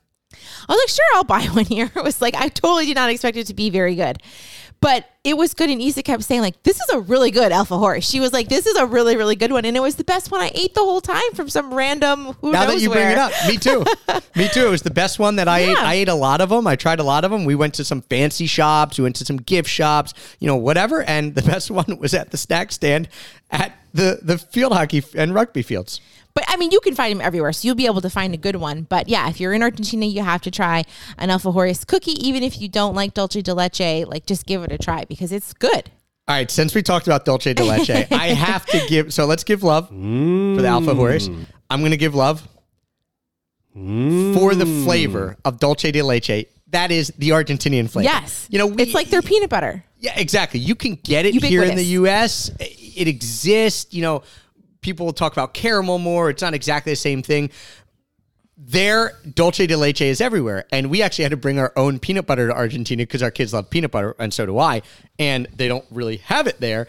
I 0.68 0.74
was 0.74 0.80
like, 0.80 0.90
sure, 0.90 1.06
I'll 1.16 1.24
buy 1.24 1.46
one 1.54 1.66
here. 1.66 1.92
It 1.96 2.04
was 2.04 2.22
like 2.22 2.36
I 2.36 2.50
totally 2.50 2.86
did 2.86 2.96
not 2.96 3.10
expect 3.10 3.38
it 3.38 3.48
to 3.48 3.54
be 3.54 3.70
very 3.70 3.96
good. 3.96 4.22
But 4.86 5.10
it 5.24 5.36
was 5.36 5.56
good, 5.56 5.72
and 5.72 5.82
Isa 5.82 6.04
kept 6.04 6.22
saying, 6.22 6.42
like, 6.42 6.62
this 6.62 6.80
is 6.80 6.90
a 6.92 7.00
really 7.00 7.32
good 7.32 7.52
alfajor. 7.52 8.08
She 8.08 8.20
was 8.20 8.32
like, 8.32 8.50
this 8.50 8.68
is 8.68 8.78
a 8.78 8.86
really, 8.86 9.18
really 9.18 9.36
good 9.36 9.52
one. 9.52 9.66
And 9.66 9.76
it 9.76 9.80
was 9.80 9.96
the 9.96 10.04
best 10.04 10.30
one 10.30 10.42
I 10.42 10.52
ate 10.54 10.76
the 10.76 10.82
whole 10.82 11.02
time 11.02 11.34
from 11.34 11.50
some 11.50 11.74
random 11.74 12.34
who 12.40 12.52
Now 12.52 12.66
knows 12.66 12.76
that 12.76 12.82
you 12.82 12.92
where. 12.92 13.00
bring 13.00 13.12
it 13.14 13.18
up, 13.18 13.32
me 13.48 13.58
too. 13.58 13.84
me 14.40 14.48
too. 14.48 14.68
It 14.68 14.70
was 14.70 14.84
the 14.84 14.92
best 14.92 15.18
one 15.18 15.38
that 15.38 15.48
I 15.48 15.62
ate. 15.62 15.78
I 15.80 15.96
ate 15.96 16.08
a 16.08 16.14
lot 16.14 16.40
of 16.40 16.50
them. 16.50 16.68
I 16.68 16.76
tried 16.76 17.00
a 17.00 17.04
lot 17.04 17.26
of 17.26 17.32
them. 17.32 17.46
We 17.46 17.56
went 17.56 17.74
to 17.74 17.84
some 17.84 18.04
fancy 18.04 18.46
shops. 18.46 19.00
We 19.00 19.02
went 19.02 19.16
to 19.16 19.26
some 19.26 19.38
gift 19.38 19.70
shops, 19.70 20.14
you 20.38 20.46
know, 20.48 20.56
whatever. 20.56 21.02
And 21.02 21.34
the 21.34 21.42
best 21.52 21.72
one 21.72 21.98
was 21.98 22.14
at 22.14 22.30
the 22.30 22.38
snack 22.38 22.72
stand 22.72 23.10
at 23.50 23.76
the, 23.92 24.20
the 24.22 24.38
field 24.38 24.74
hockey 24.74 25.04
and 25.16 25.34
rugby 25.34 25.64
fields. 25.64 26.00
But 26.36 26.44
I 26.50 26.58
mean, 26.58 26.72
you 26.72 26.82
can 26.82 26.94
find 26.94 27.18
them 27.18 27.26
everywhere, 27.26 27.54
so 27.54 27.66
you'll 27.66 27.76
be 27.76 27.86
able 27.86 28.02
to 28.02 28.10
find 28.10 28.34
a 28.34 28.38
good 28.38 28.58
one. 28.58 28.84
But 28.84 29.08
yeah, 29.08 29.30
if 29.30 29.40
you're 29.40 29.54
in 29.54 29.64
Argentina, 29.64 30.06
you 30.06 30.22
have 30.22 30.42
to 30.42 30.52
try 30.52 30.84
an 31.18 31.30
Alfajores 31.30 31.88
cookie, 31.88 32.12
even 32.28 32.44
if 32.44 32.60
you 32.60 32.68
don't 32.68 32.94
like 32.94 33.14
dulce 33.14 33.42
de 33.42 33.54
leche. 33.54 34.06
Like, 34.06 34.26
just 34.26 34.46
give 34.46 34.62
it 34.62 34.72
a 34.72 34.78
try 34.78 35.06
because 35.06 35.32
it's 35.32 35.54
good. 35.54 35.90
All 36.28 36.36
right, 36.36 36.50
since 36.50 36.74
we 36.74 36.82
talked 36.82 37.06
about 37.06 37.24
dulce 37.24 37.44
de 37.44 37.64
Leche, 37.64 38.08
I 38.12 38.30
have 38.30 38.66
to 38.68 38.84
give. 38.88 39.14
So 39.14 39.26
let's 39.26 39.44
give 39.44 39.62
love 39.62 39.90
for 39.90 39.94
the 39.94 40.68
Alfajores. 40.68 41.30
Mm. 41.30 41.46
I'm 41.70 41.82
going 41.82 41.92
to 41.92 41.98
give 41.98 42.16
love 42.16 42.42
for 43.74 44.56
the 44.56 44.66
flavor 44.84 45.38
mm. 45.38 45.42
of 45.46 45.60
dulce 45.60 45.84
de 45.84 46.02
Leche. 46.02 46.48
That 46.70 46.92
is 46.92 47.14
the 47.20 47.30
Argentinian 47.30 47.88
flavor. 47.88 48.06
Yes, 48.06 48.48
you 48.50 48.58
know, 48.58 48.66
we, 48.66 48.82
it's 48.82 48.96
like 48.96 49.10
their 49.10 49.22
peanut 49.22 49.52
butter. 49.52 49.84
Yeah, 50.00 50.18
exactly. 50.20 50.60
You 50.60 50.74
can 50.74 50.96
get 50.96 51.28
it 51.28 51.36
here 51.36 51.64
in 51.64 51.76
the 51.76 51.86
U.S. 52.00 52.50
It 52.60 53.08
exists. 53.08 53.94
You 53.94 54.02
know, 54.02 54.24
people 54.86 55.12
talk 55.12 55.34
about 55.34 55.56
caramel 55.56 55.98
more. 55.98 56.30
It's 56.30 56.44
not 56.44 56.54
exactly 56.54 56.92
the 56.92 56.98
same 56.98 57.24
thing. 57.24 57.50
Their 58.56 59.14
dulce 59.34 59.58
de 59.58 59.76
leche 59.76 60.02
is 60.02 60.22
everywhere, 60.22 60.66
and 60.72 60.92
we 60.92 61.02
actually 61.02 61.24
had 61.24 61.32
to 61.32 61.38
bring 61.38 61.58
our 61.58 61.74
own 61.76 61.98
peanut 61.98 62.28
butter 62.28 62.48
to 62.48 62.54
Argentina 62.56 63.02
because 63.02 63.24
our 63.24 63.32
kids 63.32 63.52
love 63.52 63.72
peanut 63.72 63.90
butter, 63.90 64.16
and 64.20 64.32
so 64.32 64.46
do 64.46 64.60
I. 64.60 64.84
And 65.18 65.48
they 65.54 65.68
don't 65.68 65.84
really 65.90 66.18
have 66.18 66.46
it 66.46 66.62
there, 66.62 66.88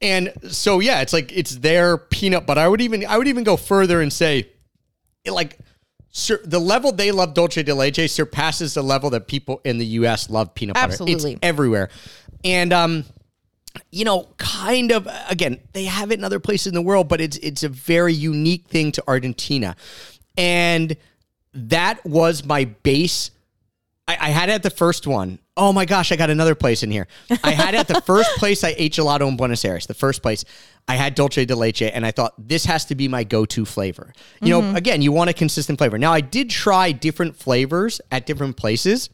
and 0.00 0.32
so 0.48 0.80
yeah, 0.80 1.02
it's 1.02 1.12
like 1.12 1.30
it's 1.32 1.56
their 1.56 1.98
peanut 1.98 2.46
butter. 2.46 2.62
I 2.62 2.66
would 2.66 2.80
even 2.80 3.04
I 3.06 3.18
would 3.18 3.28
even 3.28 3.44
go 3.44 3.58
further 3.58 4.00
and 4.00 4.10
say, 4.10 4.48
like 5.26 5.58
sur- 6.10 6.40
the 6.44 6.58
level 6.58 6.92
they 6.92 7.12
love 7.12 7.34
dulce 7.34 7.62
de 7.62 7.74
leche 7.74 8.10
surpasses 8.10 8.72
the 8.72 8.82
level 8.82 9.10
that 9.10 9.28
people 9.28 9.60
in 9.64 9.76
the 9.76 9.86
U.S. 10.00 10.30
love 10.30 10.54
peanut 10.54 10.74
butter. 10.74 10.92
Absolutely. 10.92 11.32
it's 11.34 11.40
everywhere, 11.42 11.90
and 12.42 12.72
um, 12.72 13.04
you 13.90 14.04
know, 14.04 14.28
kind 14.38 14.92
of 14.92 15.08
again, 15.28 15.60
they 15.72 15.84
have 15.84 16.10
it 16.10 16.18
in 16.18 16.24
other 16.24 16.40
places 16.40 16.68
in 16.68 16.74
the 16.74 16.82
world, 16.82 17.08
but 17.08 17.20
it's 17.20 17.36
it's 17.38 17.62
a 17.62 17.68
very 17.68 18.14
unique 18.14 18.66
thing 18.68 18.92
to 18.92 19.04
Argentina. 19.06 19.76
And 20.36 20.96
that 21.52 22.04
was 22.04 22.44
my 22.44 22.64
base. 22.64 23.30
I, 24.06 24.16
I 24.20 24.28
had 24.30 24.48
it 24.48 24.52
at 24.52 24.62
the 24.62 24.70
first 24.70 25.06
one. 25.06 25.38
Oh 25.56 25.72
my 25.72 25.84
gosh, 25.84 26.10
I 26.10 26.16
got 26.16 26.30
another 26.30 26.56
place 26.56 26.82
in 26.82 26.90
here. 26.90 27.06
I 27.44 27.52
had 27.52 27.74
it 27.74 27.78
at 27.78 27.88
the 27.88 28.00
first 28.00 28.30
place 28.38 28.64
I 28.64 28.74
ate 28.76 28.94
gelato 28.94 29.28
in 29.28 29.36
Buenos 29.36 29.64
Aires. 29.64 29.86
The 29.86 29.94
first 29.94 30.20
place 30.20 30.44
I 30.88 30.96
had 30.96 31.14
dulce 31.14 31.46
de 31.46 31.54
leche, 31.54 31.82
and 31.82 32.04
I 32.04 32.10
thought 32.10 32.34
this 32.36 32.64
has 32.64 32.84
to 32.86 32.96
be 32.96 33.06
my 33.06 33.22
go-to 33.22 33.64
flavor. 33.64 34.12
You 34.42 34.50
know, 34.50 34.60
mm-hmm. 34.62 34.76
again, 34.76 35.00
you 35.00 35.12
want 35.12 35.30
a 35.30 35.32
consistent 35.32 35.78
flavor. 35.78 35.96
Now 35.96 36.12
I 36.12 36.20
did 36.20 36.50
try 36.50 36.90
different 36.90 37.36
flavors 37.36 38.00
at 38.10 38.26
different 38.26 38.56
places. 38.56 39.10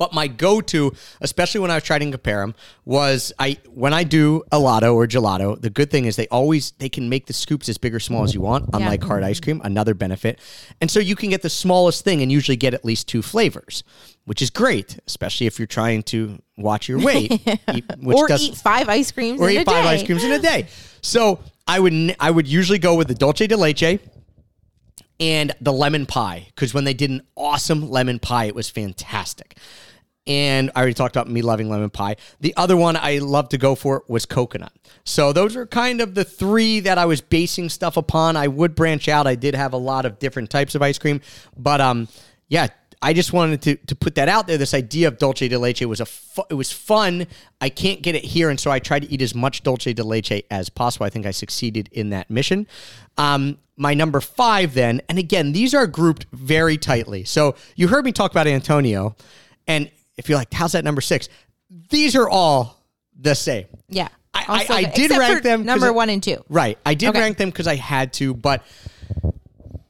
But 0.00 0.14
my 0.14 0.28
go-to, 0.28 0.94
especially 1.20 1.60
when 1.60 1.70
I 1.70 1.74
was 1.74 1.82
trying 1.84 2.00
to 2.00 2.10
compare 2.10 2.40
them, 2.40 2.54
was 2.86 3.34
I 3.38 3.58
when 3.68 3.92
I 3.92 4.02
do 4.02 4.42
helado 4.50 4.94
or 4.94 5.06
gelato. 5.06 5.60
The 5.60 5.68
good 5.68 5.90
thing 5.90 6.06
is 6.06 6.16
they 6.16 6.26
always 6.28 6.70
they 6.78 6.88
can 6.88 7.10
make 7.10 7.26
the 7.26 7.34
scoops 7.34 7.68
as 7.68 7.76
big 7.76 7.94
or 7.94 8.00
small 8.00 8.24
as 8.24 8.32
you 8.34 8.40
want, 8.40 8.70
unlike 8.72 9.02
hard 9.04 9.22
ice 9.22 9.40
cream. 9.40 9.60
Another 9.62 9.92
benefit, 9.92 10.38
and 10.80 10.90
so 10.90 11.00
you 11.00 11.14
can 11.14 11.28
get 11.28 11.42
the 11.42 11.50
smallest 11.50 12.02
thing 12.02 12.22
and 12.22 12.32
usually 12.32 12.56
get 12.56 12.72
at 12.72 12.82
least 12.82 13.08
two 13.08 13.20
flavors, 13.20 13.84
which 14.24 14.40
is 14.40 14.48
great, 14.48 14.98
especially 15.06 15.46
if 15.46 15.58
you're 15.58 15.66
trying 15.66 16.02
to 16.04 16.40
watch 16.56 16.88
your 16.88 16.98
weight, 16.98 17.32
eat- 17.74 17.84
which 17.98 18.16
or 18.16 18.26
does- 18.26 18.40
eat 18.42 18.54
five 18.56 18.88
ice 18.88 19.12
creams 19.12 19.38
or 19.38 19.50
in 19.50 19.56
eat 19.56 19.60
a 19.60 19.64
five 19.66 19.84
day. 19.84 19.90
ice 19.90 20.02
creams 20.02 20.24
in 20.24 20.32
a 20.32 20.38
day. 20.52 20.66
So 21.02 21.40
I 21.68 21.78
would 21.78 22.16
I 22.18 22.30
would 22.30 22.48
usually 22.48 22.78
go 22.78 22.94
with 22.94 23.08
the 23.08 23.14
dulce 23.14 23.46
de 23.46 23.54
leche 23.54 23.98
and 25.20 25.52
the 25.60 25.74
lemon 25.74 26.06
pie 26.06 26.46
because 26.54 26.72
when 26.72 26.84
they 26.84 26.94
did 26.94 27.10
an 27.10 27.20
awesome 27.36 27.90
lemon 27.90 28.18
pie, 28.18 28.46
it 28.46 28.54
was 28.54 28.70
fantastic. 28.70 29.58
And 30.26 30.70
I 30.74 30.80
already 30.80 30.94
talked 30.94 31.16
about 31.16 31.28
me 31.28 31.42
loving 31.42 31.68
lemon 31.68 31.90
pie. 31.90 32.16
The 32.40 32.54
other 32.56 32.76
one 32.76 32.96
I 32.96 33.18
love 33.18 33.48
to 33.50 33.58
go 33.58 33.74
for 33.74 34.04
was 34.06 34.26
coconut. 34.26 34.72
So 35.04 35.32
those 35.32 35.56
are 35.56 35.66
kind 35.66 36.00
of 36.00 36.14
the 36.14 36.24
three 36.24 36.80
that 36.80 36.98
I 36.98 37.06
was 37.06 37.20
basing 37.20 37.68
stuff 37.68 37.96
upon. 37.96 38.36
I 38.36 38.46
would 38.46 38.74
branch 38.74 39.08
out. 39.08 39.26
I 39.26 39.34
did 39.34 39.54
have 39.54 39.72
a 39.72 39.78
lot 39.78 40.04
of 40.04 40.18
different 40.18 40.50
types 40.50 40.74
of 40.74 40.82
ice 40.82 40.98
cream, 40.98 41.20
but 41.56 41.80
um, 41.80 42.06
yeah, 42.48 42.68
I 43.02 43.14
just 43.14 43.32
wanted 43.32 43.62
to 43.62 43.76
to 43.76 43.94
put 43.94 44.14
that 44.16 44.28
out 44.28 44.46
there. 44.46 44.58
This 44.58 44.74
idea 44.74 45.08
of 45.08 45.16
dulce 45.16 45.38
de 45.38 45.56
leche 45.56 45.82
was 45.82 46.00
a 46.00 46.06
fu- 46.06 46.44
it 46.50 46.54
was 46.54 46.70
fun. 46.70 47.26
I 47.60 47.70
can't 47.70 48.02
get 48.02 48.14
it 48.14 48.24
here, 48.24 48.50
and 48.50 48.60
so 48.60 48.70
I 48.70 48.78
tried 48.78 49.00
to 49.02 49.10
eat 49.10 49.22
as 49.22 49.34
much 49.34 49.62
dulce 49.62 49.84
de 49.84 50.04
leche 50.04 50.42
as 50.50 50.68
possible. 50.68 51.06
I 51.06 51.10
think 51.10 51.24
I 51.24 51.30
succeeded 51.30 51.88
in 51.92 52.10
that 52.10 52.28
mission. 52.28 52.66
Um, 53.16 53.58
my 53.76 53.94
number 53.94 54.20
five, 54.20 54.74
then, 54.74 55.00
and 55.08 55.18
again, 55.18 55.52
these 55.52 55.72
are 55.72 55.86
grouped 55.86 56.26
very 56.32 56.76
tightly. 56.76 57.24
So 57.24 57.56
you 57.74 57.88
heard 57.88 58.04
me 58.04 58.12
talk 58.12 58.32
about 58.32 58.46
Antonio, 58.46 59.16
and 59.66 59.90
if 60.20 60.28
you're 60.28 60.38
like, 60.38 60.52
how's 60.52 60.72
that 60.72 60.84
number 60.84 61.00
six? 61.00 61.28
These 61.88 62.14
are 62.14 62.28
all 62.28 62.76
the 63.18 63.34
same. 63.34 63.66
Yeah. 63.88 64.08
I- 64.32 64.66
I- 64.68 64.74
I 64.74 64.84
did 64.84 65.10
rank 65.10 65.42
them 65.42 65.64
number 65.64 65.92
one 65.92 66.08
and 66.08 66.22
two. 66.22 66.44
Right. 66.48 66.78
I 66.86 66.94
did 66.94 67.08
Okay. 67.10 67.20
rank 67.20 67.36
them 67.38 67.50
because 67.50 67.66
I 67.66 67.74
had 67.74 68.12
to, 68.14 68.32
but 68.34 68.62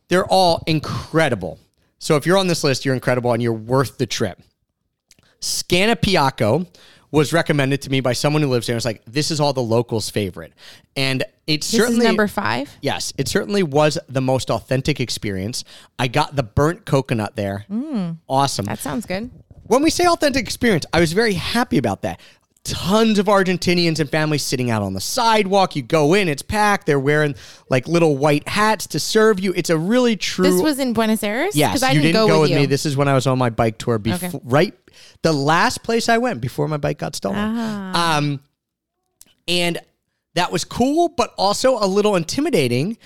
they're 0.09 0.25
all 0.25 0.63
incredible. 0.67 1.59
So 1.99 2.17
if 2.17 2.25
you're 2.27 2.39
on 2.39 2.47
this 2.47 2.65
list, 2.65 2.85
you're 2.87 2.95
incredible 2.95 3.33
and 3.33 3.43
you're 3.43 3.53
worth 3.53 3.99
the 3.99 4.07
trip. 4.07 4.41
Scannapieco 5.41 6.67
was 7.11 7.33
recommended 7.33 7.83
to 7.83 7.91
me 7.91 8.01
by 8.01 8.13
someone 8.13 8.41
who 8.41 8.49
lives 8.49 8.67
there. 8.67 8.77
It's 8.77 8.85
like, 8.85 9.03
this 9.05 9.31
is 9.31 9.41
all 9.41 9.53
the 9.53 9.63
locals' 9.63 10.09
favorite. 10.11 10.53
And 10.97 11.25
it's 11.47 11.67
certainly 11.67 12.01
is 12.01 12.05
number 12.05 12.29
five. 12.29 12.71
Yes, 12.81 13.13
it 13.19 13.27
certainly 13.29 13.63
was 13.65 13.99
the 14.09 14.21
most 14.21 14.51
authentic 14.51 15.01
experience. 15.01 15.65
I 15.99 16.07
got 16.09 16.37
the 16.37 16.45
burnt 16.45 16.85
coconut 16.87 17.35
there. 17.37 17.65
Mm. 17.71 18.19
Awesome 18.29 18.65
That 18.67 18.79
sounds 18.79 19.07
good. 19.07 19.31
When 19.71 19.85
we 19.85 19.91
say 19.91 20.05
authentic 20.05 20.43
experience, 20.43 20.85
I 20.93 20.99
was 20.99 21.13
very 21.13 21.35
happy 21.35 21.79
about 21.79 22.03
that. 22.03 22.21
Tons 22.65 23.21
of 23.21 23.27
Argentinians 23.27 24.01
and 24.01 24.11
families 24.11 24.43
sitting 24.43 24.69
out 24.69 24.83
on 24.83 24.95
the 24.95 25.01
sidewalk. 25.01 25.77
You 25.77 25.83
go 25.83 26.15
in, 26.15 26.29
it's 26.29 26.43
packed. 26.43 26.87
They're 26.87 26.99
wearing 26.99 27.37
like 27.71 27.87
little 27.87 28.17
white 28.17 28.49
hats 28.49 28.89
to 28.89 28.99
serve 28.99 29.39
you. 29.39 29.53
It's 29.55 29.71
a 29.71 29.79
really 29.79 30.17
true. 30.17 30.45
This 30.51 30.61
was 30.61 30.81
in 30.81 30.93
Buenos 30.93 31.23
Aires. 31.23 31.55
yes, 31.55 31.85
I 31.85 31.93
you 31.93 32.01
didn't, 32.01 32.15
didn't 32.15 32.29
go, 32.29 32.41
with, 32.41 32.51
you. 32.51 32.57
me. 32.57 32.67
This 32.67 32.85
is 32.85 32.97
when 32.97 33.07
I 33.07 33.15
was 33.15 33.29
on 33.29 33.39
my 33.39 33.49
bike 33.49 33.79
tour. 33.79 33.99
Before, 34.01 34.29
Okay. 34.29 34.41
right, 34.43 34.75
the 35.23 35.33
last 35.33 35.85
place 35.85 36.09
I 36.09 36.19
went 36.19 36.41
before 36.41 36.67
my 36.67 36.77
bike 36.77 36.99
got 36.99 37.15
stolen. 37.15 37.39
Ah. 37.39 38.17
Um, 38.19 38.41
and 39.47 39.79
that 40.35 40.51
was 40.51 40.65
cool, 40.65 41.09
but 41.11 41.33
also 41.39 41.79
a 41.79 41.87
little 41.87 42.17
intimidating 42.17 42.99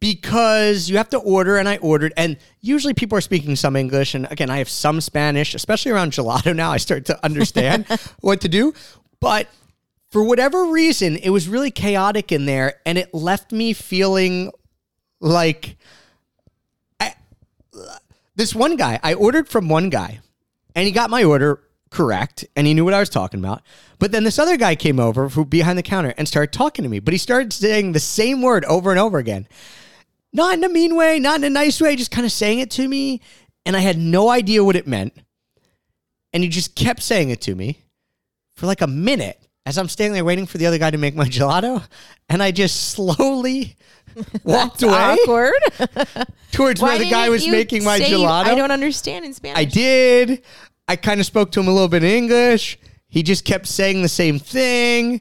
because 0.00 0.88
you 0.88 0.96
have 0.96 1.10
to 1.10 1.18
order 1.18 1.58
and 1.58 1.68
I 1.68 1.76
ordered 1.76 2.14
and 2.16 2.38
usually 2.60 2.94
people 2.94 3.16
are 3.18 3.22
speaking 3.22 3.54
some 3.54 3.76
English 3.76 4.14
and 4.14 4.26
again 4.30 4.50
I 4.50 4.58
have 4.58 4.68
some 4.68 5.00
Spanish 5.00 5.54
especially 5.54 5.92
around 5.92 6.12
gelato 6.12 6.56
now 6.56 6.72
I 6.72 6.78
start 6.78 7.04
to 7.06 7.24
understand 7.24 7.86
what 8.20 8.40
to 8.40 8.48
do 8.48 8.72
but 9.20 9.48
for 10.10 10.24
whatever 10.24 10.64
reason 10.64 11.16
it 11.16 11.30
was 11.30 11.48
really 11.48 11.70
chaotic 11.70 12.32
in 12.32 12.46
there 12.46 12.80
and 12.86 12.96
it 12.96 13.12
left 13.12 13.52
me 13.52 13.74
feeling 13.74 14.50
like 15.20 15.76
I, 16.98 17.14
this 18.34 18.54
one 18.54 18.76
guy 18.76 18.98
I 19.02 19.14
ordered 19.14 19.48
from 19.48 19.68
one 19.68 19.90
guy 19.90 20.20
and 20.74 20.86
he 20.86 20.92
got 20.92 21.10
my 21.10 21.24
order 21.24 21.60
correct 21.90 22.46
and 22.56 22.66
he 22.66 22.72
knew 22.72 22.84
what 22.84 22.94
I 22.94 23.00
was 23.00 23.10
talking 23.10 23.40
about. 23.40 23.62
But 23.98 24.12
then 24.12 24.24
this 24.24 24.38
other 24.38 24.56
guy 24.56 24.76
came 24.76 24.98
over 24.98 25.28
from 25.28 25.44
behind 25.44 25.76
the 25.76 25.82
counter 25.82 26.14
and 26.16 26.26
started 26.26 26.52
talking 26.52 26.84
to 26.84 26.88
me, 26.88 27.00
but 27.00 27.12
he 27.12 27.18
started 27.18 27.52
saying 27.52 27.92
the 27.92 28.00
same 28.00 28.40
word 28.40 28.64
over 28.64 28.90
and 28.90 28.98
over 28.98 29.18
again. 29.18 29.46
Not 30.32 30.54
in 30.54 30.64
a 30.64 30.68
mean 30.68 30.94
way, 30.94 31.18
not 31.18 31.36
in 31.40 31.44
a 31.44 31.50
nice 31.50 31.80
way, 31.80 31.96
just 31.96 32.10
kind 32.10 32.24
of 32.24 32.32
saying 32.32 32.60
it 32.60 32.70
to 32.72 32.86
me. 32.86 33.20
And 33.66 33.76
I 33.76 33.80
had 33.80 33.98
no 33.98 34.30
idea 34.30 34.62
what 34.64 34.76
it 34.76 34.86
meant. 34.86 35.12
and 36.32 36.42
he 36.44 36.48
just 36.48 36.74
kept 36.76 37.02
saying 37.02 37.30
it 37.30 37.40
to 37.42 37.54
me 37.56 37.78
for 38.54 38.66
like 38.66 38.80
a 38.80 38.86
minute 38.86 39.38
as 39.66 39.76
I'm 39.76 39.88
standing 39.88 40.12
there 40.14 40.24
waiting 40.24 40.46
for 40.46 40.58
the 40.58 40.66
other 40.66 40.78
guy 40.78 40.90
to 40.90 40.98
make 40.98 41.14
my 41.14 41.26
gelato, 41.26 41.82
and 42.28 42.42
I 42.42 42.50
just 42.50 42.90
slowly 42.90 43.76
walked 44.44 44.82
away 44.82 44.94
Awkward. 44.94 45.52
towards 46.52 46.80
Why 46.80 46.90
where 46.90 46.98
the 46.98 47.10
guy 47.10 47.28
was 47.28 47.46
making 47.46 47.84
my 47.84 47.98
gelato. 48.00 48.46
I 48.46 48.54
don't 48.54 48.70
understand 48.70 49.24
in 49.24 49.34
Spanish. 49.34 49.58
I 49.58 49.64
did. 49.64 50.42
I 50.88 50.96
kind 50.96 51.20
of 51.20 51.26
spoke 51.26 51.52
to 51.52 51.60
him 51.60 51.68
a 51.68 51.72
little 51.72 51.88
bit 51.88 52.02
in 52.02 52.10
English. 52.10 52.78
He 53.08 53.22
just 53.22 53.44
kept 53.44 53.66
saying 53.66 54.02
the 54.02 54.08
same 54.08 54.38
thing. 54.38 55.20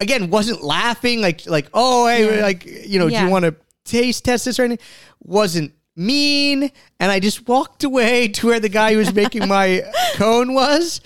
Again, 0.00 0.30
wasn't 0.30 0.62
laughing 0.62 1.20
like 1.20 1.46
like 1.46 1.68
oh 1.74 2.06
hey 2.08 2.36
Yeah. 2.36 2.42
like 2.42 2.64
you 2.66 2.98
know 2.98 3.08
do 3.08 3.16
you 3.16 3.28
want 3.28 3.44
to 3.44 3.54
taste 3.90 4.24
test 4.24 4.44
this 4.44 4.58
or 4.58 4.64
anything? 4.64 4.86
Wasn't 5.20 5.72
mean, 5.96 6.70
and 6.98 7.12
I 7.12 7.20
just 7.20 7.46
walked 7.46 7.84
away 7.84 8.28
to 8.28 8.46
where 8.46 8.60
the 8.60 8.68
guy 8.68 8.92
who 8.92 8.98
was 8.98 9.12
making 9.12 9.46
my 9.46 9.82
cone 10.14 10.54
was. 10.54 11.00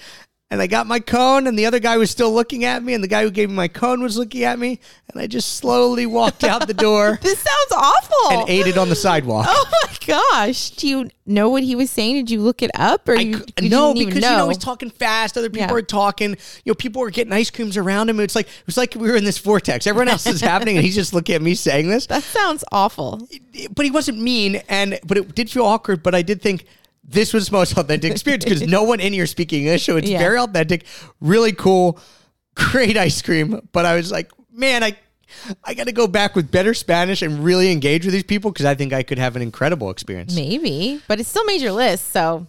And 0.51 0.61
I 0.61 0.67
got 0.69 0.87
my 0.87 1.01
cone, 1.01 1.47
and 1.49 1.59
the 1.59 1.67
other 1.67 1.81
guy 1.81 1.97
was 1.97 2.11
still 2.11 2.33
looking 2.33 2.65
at 2.65 2.83
me, 2.83 2.93
and 2.95 3.03
the 3.03 3.09
guy 3.09 3.23
who 3.23 3.31
gave 3.31 3.49
me 3.49 3.57
my 3.57 3.67
cone 3.67 4.03
was 4.03 4.17
looking 4.19 4.45
at 4.45 4.57
me, 4.59 4.79
and 5.11 5.21
I 5.21 5.27
just 5.27 5.57
slowly 5.57 6.05
walked 6.07 6.45
out 6.45 6.67
the 6.69 6.75
door 6.75 7.19
This 7.23 7.39
sounds 7.41 7.73
awful. 7.73 8.39
and 8.41 8.49
ate 8.51 8.67
it 8.67 8.77
on 8.79 8.89
the 8.91 8.95
sidewalk. 8.95 9.47
Oh 9.49 9.65
my 9.73 9.97
gosh! 10.07 10.71
Do 10.71 10.87
you 10.87 11.09
know 11.27 11.49
what 11.49 11.63
he 11.65 11.75
was 11.75 11.91
saying? 11.91 12.17
Did 12.17 12.31
you 12.31 12.41
look 12.43 12.63
it 12.63 12.71
up, 12.75 13.09
or 13.09 13.17
I 13.17 13.21
you, 13.21 13.43
you 13.61 13.71
no, 13.71 13.95
because 13.95 14.17
you 14.17 14.21
know 14.21 14.37
know 14.37 14.49
he's 14.49 14.59
talking 14.59 14.91
fast. 14.91 15.37
Other 15.39 15.49
people 15.49 15.67
Yeah. 15.69 15.75
are 15.79 15.83
talking. 15.83 16.31
You 16.65 16.71
know, 16.71 16.75
people 16.75 17.01
were 17.01 17.11
getting 17.11 17.33
ice 17.33 17.51
creams 17.51 17.77
around 17.79 18.11
him. 18.11 18.21
It's 18.21 18.37
like 18.37 18.47
it 18.47 18.67
was 18.67 18.77
like 18.77 18.95
we 18.95 19.11
were 19.11 19.17
in 19.17 19.25
this 19.25 19.39
vortex. 19.39 19.87
Everyone 19.87 20.09
else 20.09 20.27
is 20.27 20.41
happening, 20.53 20.77
and 20.77 20.85
he's 20.85 20.95
just 20.95 21.15
looking 21.15 21.35
at 21.35 21.43
me 21.43 21.55
saying 21.57 21.89
this. 21.89 22.07
That 22.07 22.23
sounds 22.23 22.63
awful. 22.71 23.27
But 23.75 23.87
he 23.87 23.91
wasn't 23.91 24.19
mean, 24.21 24.57
and 24.69 25.01
but 25.07 25.17
it 25.17 25.35
did 25.35 25.51
feel 25.51 25.65
awkward. 25.65 26.03
But 26.03 26.15
I 26.15 26.21
did 26.23 26.43
think 26.43 26.67
this 27.07 27.33
was 27.33 27.47
the 27.49 27.53
most 27.53 27.77
authentic 27.79 28.11
experience 28.13 28.45
because 28.45 28.63
no 28.63 28.83
one 28.83 29.01
in 29.01 29.13
here 29.13 29.27
speaking 29.27 29.63
English, 29.65 29.85
so 29.85 29.97
it's 29.97 30.09
Yeah. 30.09 30.19
very 30.19 30.39
authentic, 30.39 30.85
really 31.21 31.53
cool, 31.53 31.99
great 32.55 32.97
ice 32.97 33.21
cream. 33.23 33.61
But 33.73 33.87
I 33.87 33.97
was 33.97 34.11
like, 34.11 34.31
man, 34.53 34.83
I. 34.85 34.97
I 35.65 35.75
got 35.75 35.87
to 35.89 35.93
go 35.93 36.07
back 36.07 36.37
with 36.37 36.53
better 36.53 36.75
Spanish 36.75 37.21
and 37.21 37.43
really 37.43 37.73
engage 37.73 38.05
with 38.05 38.13
these 38.15 38.23
people 38.23 38.53
because 38.53 38.67
I 38.67 38.77
think 38.77 38.93
I 38.93 39.03
could 39.03 39.19
have 39.19 39.35
an 39.35 39.43
incredible 39.43 39.91
experience. 39.91 40.37
Maybe, 40.37 41.03
but 41.09 41.19
it 41.19 41.27
still 41.27 41.45
made 41.45 41.61
your 41.61 41.73
list. 41.73 42.13
So 42.13 42.47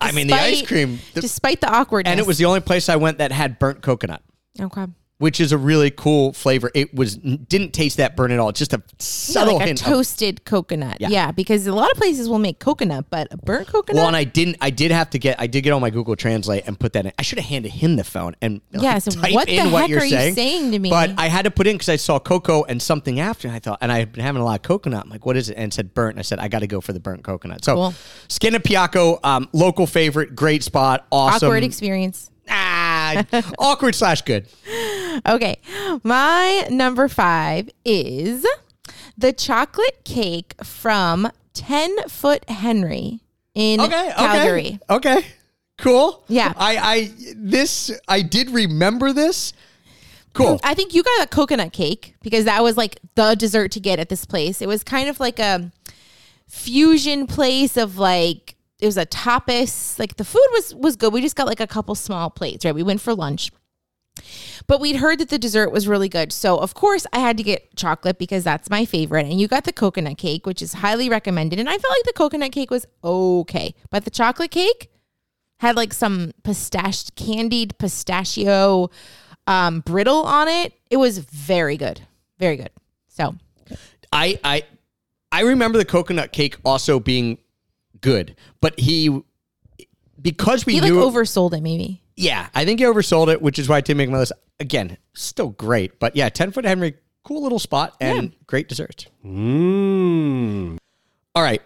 I 0.00 0.12
mean, 0.12 0.28
the 0.28 0.34
ice 0.34 0.66
cream, 0.66 0.98
the- 1.12 1.20
despite 1.20 1.60
the 1.60 1.70
awkwardness, 1.70 2.10
and 2.10 2.18
it 2.18 2.26
was 2.26 2.38
the 2.38 2.46
only 2.46 2.60
place 2.60 2.88
I 2.88 2.96
went 2.96 3.18
that 3.18 3.32
had 3.32 3.58
burnt 3.58 3.82
coconut. 3.82 4.22
okay. 4.58 4.86
Which 5.22 5.40
is 5.40 5.52
a 5.52 5.56
really 5.58 5.90
cool 5.90 6.32
flavor. 6.32 6.70
It 6.74 6.92
was 6.94 7.16
didn't 7.16 7.72
taste 7.72 7.96
that 7.98 8.16
burn 8.16 8.32
at 8.32 8.38
all. 8.40 8.48
It's 8.48 8.58
just 8.58 8.72
a 8.72 8.78
Yeah, 8.78 8.94
subtle 8.98 9.54
like 9.54 9.62
a 9.62 9.66
hint. 9.68 9.80
of- 9.80 9.86
toasted 9.86 10.44
coconut. 10.44 10.96
Yeah. 11.00 11.08
Yeah. 11.10 11.30
because 11.30 11.66
a 11.68 11.72
lot 11.72 11.90
of 11.92 11.96
places 11.96 12.28
will 12.28 12.40
make 12.40 12.58
coconut, 12.58 13.06
but 13.08 13.28
a 13.30 13.36
burnt 13.36 13.68
coconut. 13.68 13.98
well, 14.00 14.08
and 14.08 14.16
I 14.16 14.24
didn't. 14.24 14.56
I 14.60 14.70
did 14.70 14.90
have 14.90 15.10
to 15.10 15.18
get. 15.20 15.40
I 15.40 15.46
did 15.46 15.62
get 15.62 15.72
on 15.72 15.80
my 15.80 15.90
Google 15.90 16.16
Translate 16.16 16.64
and 16.66 16.78
put 16.78 16.92
that 16.94 17.06
in. 17.06 17.12
I 17.18 17.22
should 17.22 17.38
have 17.38 17.46
handed 17.48 17.70
him 17.72 17.94
the 17.96 18.02
phone 18.04 18.34
and 18.42 18.60
like, 18.72 18.82
Yeah, 18.82 18.98
so 18.98 19.12
type 19.12 19.32
what 19.32 19.46
the 19.46 19.58
in 19.58 19.70
what 19.70 19.88
you're 19.88 20.00
are 20.00 20.04
you 20.04 20.10
saying. 20.10 20.34
saying 20.34 20.72
to 20.72 20.78
me? 20.80 20.90
But 20.90 21.12
I 21.16 21.28
had 21.28 21.42
to 21.44 21.50
put 21.52 21.66
in 21.68 21.74
because 21.76 21.88
I 21.88 21.96
saw 21.96 22.18
cocoa 22.18 22.64
and 22.64 22.82
something 22.82 23.20
after. 23.20 23.46
And 23.46 23.54
I 23.56 23.60
thought, 23.60 23.78
and 23.80 23.92
I've 23.92 24.10
been 24.12 24.24
having 24.24 24.42
a 24.42 24.44
lot 24.44 24.56
of 24.58 24.62
coconut. 24.62 25.04
I'm 25.04 25.10
like, 25.10 25.24
what 25.24 25.36
is 25.36 25.48
it? 25.50 25.54
And 25.56 25.72
it 25.72 25.74
said 25.74 25.94
burnt. 25.94 26.14
And 26.14 26.18
I 26.18 26.22
said, 26.22 26.40
I 26.40 26.48
got 26.48 26.58
to 26.60 26.66
go 26.66 26.80
for 26.80 26.92
the 26.92 27.00
burnt 27.00 27.22
coconut. 27.22 27.64
So, 27.64 27.74
Cool. 27.76 27.94
Scannapieco, 28.28 29.20
um, 29.24 29.48
local 29.52 29.86
favorite, 29.86 30.34
great 30.34 30.62
spot, 30.64 31.06
awesome. 31.12 31.46
awkward 31.48 31.62
experience. 31.62 32.28
Ah, 32.48 32.91
awkward 33.58 33.94
slash 33.94 34.22
good. 34.22 34.46
Okay, 35.26 35.60
my 36.02 36.66
number 36.70 37.08
five 37.08 37.68
is 37.84 38.46
the 39.16 39.32
chocolate 39.32 40.04
cake 40.04 40.54
from 40.64 41.30
Ten 41.54 42.08
Foot 42.08 42.48
Henry 42.48 43.20
in 43.54 43.80
okay, 43.80 44.12
Calgary. 44.16 44.80
Okay. 44.88 45.18
Okay. 45.18 45.26
Cool. 45.78 46.22
Yeah. 46.28 46.52
I, 46.56 46.76
I 46.76 47.10
this 47.36 47.90
I 48.06 48.22
did 48.22 48.50
remember 48.50 49.12
this. 49.12 49.52
Cool. 50.32 50.60
I 50.62 50.74
think 50.74 50.94
you 50.94 51.02
got 51.02 51.24
a 51.24 51.26
coconut 51.26 51.72
cake 51.72 52.14
because 52.22 52.46
that 52.46 52.62
was 52.62 52.76
like 52.76 52.98
the 53.16 53.34
dessert 53.34 53.72
to 53.72 53.80
get 53.80 53.98
at 53.98 54.08
this 54.08 54.24
place. 54.24 54.62
It 54.62 54.68
was 54.68 54.82
kind 54.82 55.08
of 55.08 55.20
like 55.20 55.38
a 55.38 55.70
fusion 56.48 57.26
place 57.26 57.76
of 57.76 57.98
like 57.98 58.56
it 58.82 58.86
was 58.86 58.96
a 58.96 59.06
tapas. 59.06 59.96
Like 59.96 60.16
the 60.16 60.24
food 60.24 60.46
was 60.50 60.74
was 60.74 60.96
good. 60.96 61.12
We 61.12 61.22
just 61.22 61.36
got 61.36 61.46
like 61.46 61.60
a 61.60 61.68
couple 61.68 61.94
small 61.94 62.30
plates, 62.30 62.64
right? 62.64 62.74
We 62.74 62.82
went 62.82 63.00
for 63.00 63.14
lunch. 63.14 63.52
But 64.66 64.80
we'd 64.80 64.96
heard 64.96 65.20
that 65.20 65.28
the 65.28 65.38
dessert 65.38 65.70
was 65.70 65.88
really 65.88 66.08
good. 66.08 66.32
So, 66.32 66.58
of 66.58 66.74
course, 66.74 67.06
I 67.12 67.20
had 67.20 67.36
to 67.38 67.42
get 67.42 67.74
chocolate 67.76 68.18
because 68.18 68.44
that's 68.44 68.68
my 68.68 68.84
favorite. 68.84 69.24
And 69.24 69.40
you 69.40 69.48
got 69.48 69.64
the 69.64 69.72
coconut 69.72 70.18
cake, 70.18 70.44
which 70.46 70.60
is 70.60 70.74
highly 70.74 71.08
recommended. 71.08 71.58
And 71.58 71.68
I 71.68 71.78
felt 71.78 71.90
like 71.90 72.04
the 72.04 72.12
coconut 72.12 72.52
cake 72.52 72.70
was 72.70 72.84
okay. 73.02 73.74
But 73.90 74.04
the 74.04 74.10
chocolate 74.10 74.50
cake 74.50 74.90
had 75.60 75.76
like 75.76 75.94
some 75.94 76.32
pistache, 76.42 77.10
candied 77.10 77.78
pistachio 77.78 78.90
um, 79.46 79.80
brittle 79.80 80.24
on 80.24 80.48
it. 80.48 80.74
It 80.90 80.98
was 80.98 81.18
very 81.18 81.76
good. 81.76 82.02
Very 82.38 82.56
good. 82.56 82.70
So, 83.08 83.36
I 84.12 84.38
I 84.42 84.62
I 85.30 85.42
remember 85.42 85.78
the 85.78 85.84
coconut 85.84 86.32
cake 86.32 86.56
also 86.64 87.00
being 87.00 87.38
good, 88.00 88.36
but 88.60 88.78
he 88.78 89.22
because 90.20 90.64
we 90.66 90.74
he 90.74 90.80
like 90.80 90.90
knew 90.90 91.00
oversold 91.00 91.52
it, 91.52 91.62
maybe. 91.62 92.02
yeah, 92.16 92.48
I 92.54 92.64
think 92.64 92.80
he 92.80 92.86
oversold 92.86 93.32
it, 93.32 93.42
which 93.42 93.58
is 93.58 93.68
why 93.68 93.76
I 93.76 93.80
didn't 93.80 93.98
make 93.98 94.10
my 94.10 94.18
list. 94.18 94.32
Again, 94.60 94.96
still 95.14 95.50
great, 95.50 95.98
but 95.98 96.14
yeah, 96.16 96.28
ten 96.28 96.52
foot 96.52 96.64
Henry, 96.64 96.94
cool 97.24 97.42
little 97.42 97.58
spot 97.58 97.96
and 98.00 98.32
great 98.46 98.68
dessert. 98.68 99.08
Mmm. 99.24 100.78
All 101.34 101.42
right. 101.42 101.62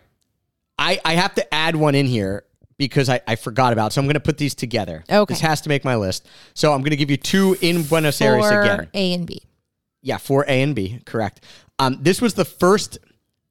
I, 0.78 1.00
I 1.04 1.14
have 1.14 1.34
to 1.36 1.54
add 1.54 1.74
one 1.74 1.94
in 1.94 2.06
here 2.06 2.44
because 2.76 3.08
I, 3.08 3.20
I 3.26 3.36
forgot 3.36 3.72
about. 3.72 3.88
it. 3.88 3.94
So 3.94 4.00
I'm 4.00 4.06
going 4.06 4.14
to 4.14 4.20
put 4.20 4.36
these 4.38 4.54
together. 4.54 5.04
Okay. 5.10 5.32
This 5.32 5.40
has 5.40 5.62
to 5.62 5.68
make 5.68 5.84
my 5.84 5.96
list. 5.96 6.28
So 6.54 6.72
I'm 6.72 6.80
going 6.80 6.90
to 6.90 6.96
give 6.96 7.10
you 7.10 7.16
two 7.16 7.56
in 7.62 7.82
Buenos 7.82 8.20
Aires 8.20 8.46
again. 8.46 8.88
A 8.92 9.14
and 9.14 9.26
B. 9.26 9.42
Yeah, 10.02 10.18
for 10.18 10.44
A 10.44 10.62
and 10.62 10.74
B, 10.74 11.00
correct. 11.06 11.40
Um, 11.78 11.98
this 12.00 12.20
was 12.20 12.34
the 12.34 12.44
first 12.44 12.98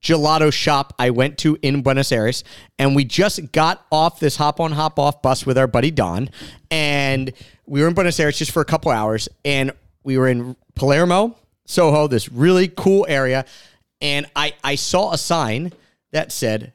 gelato 0.06 0.53
shop 0.53 0.93
I 0.99 1.10
went 1.10 1.39
to 1.39 1.58
in 1.64 1.82
Buenos 1.82 2.12
Aires, 2.12 2.43
and 2.78 2.95
we 2.95 3.03
just 3.03 3.51
got 3.51 3.86
off 3.91 4.20
this 4.20 4.36
hop 4.36 4.60
on 4.60 4.72
hop 4.72 4.99
off 4.99 5.24
bus 5.24 5.45
with 5.45 5.58
our 5.58 5.66
buddy 5.68 5.89
Don, 5.89 6.30
and 6.70 7.34
we 7.66 7.82
were 7.82 7.88
in 7.88 7.95
Buenos 7.95 8.20
Aires 8.20 8.38
just 8.38 8.51
for 8.51 8.62
a 8.62 8.66
couple 8.66 8.91
hours, 8.91 9.28
and 9.43 9.72
we 10.03 10.20
were 10.20 10.28
in 10.28 10.56
Palermo, 10.76 11.36
Soho, 11.66 12.08
this 12.08 12.32
really 12.32 12.68
cool 12.68 13.08
area, 13.10 13.45
and 13.99 14.28
I 14.36 14.53
I 14.64 14.76
saw 14.76 15.12
a 15.12 15.18
sign 15.18 15.74
that 16.12 16.32
said 16.32 16.72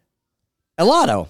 Helado 0.78 1.28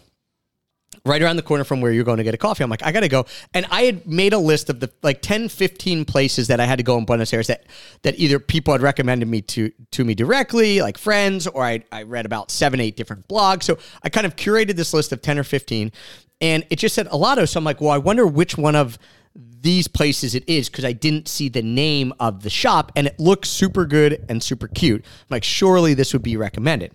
right 1.04 1.22
around 1.22 1.36
the 1.36 1.42
corner 1.42 1.64
from 1.64 1.80
where 1.80 1.92
you're 1.92 2.04
going 2.04 2.18
to 2.18 2.24
get 2.24 2.34
a 2.34 2.38
coffee. 2.38 2.62
I'm 2.62 2.70
like, 2.70 2.84
I 2.84 2.92
got 2.92 3.00
to 3.00 3.08
go. 3.08 3.26
And 3.54 3.66
I 3.70 3.82
had 3.82 4.06
made 4.06 4.32
a 4.32 4.38
list 4.38 4.68
of 4.68 4.80
the 4.80 4.90
like 5.02 5.22
10, 5.22 5.48
15 5.48 6.04
places 6.04 6.48
that 6.48 6.60
I 6.60 6.66
had 6.66 6.76
to 6.76 6.82
go 6.82 6.98
in 6.98 7.04
Buenos 7.04 7.32
Aires 7.32 7.46
that, 7.46 7.64
that 8.02 8.18
either 8.18 8.38
people 8.38 8.72
had 8.72 8.82
recommended 8.82 9.26
me 9.26 9.40
to, 9.42 9.72
to 9.92 10.04
me 10.04 10.14
directly, 10.14 10.82
like 10.82 10.98
friends, 10.98 11.46
or 11.46 11.62
I, 11.64 11.82
I 11.90 12.02
read 12.02 12.26
about 12.26 12.50
seven, 12.50 12.80
eight 12.80 12.96
different 12.96 13.26
blogs. 13.28 13.62
So 13.64 13.78
I 14.02 14.08
kind 14.08 14.26
of 14.26 14.36
curated 14.36 14.76
this 14.76 14.92
list 14.92 15.12
of 15.12 15.22
10 15.22 15.38
or 15.38 15.44
15 15.44 15.92
and 16.40 16.66
it 16.70 16.76
just 16.76 16.94
said 16.94 17.06
Helado. 17.08 17.48
So 17.48 17.58
I'm 17.58 17.64
like, 17.64 17.80
well, 17.80 17.90
I 17.90 17.98
wonder 17.98 18.26
which 18.26 18.56
one 18.56 18.74
of 18.74 18.98
these 19.34 19.88
places 19.88 20.34
it 20.34 20.48
is 20.48 20.68
because 20.68 20.84
I 20.84 20.92
didn't 20.92 21.28
see 21.28 21.48
the 21.48 21.62
name 21.62 22.12
of 22.18 22.42
the 22.42 22.50
shop 22.50 22.92
and 22.96 23.06
it 23.06 23.20
looks 23.20 23.48
super 23.48 23.84
good 23.84 24.24
and 24.28 24.42
super 24.42 24.68
cute. 24.68 25.04
I'm 25.04 25.26
like, 25.30 25.44
surely 25.44 25.94
this 25.94 26.12
would 26.12 26.22
be 26.22 26.36
recommended. 26.36 26.94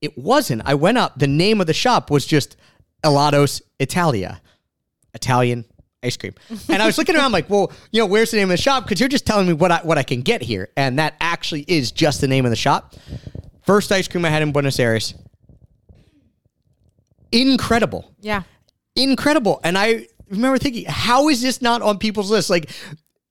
It 0.00 0.16
wasn't. 0.16 0.62
I 0.64 0.74
went 0.74 0.98
up. 0.98 1.18
The 1.18 1.26
name 1.26 1.60
of 1.60 1.66
the 1.66 1.74
shop 1.74 2.10
was 2.10 2.26
just 2.26 2.56
Helados 3.04 3.62
Italia, 3.78 4.40
Italian 5.14 5.64
ice 6.02 6.16
cream. 6.16 6.34
And 6.68 6.82
I 6.82 6.86
was 6.86 6.96
looking 6.98 7.16
around 7.16 7.32
like, 7.32 7.48
well, 7.50 7.72
you 7.90 8.00
know, 8.00 8.06
where's 8.06 8.30
the 8.30 8.36
name 8.36 8.50
of 8.50 8.56
the 8.56 8.62
shop? 8.62 8.84
Because 8.84 9.00
you're 9.00 9.08
just 9.08 9.26
telling 9.26 9.46
me 9.46 9.52
what 9.52 9.70
I 9.72 9.78
what 9.78 9.98
I 9.98 10.02
can 10.02 10.22
get 10.22 10.42
here, 10.42 10.68
and 10.76 10.98
that 10.98 11.14
actually 11.20 11.64
is 11.68 11.90
just 11.92 12.20
the 12.20 12.28
name 12.28 12.44
of 12.44 12.50
the 12.50 12.56
shop. 12.56 12.94
First 13.64 13.90
ice 13.92 14.08
cream 14.08 14.24
I 14.24 14.30
had 14.30 14.42
in 14.42 14.52
Buenos 14.52 14.78
Aires. 14.78 15.14
Incredible 17.30 18.10
Yeah. 18.20 18.42
incredible. 18.96 19.60
And 19.62 19.76
I 19.76 20.06
remember 20.30 20.58
thinking, 20.58 20.86
how 20.86 21.28
is 21.28 21.42
this 21.42 21.60
not 21.60 21.82
on 21.82 21.98
people's 21.98 22.30
list? 22.30 22.48
Like, 22.50 22.70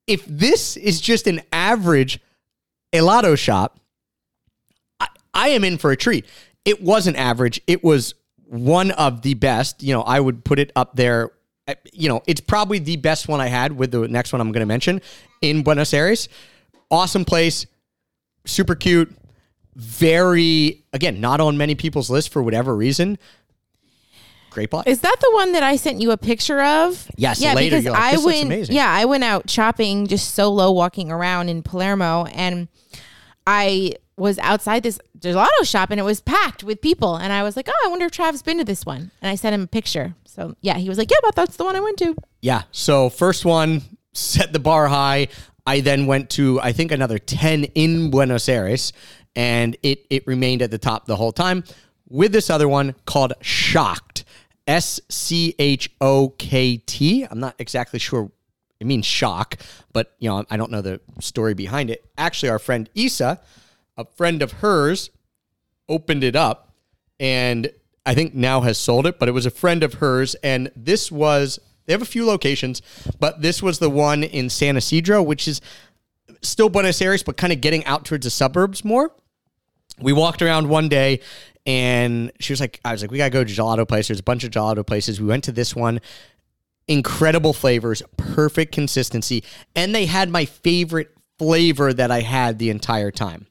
if 0.05 0.23
this 0.27 0.77
is 0.77 1.01
just 1.01 1.25
an 1.27 1.41
average 1.51 2.19
helado 2.93 3.37
shop, 3.37 3.79
I, 4.99 5.07
I 5.33 5.47
am 5.49 5.63
in 5.63 5.77
for 5.77 5.91
a 5.91 5.97
treat. 5.97 6.25
It 6.63 6.81
wasn't 6.81 7.17
average. 7.17 7.59
It 7.67 7.83
was 7.83 8.13
one 8.49 8.91
of 8.91 9.21
the 9.21 9.33
best. 9.33 9.83
You 9.83 9.93
know, 9.93 10.01
I 10.01 10.19
would 10.19 10.43
put 10.43 10.59
it 10.59 10.71
up 10.75 10.95
there. 10.95 11.31
You 11.91 12.09
know, 12.09 12.23
it's 12.27 12.41
probably 12.41 12.79
the 12.79 12.95
best 12.95 13.27
one 13.27 13.41
I 13.41 13.47
had 13.47 13.73
with 13.73 13.91
the 13.91 14.07
next 14.07 14.31
one 14.31 14.41
I'm 14.41 14.51
going 14.51 14.61
to 14.61 14.67
mention 14.67 15.01
in 15.41 15.63
Buenos 15.63 15.93
Aires. 15.93 16.29
Awesome 16.89 17.25
place, 17.25 17.65
super 18.45 18.73
cute, 18.73 19.13
very, 19.75 20.85
again, 20.93 21.19
not 21.19 21.41
on 21.41 21.57
many 21.57 21.75
people's 21.75 22.09
list 22.09 22.31
for 22.31 22.41
whatever 22.41 22.75
reason. 22.75 23.17
Great 24.49 24.71
place. 24.71 24.87
Is 24.87 25.01
that 25.01 25.17
the 25.21 25.29
one 25.33 25.51
that 25.51 25.61
I 25.61 25.75
sent 25.75 26.01
you 26.01 26.11
a 26.11 26.17
picture 26.17 26.61
of? 26.61 27.11
Yes, 27.15 27.41
Yeah, 27.41 27.53
later 27.53 27.75
because 27.75 27.83
you're 27.83 27.93
like, 27.93 28.13
I 28.15 28.17
went. 28.17 28.69
Yeah, 28.69 28.89
I 28.89 29.05
went 29.05 29.23
out 29.23 29.49
shopping 29.49 30.07
just 30.07 30.33
solo, 30.33 30.71
walking 30.71 31.11
around 31.11 31.49
in 31.49 31.61
Palermo, 31.61 32.25
and 32.25 32.69
I 33.45 33.93
was 34.17 34.39
outside 34.39 34.83
this 34.83 34.99
gelato 35.19 35.63
shop 35.63 35.91
and 35.91 35.99
it 35.99 36.03
was 36.03 36.21
packed 36.21 36.63
with 36.63 36.81
people. 36.81 37.15
And 37.15 37.31
I 37.31 37.43
was 37.43 37.55
like, 37.55 37.69
oh, 37.69 37.85
I 37.85 37.89
wonder 37.89 38.05
if 38.05 38.11
Trav's 38.11 38.41
been 38.41 38.57
to 38.57 38.63
this 38.63 38.85
one. 38.85 39.11
And 39.21 39.29
I 39.29 39.35
sent 39.35 39.53
him 39.53 39.61
a 39.63 39.67
picture. 39.67 40.15
So 40.25 40.55
yeah, 40.61 40.77
he 40.77 40.89
was 40.89 40.97
like, 40.97 41.11
yeah, 41.11 41.17
but 41.21 41.35
that's 41.35 41.55
the 41.55 41.63
one 41.63 41.75
I 41.75 41.79
went 41.79 41.99
to. 41.99 42.15
Yeah. 42.41 42.63
So 42.71 43.09
first 43.09 43.45
one 43.45 43.81
set 44.13 44.53
the 44.53 44.59
bar 44.59 44.87
high. 44.87 45.27
I 45.65 45.81
then 45.81 46.07
went 46.07 46.29
to 46.31 46.59
I 46.61 46.71
think 46.71 46.91
another 46.91 47.19
10 47.19 47.65
in 47.75 48.09
Buenos 48.09 48.49
Aires 48.49 48.91
and 49.35 49.77
it 49.83 50.05
it 50.09 50.25
remained 50.25 50.61
at 50.61 50.71
the 50.71 50.77
top 50.77 51.05
the 51.05 51.15
whole 51.15 51.31
time 51.31 51.63
with 52.09 52.31
this 52.31 52.49
other 52.49 52.67
one 52.67 52.95
called 53.05 53.33
Schokt. 53.41 54.23
S 54.67 54.99
C 55.09 55.55
H 55.59 55.89
O 56.01 56.29
K 56.37 56.77
T. 56.77 57.23
I'm 57.23 57.39
not 57.39 57.55
exactly 57.57 57.99
sure 57.99 58.29
it 58.79 58.85
means 58.85 59.05
shock, 59.05 59.55
but 59.93 60.13
you 60.19 60.29
know, 60.29 60.43
I 60.49 60.57
don't 60.57 60.71
know 60.71 60.81
the 60.81 60.99
story 61.19 61.53
behind 61.53 61.89
it. 61.89 62.05
Actually, 62.17 62.49
our 62.49 62.59
friend 62.59 62.89
Isa, 62.93 63.39
a 63.97 64.05
friend 64.05 64.41
of 64.41 64.53
hers, 64.53 65.09
opened 65.89 66.23
it 66.23 66.35
up 66.35 66.73
and 67.19 67.71
I 68.05 68.13
think 68.13 68.33
now 68.33 68.61
has 68.61 68.77
sold 68.77 69.05
it, 69.05 69.19
but 69.19 69.27
it 69.27 69.33
was 69.33 69.45
a 69.45 69.51
friend 69.51 69.83
of 69.83 69.95
hers. 69.95 70.35
And 70.35 70.71
this 70.75 71.11
was, 71.11 71.59
they 71.85 71.93
have 71.93 72.01
a 72.01 72.05
few 72.05 72.25
locations, 72.25 72.81
but 73.19 73.41
this 73.41 73.61
was 73.61 73.79
the 73.79 73.89
one 73.89 74.23
in 74.23 74.49
San 74.49 74.77
Isidro, 74.77 75.21
which 75.21 75.47
is 75.47 75.59
still 76.41 76.69
Buenos 76.69 77.01
Aires, 77.01 77.23
but 77.23 77.35
kind 77.35 77.51
of 77.51 77.59
getting 77.59 77.83
out 77.85 78.05
towards 78.05 78.23
the 78.23 78.29
suburbs 78.29 78.85
more. 78.85 79.11
We 79.99 80.13
walked 80.13 80.41
around 80.41 80.69
one 80.69 80.87
day 80.87 81.19
and 81.65 82.31
she 82.39 82.53
was 82.53 82.61
like, 82.61 82.79
I 82.85 82.93
was 82.93 83.01
like, 83.01 83.11
we 83.11 83.17
gotta 83.17 83.29
go 83.29 83.43
to 83.43 83.53
gelato 83.53 83.85
place. 83.85 84.07
There's 84.07 84.21
a 84.21 84.23
bunch 84.23 84.45
of 84.45 84.51
gelato 84.51 84.85
places. 84.87 85.19
We 85.19 85.27
went 85.27 85.43
to 85.45 85.51
this 85.51 85.75
one. 85.75 85.99
Incredible 86.87 87.51
flavors, 87.51 88.01
perfect 88.15 88.71
consistency. 88.71 89.43
And 89.75 89.93
they 89.93 90.05
had 90.05 90.29
my 90.29 90.45
favorite 90.45 91.13
flavor 91.37 91.91
that 91.91 92.09
I 92.09 92.21
had 92.21 92.57
the 92.57 92.69
entire 92.69 93.11
time. 93.11 93.47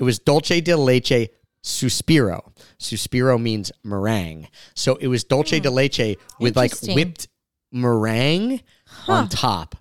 It 0.00 0.04
was 0.04 0.18
dulce 0.18 0.60
de 0.62 0.76
leche 0.76 1.28
suspiro. 1.62 2.52
Suspiro 2.78 3.40
means 3.40 3.70
meringue. 3.84 4.48
So 4.74 4.96
it 4.96 5.08
was 5.08 5.24
dulce 5.24 5.50
de 5.50 5.68
hmm. 5.68 5.74
leche 5.74 6.16
with 6.40 6.56
like 6.56 6.72
Interesting. 6.72 6.94
whipped 6.94 7.28
meringue 7.70 8.62
on 9.06 9.28
top. 9.28 9.76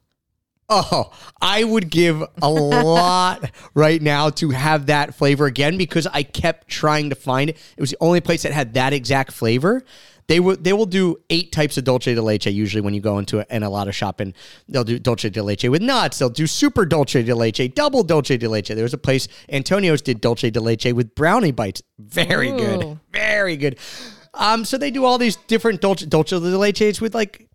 Oh, 0.71 1.11
I 1.41 1.63
would 1.63 1.89
give 1.89 2.21
a 2.41 2.49
lot 2.49 3.49
right 3.73 4.01
now 4.01 4.29
to 4.31 4.51
have 4.51 4.85
that 4.85 5.15
flavor 5.15 5.47
again 5.47 5.77
because 5.77 6.05
I 6.05 6.21
kept 6.21 6.67
trying 6.67 7.09
to 7.09 7.15
find 7.15 7.49
it. 7.49 7.57
It 7.75 7.81
was 7.81 7.89
the 7.89 7.97
only 8.01 8.21
place 8.21 8.43
that 8.43 8.51
had 8.51 8.75
that 8.75 8.93
exact 8.93 9.31
flavor. 9.31 9.83
They 10.29 10.39
will 10.39 10.57
they 10.57 10.73
will 10.73 10.85
do 10.85 11.17
eight 11.31 11.51
types 11.51 11.75
of 11.79 11.85
dulce 11.85 12.05
de 12.05 12.21
leche 12.21 12.45
usually 12.45 12.81
when 12.81 12.93
you 12.93 13.01
go 13.01 13.17
into 13.17 13.39
a, 13.39 13.45
in 13.49 13.63
a 13.63 13.69
lot 13.69 13.87
of 13.87 13.95
shop 13.95 14.19
and 14.19 14.35
they'll 14.67 14.83
do 14.83 14.99
dulce 14.99 15.23
de 15.23 15.41
leche 15.41 15.63
with 15.63 15.81
nuts. 15.81 16.19
They'll 16.19 16.29
do 16.29 16.45
super 16.45 16.85
dulce 16.85 17.13
de 17.13 17.33
leche, 17.33 17.73
double 17.73 18.03
dulce 18.03 18.27
de 18.37 18.47
leche. 18.47 18.67
There 18.67 18.83
was 18.83 18.93
a 18.93 18.99
place 18.99 19.27
Antonio's 19.49 20.03
did 20.03 20.21
dulce 20.21 20.41
de 20.41 20.61
leche 20.61 20.93
with 20.93 21.15
brownie 21.15 21.51
bites. 21.51 21.81
Very 21.97 22.51
good, 22.51 22.99
very 23.11 23.57
good. 23.57 23.79
Um, 24.35 24.65
so 24.65 24.77
they 24.77 24.91
do 24.91 25.03
all 25.03 25.17
these 25.17 25.35
different 25.35 25.81
dulce 25.81 26.03
dulce 26.03 26.29
de 26.29 26.39
leches 26.39 27.01
with 27.01 27.15
like 27.15 27.49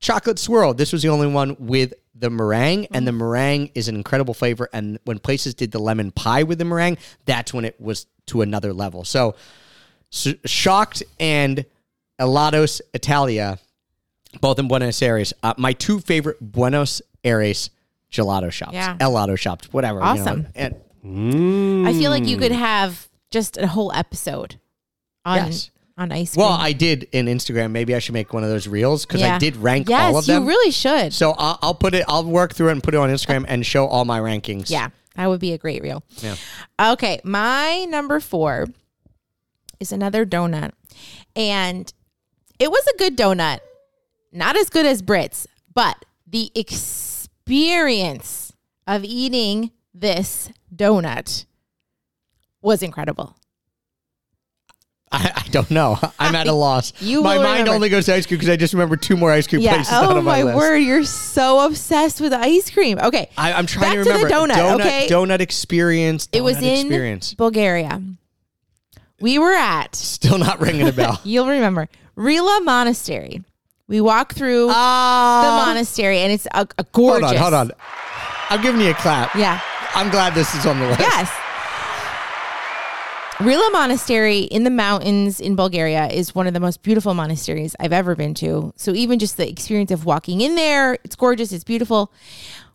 chocolate 0.00 0.38
swirl. 0.38 0.72
This 0.72 0.94
was 0.94 1.02
the 1.02 1.10
only 1.10 1.26
one 1.26 1.58
with 1.58 1.92
the 2.14 2.30
meringue, 2.30 2.86
and 2.90 3.06
the 3.06 3.12
meringue 3.12 3.70
is 3.74 3.88
an 3.88 3.96
incredible 3.96 4.32
flavor. 4.32 4.70
And 4.72 4.98
when 5.04 5.18
places 5.18 5.52
did 5.52 5.72
the 5.72 5.78
lemon 5.78 6.10
pie 6.10 6.44
with 6.44 6.56
the 6.56 6.64
meringue, 6.64 6.96
that's 7.26 7.52
when 7.52 7.66
it 7.66 7.78
was 7.78 8.06
to 8.28 8.40
another 8.40 8.72
level. 8.72 9.04
So, 9.04 9.34
s 10.10 10.28
Schokt 10.46 11.02
and 11.20 11.66
Helados 12.20 12.80
Italia, 12.92 13.58
both 14.40 14.58
in 14.58 14.68
Buenos 14.68 15.00
Aires. 15.02 15.32
Uh, 15.42 15.54
my 15.56 15.72
two 15.72 16.00
favorite 16.00 16.36
Buenos 16.40 17.02
Aires 17.24 17.70
gelato 18.12 18.50
shops, 18.50 18.74
Yeah. 18.74 18.96
Elato 18.98 19.36
shops, 19.38 19.72
whatever. 19.72 19.98
you 19.98 20.04
know. 20.04 20.10
Awesome. 20.10 20.46
And 20.54 20.74
Mm. 21.04 21.86
I 21.86 21.92
feel 21.92 22.10
like 22.10 22.24
you 22.26 22.38
could 22.38 22.52
have 22.52 23.08
just 23.30 23.58
a 23.58 23.66
whole 23.66 23.92
episode 23.92 24.58
on 25.26 25.36
Yes. 25.36 25.70
on 25.98 26.10
ice 26.12 26.32
cream. 26.34 26.46
well, 26.46 26.52
I 26.54 26.72
did 26.72 27.08
in 27.12 27.26
Instagram. 27.26 27.72
Maybe 27.72 27.94
I 27.94 27.98
should 27.98 28.14
make 28.14 28.32
one 28.32 28.42
of 28.42 28.48
those 28.48 28.66
reels 28.66 29.04
because 29.04 29.20
I 29.22 29.36
did 29.36 29.56
rank 29.56 29.88
yes, 29.90 30.00
all 30.14 30.18
of 30.18 30.24
them. 30.24 30.42
you 30.44 30.48
really 30.48 30.70
should. 30.70 31.12
So 31.12 31.32
I'll, 31.36 31.58
I'll 31.60 31.74
put 31.74 31.94
it. 31.94 32.04
I'll 32.08 32.24
work 32.24 32.54
through 32.54 32.68
it 32.68 32.72
and 32.72 32.82
put 32.82 32.94
it 32.94 32.96
on 32.96 33.10
Instagram 33.10 33.44
and 33.48 33.66
show 33.66 33.86
all 33.86 34.06
my 34.06 34.18
rankings. 34.18 34.70
Yeah, 34.70 34.88
that 35.16 35.26
would 35.28 35.40
be 35.40 35.52
a 35.52 35.58
great 35.58 35.82
reel. 35.82 36.02
Yeah. 36.22 36.36
Okay, 36.80 37.20
my 37.22 37.84
number 37.90 38.18
four 38.18 38.68
is 39.78 39.92
another 39.92 40.24
donut. 40.24 40.70
And 41.36 41.92
it 42.58 42.70
was 42.70 42.86
a 42.86 42.96
good 42.98 43.16
donut. 43.16 43.60
Not 44.32 44.56
as 44.56 44.68
good 44.70 44.86
as 44.86 45.00
Britt's, 45.02 45.46
but 45.72 46.04
the 46.26 46.50
experience 46.54 48.52
of 48.86 49.04
eating 49.04 49.70
this 49.94 50.50
donut 50.74 51.44
was 52.60 52.82
incredible. 52.82 53.36
I, 55.12 55.30
I 55.46 55.48
don't 55.50 55.70
know. 55.70 55.96
I'm 56.18 56.34
at 56.34 56.48
a 56.48 56.52
loss. 56.52 56.92
You 57.00 57.22
my 57.22 57.36
mind 57.36 57.46
remember. 57.46 57.72
only 57.74 57.88
goes 57.88 58.06
to 58.06 58.14
ice 58.14 58.26
cream 58.26 58.38
because 58.38 58.48
I 58.50 58.56
just 58.56 58.72
remember 58.74 58.96
two 58.96 59.16
more 59.16 59.30
ice 59.30 59.46
cream 59.46 59.62
Yeah. 59.62 59.74
places 59.74 59.92
out 59.92 60.10
Oh 60.12 60.18
of 60.18 60.24
my, 60.24 60.42
my 60.42 60.56
word, 60.56 60.78
you're 60.78 61.04
so 61.04 61.64
obsessed 61.64 62.20
with 62.20 62.32
ice 62.32 62.68
cream. 62.70 62.98
Okay. 62.98 63.30
I, 63.38 63.52
I'm 63.52 63.66
trying 63.66 63.82
Back 63.82 63.92
to 63.98 64.04
to 64.04 64.18
the 64.18 64.24
remember 64.24 64.54
donut, 64.54 64.80
okay? 64.80 65.06
donut 65.08 65.40
experience. 65.40 66.28
It 66.32 66.40
was 66.40 66.56
donut 66.56 66.90
in. 66.90 67.36
Bulgaria. 67.36 68.02
We 69.20 69.38
were 69.38 69.52
at 69.54 69.94
Still 69.94 70.38
not 70.38 70.58
ringing 70.60 70.88
a 70.88 70.92
bell. 70.92 71.20
You'll 71.24 71.48
remember 71.48 71.88
Rila 72.16 72.64
Monastery. 72.64 73.42
We 73.86 74.00
walk 74.00 74.34
through 74.34 74.68
the 74.68 74.72
Ah, 74.74 75.64
monastery, 75.66 76.18
and 76.20 76.32
it's 76.32 76.46
a, 76.54 76.66
a 76.78 76.86
hold 76.94 77.22
on, 77.22 77.36
hold 77.36 77.52
on. 77.54 77.70
I'm 78.48 78.62
giving 78.62 78.80
you 78.80 78.90
a 78.90 78.94
clap. 78.94 79.34
Yeah. 79.34 79.60
I'm 79.94 80.10
glad 80.10 80.34
this 80.34 80.54
is 80.54 80.64
on 80.64 80.80
the 80.80 80.86
list. 80.86 81.00
Yes. 81.00 81.30
Rila 83.38 83.72
Monastery 83.72 84.40
in 84.40 84.62
the 84.64 84.70
mountains 84.70 85.40
in 85.40 85.54
Bulgaria 85.56 86.06
is 86.06 86.34
one 86.34 86.46
of 86.46 86.54
the 86.54 86.60
most 86.60 86.82
beautiful 86.82 87.14
monasteries 87.14 87.74
I've 87.80 87.92
ever 87.92 88.14
been 88.14 88.32
to. 88.34 88.72
So 88.76 88.92
even 88.92 89.18
just 89.18 89.36
the 89.36 89.48
experience 89.48 89.90
of 89.90 90.04
walking 90.04 90.40
in 90.40 90.54
there, 90.54 90.94
it's 91.04 91.16
gorgeous, 91.16 91.52
it's 91.52 91.64
beautiful. 91.64 92.12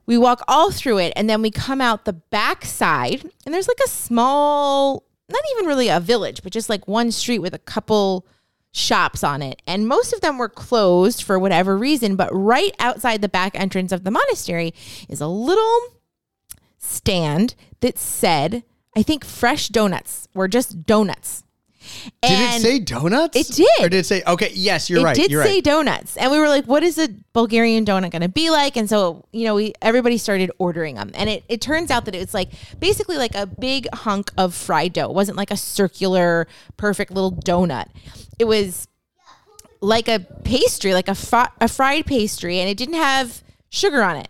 We 0.05 0.17
walk 0.17 0.43
all 0.47 0.69
through 0.71 0.97
it, 0.99 1.13
and 1.15 1.29
then 1.29 1.41
we 1.41 1.49
come 1.49 1.81
out 1.81 2.05
the 2.05 2.13
back 2.13 2.65
side, 2.65 3.23
and 3.45 3.53
there's 3.55 3.67
like 3.67 3.79
a 3.85 3.89
small, 3.89 5.03
not 5.29 5.41
even 5.55 5.65
really 5.65 5.87
a 5.87 5.99
village, 5.99 6.43
but 6.43 6.51
just 6.51 6.69
like 6.69 6.87
one 6.87 7.11
street 7.11 7.39
with 7.39 7.53
a 7.53 7.59
couple 7.59 8.25
shops 8.72 9.24
on 9.24 9.41
it. 9.41 9.61
And 9.65 9.88
most 9.88 10.13
of 10.13 10.22
them 10.22 10.38
were 10.38 10.49
closed 10.49 11.24
for 11.24 11.39
whatever 11.39 11.78
reason, 11.78 12.15
but 12.15 12.30
right 12.32 12.76
outside 12.80 13.22
the 13.22 13.30
back 13.30 13.59
entrance 13.59 13.91
of 13.91 14.03
the 14.03 14.11
monastery 14.11 14.74
is 15.07 15.22
a 15.22 15.28
little 15.28 15.80
stand 16.78 17.55
that 17.82 17.97
said, 17.97 18.63
I 18.95 19.03
think 19.03 19.26
fresh 19.26 19.70
donuts 19.70 20.28
were 20.34 20.47
just 20.47 20.86
donuts. 20.86 21.43
Did 22.21 22.55
it 22.55 22.61
say 22.61 22.79
donuts? 22.79 23.35
It 23.35 23.55
did. 23.55 23.85
Or 23.85 23.89
did 23.89 23.99
it 23.99 24.05
say? 24.05 24.21
Okay, 24.25 24.51
yes, 24.53 24.89
you're 24.89 24.99
it 24.99 25.03
right. 25.03 25.17
It 25.17 25.21
did 25.21 25.31
you're 25.31 25.43
say 25.43 25.55
right. 25.55 25.63
donuts, 25.63 26.17
and 26.17 26.31
we 26.31 26.39
were 26.39 26.47
like, 26.47 26.65
"What 26.65 26.83
is 26.83 26.97
a 26.97 27.09
Bulgarian 27.33 27.85
donut 27.85 28.11
going 28.11 28.21
to 28.21 28.29
be 28.29 28.49
like?" 28.49 28.75
And 28.75 28.89
so, 28.89 29.25
you 29.31 29.45
know, 29.45 29.55
we 29.55 29.73
everybody 29.81 30.17
started 30.17 30.51
ordering 30.57 30.95
them, 30.95 31.11
and 31.13 31.29
it 31.29 31.43
it 31.47 31.61
turns 31.61 31.91
out 31.91 32.05
that 32.05 32.15
it 32.15 32.19
was 32.19 32.33
like 32.33 32.49
basically 32.79 33.17
like 33.17 33.35
a 33.35 33.45
big 33.45 33.87
hunk 33.93 34.31
of 34.37 34.53
fried 34.53 34.93
dough. 34.93 35.09
It 35.09 35.13
wasn't 35.13 35.37
like 35.37 35.51
a 35.51 35.57
circular, 35.57 36.47
perfect 36.77 37.11
little 37.11 37.31
donut. 37.31 37.87
It 38.37 38.45
was 38.45 38.87
like 39.81 40.07
a 40.07 40.19
pastry, 40.43 40.93
like 40.93 41.07
a 41.07 41.15
a 41.61 41.67
fried 41.67 42.05
pastry, 42.05 42.59
and 42.59 42.69
it 42.69 42.77
didn't 42.77 42.95
have 42.95 43.43
sugar 43.69 44.03
on 44.03 44.17
it. 44.17 44.29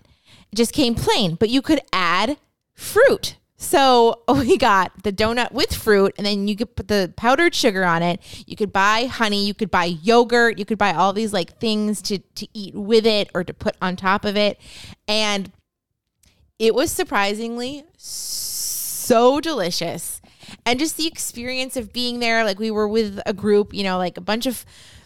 It 0.51 0.55
just 0.55 0.74
came 0.74 0.95
plain, 0.95 1.36
but 1.36 1.49
you 1.49 1.62
could 1.62 1.82
add 1.93 2.38
fruit. 2.74 3.36
So 3.62 4.22
we 4.30 4.57
got 4.57 5.03
the 5.03 5.12
donut 5.12 5.51
with 5.51 5.76
fruit, 5.76 6.16
and 6.18 6.26
then 6.26 6.47
you 6.47 6.55
could 6.55 6.76
put 6.76 6.88
the 6.88 7.14
powdered 7.16 7.53
sugar 7.53 7.84
on 7.84 8.01
it. 8.01 8.20
You 8.47 8.55
could 8.55 8.74
buy 8.74 9.05
honey, 9.05 9.45
you 9.45 9.53
could 9.53 9.70
buy 9.70 9.86
yogurt, 9.86 10.57
you 10.57 10.66
could 10.66 10.78
buy 10.80 10.93
all 10.93 11.14
these 11.14 11.34
like 11.34 11.60
things 11.60 12.01
to 12.03 12.18
to 12.18 12.47
eat 12.53 12.74
with 12.74 13.05
it 13.05 13.30
or 13.36 13.43
to 13.43 13.53
put 13.53 13.76
on 13.82 13.95
top 13.95 14.26
of 14.26 14.36
it, 14.36 14.60
and 15.07 15.51
it 16.57 16.74
was 16.74 16.91
surprisingly 16.91 17.84
so 17.97 19.39
delicious. 19.39 20.22
And 20.66 20.80
just 20.80 20.97
the 20.97 21.05
experience 21.07 21.76
of 21.78 21.93
being 21.93 22.20
there, 22.20 22.43
like 22.43 22.60
we 22.60 22.72
were 22.72 22.88
with 22.88 23.20
a 23.26 23.34
group, 23.34 23.74
you 23.74 23.84
know, 23.84 23.97
like 23.97 24.18
a 24.18 24.22
bunch 24.22 24.45
of 24.45 24.66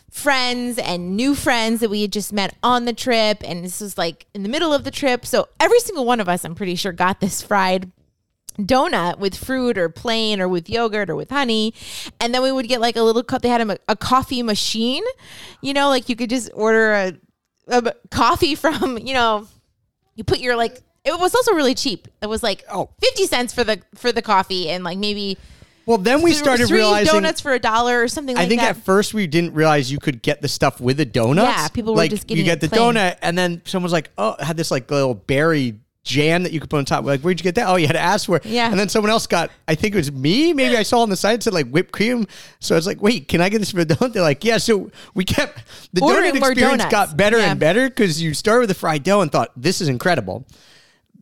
friends 0.10 0.78
and 0.78 1.18
new 1.18 1.34
friends 1.34 1.80
that 1.80 1.90
we 1.90 2.04
had 2.04 2.14
just 2.14 2.32
met 2.32 2.56
on 2.62 2.86
the 2.86 2.94
trip. 2.94 3.42
And 3.44 3.66
this 3.66 3.82
was 3.82 3.98
like 3.98 4.26
in 4.34 4.44
the 4.44 4.50
middle 4.50 4.74
of 4.74 4.84
the 4.84 4.92
trip. 4.92 5.26
So 5.26 5.50
every 5.60 5.80
single 5.80 6.06
one 6.06 6.20
of 6.20 6.30
us, 6.30 6.46
I'm 6.46 6.56
pretty 6.56 6.76
sure, 6.76 6.92
got 6.92 7.20
this 7.20 7.42
fried 7.42 7.92
donut 8.60 9.18
with 9.20 9.36
fruit 9.36 9.78
or 9.78 9.90
plain 9.90 10.40
or 10.42 10.48
with 10.48 10.70
yogurt 10.70 11.10
or 11.10 11.16
with 11.16 11.30
honey. 11.30 11.74
And 12.20 12.34
then 12.34 12.42
we 12.44 12.52
would 12.52 12.68
get 12.68 12.80
like 12.82 12.96
a 12.96 13.02
little 13.02 13.24
cup. 13.24 13.42
They 13.42 13.50
had 13.50 13.68
a, 13.68 13.78
a 13.88 13.96
coffee 13.96 14.44
machine, 14.44 15.04
you 15.62 15.74
know, 15.74 15.90
like 15.90 16.10
you 16.10 16.16
could 16.16 16.30
just 16.30 16.50
order 16.54 16.94
a, 16.94 17.14
a 17.68 17.94
coffee 18.12 18.56
from, 18.64 18.98
you 18.98 19.14
know, 19.14 19.48
you 20.16 20.24
put 20.24 20.40
your 20.40 20.56
like, 20.56 20.82
it 21.04 21.20
was 21.20 21.36
also 21.36 21.54
really 21.54 21.76
cheap. 21.76 22.08
It 22.22 22.28
was 22.28 22.44
like 22.44 22.64
Oh. 22.72 22.90
50 23.02 23.26
cents 23.26 23.54
for 23.54 23.64
the 23.64 23.82
for 23.96 24.12
the 24.12 24.22
coffee 24.22 24.70
and 24.70 24.84
like 24.86 24.98
maybe 24.98 25.38
Well, 25.86 25.98
then 25.98 26.22
we 26.22 26.32
started 26.32 26.68
three 26.68 26.78
realizing. 26.78 27.12
donuts 27.12 27.42
for 27.42 27.52
a 27.52 27.60
dollar 27.60 28.02
or 28.02 28.08
something 28.08 28.36
like 28.38 28.44
that. 28.44 28.46
I 28.46 28.50
think 28.50 28.62
that. 28.62 28.78
at 28.78 28.84
first 28.86 29.14
we 29.14 29.28
didn't 29.28 29.54
realize 29.54 29.92
you 29.92 30.00
could 30.00 30.22
get 30.22 30.42
the 30.42 30.48
stuff 30.48 30.80
with 30.80 30.96
the 30.98 31.06
donuts. 31.06 31.50
Yeah, 31.50 31.68
people 31.68 31.94
were 31.94 31.98
like 31.98 32.12
just 32.12 32.26
getting 32.28 32.46
you 32.46 32.50
get 32.50 32.62
the 32.62 32.70
plain. 32.70 32.94
donut, 32.96 33.18
and 33.22 33.38
then 33.38 33.62
someone's 33.66 33.92
like, 33.92 34.12
"Oh, 34.18 34.36
had 34.40 34.56
this 34.56 34.72
like 34.72 34.90
little 34.90 35.14
berry 35.14 35.76
jam 36.04 36.44
that 36.44 36.52
you 36.52 36.60
could 36.60 36.70
put 36.70 36.78
on 36.78 36.86
top. 36.86 37.06
Like, 37.06 37.22
where'd 37.22 37.40
you 37.40 37.44
get 37.44 37.56
that? 37.56 37.68
Oh, 37.68 37.76
you 37.78 37.88
had 37.88 37.94
to 37.94 38.00
ask 38.00 38.26
for 38.26 38.38
it. 38.38 38.46
Yeah. 38.46 38.70
And 38.70 38.78
then 38.80 38.90
someone 38.90 39.10
else 39.10 39.26
got, 39.26 39.52
I 39.68 39.76
think 39.76 39.96
it 39.96 39.98
was 39.98 40.12
me. 40.12 40.52
Maybe 40.54 40.76
I 40.76 40.84
saw 40.84 41.00
on 41.02 41.10
the 41.10 41.16
side 41.16 41.36
it 41.40 41.44
said 41.44 41.54
like 41.54 41.68
whipped 41.70 41.92
cream. 41.94 42.28
So 42.60 42.76
I 42.76 42.78
was 42.78 42.86
like, 42.86 43.02
wait, 43.02 43.28
can 43.28 43.40
I 43.42 43.50
get 43.50 43.60
this 43.60 43.72
for 43.72 43.80
a 43.80 43.86
donut? 43.86 44.14
They're 44.14 44.22
like, 44.22 44.44
yeah. 44.44 44.58
So 44.58 44.92
we 45.14 45.24
kept 45.24 45.64
the 45.94 46.02
Ordering 46.02 46.34
donut 46.34 46.38
experience 46.50 46.84
donuts. 46.84 46.92
got 46.92 47.18
better 47.18 47.38
Yeah. 47.38 47.52
and 47.52 47.60
better 47.60 47.88
because 47.90 48.22
you 48.22 48.34
started 48.34 48.62
with 48.62 48.70
the 48.70 48.76
fried 48.76 49.04
dough 49.04 49.22
and 49.22 49.32
thought 49.32 49.52
this 49.56 49.80
is 49.82 49.88
incredible. 49.88 50.46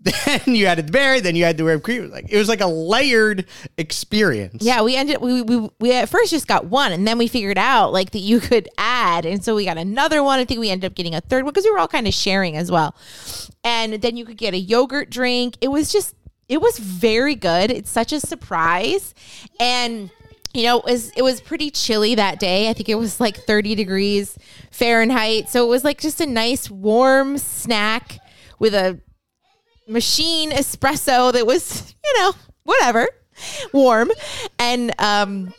Then 0.25 0.55
you 0.55 0.65
added 0.65 0.87
the 0.87 0.91
berry. 0.91 1.19
Then 1.19 1.35
you 1.35 1.43
had 1.43 1.57
the 1.57 1.63
whipped 1.63 1.83
cream. 1.83 2.09
Like 2.09 2.25
it 2.29 2.37
was 2.37 2.49
like 2.49 2.61
a 2.61 2.67
layered 2.67 3.45
experience. 3.77 4.63
Yeah, 4.63 4.81
we 4.81 4.95
ended 4.95 5.21
we, 5.21 5.43
we 5.43 5.69
we 5.79 5.93
at 5.93 6.09
first 6.09 6.31
just 6.31 6.47
got 6.47 6.65
one 6.65 6.91
and 6.91 7.07
then 7.07 7.19
we 7.19 7.27
figured 7.27 7.57
out 7.57 7.93
like 7.93 8.11
that 8.11 8.19
you 8.19 8.39
could 8.39 8.67
add 8.79 9.25
and 9.25 9.43
so 9.43 9.55
we 9.55 9.65
got 9.65 9.77
another 9.77 10.23
one. 10.23 10.39
I 10.39 10.45
think 10.45 10.59
we 10.59 10.71
ended 10.71 10.89
up 10.89 10.95
getting 10.95 11.13
a 11.13 11.21
third 11.21 11.43
one 11.43 11.53
because 11.53 11.65
we 11.65 11.71
were 11.71 11.77
all 11.77 11.87
kind 11.87 12.07
of 12.07 12.15
sharing 12.15 12.57
as 12.57 12.71
well. 12.71 12.95
And 13.63 13.93
then 13.93 14.17
you 14.17 14.25
could 14.25 14.37
get 14.37 14.55
a 14.55 14.57
yogurt 14.57 15.11
drink. 15.11 15.55
It 15.61 15.67
was 15.67 15.91
just 15.91 16.15
it 16.49 16.61
was 16.61 16.79
very 16.79 17.35
good. 17.35 17.69
It's 17.69 17.91
such 17.91 18.11
a 18.11 18.19
surprise. 18.19 19.13
And 19.59 20.09
you 20.53 20.63
know, 20.63 20.79
it 20.79 20.85
was 20.85 21.11
it 21.11 21.21
was 21.21 21.41
pretty 21.41 21.69
chilly 21.69 22.15
that 22.15 22.39
day. 22.39 22.69
I 22.69 22.73
think 22.73 22.89
it 22.89 22.95
was 22.95 23.19
like 23.19 23.37
30 23.37 23.75
degrees 23.75 24.35
Fahrenheit. 24.71 25.49
So 25.49 25.63
it 25.63 25.69
was 25.69 25.83
like 25.83 26.01
just 26.01 26.19
a 26.21 26.25
nice 26.25 26.71
warm 26.71 27.37
snack 27.37 28.17
with 28.57 28.73
a 28.73 28.99
machine 29.91 30.51
espresso 30.51 31.31
that 31.33 31.45
was, 31.45 31.93
you 32.03 32.19
know, 32.19 32.33
whatever, 32.63 33.07
warm 33.73 34.09
and 34.59 34.93
um 34.99 35.53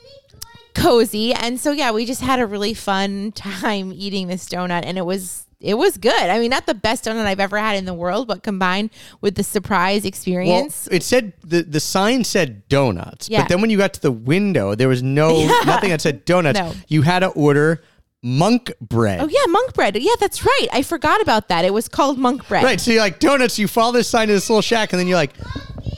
cozy. 0.75 1.35
And 1.35 1.61
so 1.61 1.73
yeah, 1.73 1.91
we 1.93 2.05
just 2.07 2.21
had 2.23 2.41
a 2.41 2.47
really 2.47 2.75
fun 2.75 3.33
time 3.37 3.93
eating 3.95 4.29
this 4.29 4.49
donut 4.49 4.85
and 4.85 4.99
it 4.99 5.05
was 5.07 5.47
it 5.61 5.75
was 5.79 5.97
good. 5.97 6.13
I 6.13 6.41
mean, 6.41 6.51
not 6.51 6.67
the 6.67 6.75
best 6.75 7.05
donut 7.05 7.25
I've 7.25 7.39
ever 7.39 7.57
had 7.57 7.77
in 7.77 7.85
the 7.85 7.95
world, 7.95 8.27
but 8.27 8.43
combined 8.43 8.91
with 9.21 9.37
the 9.37 9.45
surprise 9.45 10.03
Well, 10.03 10.09
experience. 10.09 10.89
it 10.91 11.03
said 11.05 11.35
the 11.45 11.63
the 11.63 11.79
sign 11.81 12.25
said 12.25 12.67
donuts, 12.69 13.29
Yeah. 13.29 13.43
but 13.43 13.49
then 13.49 13.61
when 13.61 13.71
you 13.71 13.79
got 13.79 13.95
to 13.95 14.01
the 14.01 14.11
window, 14.11 14.75
there 14.75 14.89
was 14.89 15.03
no 15.05 15.39
Yeah. 15.41 15.61
nothing 15.67 15.91
that 15.91 16.01
said 16.01 16.25
donuts. 16.25 16.59
No. 16.59 16.73
You 16.89 17.03
had 17.03 17.21
to 17.21 17.29
order 17.29 17.83
monk 18.23 18.73
bread. 18.81 19.21
oh 19.21 19.29
yeah, 19.29 19.47
monk 19.49 19.75
bread. 19.75 19.97
Yeah, 19.97 20.15
that's 20.21 20.45
right. 20.45 20.69
I 20.73 20.83
forgot 20.83 21.21
about 21.21 21.49
that. 21.49 21.65
It 21.65 21.73
was 21.73 21.89
called 21.89 22.19
monk 22.19 22.47
bread. 22.49 22.65
Right. 22.65 22.81
So 22.81 22.93
you're 22.93 23.01
like 23.01 23.19
donuts. 23.19 23.59
You 23.59 23.69
follow 23.69 23.93
this 23.93 24.09
sign 24.09 24.29
to 24.29 24.35
this 24.35 24.49
little 24.49 24.63
shack, 24.63 24.93
and 24.93 25.01
then 25.01 25.07
you're 25.07 25.17
like, 25.17 25.35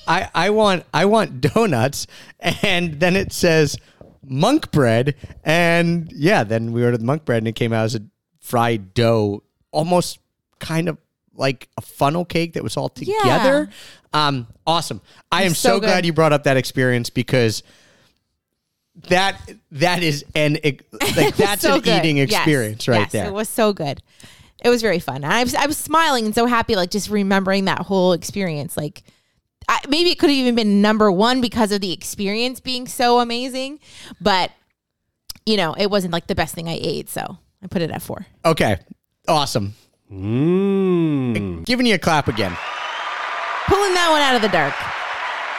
I 0.06 0.28
I 0.34 0.50
want 0.50 0.84
I 0.92 1.04
want 1.04 1.40
donuts, 1.54 2.06
and 2.40 2.98
then 3.00 3.16
it 3.16 3.32
says 3.32 3.76
monk 4.22 4.70
bread, 4.70 5.14
and 5.44 6.10
yeah, 6.12 6.44
then 6.44 6.72
we 6.72 6.84
ordered 6.84 6.98
the 7.00 7.04
monk 7.04 7.24
bread, 7.24 7.38
and 7.38 7.48
it 7.48 7.54
came 7.54 7.72
out 7.72 7.84
as 7.84 7.94
a 7.94 8.00
fried 8.40 8.94
dough, 8.94 9.42
almost 9.70 10.18
kind 10.58 10.88
of 10.88 10.98
like 11.36 11.68
a 11.76 11.82
funnel 11.82 12.24
cake 12.24 12.54
that 12.54 12.62
was 12.62 12.76
all 12.76 12.88
together. 12.88 13.68
Um, 14.12 14.46
awesome. 14.66 15.00
I 15.32 15.42
am 15.42 15.54
so, 15.54 15.70
so 15.70 15.80
glad 15.80 16.06
you 16.06 16.12
brought 16.12 16.32
up 16.32 16.44
that 16.44 16.56
experience 16.56 17.10
because. 17.10 17.62
That 19.08 19.40
that 19.72 20.02
is 20.02 20.24
an 20.34 20.58
like 21.16 21.36
that's 21.36 21.62
so 21.62 21.74
an 21.74 21.80
good. 21.80 21.98
eating 21.98 22.16
Yes. 22.18 22.30
experience 22.32 22.86
right 22.88 23.00
Yes, 23.00 23.12
there. 23.12 23.26
It 23.26 23.32
was 23.32 23.48
so 23.48 23.72
good. 23.72 24.00
It 24.62 24.68
was 24.70 24.80
very 24.82 24.98
fun. 25.00 25.24
I 25.24 25.42
was 25.42 25.54
I 25.54 25.66
was 25.66 25.76
smiling 25.76 26.24
and 26.26 26.34
so 26.34 26.46
happy, 26.46 26.76
like 26.76 26.90
just 26.90 27.10
remembering 27.10 27.64
that 27.66 27.80
whole 27.80 28.12
experience. 28.12 28.76
Like 28.76 29.02
I, 29.68 29.80
maybe 29.88 30.10
it 30.10 30.18
could 30.18 30.30
have 30.30 30.38
even 30.38 30.54
been 30.54 30.80
number 30.80 31.10
one 31.10 31.40
because 31.40 31.72
of 31.72 31.80
the 31.80 31.92
experience 31.92 32.60
being 32.60 32.86
so 32.86 33.18
amazing, 33.20 33.80
but 34.20 34.52
you 35.44 35.56
know, 35.56 35.74
it 35.76 35.90
wasn't 35.90 36.12
like 36.12 36.26
the 36.28 36.34
best 36.34 36.54
thing 36.54 36.68
I 36.68 36.78
ate, 36.80 37.10
so 37.10 37.38
I 37.62 37.66
put 37.66 37.82
it 37.82 37.90
at 37.90 38.00
four. 38.00 38.26
okay, 38.44 38.78
awesome. 39.28 39.74
Mmm. 40.10 41.64
Giving 41.64 41.86
you 41.86 41.94
a 41.94 41.98
clap 41.98 42.28
again. 42.28 42.56
Pulling 43.66 43.94
that 43.94 44.10
one 44.10 44.20
out 44.22 44.36
of 44.36 44.42
the 44.42 44.48
dark. 44.48 44.74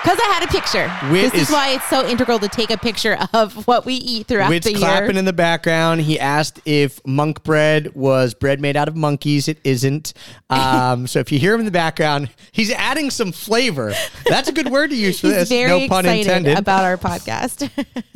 Because 0.06 0.20
I 0.20 0.26
had 0.26 0.44
a 0.44 0.48
picture. 0.48 0.88
Whit 1.12 1.32
this 1.32 1.34
is, 1.34 1.50
is- 1.50 1.54
why 1.54 1.70
it's 1.72 1.86
so 1.90 2.06
integral 2.08 2.38
to 2.40 2.48
take 2.48 2.70
a 2.70 2.78
picture 2.78 3.18
of 3.34 3.66
what 3.68 3.86
we 3.86 3.96
eat 3.96 4.28
throughout 4.28 4.50
Whit's 4.50 4.66
the 4.66 4.72
year. 4.74 4.80
clapping 4.80 5.18
in 5.18 5.26
the 5.26 5.34
background. 5.34 6.02
He 6.02 6.20
asked 6.20 6.60
if 6.66 7.04
monk 7.08 7.44
bread 7.44 7.96
was 7.96 8.36
bread 8.36 8.62
made 8.62 8.78
out 8.78 8.88
of 8.88 8.96
monkeys. 8.96 9.48
It 9.48 9.58
isn't. 9.64 10.14
Um, 10.52 11.08
so 11.12 11.20
if 11.20 11.32
you 11.32 11.40
hear 11.40 11.56
him 11.56 11.62
in 11.62 11.66
the 11.66 11.72
background, 11.72 12.30
he's 12.52 12.72
adding 12.72 13.10
some 13.10 13.32
flavor. 13.32 13.94
That's 14.28 14.48
a 14.48 14.52
good 14.54 14.70
word 14.70 14.92
to 14.92 14.96
use 14.96 15.20
for 15.20 15.28
He's 15.36 15.50
this. 15.50 15.68
no 15.68 15.88
pun 15.88 16.06
excited 16.06 16.20
intended. 16.28 16.58
about 16.60 16.84
our 16.84 16.98
podcast. 16.98 17.68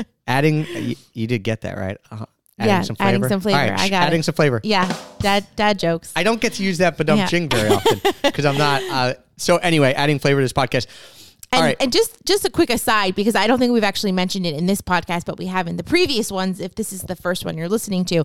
adding, 0.27 0.67
you, 0.67 0.95
you 1.13 1.25
did 1.25 1.41
get 1.43 1.61
that 1.61 1.75
right. 1.77 1.97
Uh, 2.11 2.25
adding 2.59 2.69
Yeah, 2.71 2.81
some 2.83 2.95
flavor. 2.97 3.09
adding 3.09 3.27
some 3.29 3.39
flavor. 3.41 3.57
Right, 3.57 3.79
I 3.79 3.89
got 3.89 4.03
adding 4.03 4.19
it. 4.19 4.23
some 4.25 4.35
flavor. 4.35 4.61
yeah, 4.63 4.95
dad 5.21 5.47
dad 5.55 5.79
jokes. 5.79 6.13
I 6.15 6.21
don't 6.23 6.39
get 6.39 6.53
to 6.53 6.63
use 6.63 6.77
that 6.79 6.97
badum 6.99 7.17
Yeah. 7.17 7.25
ching 7.27 7.49
very 7.49 7.69
often 7.69 7.99
because 8.21 8.45
I'm 8.45 8.57
not. 8.57 8.83
Uh, 8.83 9.13
so 9.37 9.57
anyway, 9.57 9.93
adding 9.93 10.19
flavor 10.19 10.39
to 10.41 10.43
this 10.43 10.53
podcast. 10.53 10.85
And, 11.51 11.63
right. 11.63 11.77
and 11.79 11.91
just 11.91 12.23
just 12.25 12.45
a 12.45 12.49
quick 12.49 12.69
aside 12.69 13.15
because 13.15 13.35
I 13.35 13.47
don't 13.47 13.57
think 13.57 13.73
we've 13.73 13.83
actually 13.83 14.11
mentioned 14.11 14.45
it 14.45 14.55
in 14.55 14.67
this 14.67 14.81
podcast, 14.81 15.25
but 15.25 15.39
we 15.39 15.47
have 15.47 15.67
in 15.67 15.77
the 15.77 15.83
previous 15.83 16.31
ones. 16.31 16.59
If 16.59 16.75
this 16.75 16.93
is 16.93 17.01
the 17.03 17.15
first 17.15 17.43
one 17.43 17.57
you're 17.57 17.69
listening 17.69 18.05
to, 18.05 18.23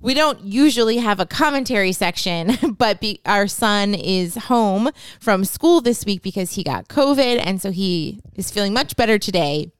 we 0.00 0.14
don't 0.14 0.40
usually 0.40 0.96
have 0.96 1.20
a 1.20 1.26
commentary 1.26 1.92
section, 1.92 2.56
but 2.78 3.00
be, 3.00 3.20
our 3.26 3.46
son 3.46 3.94
is 3.94 4.36
home 4.36 4.90
from 5.20 5.44
school 5.44 5.82
this 5.82 6.06
week 6.06 6.22
because 6.22 6.54
he 6.54 6.64
got 6.64 6.88
COVID, 6.88 7.42
and 7.44 7.60
so 7.60 7.70
he 7.70 8.20
is 8.36 8.50
feeling 8.50 8.72
much 8.72 8.96
better 8.96 9.18
today. 9.18 9.70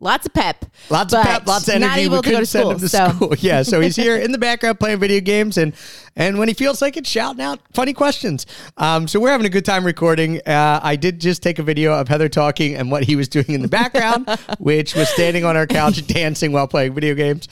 Lots 0.00 0.26
of 0.26 0.32
pep, 0.32 0.64
Lots 0.90 1.12
of 1.12 1.24
pep, 1.24 1.46
lots 1.46 1.66
of 1.66 1.74
energy. 1.74 1.88
Not 1.88 1.98
able 1.98 2.16
we 2.16 2.22
to 2.22 2.22
couldn't 2.22 2.36
go 2.36 2.40
to 2.40 2.46
send 2.46 2.62
school. 2.62 2.70
him 2.72 2.78
to 2.78 2.88
so 2.88 3.08
school. 3.10 3.34
Yeah, 3.38 3.62
so 3.62 3.80
he's 3.80 3.96
here 3.96 4.16
in 4.16 4.30
the 4.30 4.38
background 4.38 4.78
playing 4.78 5.00
video 5.00 5.20
games, 5.20 5.58
and 5.58 5.74
and 6.14 6.38
when 6.38 6.46
he 6.48 6.54
feels 6.54 6.80
like 6.80 6.96
it, 6.96 7.06
shouting 7.06 7.40
out 7.42 7.60
funny 7.72 7.92
questions. 7.92 8.46
Um, 8.76 9.08
so 9.08 9.18
we're 9.18 9.30
having 9.30 9.46
a 9.46 9.50
good 9.50 9.64
time 9.64 9.84
recording. 9.84 10.40
Uh, 10.46 10.78
I 10.82 10.94
did 10.96 11.20
just 11.20 11.42
take 11.42 11.58
a 11.58 11.62
video 11.64 11.92
of 11.94 12.06
Heather 12.08 12.28
talking 12.28 12.76
and 12.76 12.90
what 12.92 13.04
he 13.04 13.16
was 13.16 13.28
doing 13.28 13.50
in 13.50 13.62
the 13.62 13.68
background, 13.68 14.28
which 14.58 14.94
was 14.94 15.08
standing 15.08 15.44
on 15.44 15.56
our 15.56 15.66
couch 15.66 16.06
dancing 16.06 16.52
while 16.52 16.68
playing 16.68 16.94
video 16.94 17.14
games. 17.14 17.48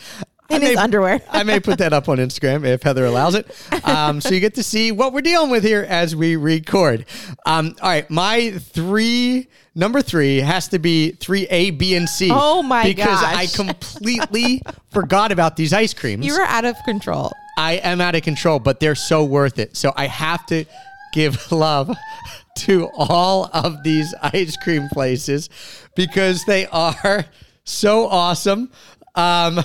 In 0.49 0.63
his 0.63 0.77
underwear. 0.77 1.21
I 1.31 1.43
may 1.43 1.61
put 1.61 1.79
that 1.79 1.93
up 1.93 2.09
on 2.09 2.19
Instagram 2.19 2.65
if 2.65 2.83
Heather 2.83 3.05
allows 3.05 3.35
it. 3.35 3.47
Um, 3.85 4.21
so 4.21 4.31
you 4.31 4.41
get 4.41 4.55
to 4.55 4.63
see 4.63 4.93
what 4.93 5.13
we're 5.13 5.21
dealing 5.21 5.51
with 5.51 5.65
here 5.65 5.85
as 5.89 6.15
we 6.15 6.37
record. 6.37 7.05
Um, 7.45 7.75
all 7.83 7.89
right, 7.89 8.09
my 8.11 8.53
three 8.53 9.49
number 9.75 10.03
three 10.03 10.39
has 10.39 10.69
to 10.69 10.79
be 10.79 11.13
three 11.13 11.47
A, 11.51 11.71
B, 11.71 11.95
and 11.95 12.09
C. 12.09 12.31
Oh 12.33 12.63
my 12.63 12.85
because 12.85 13.21
gosh. 13.21 13.37
I 13.37 13.47
completely 13.55 14.63
forgot 14.91 15.33
about 15.33 15.57
these 15.57 15.73
ice 15.73 15.95
creams. 15.95 16.25
you 16.25 16.33
were 16.35 16.45
out 16.45 16.65
of 16.65 16.77
control. 16.85 17.33
I 17.59 17.75
am 17.75 18.01
out 18.01 18.15
of 18.15 18.23
control, 18.23 18.59
but 18.59 18.81
they're 18.81 18.95
so 18.95 19.25
worth 19.25 19.59
it. 19.59 19.77
So 19.77 19.93
I 19.97 20.07
have 20.09 20.45
to 20.47 20.65
give 21.13 21.51
love 21.53 21.95
to 22.57 22.89
all 22.97 23.51
of 23.53 23.83
these 23.83 24.15
ice 24.23 24.57
cream 24.57 24.89
places 24.93 25.49
because 25.95 26.45
they 26.45 26.67
are 26.67 27.25
so 27.65 28.07
awesome. 28.09 28.71
Um, 29.15 29.61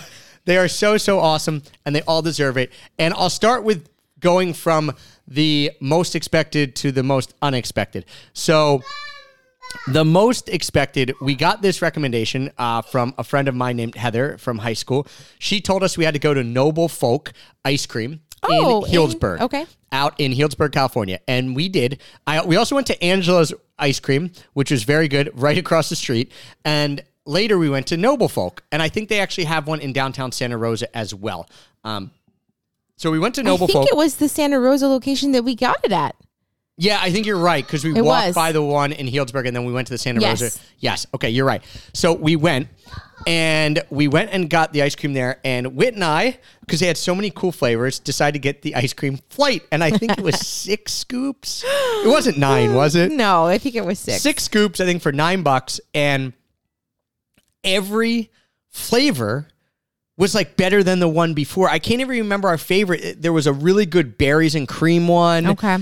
they 0.45 0.57
are 0.57 0.67
so, 0.67 0.97
so 0.97 1.19
awesome 1.19 1.63
and 1.85 1.95
they 1.95 2.01
all 2.03 2.21
deserve 2.21 2.57
it. 2.57 2.71
And 2.97 3.13
I'll 3.13 3.29
start 3.29 3.63
with 3.63 3.87
going 4.19 4.53
from 4.53 4.91
the 5.27 5.71
most 5.79 6.15
expected 6.15 6.75
to 6.77 6.91
the 6.91 7.03
most 7.03 7.33
unexpected. 7.41 8.05
So 8.33 8.83
the 9.87 10.03
most 10.05 10.49
expected, 10.49 11.13
we 11.21 11.35
got 11.35 11.61
this 11.61 11.81
recommendation 11.81 12.51
uh, 12.57 12.81
from 12.81 13.13
a 13.17 13.23
friend 13.23 13.47
of 13.47 13.55
mine 13.55 13.77
named 13.77 13.95
Heather 13.95 14.37
from 14.37 14.57
high 14.59 14.73
school. 14.73 15.07
She 15.39 15.61
told 15.61 15.83
us 15.83 15.97
we 15.97 16.05
had 16.05 16.13
to 16.13 16.19
go 16.19 16.33
to 16.33 16.43
Noble 16.43 16.87
Folk 16.89 17.31
Ice 17.65 17.85
Cream 17.85 18.21
Oh, 18.43 18.83
in 18.85 18.91
in- 18.93 19.41
okay. 19.41 19.65
Out 19.91 20.19
in 20.19 20.31
Healdsburg, 20.31 20.71
California. 20.71 21.19
And 21.27 21.55
we 21.55 21.69
did. 21.69 22.01
I, 22.25 22.43
we 22.43 22.55
also 22.55 22.75
went 22.75 22.87
to 22.87 23.03
Angela's 23.03 23.53
Ice 23.77 23.99
Cream, 23.99 24.31
which 24.53 24.71
was 24.71 24.83
very 24.83 25.07
good, 25.07 25.29
right 25.33 25.57
across 25.57 25.89
the 25.89 25.95
street. 25.95 26.31
And 26.65 27.03
later 27.25 27.57
we 27.57 27.69
went 27.69 27.87
to 27.87 27.97
Noble 27.97 28.27
Folk. 28.29 28.63
And 28.71 28.81
I 28.81 28.89
think 28.89 29.09
they 29.09 29.19
actually 29.19 29.45
have 29.45 29.67
one 29.67 29.79
in 29.79 29.93
downtown 29.93 30.31
Santa 30.31 30.57
Rosa 30.57 30.95
as 30.95 31.13
well. 31.13 31.49
Um, 31.83 32.11
so 32.97 33.09
we 33.11 33.19
went 33.19 33.35
to 33.35 33.43
Noble 33.43 33.63
I 33.65 33.67
think 33.67 33.73
Folk. 33.73 33.87
it 33.91 33.97
was 33.97 34.15
the 34.17 34.29
Santa 34.29 34.59
Rosa 34.59 34.87
location 34.87 35.31
that 35.31 35.43
we 35.43 35.55
got 35.55 35.77
it 35.83 35.91
at. 35.91 36.15
Yeah, 36.77 36.99
I 36.99 37.11
think 37.11 37.25
you're 37.27 37.37
right 37.37 37.63
because 37.65 37.83
we 37.83 37.95
It 37.95 38.01
walked 38.01 38.27
was. 38.27 38.35
by 38.35 38.51
the 38.51 38.61
one 38.63 38.91
in 38.91 39.05
Healdsburg 39.07 39.45
and 39.45 39.55
then 39.55 39.65
we 39.65 39.73
went 39.73 39.87
to 39.87 39.93
the 39.93 39.97
Santa 39.99 40.21
Yes. 40.21 40.41
Rosa. 40.41 40.59
Yes. 40.79 41.05
Okay, 41.13 41.29
you're 41.29 41.45
right. 41.45 41.63
So 41.93 42.13
we 42.13 42.35
went 42.35 42.69
and 43.27 43.83
we 43.91 44.07
went 44.07 44.31
and 44.31 44.49
got 44.49 44.73
the 44.73 44.81
ice 44.81 44.95
cream 44.95 45.13
there. 45.13 45.39
And 45.43 45.75
Whit 45.75 45.93
and 45.93 46.03
I, 46.03 46.39
because 46.61 46.79
they 46.79 46.87
had 46.87 46.97
so 46.97 47.13
many 47.13 47.29
cool 47.29 47.51
flavors, 47.51 47.99
decided 47.99 48.33
to 48.33 48.39
get 48.39 48.63
the 48.63 48.73
ice 48.75 48.93
cream 48.93 49.19
flight. 49.29 49.63
And 49.71 49.83
I 49.83 49.91
think 49.91 50.13
it 50.17 50.21
was 50.23 50.39
six 50.47 50.93
scoops. 50.93 51.63
It 51.67 52.07
wasn't 52.07 52.39
nine, 52.39 52.73
was 52.73 52.95
it? 52.95 53.11
No, 53.11 53.45
I 53.45 53.59
think 53.59 53.75
it 53.75 53.85
was 53.85 53.99
six. 53.99 54.21
Six 54.23 54.43
scoops, 54.43 54.79
I 54.79 54.85
think, 54.85 55.03
for 55.03 55.11
nine 55.11 55.43
bucks. 55.43 55.79
And 55.93 56.33
every 57.63 58.29
flavor 58.69 59.47
was 60.17 60.35
like 60.35 60.55
better 60.57 60.83
than 60.83 60.99
the 60.99 61.07
one 61.07 61.33
before. 61.33 61.69
I 61.69 61.79
can't 61.79 62.01
even 62.01 62.09
remember 62.17 62.47
our 62.47 62.57
favorite. 62.57 63.21
There 63.21 63.33
was 63.33 63.47
a 63.47 63.53
really 63.53 63.85
good 63.85 64.17
berries 64.17 64.55
and 64.55 64.67
cream 64.67 65.07
one 65.07 65.47
Okay. 65.47 65.77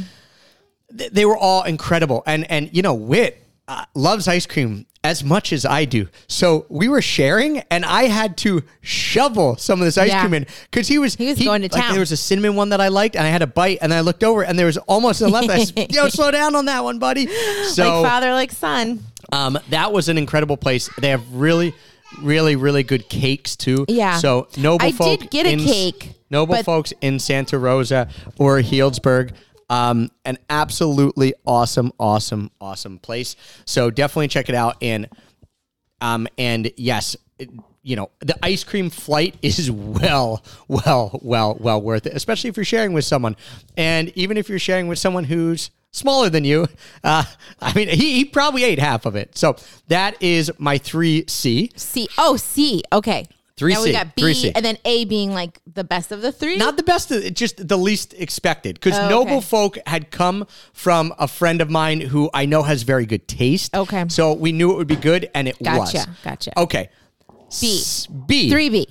they 0.92 1.26
were 1.26 1.38
all 1.38 1.64
incredible. 1.64 2.24
And 2.26 2.50
and 2.50 2.70
you 2.72 2.82
know, 2.82 2.94
Whit, 2.94 3.38
uh, 3.70 3.86
loves 3.94 4.28
ice 4.28 4.46
cream 4.46 4.86
as 5.04 5.24
much 5.24 5.54
as 5.54 5.64
I 5.66 5.86
do. 5.86 6.08
So 6.28 6.66
we 6.68 6.90
were 6.90 7.02
sharing, 7.02 7.60
and 7.72 7.86
I 7.86 8.04
had 8.04 8.36
to 8.38 8.64
shovel 8.82 9.56
some 9.56 9.80
of 9.80 9.86
this 9.86 9.98
ice 9.98 10.10
Yeah. 10.10 10.20
cream 10.22 10.34
in 10.34 10.48
because 10.70 10.88
he 10.90 10.98
was 10.98 11.16
He 11.16 11.28
was 11.28 11.40
going 11.40 11.62
to 11.62 11.70
like, 11.74 11.82
town. 11.84 11.92
there 11.94 12.00
was 12.02 12.12
a 12.12 12.18
cinnamon 12.18 12.56
one 12.56 12.70
that 12.70 12.82
I 12.82 12.90
liked, 12.90 13.16
and 13.16 13.26
I 13.26 13.30
had 13.30 13.42
a 13.42 13.48
bite, 13.48 13.78
and 13.82 13.94
I 13.94 14.02
looked 14.02 14.24
over, 14.26 14.44
and 14.44 14.60
there 14.60 14.66
was 14.66 14.78
almost 14.78 15.22
enough 15.22 15.46
left. 15.46 15.50
I 15.50 15.64
said, 15.64 15.94
Yo, 15.96 16.10
slow 16.10 16.32
down 16.32 16.54
on 16.56 16.66
that 16.66 16.84
one, 16.84 17.00
buddy. 17.00 17.28
So 17.68 18.02
like 18.02 18.10
father, 18.12 18.34
like 18.34 18.52
son. 18.52 19.00
um, 19.32 19.58
that 19.70 19.94
was 19.94 20.10
an 20.10 20.18
incredible 20.18 20.58
place. 20.58 20.90
They 21.00 21.10
have 21.10 21.24
really, 21.34 21.74
really, 22.22 22.56
really 22.58 22.84
good 22.84 23.08
cakes 23.08 23.56
too. 23.56 23.86
Yeah. 23.88 24.18
So 24.18 24.48
noble 24.58 24.86
I 24.86 24.92
folk 24.92 25.20
did 25.22 25.32
get 25.32 25.46
a 25.46 25.52
in- 25.52 25.60
cake, 25.60 26.14
Noble 26.32 26.62
folks 26.64 26.94
in 27.02 27.20
Santa 27.20 27.58
Rosa 27.58 28.08
or 28.38 28.60
Healdsburg. 28.60 29.32
Um, 29.70 30.10
an 30.26 30.38
absolutely 30.50 31.34
awesome, 31.46 31.92
awesome, 32.00 32.52
awesome 32.60 32.98
place. 33.00 33.36
So 33.66 33.92
definitely 33.92 34.28
check 34.30 34.50
it 34.50 34.56
out. 34.56 34.78
And 34.82 35.08
um, 36.02 36.28
and 36.38 36.72
yes, 36.78 37.16
it- 37.38 37.50
you 37.82 37.96
know 37.96 38.12
the 38.20 38.36
ice 38.44 38.66
cream 38.66 38.90
flight 38.90 39.36
is 39.42 39.72
well, 39.72 40.44
well, 40.68 41.18
well, 41.24 41.56
well 41.60 41.82
worth 41.82 42.06
it, 42.08 42.14
especially 42.14 42.50
if 42.50 42.58
you're 42.58 42.66
sharing 42.66 42.92
with 42.94 43.06
someone, 43.06 43.36
and 43.78 44.10
even 44.18 44.36
if 44.38 44.50
you're 44.50 44.60
sharing 44.60 44.88
with 44.88 45.00
someone 45.00 45.24
who's 45.24 45.72
smaller 45.92 46.30
than 46.30 46.44
you. 46.44 46.68
Uh, 47.04 47.24
I 47.62 47.74
mean, 47.74 47.88
he, 47.88 48.16
he 48.18 48.26
probably 48.26 48.66
ate 48.66 48.78
half 48.78 49.06
of 49.06 49.16
it. 49.16 49.38
So 49.38 49.56
that 49.88 50.22
is 50.22 50.52
my 50.58 50.78
three 50.78 51.24
C. 51.28 51.72
C. 51.78 52.10
Oh, 52.18 52.36
C. 52.36 52.84
Okay. 52.92 53.26
Three 53.60 53.74
Now 53.74 53.82
we 53.82 53.88
C, 53.88 53.92
got 53.92 54.16
B, 54.16 54.22
three 54.22 54.34
C. 54.34 54.52
and 54.56 54.64
then 54.64 54.78
A 54.86 55.04
being 55.04 55.34
like 55.34 55.60
the 55.68 55.84
best 55.84 56.14
of 56.14 56.22
the 56.22 56.32
three. 56.32 56.56
Not 56.56 56.78
the 56.78 56.84
best, 56.84 57.12
of- 57.12 57.34
just 57.34 57.68
the 57.68 57.78
least 57.78 58.14
expected. 58.18 58.76
Because 58.76 58.98
Oh, 58.98 59.02
okay. 59.02 59.10
Noble 59.10 59.42
Folk 59.42 59.78
had 59.86 60.12
come 60.12 60.48
from 60.72 61.14
a 61.20 61.28
friend 61.28 61.60
of 61.60 61.70
mine 61.70 62.00
who 62.00 62.30
I 62.34 62.46
know 62.46 62.64
has 62.64 62.84
very 62.84 63.06
good 63.06 63.28
taste. 63.28 63.76
Okay. 63.76 64.06
So 64.08 64.32
we 64.32 64.54
knew 64.54 64.72
it 64.72 64.78
would 64.78 64.88
be 64.88 64.96
good, 64.96 65.30
and 65.36 65.46
it 65.50 65.60
was. 65.60 65.92
Gotcha, 65.92 66.10
gotcha. 66.24 66.58
Okay. 66.58 66.90
B. 67.60 67.84
B. 68.28 68.50
Three 68.50 68.70
B. 68.70 68.88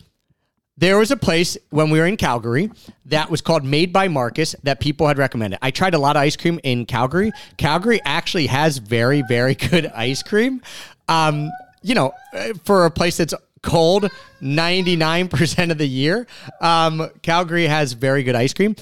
There 0.76 0.98
was 0.98 1.10
a 1.10 1.16
place 1.16 1.56
when 1.70 1.88
we 1.90 1.98
were 1.98 2.06
in 2.06 2.16
Calgary 2.18 2.70
that 3.06 3.30
was 3.30 3.40
called 3.40 3.64
Made 3.64 3.92
by 3.92 4.06
Marcus 4.06 4.54
that 4.64 4.78
people 4.80 5.08
had 5.08 5.16
recommended. 5.18 5.58
I 5.62 5.70
tried 5.72 5.94
a 5.94 5.98
lot 5.98 6.14
of 6.16 6.20
ice 6.22 6.36
cream 6.36 6.60
in 6.62 6.84
Calgary. 6.86 7.32
Calgary 7.56 8.00
actually 8.04 8.46
has 8.48 8.78
very, 8.78 9.22
very 9.22 9.54
good 9.70 9.86
ice 9.86 10.22
cream. 10.22 10.60
Um, 11.08 11.50
you 11.82 11.94
know, 11.94 12.12
uh, 12.34 12.52
for 12.64 12.84
a 12.86 12.90
place 12.90 13.16
that's 13.16 13.34
cold 13.62 14.10
99% 14.42 15.70
of 15.70 15.78
the 15.78 15.88
year, 15.88 16.26
um, 16.60 17.10
Calgary 17.22 17.66
has 17.66 17.92
very 17.92 18.22
good 18.22 18.34
ice 18.34 18.54
cream. 18.54 18.76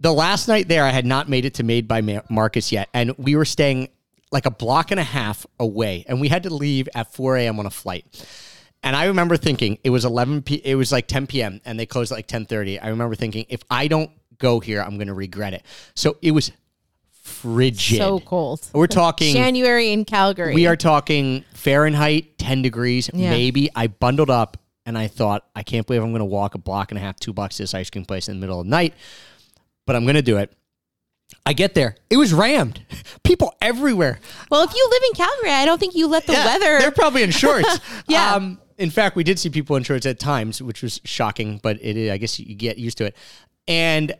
The 0.00 0.12
last 0.12 0.48
night 0.48 0.68
there, 0.68 0.84
I 0.84 0.90
had 0.90 1.04
not 1.04 1.28
made 1.28 1.44
it 1.44 1.54
to 1.54 1.62
Made 1.62 1.86
by 1.86 2.00
Ma- 2.00 2.22
Marcus 2.30 2.72
yet, 2.72 2.88
and 2.94 3.12
we 3.18 3.36
were 3.36 3.44
staying 3.44 3.88
like 4.32 4.46
a 4.46 4.50
block 4.50 4.90
and 4.90 5.00
a 5.00 5.04
half 5.04 5.44
away, 5.58 6.04
and 6.08 6.20
we 6.20 6.28
had 6.28 6.44
to 6.44 6.50
leave 6.50 6.88
at 6.94 7.12
4 7.12 7.36
a.m. 7.36 7.58
on 7.58 7.66
a 7.66 7.70
flight. 7.70 8.04
And 8.82 8.96
I 8.96 9.06
remember 9.06 9.36
thinking 9.36 9.78
it 9.84 9.90
was 9.90 10.04
11 10.04 10.42
p. 10.42 10.54
It 10.64 10.74
was 10.74 10.90
like 10.90 11.06
10 11.06 11.26
p.m. 11.26 11.60
and 11.64 11.78
they 11.78 11.86
closed 11.86 12.12
at 12.12 12.14
like 12.16 12.28
10:30. 12.28 12.82
I 12.82 12.88
remember 12.88 13.14
thinking 13.14 13.44
if 13.48 13.62
I 13.70 13.88
don't 13.88 14.10
go 14.38 14.58
here, 14.58 14.80
I'm 14.80 14.96
going 14.96 15.08
to 15.08 15.14
regret 15.14 15.52
it. 15.52 15.64
So 15.94 16.16
it 16.22 16.30
was 16.30 16.50
frigid. 17.30 17.98
So 17.98 18.20
cold. 18.20 18.68
We're 18.74 18.86
talking. 18.86 19.32
January 19.34 19.92
in 19.92 20.04
Calgary. 20.04 20.54
we 20.54 20.66
are 20.66 20.76
talking 20.76 21.44
Fahrenheit 21.54 22.38
10 22.38 22.62
degrees, 22.62 23.08
Yeah. 23.14 23.30
maybe. 23.30 23.70
I 23.74 23.86
bundled 23.86 24.30
up 24.30 24.56
and 24.86 24.96
I 24.98 25.06
thought, 25.08 25.46
I 25.54 25.62
can't 25.62 25.86
believe 25.86 26.02
I'm 26.02 26.10
going 26.10 26.20
to 26.20 26.24
walk 26.24 26.54
a 26.54 26.58
block 26.58 26.90
and 26.90 26.98
a 26.98 27.00
half, 27.00 27.16
two 27.20 27.32
blocks 27.32 27.56
to 27.56 27.62
this 27.62 27.74
ice 27.74 27.90
cream 27.90 28.04
place 28.04 28.28
in 28.28 28.36
the 28.36 28.40
middle 28.40 28.60
of 28.60 28.66
the 28.66 28.70
night, 28.70 28.94
but 29.86 29.96
I'm 29.96 30.04
going 30.04 30.16
to 30.16 30.22
do 30.22 30.36
it. 30.38 30.52
I 31.46 31.52
get 31.52 31.74
there. 31.74 31.96
It 32.10 32.16
was 32.16 32.32
rammed. 32.34 32.84
People 33.24 33.54
everywhere. 33.62 34.18
Well, 34.50 34.62
if 34.64 34.74
you 34.74 34.88
live 34.90 35.02
in 35.10 35.14
Calgary, 35.14 35.50
I 35.50 35.64
don't 35.64 35.78
think 35.78 35.94
you 35.94 36.08
let 36.08 36.26
the 36.26 36.32
Yeah, 36.32 36.44
weather. 36.44 36.78
They're 36.80 36.90
probably 36.90 37.22
in 37.22 37.30
shorts. 37.30 37.78
Yeah. 38.08 38.34
Um, 38.34 38.60
in 38.78 38.90
fact, 38.90 39.14
we 39.14 39.22
did 39.24 39.38
see 39.38 39.50
people 39.50 39.76
in 39.76 39.82
shorts 39.82 40.06
at 40.06 40.18
times, 40.18 40.62
which 40.62 40.82
was 40.82 41.00
shocking, 41.04 41.60
but 41.62 41.76
it, 41.82 42.10
I 42.10 42.16
guess 42.16 42.40
you 42.40 42.54
get 42.54 42.78
used 42.78 42.96
to 42.98 43.04
it. 43.04 43.16
And 43.68 44.14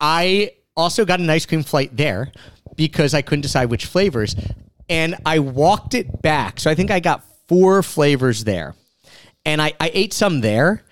I 0.00 0.52
also 0.76 1.04
got 1.04 1.20
an 1.20 1.28
ice 1.30 1.46
cream 1.46 1.62
flight 1.62 1.96
there 1.96 2.32
because 2.76 3.14
I 3.14 3.22
couldn't 3.22 3.42
decide 3.42 3.70
which 3.70 3.86
flavors. 3.86 4.34
And 4.88 5.16
I 5.24 5.38
walked 5.38 5.94
it 5.94 6.22
back. 6.22 6.60
So 6.60 6.70
I 6.70 6.74
think 6.74 6.90
I 6.90 7.00
got 7.00 7.24
four 7.48 7.82
flavors 7.82 8.44
there. 8.44 8.74
And 9.44 9.60
I, 9.60 9.72
I 9.80 9.90
ate 9.92 10.12
some 10.12 10.40
there. 10.40 10.84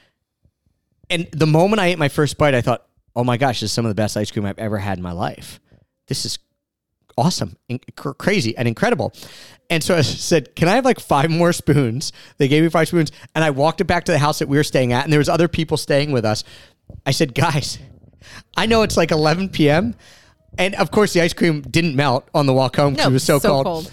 And 1.09 1.29
the 1.33 1.47
moment 1.47 1.81
I 1.81 1.87
ate 1.87 1.99
my 1.99 2.09
first 2.09 2.39
bite, 2.39 2.55
I 2.55 2.61
thought, 2.61 2.87
oh 3.17 3.25
my 3.25 3.37
gosh, 3.37 3.61
this 3.61 3.71
is 3.71 3.73
some 3.73 3.85
of 3.85 3.91
the 3.91 3.95
best 3.95 4.17
ice 4.17 4.31
cream 4.31 4.47
I've 4.47 4.59
ever 4.59 4.79
had 4.79 4.99
in 4.99 5.03
my 5.03 5.13
life. 5.13 5.61
This 6.07 6.25
is 6.25 6.39
awesome 7.17 7.57
and 7.69 7.81
cr- 7.97 8.13
crazy 8.13 8.57
and 8.57 8.67
incredible. 8.67 9.13
And 9.69 9.83
so 9.83 9.97
I 9.97 10.01
said, 10.03 10.55
"Can 10.57 10.69
I 10.69 10.75
have 10.75 10.85
like 10.85 11.01
five 11.01 11.31
more 11.31 11.53
spoons?" 11.53 12.13
They 12.39 12.49
gave 12.49 12.63
me 12.63 12.69
five 12.69 12.89
spoons, 12.89 13.13
and 13.35 13.45
I 13.45 13.51
walked 13.51 13.81
it 13.81 13.85
back 13.85 14.05
to 14.05 14.13
the 14.13 14.19
house 14.19 14.39
that 14.41 14.49
we 14.49 14.57
were 14.57 14.65
staying 14.65 14.93
at, 14.93 15.05
and 15.05 15.13
there 15.13 15.21
was 15.21 15.29
other 15.29 15.49
people 15.49 15.77
staying 15.77 16.13
with 16.13 16.25
us. 16.25 16.45
I 17.07 17.13
said, 17.13 17.35
"Guys, 17.35 17.79
I 18.57 18.67
know 18.67 18.83
it's 18.83 18.97
like 18.97 19.11
11 19.11 19.51
p.m." 19.51 19.95
And 20.59 20.75
of 20.75 20.91
course, 20.91 21.13
the 21.13 21.21
ice 21.21 21.33
cream 21.33 21.63
didn't 21.63 21.95
melt 21.95 22.29
on 22.35 22.47
the 22.47 22.53
walk 22.53 22.77
home 22.77 22.95
because 22.95 23.07
no, 23.07 23.11
it 23.11 23.15
was 23.15 23.25
so, 23.25 23.41
cold. 23.41 23.93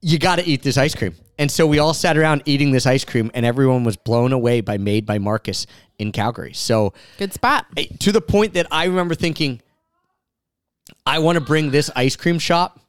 You 0.00 0.18
got 0.18 0.36
to 0.36 0.46
eat 0.46 0.62
this 0.62 0.78
ice 0.78 0.94
cream. 0.94 1.14
And 1.38 1.50
so 1.50 1.66
we 1.66 1.78
all 1.78 1.94
sat 1.94 2.16
around 2.16 2.42
eating 2.46 2.72
this 2.72 2.84
ice 2.86 3.04
cream, 3.04 3.30
and 3.32 3.46
everyone 3.46 3.84
was 3.84 3.96
blown 3.96 4.32
away 4.32 4.60
by 4.60 4.76
Made 4.76 5.06
by 5.06 5.18
Marcus 5.18 5.66
in 5.98 6.10
Calgary. 6.12 6.52
So 6.52 6.94
Good 7.16 7.32
spot. 7.32 7.66
to 8.00 8.12
the 8.12 8.20
point 8.20 8.54
that 8.54 8.66
I 8.72 8.84
remember 8.86 9.14
thinking, 9.14 9.60
I 11.06 11.20
want 11.20 11.38
to 11.38 11.44
bring 11.44 11.70
this 11.70 11.90
ice 11.94 12.16
cream 12.16 12.38
shop 12.38 12.80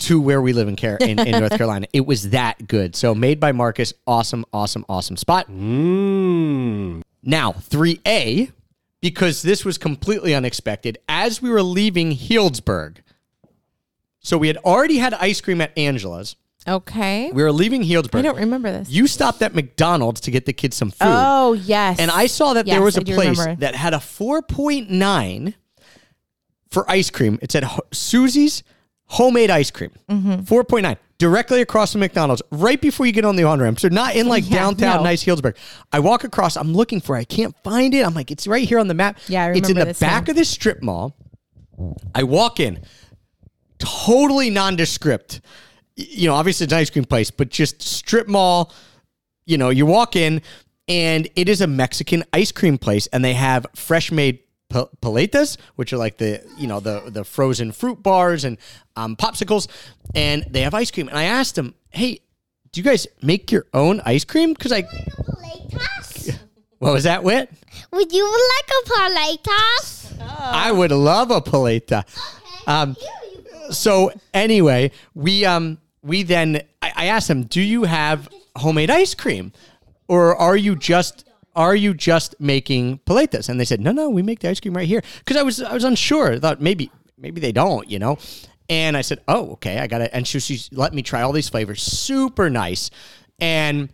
to 0.00 0.20
where 0.20 0.40
we 0.40 0.52
live 0.52 0.68
in, 0.68 0.76
Car- 0.76 0.98
in, 1.00 1.18
in 1.18 1.40
North 1.40 1.52
Carolina. 1.56 1.86
It 1.92 2.06
was 2.06 2.30
that 2.30 2.66
good. 2.68 2.94
So 2.96 3.14
made 3.14 3.40
by 3.40 3.52
Marcus, 3.52 3.92
awesome, 4.06 4.44
awesome, 4.52 4.84
awesome 4.88 5.16
spot. 5.16 5.48
Mmm. 5.50 7.02
Now, 7.22 7.52
3A, 7.52 8.52
because 9.00 9.42
this 9.42 9.64
was 9.64 9.78
completely 9.78 10.34
unexpected, 10.34 10.98
as 11.08 11.40
we 11.40 11.50
were 11.50 11.62
leaving 11.62 12.12
Healdsburg. 12.12 12.98
So 14.20 14.36
we 14.36 14.48
had 14.48 14.58
already 14.58 14.98
had 14.98 15.14
ice 15.14 15.40
cream 15.40 15.60
at 15.60 15.76
Angela's. 15.78 16.36
Okay. 16.68 17.30
We 17.32 17.42
were 17.42 17.52
leaving 17.52 17.82
Healdsburg. 17.82 18.18
I 18.18 18.22
don't 18.22 18.36
remember 18.36 18.70
this. 18.70 18.90
You 18.90 19.06
stopped 19.06 19.40
at 19.40 19.54
McDonald's 19.54 20.20
to 20.22 20.30
get 20.30 20.44
the 20.44 20.52
kids 20.52 20.76
some 20.76 20.90
food. 20.90 21.08
Oh 21.08 21.54
yes. 21.54 21.98
And 21.98 22.10
I 22.10 22.26
saw 22.26 22.52
that 22.54 22.66
there 22.66 22.82
was 22.82 22.98
a 22.98 23.02
place 23.02 23.38
remember. 23.38 23.60
that 23.60 23.74
had 23.74 23.94
a 23.94 23.98
4.9 23.98 25.54
for 26.70 26.90
ice 26.90 27.10
cream. 27.10 27.38
It 27.40 27.50
said 27.50 27.64
Susie's 27.92 28.62
homemade 29.10 29.50
ice 29.50 29.70
cream. 29.70 29.90
Mm-hmm. 30.08 30.42
4.9 30.52 30.96
directly 31.18 31.60
across 31.60 31.92
from 31.92 32.00
McDonald's, 32.00 32.40
right 32.50 32.80
before 32.80 33.04
you 33.04 33.12
get 33.12 33.26
on 33.26 33.36
the 33.36 33.42
on 33.44 33.60
ramp. 33.60 33.78
So 33.78 33.88
not 33.88 34.16
in 34.16 34.26
like 34.26 34.48
Yeah, 34.48 34.56
downtown 34.60 34.96
no. 34.98 35.02
nice 35.02 35.22
Healdsburg. 35.22 35.54
I 35.92 35.98
walk 36.00 36.24
across, 36.24 36.56
I'm 36.56 36.72
looking 36.72 36.98
for 37.02 37.14
it. 37.16 37.20
I 37.20 37.24
can't 37.24 37.54
find 37.62 37.92
it. 37.94 38.06
I'm 38.06 38.14
like, 38.14 38.30
it's 38.30 38.46
right 38.46 38.66
here 38.66 38.78
on 38.78 38.88
the 38.88 38.94
map. 38.94 39.18
Yeah, 39.28 39.42
I 39.42 39.46
remember 39.48 39.58
It's 39.58 39.68
in 39.68 39.76
the 39.86 39.94
back 40.00 40.26
now. 40.28 40.30
of 40.30 40.36
this 40.36 40.48
strip 40.48 40.82
mall. 40.82 41.14
I 42.14 42.22
walk 42.22 42.58
in, 42.58 42.80
totally 43.78 44.48
nondescript. 44.50 45.40
You 45.96 46.28
know, 46.28 46.34
obviously 46.34 46.64
it's 46.64 46.72
an 46.72 46.78
ice 46.78 46.88
cream 46.90 47.04
place, 47.04 47.30
but 47.30 47.50
just 47.50 47.82
strip 47.82 48.28
mall. 48.28 48.72
You 49.44 49.58
know, 49.58 49.68
you 49.70 49.84
walk 49.86 50.16
in 50.16 50.40
and 50.88 51.28
it 51.36 51.48
is 51.48 51.60
a 51.60 51.66
Mexican 51.66 52.24
ice 52.32 52.50
cream 52.52 52.78
place, 52.78 53.06
and 53.08 53.24
they 53.24 53.34
have 53.34 53.66
fresh 53.74 54.10
made 54.10 54.40
paletas, 54.70 55.56
which 55.76 55.92
are 55.92 55.98
like 55.98 56.16
the 56.18 56.42
you 56.56 56.66
know 56.66 56.80
the 56.80 57.02
the 57.10 57.24
frozen 57.24 57.72
fruit 57.72 58.02
bars 58.02 58.44
and 58.44 58.56
um, 58.96 59.16
popsicles, 59.16 59.68
and 60.14 60.44
they 60.50 60.62
have 60.62 60.74
ice 60.74 60.90
cream. 60.90 61.08
And 61.08 61.18
I 61.18 61.24
asked 61.24 61.56
them, 61.56 61.74
"Hey, 61.90 62.20
do 62.72 62.80
you 62.80 62.84
guys 62.84 63.06
make 63.22 63.50
your 63.52 63.66
own 63.74 64.00
ice 64.04 64.24
cream?" 64.24 64.52
Because 64.54 64.72
I, 64.72 64.82
Paletas? 64.82 66.38
what 66.78 66.92
was 66.92 67.04
that, 67.04 67.22
Whit? 67.22 67.50
Would 67.92 68.12
you 68.12 68.24
like 68.24 68.70
a 68.70 68.90
paletas? 68.90 70.20
I 70.20 70.72
would 70.72 70.92
love 70.92 71.30
a 71.30 71.40
paleta. 71.40 72.04
Um, 72.66 72.96
so 73.70 74.12
anyway, 74.32 74.90
we 75.14 75.44
um 75.44 75.78
we 76.02 76.22
then 76.22 76.62
I, 76.82 76.92
I 76.96 77.06
asked 77.06 77.28
them, 77.28 77.44
"Do 77.44 77.60
you 77.60 77.84
have 77.84 78.28
homemade 78.56 78.90
ice 78.90 79.14
cream, 79.14 79.52
or 80.08 80.36
are 80.36 80.56
you 80.56 80.76
just 80.76 81.24
are 81.56 81.74
you 81.74 81.94
just 81.94 82.34
making 82.40 82.98
paletas?" 83.06 83.48
And 83.48 83.58
they 83.60 83.64
said, 83.64 83.80
"No, 83.80 83.92
no, 83.92 84.08
we 84.10 84.22
make 84.22 84.40
the 84.40 84.48
ice 84.48 84.60
cream 84.60 84.76
right 84.76 84.86
here." 84.88 85.02
Because 85.18 85.36
I 85.36 85.42
was 85.42 85.60
I 85.62 85.72
was 85.72 85.84
unsure. 85.84 86.32
I 86.34 86.38
thought 86.38 86.60
maybe 86.60 86.90
maybe 87.18 87.40
they 87.40 87.52
don't, 87.52 87.88
you 87.90 87.98
know. 87.98 88.18
And 88.68 88.96
I 88.96 89.00
said, 89.02 89.20
"Oh, 89.26 89.52
okay, 89.52 89.78
I 89.78 89.86
got 89.86 90.00
it." 90.00 90.10
And 90.12 90.26
she, 90.26 90.38
she 90.40 90.60
let 90.72 90.94
me 90.94 91.02
try 91.02 91.22
all 91.22 91.32
these 91.32 91.48
flavors, 91.48 91.82
super 91.82 92.48
nice. 92.50 92.90
And 93.40 93.88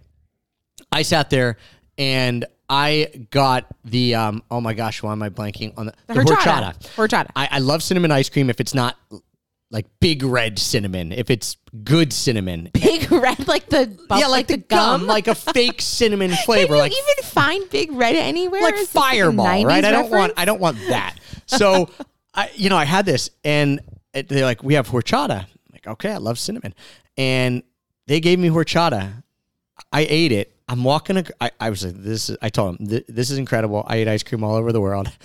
I 0.93 1.03
sat 1.03 1.31
there 1.31 1.57
and 1.97 2.45
I 2.69 3.27
got 3.31 3.67
the 3.85 4.15
um 4.17 4.43
oh 4.51 4.61
my 4.61 4.75
gosh, 4.75 5.03
why 5.03 5.13
am 5.13 5.23
I 5.23 5.31
blanking 5.31 5.73
on 5.79 5.87
the, 5.87 5.95
The 6.09 6.15
the 6.15 6.21
horchata. 6.21 6.75
horchata. 6.75 6.95
Horchata. 6.97 7.31
I, 7.37 7.49
I 7.53 7.59
love 7.61 7.83
cinnamon 7.83 8.11
ice 8.11 8.29
cream 8.29 8.51
if 8.51 8.61
it's 8.61 8.75
not 8.75 8.97
like 9.77 9.87
big 10.01 10.23
red 10.23 10.59
cinnamon, 10.59 11.13
if 11.13 11.29
it's 11.29 11.59
good 11.85 12.11
cinnamon. 12.11 12.71
Big 12.73 13.13
red, 13.13 13.47
like 13.47 13.69
the 13.69 13.87
buff, 14.09 14.19
yeah, 14.19 14.27
like, 14.27 14.47
the 14.47 14.57
gum, 14.57 15.07
like 15.07 15.29
a 15.29 15.35
fake 15.35 15.81
cinnamon 15.83 16.31
Can 16.31 16.45
flavor, 16.47 16.77
you 16.77 16.81
like 16.81 16.93
even 16.93 17.25
find 17.25 17.69
Big 17.69 17.93
Red 17.93 18.17
anywhere? 18.17 18.63
like 18.63 18.73
Is 18.75 18.81
this 18.81 18.89
a 18.91 18.99
fireball, 18.99 19.45
90s 19.45 19.65
right? 19.67 19.85
I 19.85 19.91
don't 19.91 20.03
want 20.05 20.13
reference? 20.13 20.33
I 20.39 20.45
don't 20.47 20.61
want 20.61 20.79
that. 20.89 21.17
So 21.45 21.91
I 22.35 22.51
you 22.55 22.71
know, 22.71 22.77
I 22.79 22.87
had 22.87 23.05
this 23.05 23.29
and 23.45 23.81
it- 24.15 24.29
they're 24.29 24.47
like, 24.47 24.63
we 24.65 24.73
have 24.75 24.89
horchata. 24.89 25.41
I'm 25.43 25.47
like, 25.73 25.87
like, 25.87 25.87
okay, 25.89 26.13
I 26.13 26.17
love 26.17 26.39
cinnamon. 26.39 26.75
And 27.19 27.63
they 28.07 28.21
gave 28.21 28.39
me 28.39 28.49
horchata. 28.49 29.23
I 29.93 30.07
ate 30.09 30.33
it. 30.33 30.56
I'm 30.69 30.83
walking. 30.83 31.25
I, 31.41 31.51
I 31.61 31.71
was 31.71 31.85
like, 31.85 31.95
this 31.95 32.29
is, 32.29 32.37
I 32.43 32.49
told 32.49 32.81
him, 32.81 32.87
this 33.09 33.31
is 33.31 33.39
incredible. 33.39 33.85
I 33.87 34.01
eat 34.01 34.09
ice 34.09 34.25
cream 34.25 34.43
all 34.43 34.57
over 34.57 34.73
the 34.73 34.81
world. 34.81 35.07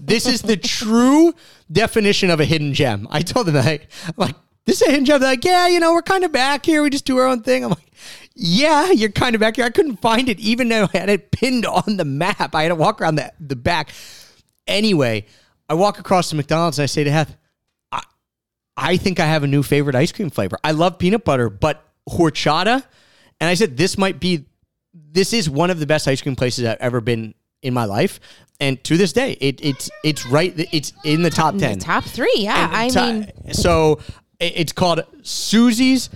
this 0.00 0.26
is 0.26 0.42
the 0.42 0.56
true 0.56 1.34
definition 1.70 2.30
of 2.30 2.40
a 2.40 2.44
hidden 2.44 2.72
gem. 2.72 3.06
I 3.10 3.20
told 3.20 3.46
them 3.46 3.54
that. 3.54 3.82
I'm 4.06 4.14
like, 4.16 4.34
this 4.64 4.80
is 4.80 4.88
a 4.88 4.90
hidden 4.90 5.04
gem. 5.04 5.20
They're 5.20 5.30
like, 5.30 5.44
yeah, 5.44 5.68
you 5.68 5.78
know, 5.78 5.92
we're 5.92 6.02
kind 6.02 6.24
of 6.24 6.32
back 6.32 6.64
here. 6.64 6.82
We 6.82 6.88
just 6.88 7.04
do 7.04 7.18
our 7.18 7.26
own 7.26 7.42
thing. 7.42 7.64
I'm 7.64 7.70
like, 7.70 7.92
yeah, 8.34 8.90
you're 8.90 9.10
kind 9.10 9.34
of 9.34 9.40
back 9.40 9.56
here. 9.56 9.64
I 9.66 9.70
couldn't 9.70 9.96
find 9.96 10.28
it, 10.28 10.40
even 10.40 10.68
though 10.70 10.88
I 10.92 10.98
had 10.98 11.10
it 11.10 11.30
pinned 11.32 11.66
on 11.66 11.98
the 11.98 12.04
map. 12.06 12.54
I 12.54 12.62
had 12.62 12.68
to 12.68 12.74
walk 12.74 13.00
around 13.00 13.16
the, 13.16 13.32
the 13.38 13.56
back. 13.56 13.90
Anyway, 14.66 15.26
I 15.68 15.74
walk 15.74 15.98
across 15.98 16.30
to 16.30 16.36
McDonald's 16.36 16.78
and 16.78 16.84
I 16.84 16.86
say 16.86 17.04
to 17.04 17.12
Heath, 17.12 17.36
I, 17.92 18.02
I 18.76 18.96
think 18.96 19.20
I 19.20 19.26
have 19.26 19.42
a 19.42 19.46
new 19.46 19.62
favorite 19.62 19.96
ice 19.96 20.12
cream 20.12 20.30
flavor. 20.30 20.58
I 20.64 20.70
love 20.70 20.98
peanut 20.98 21.24
butter, 21.24 21.50
but 21.50 21.82
horchata. 22.08 22.84
And 23.40 23.48
I 23.50 23.54
said, 23.54 23.76
this 23.76 23.98
might 23.98 24.18
be, 24.20 24.46
this 24.94 25.32
is 25.32 25.48
one 25.50 25.70
of 25.70 25.78
the 25.78 25.86
best 25.86 26.08
ice 26.08 26.22
cream 26.22 26.36
places 26.36 26.64
I've 26.64 26.78
ever 26.80 27.00
been 27.00 27.34
in 27.62 27.74
my 27.74 27.84
life. 27.84 28.18
And 28.60 28.82
to 28.84 28.96
this 28.96 29.12
day, 29.12 29.32
it, 29.40 29.62
it's 29.62 29.90
it's 30.02 30.24
right, 30.26 30.54
it's 30.72 30.94
in 31.04 31.22
the 31.22 31.28
top 31.28 31.54
The 31.54 31.60
10. 31.60 31.78
top 31.80 32.04
three, 32.04 32.32
yeah. 32.36 32.70
I 32.72 32.84
And 32.84 32.92
ti- 32.92 33.00
mean, 33.44 33.52
so 33.54 34.00
it's 34.40 34.72
called 34.72 35.02
Susie's 35.22 36.08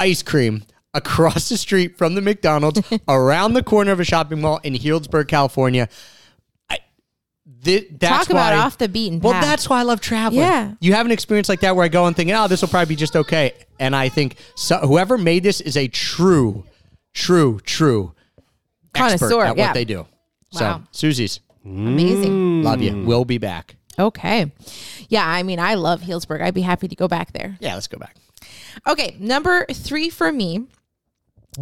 Ice 0.00 0.22
Cream 0.22 0.64
across 0.92 1.48
the 1.48 1.56
street 1.56 1.96
from 1.96 2.14
the 2.16 2.20
McDonald's, 2.20 2.80
around 3.08 3.54
the 3.54 3.62
corner 3.62 3.92
of 3.92 4.00
a 4.00 4.04
shopping 4.04 4.40
mall 4.40 4.58
in 4.64 4.74
Healdsburg, 4.74 5.28
California. 5.28 5.88
I, 7.66 7.78
thi- 7.80 7.88
that's 7.98 8.26
talk 8.26 8.30
about 8.30 8.52
why, 8.52 8.58
off 8.58 8.78
the 8.78 8.88
beaten 8.88 9.20
Well, 9.20 9.32
that's 9.40 9.68
why 9.68 9.80
I 9.80 9.82
love 9.82 10.00
traveling. 10.00 10.40
Yeah. 10.42 10.74
you 10.80 10.92
have 10.92 11.06
an 11.06 11.12
experience 11.12 11.48
like 11.48 11.60
that 11.60 11.74
where 11.76 11.84
I 11.84 11.88
go 11.88 12.06
and 12.06 12.14
think, 12.14 12.30
oh, 12.32 12.48
this 12.48 12.60
will 12.62 12.68
probably 12.68 12.94
be 12.94 12.96
just 12.96 13.16
okay. 13.16 13.52
And 13.78 13.94
I 13.96 14.08
think 14.08 14.36
so, 14.54 14.78
whoever 14.78 15.18
made 15.18 15.42
this 15.42 15.60
is 15.60 15.76
a 15.76 15.88
true, 15.88 16.64
true, 17.12 17.60
true 17.64 18.14
expert 18.94 19.18
Connoisseur, 19.28 19.44
at 19.44 19.56
yeah. 19.56 19.66
what 19.68 19.74
they 19.74 19.84
do. 19.84 20.06
So, 20.52 20.64
Wow. 20.64 20.82
Susie's, 20.92 21.40
amazing. 21.64 22.62
Mm. 22.62 22.64
love 22.64 22.80
you. 22.82 22.92
Mm. 22.92 23.04
We'll 23.06 23.24
be 23.24 23.38
back. 23.38 23.76
Okay. 23.98 24.52
Yeah, 25.08 25.26
I 25.26 25.42
mean, 25.42 25.58
I 25.60 25.74
love 25.74 26.00
Healdsburg. 26.00 26.40
I'd 26.42 26.54
be 26.54 26.62
happy 26.62 26.88
to 26.88 26.96
go 26.96 27.08
back 27.08 27.32
there. 27.32 27.56
Yeah, 27.60 27.74
let's 27.74 27.86
go 27.88 27.98
back. 27.98 28.16
Okay, 28.86 29.16
number 29.20 29.66
three 29.72 30.10
for 30.10 30.30
me 30.32 30.66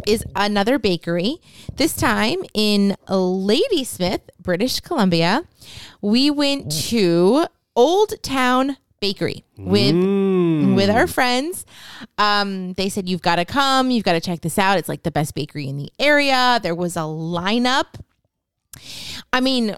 is 0.07 0.23
another 0.35 0.79
bakery. 0.79 1.37
This 1.75 1.95
time 1.95 2.43
in 2.53 2.95
Ladysmith, 3.09 4.21
British 4.39 4.79
Columbia. 4.79 5.43
We 6.01 6.29
went 6.29 6.71
to 6.89 7.45
Old 7.75 8.21
Town 8.21 8.77
Bakery 8.99 9.43
with 9.57 9.95
with 10.75 10.89
our 10.89 11.07
friends. 11.07 11.65
Um, 12.17 12.73
they 12.73 12.87
said 12.87 13.09
you've 13.09 13.21
got 13.21 13.35
to 13.35 13.45
come, 13.45 13.91
you've 13.91 14.05
got 14.05 14.13
to 14.13 14.21
check 14.21 14.41
this 14.41 14.57
out. 14.57 14.77
It's 14.77 14.87
like 14.87 15.03
the 15.03 15.11
best 15.11 15.35
bakery 15.35 15.67
in 15.67 15.77
the 15.77 15.91
area. 15.99 16.59
There 16.63 16.75
was 16.75 16.95
a 16.95 17.01
lineup. 17.01 17.99
I 19.33 19.41
mean, 19.41 19.75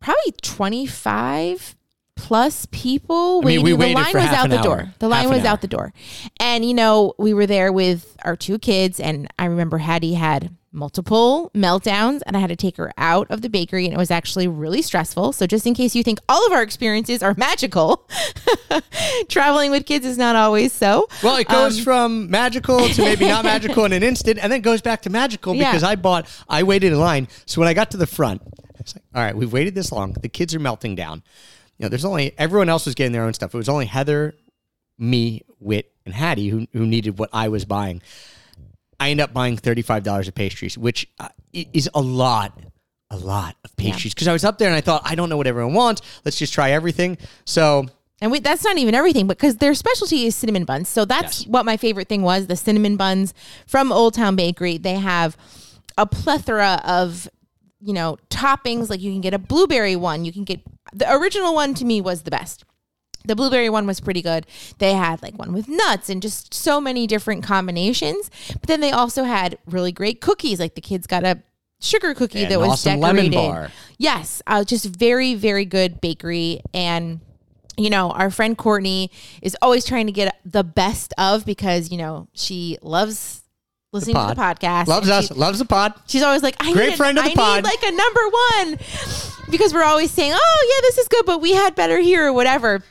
probably 0.00 0.32
twenty 0.42 0.86
five 0.86 1.74
plus 2.16 2.66
people 2.72 3.40
I 3.42 3.46
mean, 3.46 3.62
waiting. 3.62 3.78
we 3.78 3.86
the 3.88 3.94
line 3.94 4.12
for 4.12 4.18
was 4.18 4.28
out 4.30 4.50
the 4.50 4.56
hour. 4.58 4.62
door. 4.64 4.92
The 4.98 5.08
line 5.08 5.28
was 5.28 5.40
hour. 5.40 5.46
out 5.48 5.60
the 5.60 5.68
door. 5.68 5.92
And 6.40 6.64
you 6.64 6.74
know, 6.74 7.14
we 7.18 7.32
were 7.34 7.46
there 7.46 7.72
with 7.72 8.16
our 8.24 8.36
two 8.36 8.58
kids 8.58 8.98
and 8.98 9.28
I 9.38 9.44
remember 9.44 9.78
Hattie 9.78 10.14
had 10.14 10.50
multiple 10.72 11.50
meltdowns 11.54 12.20
and 12.26 12.36
I 12.36 12.40
had 12.40 12.48
to 12.48 12.56
take 12.56 12.76
her 12.76 12.92
out 12.98 13.30
of 13.30 13.40
the 13.40 13.48
bakery 13.48 13.86
and 13.86 13.94
it 13.94 13.96
was 13.96 14.10
actually 14.10 14.46
really 14.48 14.82
stressful. 14.82 15.32
So 15.32 15.46
just 15.46 15.66
in 15.66 15.72
case 15.74 15.94
you 15.94 16.02
think 16.02 16.18
all 16.28 16.44
of 16.46 16.52
our 16.52 16.62
experiences 16.62 17.22
are 17.22 17.34
magical, 17.38 18.06
traveling 19.28 19.70
with 19.70 19.86
kids 19.86 20.04
is 20.04 20.18
not 20.18 20.36
always 20.36 20.72
so. 20.72 21.08
Well, 21.22 21.36
it 21.36 21.48
goes 21.48 21.78
Um, 21.78 21.84
from 21.84 22.30
magical 22.30 22.78
to 22.88 23.02
maybe 23.02 23.26
not 23.26 23.44
magical 23.54 23.84
in 23.84 23.92
an 23.92 24.02
instant, 24.02 24.38
and 24.42 24.52
then 24.52 24.60
goes 24.60 24.82
back 24.82 25.02
to 25.02 25.10
magical 25.10 25.54
Yeah. 25.54 25.70
because 25.70 25.82
I 25.82 25.96
bought, 25.96 26.26
I 26.48 26.62
waited 26.62 26.92
in 26.92 26.98
line. 27.00 27.28
So 27.46 27.60
when 27.60 27.68
I 27.68 27.74
got 27.74 27.90
to 27.92 27.96
the 27.96 28.06
front, 28.06 28.42
it's 28.78 28.94
like, 28.94 29.04
all 29.14 29.22
right, 29.22 29.36
we've 29.36 29.52
waited 29.52 29.74
this 29.74 29.90
long. 29.92 30.12
The 30.12 30.28
kids 30.28 30.54
are 30.54 30.60
melting 30.60 30.94
down. 30.94 31.22
You 31.78 31.84
know, 31.84 31.88
there's 31.88 32.04
only 32.04 32.32
everyone 32.38 32.68
else 32.68 32.86
was 32.86 32.94
getting 32.94 33.12
their 33.12 33.24
own 33.24 33.34
stuff. 33.34 33.54
It 33.54 33.58
was 33.58 33.68
only 33.68 33.86
Heather, 33.86 34.34
me, 34.98 35.42
Whit, 35.58 35.92
and 36.04 36.14
Hattie 36.14 36.48
who 36.48 36.66
who 36.72 36.86
needed 36.86 37.18
what 37.18 37.30
I 37.32 37.48
was 37.48 37.64
buying. 37.64 38.00
I 38.98 39.10
end 39.10 39.20
up 39.20 39.32
buying 39.34 39.56
thirty 39.56 39.82
five 39.82 40.02
dollars 40.02 40.26
of 40.28 40.34
pastries, 40.34 40.78
which 40.78 41.06
uh, 41.18 41.28
is 41.52 41.90
a 41.94 42.00
lot, 42.00 42.58
a 43.10 43.16
lot 43.18 43.56
of 43.64 43.76
pastries. 43.76 44.14
Because 44.14 44.26
I 44.28 44.32
was 44.32 44.44
up 44.44 44.56
there 44.58 44.68
and 44.68 44.76
I 44.76 44.80
thought, 44.80 45.02
I 45.04 45.14
don't 45.14 45.28
know 45.28 45.36
what 45.36 45.46
everyone 45.46 45.74
wants. 45.74 46.00
Let's 46.24 46.38
just 46.38 46.54
try 46.54 46.70
everything. 46.70 47.18
So 47.44 47.86
And 48.22 48.30
we, 48.32 48.40
that's 48.40 48.64
not 48.64 48.78
even 48.78 48.94
everything, 48.94 49.26
but 49.26 49.36
because 49.36 49.56
their 49.56 49.74
specialty 49.74 50.24
is 50.24 50.34
cinnamon 50.34 50.64
buns. 50.64 50.88
So 50.88 51.04
that's 51.04 51.40
Yes. 51.40 51.46
what 51.46 51.66
my 51.66 51.76
favorite 51.76 52.08
thing 52.08 52.22
was 52.22 52.46
the 52.46 52.56
cinnamon 52.56 52.96
buns 52.96 53.34
from 53.66 53.92
Old 53.92 54.14
Town 54.14 54.34
Bakery. 54.34 54.78
They 54.78 54.94
have 54.94 55.36
a 55.98 56.06
plethora 56.06 56.80
of, 56.86 57.28
you 57.80 57.92
know, 57.92 58.16
toppings. 58.30 58.88
Like 58.88 59.00
you 59.00 59.12
can 59.12 59.20
get 59.20 59.34
a 59.34 59.38
blueberry 59.38 59.94
one. 59.96 60.24
You 60.24 60.32
can 60.32 60.44
get 60.44 60.60
the 60.98 61.12
original 61.12 61.54
one 61.54 61.74
to 61.74 61.84
me 61.84 62.00
was 62.00 62.22
the 62.22 62.30
best. 62.30 62.64
The 63.24 63.34
blueberry 63.34 63.68
one 63.68 63.86
was 63.86 63.98
pretty 64.00 64.22
good. 64.22 64.46
They 64.78 64.92
had 64.94 65.20
like 65.22 65.36
one 65.36 65.52
with 65.52 65.68
nuts 65.68 66.08
and 66.08 66.22
just 66.22 66.54
so 66.54 66.80
many 66.80 67.06
different 67.08 67.42
combinations. 67.42 68.30
But 68.52 68.62
then 68.62 68.80
they 68.80 68.92
also 68.92 69.24
had 69.24 69.58
really 69.66 69.90
great 69.92 70.20
cookies. 70.20 70.60
Like 70.60 70.76
the 70.76 70.80
kids 70.80 71.08
got 71.08 71.24
a 71.24 71.42
sugar 71.80 72.14
cookie 72.14 72.42
And 72.42 72.50
that 72.52 72.60
was 72.60 72.68
awesome 72.70 73.00
lemon 73.00 73.30
decorated. 73.30 73.50
bar. 73.52 73.70
Yes, 73.98 74.42
uh, 74.46 74.62
just 74.64 74.86
very 74.86 75.34
very 75.34 75.64
good 75.64 76.00
bakery 76.00 76.60
and 76.72 77.20
you 77.78 77.90
know, 77.90 78.10
our 78.12 78.30
friend 78.30 78.56
Courtney 78.56 79.10
is 79.42 79.54
always 79.60 79.84
trying 79.84 80.06
to 80.06 80.12
get 80.12 80.34
the 80.46 80.64
best 80.64 81.12
of 81.18 81.44
because, 81.44 81.90
you 81.92 81.98
know, 81.98 82.26
she 82.32 82.78
loves 82.80 83.42
listening 83.92 84.14
to 84.16 84.34
the 84.34 84.40
podcast. 84.40 84.86
loves 84.86 85.10
us, 85.10 85.26
she- 85.28 85.34
loves 85.34 85.58
the 85.58 85.66
pod. 85.66 85.92
she's 86.06 86.22
always 86.22 86.42
like, 86.42 86.56
I 86.60 86.72
Great 86.72 86.86
need 86.86 86.94
a- 86.94 86.96
friend 86.96 87.18
of 87.18 87.24
the 87.24 87.30
I 87.32 87.34
pod. 87.34 87.56
need 87.56 87.64
like 87.64 87.82
a 87.82 87.90
number 87.90 88.20
one 88.30 88.78
because 89.50 89.72
we're 89.74 89.84
always 89.84 90.10
saying, 90.10 90.32
oh, 90.34 90.74
yeah, 90.74 90.80
this 90.82 90.98
is 90.98 91.08
good, 91.08 91.26
but 91.26 91.40
we 91.40 91.52
had 91.54 91.74
better 91.74 91.98
here 91.98 92.26
or 92.26 92.32
whatever. 92.32 92.82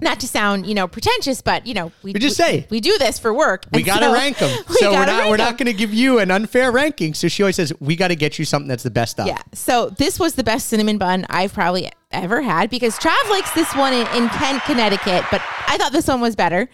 Not 0.00 0.20
to 0.20 0.28
sound, 0.28 0.66
you 0.66 0.74
know, 0.76 0.86
pretentious, 0.86 1.42
but 1.42 1.66
you 1.66 1.74
know, 1.74 1.90
we, 2.04 2.12
We 2.12 2.20
just 2.20 2.36
say. 2.36 2.68
we 2.70 2.78
do 2.78 2.96
this 2.98 3.18
for 3.18 3.34
work. 3.34 3.64
We 3.72 3.82
got 3.82 3.98
to 3.98 4.04
so 4.04 4.12
rank 4.12 4.38
them. 4.38 4.56
we 4.68 4.76
So 4.76 4.92
we're 4.92 5.06
not 5.06 5.28
we're 5.28 5.36
not 5.36 5.58
going 5.58 5.66
to 5.66 5.72
give 5.72 5.92
you 5.92 6.20
an 6.20 6.30
unfair 6.30 6.70
ranking. 6.70 7.14
So 7.14 7.26
she 7.26 7.42
always 7.42 7.56
says 7.56 7.72
we 7.80 7.96
got 7.96 8.08
to 8.08 8.14
get 8.14 8.38
you 8.38 8.44
something 8.44 8.68
that's 8.68 8.84
the 8.84 8.92
best 8.92 9.18
of. 9.18 9.26
Yeah. 9.26 9.42
So 9.54 9.90
this 9.90 10.20
was 10.20 10.36
the 10.36 10.44
best 10.44 10.68
cinnamon 10.68 10.98
bun 10.98 11.26
I've 11.28 11.52
probably 11.52 11.90
ever 12.12 12.42
had 12.42 12.70
because 12.70 12.96
Trav 12.98 13.28
likes 13.28 13.50
this 13.54 13.74
one 13.74 13.92
in, 13.92 14.06
in 14.14 14.28
Kent, 14.28 14.62
Connecticut, 14.64 15.24
but 15.32 15.42
I 15.66 15.76
thought 15.76 15.90
this 15.90 16.06
one 16.06 16.20
was 16.20 16.36
better. 16.36 16.68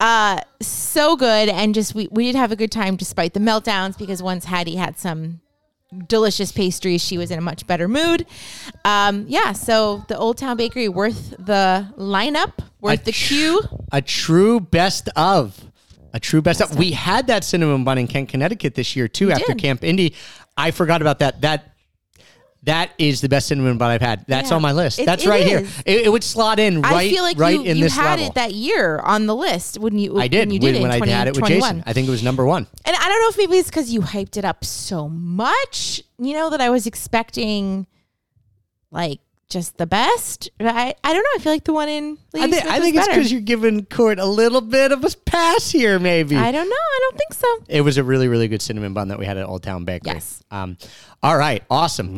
Uh, 0.00 0.40
so 0.60 1.14
good. 1.16 1.48
And 1.48 1.74
just, 1.74 1.94
we, 1.94 2.08
we 2.10 2.24
did 2.24 2.34
have 2.34 2.52
a 2.52 2.56
good 2.56 2.72
time 2.72 2.96
despite 2.96 3.32
the 3.32 3.40
meltdowns 3.40 3.96
because 3.96 4.22
once 4.22 4.44
Hattie 4.44 4.76
had 4.76 4.98
some 4.98 5.40
delicious 6.06 6.52
pastries, 6.52 7.02
she 7.02 7.18
was 7.18 7.30
in 7.30 7.38
a 7.38 7.42
much 7.42 7.66
better 7.66 7.88
mood. 7.88 8.26
Um, 8.84 9.24
yeah. 9.28 9.52
So 9.52 10.04
the 10.08 10.18
Old 10.18 10.38
Town 10.38 10.56
Bakery 10.56 10.88
worth 10.88 11.30
the 11.38 11.92
lineup, 11.96 12.52
worth 12.80 13.04
the 13.04 13.12
tr- 13.12 13.28
queue. 13.28 13.62
A 13.92 14.02
true 14.02 14.60
best 14.60 15.08
of. 15.16 15.62
A 16.12 16.20
true 16.20 16.40
best, 16.40 16.60
of. 16.60 16.78
We 16.78 16.92
had 16.92 17.26
that 17.26 17.44
cinnamon 17.44 17.84
bun 17.84 17.98
in 17.98 18.08
Kent, 18.08 18.30
Connecticut 18.30 18.74
this 18.74 18.96
year 18.96 19.06
too 19.08 19.30
after 19.30 19.52
did. 19.52 19.58
Camp 19.58 19.84
Indy. 19.84 20.14
I 20.56 20.70
forgot 20.70 21.02
about 21.02 21.18
that. 21.18 21.42
That 21.42 21.75
that 22.66 22.90
is 22.98 23.20
the 23.20 23.28
best 23.28 23.48
cinnamon 23.48 23.78
bun 23.78 23.90
I've 23.90 24.00
had. 24.02 24.24
That's 24.28 24.50
Yeah. 24.50 24.56
on 24.56 24.62
my 24.62 24.72
list. 24.72 24.98
It- 24.98 25.06
That's 25.06 25.24
it 25.24 25.28
right 25.28 25.44
here. 25.46 25.66
It, 25.84 26.06
it 26.06 26.12
would 26.12 26.22
slot 26.24 26.58
in 26.58 26.82
right, 26.82 26.94
I 26.94 27.08
feel 27.10 27.22
like 27.22 27.38
right 27.38 27.54
you, 27.54 27.62
in 27.62 27.76
you 27.78 27.84
this 27.84 27.94
had 27.94 28.10
level. 28.18 28.26
it 28.26 28.34
that 28.34 28.52
year 28.52 28.98
on 28.98 29.26
the 29.26 29.34
list, 29.34 29.78
wouldn't 29.78 30.02
you? 30.02 30.18
I 30.18 30.28
did 30.28 30.40
when 30.48 30.50
you 30.50 30.60
when, 30.60 30.72
did 30.74 30.78
it 30.78 30.82
when 30.82 30.92
in 31.02 31.08
I 31.08 31.16
had 31.16 31.28
it 31.28 31.30
with 31.30 31.44
2021. 31.44 31.70
Jason. 31.76 31.84
I 31.86 31.92
think 31.92 32.08
it 32.08 32.10
was 32.10 32.22
number 32.22 32.44
one. 32.44 32.66
And 32.84 32.94
I 32.96 33.08
don't 33.08 33.20
know 33.22 33.28
if 33.28 33.38
maybe 33.38 33.56
it's 33.58 33.68
because 33.70 33.90
you 33.90 34.00
hyped 34.02 34.36
it 34.36 34.44
up 34.44 34.64
so 34.64 35.08
much, 35.08 36.02
you 36.18 36.34
know, 36.34 36.50
that 36.50 36.60
I 36.60 36.70
was 36.70 36.86
expecting 36.86 37.86
like 38.90 39.20
just 39.48 39.76
the 39.78 39.86
best. 39.86 40.50
I, 40.60 40.94
I 41.04 41.12
don't 41.12 41.22
know. 41.22 41.30
I 41.36 41.38
feel 41.38 41.52
like 41.52 41.64
the 41.64 41.72
one 41.72 41.88
in 41.88 42.18
I 42.34 42.40
think, 42.40 42.54
Smith 42.54 42.66
I 42.66 42.80
think 42.80 42.96
it's 42.96 43.08
because 43.08 43.32
you're 43.32 43.40
giving 43.40 43.84
Court 43.86 44.18
a 44.18 44.26
little 44.26 44.60
bit 44.60 44.92
of 44.92 45.04
a 45.04 45.10
pass 45.24 45.70
here, 45.70 45.98
maybe. 45.98 46.36
I 46.36 46.50
don't 46.50 46.68
know. 46.68 46.74
I 46.74 46.98
don't 47.02 47.18
think 47.18 47.34
so. 47.34 47.64
It 47.68 47.80
was 47.82 47.98
a 47.98 48.04
really, 48.04 48.28
really 48.28 48.48
good 48.48 48.62
cinnamon 48.62 48.92
bun 48.92 49.08
that 49.08 49.18
we 49.18 49.26
had 49.26 49.36
at 49.36 49.46
Old 49.46 49.62
Town 49.62 49.84
Bakery. 49.84 50.14
Yes. 50.14 50.42
Um, 50.50 50.76
all 51.22 51.36
right. 51.36 51.62
Awesome. 51.70 52.08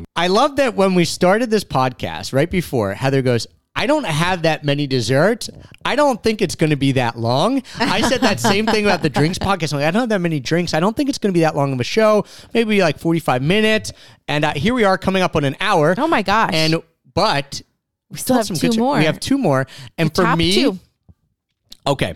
Mmm. 0.00 0.04
I 0.16 0.26
love 0.28 0.56
that 0.56 0.74
when 0.74 0.94
we 0.94 1.04
started 1.04 1.50
this 1.50 1.64
podcast, 1.64 2.32
right 2.32 2.50
before, 2.50 2.94
Heather 2.94 3.22
goes, 3.22 3.46
I 3.76 3.86
don't 3.86 4.06
have 4.06 4.42
that 4.42 4.64
many 4.64 4.86
desserts. 4.86 5.50
I 5.84 5.96
don't 5.96 6.22
think 6.22 6.40
it's 6.40 6.54
going 6.54 6.70
to 6.70 6.76
be 6.76 6.92
that 6.92 7.18
long. 7.18 7.62
I 7.78 8.02
said 8.02 8.20
that 8.20 8.38
same 8.38 8.66
thing 8.66 8.84
about 8.84 9.02
the 9.02 9.10
drinks 9.10 9.38
podcast. 9.40 9.72
I'm 9.72 9.80
like, 9.80 9.88
I 9.88 9.90
don't 9.90 10.02
have 10.02 10.08
that 10.10 10.20
many 10.20 10.38
drinks. 10.38 10.74
I 10.74 10.80
don't 10.80 10.96
think 10.96 11.08
it's 11.08 11.18
going 11.18 11.32
to 11.32 11.36
be 11.36 11.40
that 11.40 11.56
long 11.56 11.72
of 11.72 11.80
a 11.80 11.84
show. 11.84 12.24
Maybe 12.52 12.80
like 12.80 12.98
45 12.98 13.42
minutes. 13.42 13.92
And 14.28 14.44
uh, 14.44 14.54
here 14.54 14.74
we 14.74 14.84
are 14.84 14.96
coming 14.96 15.22
up 15.22 15.34
on 15.34 15.44
an 15.44 15.56
hour. 15.60 15.94
Oh 15.98 16.06
my 16.06 16.22
gosh. 16.22 16.52
And, 16.54 16.76
but 17.14 17.62
we 18.10 18.18
still 18.18 18.36
have 18.36 18.46
some 18.46 18.56
two 18.56 18.68
good- 18.70 18.78
more. 18.78 18.98
We 18.98 19.06
have 19.06 19.18
two 19.18 19.38
more. 19.38 19.66
And 19.98 20.14
for 20.14 20.36
me, 20.36 20.54
two. 20.54 20.78
okay 21.86 22.14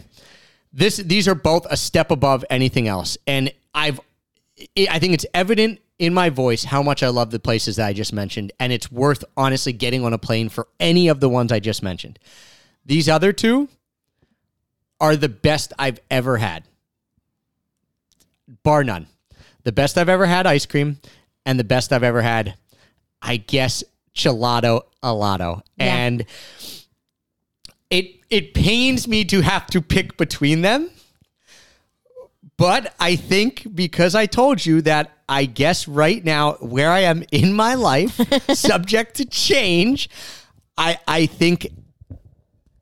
this 0.72 0.98
these 0.98 1.26
are 1.26 1.34
both 1.34 1.66
a 1.70 1.76
step 1.76 2.10
above 2.10 2.44
anything 2.50 2.86
else 2.88 3.16
and 3.26 3.50
i've 3.74 3.98
I 4.76 4.98
think 4.98 5.14
it's 5.14 5.24
evident 5.32 5.80
in 5.98 6.14
my 6.14 6.30
voice 6.30 6.64
how 6.64 6.82
much 6.82 7.02
i 7.02 7.08
love 7.08 7.30
the 7.30 7.38
places 7.38 7.76
that 7.76 7.86
i 7.86 7.92
just 7.92 8.12
mentioned 8.12 8.52
and 8.60 8.72
it's 8.72 8.90
worth 8.90 9.24
honestly 9.36 9.72
getting 9.72 10.04
on 10.04 10.12
a 10.12 10.18
plane 10.18 10.48
for 10.48 10.68
any 10.78 11.08
of 11.08 11.20
the 11.20 11.28
ones 11.28 11.50
i 11.50 11.58
just 11.58 11.82
mentioned 11.82 12.18
these 12.84 13.08
other 13.08 13.32
two 13.32 13.68
are 15.00 15.16
the 15.16 15.28
best 15.28 15.72
I've 15.78 16.00
ever 16.10 16.38
had. 16.38 16.64
Bar 18.62 18.84
none. 18.84 19.06
The 19.64 19.72
best 19.72 19.98
I've 19.98 20.08
ever 20.08 20.26
had 20.26 20.46
ice 20.46 20.66
cream 20.66 20.98
and 21.44 21.58
the 21.58 21.64
best 21.64 21.92
I've 21.92 22.02
ever 22.02 22.22
had, 22.22 22.54
I 23.20 23.36
guess, 23.36 23.84
gelato 24.14 24.82
alato. 25.02 25.62
Yeah. 25.76 25.94
And 25.94 26.24
it 27.90 28.16
it 28.30 28.54
pains 28.54 29.06
me 29.06 29.24
to 29.26 29.42
have 29.42 29.66
to 29.68 29.80
pick 29.80 30.16
between 30.16 30.62
them. 30.62 30.90
But 32.58 32.92
I 32.98 33.14
think 33.16 33.66
because 33.74 34.14
I 34.14 34.26
told 34.26 34.66
you 34.66 34.82
that 34.82 35.16
I 35.28 35.44
guess 35.46 35.86
right 35.88 36.22
now 36.24 36.54
where 36.54 36.90
I 36.90 37.00
am 37.00 37.22
in 37.30 37.54
my 37.54 37.74
life, 37.74 38.20
subject 38.52 39.14
to 39.16 39.24
change, 39.24 40.10
I 40.76 40.98
I 41.06 41.26
think 41.26 41.68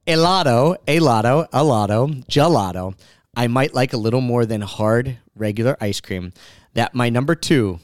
Elato, 0.06 0.76
Elato, 0.86 1.48
Elato, 1.50 2.24
Gelato, 2.26 2.94
I 3.36 3.48
might 3.48 3.74
like 3.74 3.92
a 3.92 3.96
little 3.96 4.20
more 4.20 4.46
than 4.46 4.60
hard 4.62 5.18
regular 5.34 5.76
ice 5.80 6.00
cream. 6.00 6.32
That 6.74 6.94
my 6.94 7.10
number 7.10 7.34
two 7.34 7.80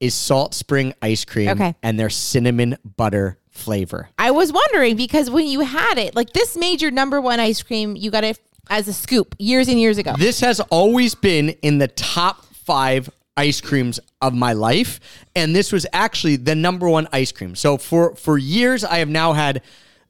is 0.00 0.14
Salt 0.14 0.54
Spring 0.54 0.94
ice 1.02 1.24
cream 1.24 1.48
Okay. 1.48 1.74
and 1.82 1.98
their 1.98 2.10
cinnamon 2.10 2.76
butter 2.84 3.38
flavor. 3.50 4.10
I 4.18 4.30
was 4.30 4.52
wondering 4.52 4.94
because 4.94 5.28
when 5.30 5.46
you 5.48 5.60
had 5.60 5.98
it, 5.98 6.14
like 6.14 6.32
this 6.34 6.56
made 6.56 6.80
your 6.80 6.92
number 6.92 7.20
one 7.20 7.40
ice 7.40 7.62
cream, 7.62 7.96
you 7.96 8.10
got 8.12 8.22
it 8.22 8.38
as 8.70 8.88
a 8.88 8.92
scoop 8.92 9.34
years 9.38 9.68
and 9.68 9.78
years 9.80 9.98
ago. 9.98 10.14
This 10.18 10.40
has 10.40 10.60
always 10.60 11.14
been 11.14 11.50
in 11.62 11.78
the 11.78 11.88
top 11.88 12.44
five 12.54 13.08
ice 13.36 13.60
creams 13.60 14.00
of 14.20 14.34
my 14.34 14.52
life, 14.52 14.98
and 15.36 15.54
this 15.54 15.70
was 15.72 15.86
actually 15.92 16.36
the 16.36 16.54
number 16.54 16.88
one 16.88 17.06
ice 17.12 17.30
cream. 17.32 17.54
So 17.54 17.78
for 17.78 18.14
for 18.16 18.36
years, 18.38 18.84
I 18.84 18.98
have 18.98 19.08
now 19.08 19.32
had, 19.32 19.62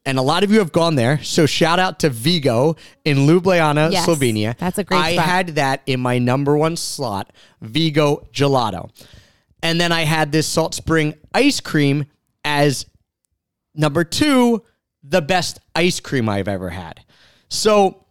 and 0.06 0.18
a 0.18 0.22
lot 0.22 0.44
of 0.44 0.50
you 0.50 0.58
have 0.60 0.72
gone 0.72 0.94
there. 0.94 1.22
So 1.22 1.44
shout 1.44 1.78
out 1.78 1.98
to 2.00 2.08
Vigo 2.08 2.76
in 3.04 3.18
Ljubljana, 3.18 3.92
Yes, 3.92 4.06
Slovenia. 4.06 4.56
that's 4.56 4.78
a 4.78 4.84
great 4.84 4.98
I 4.98 5.12
spot. 5.14 5.24
had 5.26 5.46
that 5.56 5.82
in 5.86 6.00
my 6.00 6.18
number 6.18 6.56
one 6.56 6.76
slot, 6.76 7.32
Vigo 7.60 8.26
Gelato, 8.32 8.88
and 9.62 9.78
then 9.80 9.92
I 9.92 10.02
had 10.04 10.32
this 10.32 10.46
Salt 10.46 10.74
Spring 10.74 11.14
ice 11.34 11.60
cream 11.60 12.06
as 12.44 12.86
number 13.74 14.04
two, 14.04 14.62
the 15.02 15.20
best 15.20 15.58
ice 15.74 16.00
cream 16.00 16.28
I've 16.30 16.48
ever 16.48 16.70
had. 16.70 17.04
So 17.50 18.04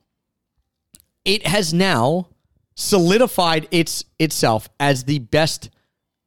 it 1.28 1.45
has 1.45 1.73
now 1.73 2.30
solidified 2.73 3.67
its 3.69 4.05
itself 4.17 4.69
as 4.80 5.03
the 5.03 5.19
best 5.19 5.69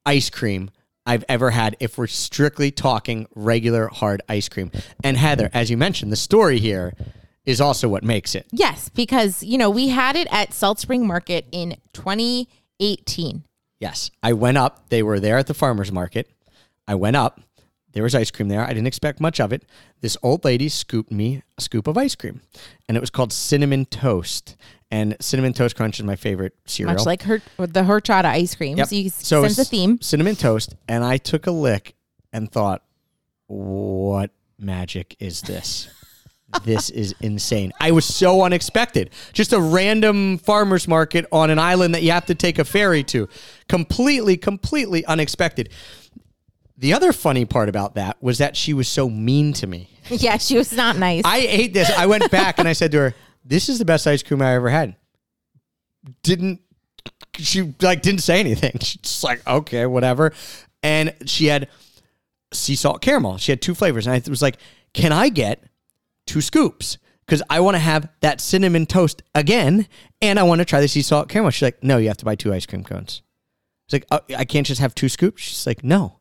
ice 0.05 0.31
cream 0.31 0.71
I've 1.07 1.25
ever 1.29 1.51
had 1.51 1.77
if 1.81 1.97
we're 1.97 2.07
strictly 2.07 2.71
talking 2.71 3.27
regular 3.35 3.89
hard 3.89 4.21
ice 4.29 4.49
cream. 4.49 4.71
And 5.03 5.17
Heather, 5.17 5.51
as 5.55 5.71
you 5.71 5.77
mentioned, 5.77 6.13
the 6.13 6.17
story 6.17 6.59
here 6.61 6.93
is 7.47 7.61
also 7.61 7.89
what 7.89 8.05
makes 8.05 8.35
it. 8.35 8.47
yes, 8.53 8.91
because 8.91 9.43
you 9.43 9.57
know 9.57 9.71
we 9.71 9.89
had 9.89 10.15
it 10.15 10.29
at 10.31 10.53
Salt 10.53 10.79
Spring 10.79 11.07
Market 11.07 11.47
in 11.51 11.77
2018. 11.95 13.45
Yes, 13.81 14.11
I 14.23 14.35
went 14.35 14.59
up. 14.59 14.91
They 14.91 15.03
were 15.03 15.19
there 15.19 15.39
at 15.39 15.47
the 15.47 15.55
farmers 15.55 15.91
market. 15.91 16.31
I 16.87 16.95
went 16.95 17.17
up. 17.17 17.41
There 17.93 18.03
was 18.03 18.15
ice 18.15 18.31
cream 18.31 18.49
there. 18.49 18.63
I 18.63 18.69
didn't 18.69 18.87
expect 18.87 19.21
much 19.21 19.41
of 19.41 19.53
it. 19.53 19.65
This 20.01 20.17
old 20.23 20.45
lady 20.45 20.69
scooped 20.69 21.11
me 21.11 21.43
a 21.57 21.63
scoop 21.63 21.87
of 21.87 21.97
ice 21.97 22.15
cream, 22.15 22.43
and 22.87 22.97
it 22.97 23.01
was 23.01 23.11
called 23.11 23.33
cinnamon 23.33 23.87
toast. 23.87 24.55
And 24.91 25.17
cinnamon 25.21 25.53
toast 25.53 25.77
crunch 25.77 26.01
is 26.01 26.05
my 26.05 26.17
favorite 26.17 26.55
cereal. 26.67 26.95
Much 26.95 27.07
like 27.07 27.23
her 27.23 27.41
the 27.59 27.83
horchata 27.83 28.25
ice 28.25 28.55
cream. 28.55 28.77
Yep. 28.77 28.89
So 28.89 28.95
you 28.97 29.11
So 29.11 29.43
sense 29.43 29.57
the 29.57 29.65
theme. 29.65 30.01
Cinnamon 30.01 30.37
toast, 30.37 30.75
and 30.89 31.05
I 31.05 31.17
took 31.17 31.47
a 31.47 31.53
lick 31.53 31.95
and 32.33 32.51
thought, 32.51 32.83
"What 33.47 34.33
magic 34.59 35.17
is 35.21 35.43
this? 35.43 35.89
this 36.65 36.91
is 36.91 37.15
insane." 37.21 37.73
I 37.81 37.93
was 37.93 38.05
so 38.05 38.43
unexpected. 38.43 39.11
Just 39.33 39.53
a 39.53 39.61
random 39.61 40.39
farmers 40.39 40.89
market 40.89 41.25
on 41.31 41.51
an 41.51 41.61
island 41.61 41.95
that 41.95 42.03
you 42.03 42.11
have 42.11 42.27
to 42.27 42.35
take 42.35 42.59
a 42.59 42.65
ferry 42.65 43.05
to. 43.05 43.29
Completely, 43.69 44.37
completely 44.37 45.05
unexpected. 45.07 45.69
The 46.77 46.95
other 46.95 47.13
funny 47.13 47.45
part 47.45 47.69
about 47.69 47.95
that 47.95 48.21
was 48.23 48.39
that 48.39 48.57
she 48.57 48.73
was 48.73 48.89
so 48.89 49.09
mean 49.09 49.53
to 49.55 49.67
me. 49.67 49.89
Yeah, 50.11 50.39
she 50.39 50.57
was 50.57 50.73
not 50.73 50.97
nice. 50.97 51.23
I 51.25 51.39
ate 51.39 51.73
this. 51.73 51.89
I 51.97 52.07
went 52.07 52.33
back 52.33 52.59
and 52.59 52.67
I 52.67 52.73
said 52.73 52.91
to 52.93 52.99
her, 52.99 53.15
"This 53.51 53.69
is 53.69 53.79
the 53.79 53.85
best 53.85 54.07
ice 54.07 54.23
cream 54.23 54.41
I 54.41 54.55
ever 54.55 54.71
had." 54.71 54.97
Didn't 56.23 56.61
she 57.37 57.75
like 57.83 58.01
didn't 58.01 58.23
say 58.23 58.41
anything? 58.41 58.73
She's 58.81 59.03
just 59.03 59.25
like, 59.25 59.47
"Okay, 59.47 59.85
whatever." 59.87 60.33
And 60.83 61.15
she 61.27 61.47
had 61.47 61.69
sea 62.55 62.77
salt 62.77 63.03
caramel. 63.03 63.37
She 63.39 63.53
had 63.53 63.61
two 63.61 63.75
flavors, 63.75 64.07
and 64.07 64.15
I 64.15 64.31
was 64.31 64.41
like, 64.41 64.57
"Can 64.95 65.13
I 65.13 65.29
get 65.29 65.65
two 66.27 66.41
scoops?" 66.41 66.97
Because 67.27 67.43
I 67.51 67.61
want 67.61 67.75
to 67.75 67.81
have 67.81 68.09
that 68.21 68.41
cinnamon 68.41 68.87
toast 68.87 69.23
again, 69.35 69.87
and 70.23 70.39
I 70.39 70.45
want 70.45 70.61
to 70.61 70.65
try 70.65 70.81
the 70.81 70.89
sea 70.89 71.03
salt 71.03 71.29
caramel. 71.29 71.51
She's 71.51 71.63
like, 71.63 71.83
"No, 71.83 71.99
you 71.99 72.09
have 72.09 72.17
to 72.19 72.25
buy 72.25 72.37
two 72.37 72.55
ice 72.55 72.67
cream 72.67 72.85
cones." 72.85 73.23
It's 73.87 73.93
like, 73.93 74.07
oh, 74.11 74.21
"I 74.37 74.45
can't 74.45 74.67
just 74.67 74.81
have 74.81 74.95
two 74.95 75.09
scoops." 75.09 75.43
She's 75.43 75.67
like, 75.67 75.83
"No." 75.83 76.20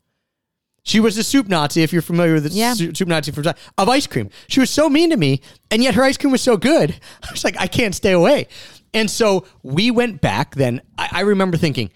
She 0.84 1.00
was 1.00 1.18
a 1.18 1.24
soup 1.24 1.48
Nazi, 1.48 1.84
if 1.84 1.92
you're 1.94 2.02
familiar 2.02 2.36
with 2.36 2.44
the 2.44 2.50
Yeah. 2.50 2.74
soup 2.74 3.08
Nazi 3.08 3.32
from 3.32 3.46
of 3.78 3.90
ice 3.90 4.08
cream. 4.08 4.30
She 4.48 4.60
was 4.60 4.70
so 4.70 4.90
mean 4.90 5.10
to 5.10 5.18
me, 5.18 5.42
and 5.70 5.84
yet 5.84 5.96
her 5.96 6.04
ice 6.04 6.18
cream 6.18 6.32
was 6.32 6.42
so 6.42 6.58
good. 6.58 7.00
I 7.24 7.32
was 7.32 7.44
like, 7.44 7.56
I 7.60 7.68
can't 7.68 7.94
stay 7.96 8.12
away. 8.12 8.48
And 8.94 9.10
so 9.12 9.46
we 9.62 9.92
went 9.92 10.22
back. 10.22 10.56
Then 10.56 10.82
I, 10.98 11.10
I 11.12 11.20
remember 11.22 11.58
thinking, 11.58 11.92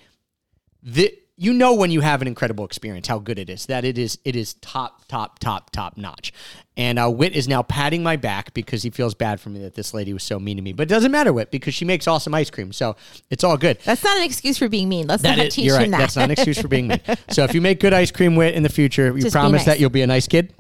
the, 0.84 1.17
you 1.43 1.53
know, 1.53 1.73
when 1.73 1.91
you 1.91 1.99
have 2.01 2.21
an 2.21 2.27
incredible 2.27 2.63
experience, 2.65 3.07
how 3.07 3.19
good 3.19 3.37
it 3.37 3.49
is. 3.49 3.65
That 3.65 3.83
it 3.83 3.97
is, 3.97 4.17
it 4.23 4.35
is 4.35 4.53
top, 4.55 5.05
top, 5.07 5.39
top, 5.39 5.71
top 5.71 5.97
notch. 5.97 6.31
And 6.77 6.97
uh, 6.97 7.09
Whit 7.09 7.35
is 7.35 7.47
now 7.47 7.61
patting 7.63 8.01
my 8.01 8.15
back 8.15 8.53
because 8.53 8.81
he 8.81 8.89
feels 8.89 9.13
bad 9.13 9.39
for 9.41 9.49
me 9.49 9.59
that 9.61 9.75
this 9.75 9.93
lady 9.93 10.13
was 10.13 10.23
so 10.23 10.39
mean 10.39 10.55
to 10.57 10.63
me. 10.63 10.73
But 10.73 10.83
it 10.83 10.89
doesn't 10.89 11.11
matter, 11.11 11.33
Whit, 11.33 11.51
because 11.51 11.73
she 11.73 11.85
makes 11.85 12.07
awesome 12.07 12.33
ice 12.33 12.49
cream, 12.49 12.71
so 12.71 12.95
it's 13.29 13.43
all 13.43 13.57
good. 13.57 13.77
That's 13.83 14.03
not 14.03 14.17
an 14.17 14.23
excuse 14.23 14.57
for 14.57 14.69
being 14.69 14.87
mean. 14.89 15.05
Let's 15.07 15.21
That 15.23 15.37
not 15.37 15.47
is, 15.47 15.53
teach 15.55 15.65
you're 15.65 15.75
right. 15.75 15.85
him 15.85 15.91
that. 15.91 15.97
That's 15.99 16.15
not 16.15 16.25
an 16.25 16.31
excuse 16.31 16.59
for 16.59 16.67
being 16.67 16.87
mean. 16.87 17.01
So 17.29 17.43
if 17.43 17.53
you 17.53 17.61
make 17.61 17.79
good 17.79 17.93
ice 17.93 18.09
cream, 18.11 18.35
Whit, 18.35 18.55
in 18.55 18.63
the 18.63 18.69
future, 18.69 19.07
you 19.15 19.21
Just 19.21 19.33
promise 19.33 19.59
nice. 19.59 19.65
that 19.65 19.79
you'll 19.79 19.89
be 19.89 20.01
a 20.01 20.07
nice 20.07 20.27
kid. 20.27 20.53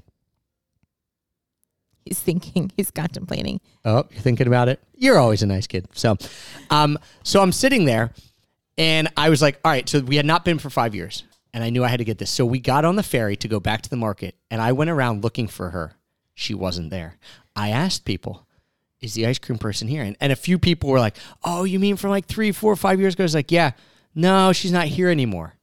he's 2.05 2.19
thinking. 2.19 2.71
He's 2.75 2.91
contemplating. 2.91 3.61
Oh, 3.85 4.05
you're 4.11 4.21
thinking 4.21 4.47
about 4.47 4.67
it. 4.69 4.79
You're 4.95 5.17
always 5.17 5.41
a 5.41 5.45
nice 5.47 5.67
kid. 5.67 5.87
So, 5.93 6.17
um, 6.69 6.97
so 7.23 7.41
I'm 7.41 7.51
sitting 7.51 7.85
there, 7.85 8.11
and 8.77 9.07
I 9.17 9.29
was 9.29 9.41
like, 9.41 9.59
all 9.63 9.71
right. 9.71 9.87
So 9.87 9.99
we 9.99 10.15
had 10.15 10.25
not 10.25 10.45
been 10.45 10.59
for 10.59 10.69
five 10.69 10.95
years, 10.95 11.23
and 11.53 11.63
I 11.63 11.69
knew 11.69 11.83
I 11.83 11.87
had 11.89 11.97
to 11.97 12.05
get 12.05 12.17
this. 12.17 12.29
So 12.31 12.45
we 12.45 12.59
got 12.59 12.85
on 12.85 12.95
the 12.95 13.03
ferry 13.03 13.35
to 13.37 13.47
go 13.47 13.59
back 13.59 13.81
to 13.83 13.89
the 13.89 13.95
market, 13.97 14.35
and 14.51 14.61
I 14.61 14.71
went 14.71 14.89
around 14.89 15.23
looking 15.23 15.47
for 15.47 15.69
her. 15.71 15.93
She 16.35 16.53
wasn't 16.53 16.89
there. 16.89 17.17
I 17.55 17.69
asked 17.69 18.05
people, 18.05 18.47
"Is 19.01 19.13
the 19.13 19.27
ice 19.27 19.37
cream 19.39 19.59
person 19.59 19.87
here?" 19.87 20.03
And, 20.03 20.15
and 20.19 20.31
a 20.31 20.35
few 20.35 20.57
people 20.57 20.89
were 20.89 20.99
like, 20.99 21.15
"Oh, 21.43 21.63
you 21.63 21.79
mean 21.79 21.95
from 21.97 22.09
like 22.09 22.25
three, 22.25 22.51
four, 22.51 22.75
five 22.75 22.99
years 22.99 23.13
ago?" 23.13 23.23
I 23.23 23.25
was 23.25 23.35
like, 23.35 23.51
"Yeah, 23.51 23.71
no, 24.15 24.51
she's 24.53 24.71
not 24.71 24.87
here 24.87 25.09
anymore." 25.09 25.53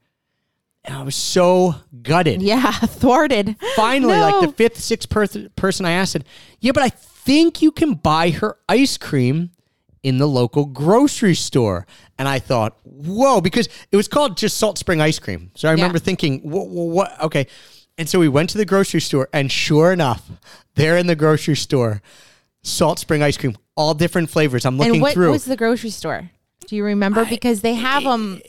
And 0.84 0.96
I 0.96 1.02
was 1.02 1.14
so 1.14 1.74
gutted 2.02 2.40
Yeah, 2.40 2.70
thwarted. 2.72 3.54
finally, 3.76 4.14
No. 4.14 4.20
like 4.40 4.48
the 4.48 4.54
fifth, 4.56 4.78
sixth 4.78 5.10
per- 5.10 5.26
person 5.54 5.84
I 5.84 5.90
asked 5.90 6.12
said, 6.12 6.24
Yeah, 6.58 6.72
but 6.72 6.82
I 6.82 6.88
think 6.88 7.60
you 7.60 7.70
can 7.70 7.92
buy 7.92 8.30
her 8.30 8.56
ice 8.66 8.96
cream 8.96 9.50
in 10.02 10.18
the 10.18 10.26
local 10.26 10.64
grocery 10.64 11.34
store. 11.34 11.86
And 12.18 12.28
I 12.28 12.38
thought, 12.38 12.76
Whoa, 12.84 13.40
because 13.40 13.68
it 13.90 13.96
was 13.96 14.08
called 14.08 14.36
just 14.36 14.56
Salt 14.56 14.78
Spring 14.78 15.00
Ice 15.00 15.18
Cream. 15.18 15.50
So 15.54 15.68
I 15.68 15.72
remember 15.72 15.98
thinking, 15.98 16.40
what, 16.40 16.68
what? 16.68 17.20
Okay. 17.22 17.46
And 17.98 18.08
so 18.08 18.18
we 18.18 18.28
went 18.28 18.50
to 18.50 18.58
the 18.58 18.64
grocery 18.64 19.00
store, 19.00 19.28
and 19.32 19.52
sure 19.52 19.92
enough, 19.92 20.30
there 20.74 20.96
in 20.96 21.06
the 21.06 21.16
grocery 21.16 21.56
store, 21.56 22.00
Salt 22.62 22.98
Spring 22.98 23.22
Ice 23.22 23.36
Cream, 23.36 23.56
all 23.76 23.94
different 23.94 24.30
flavors. 24.30 24.64
I'm 24.64 24.78
looking 24.78 24.94
And 24.94 25.02
what 25.02 25.14
through. 25.14 25.32
was 25.32 25.44
the 25.44 25.56
grocery 25.56 25.90
store? 25.90 26.30
Do 26.66 26.76
you 26.76 26.84
remember? 26.84 27.24
because 27.24 27.62
they 27.62 27.74
have 27.74 28.04
them 28.04 28.40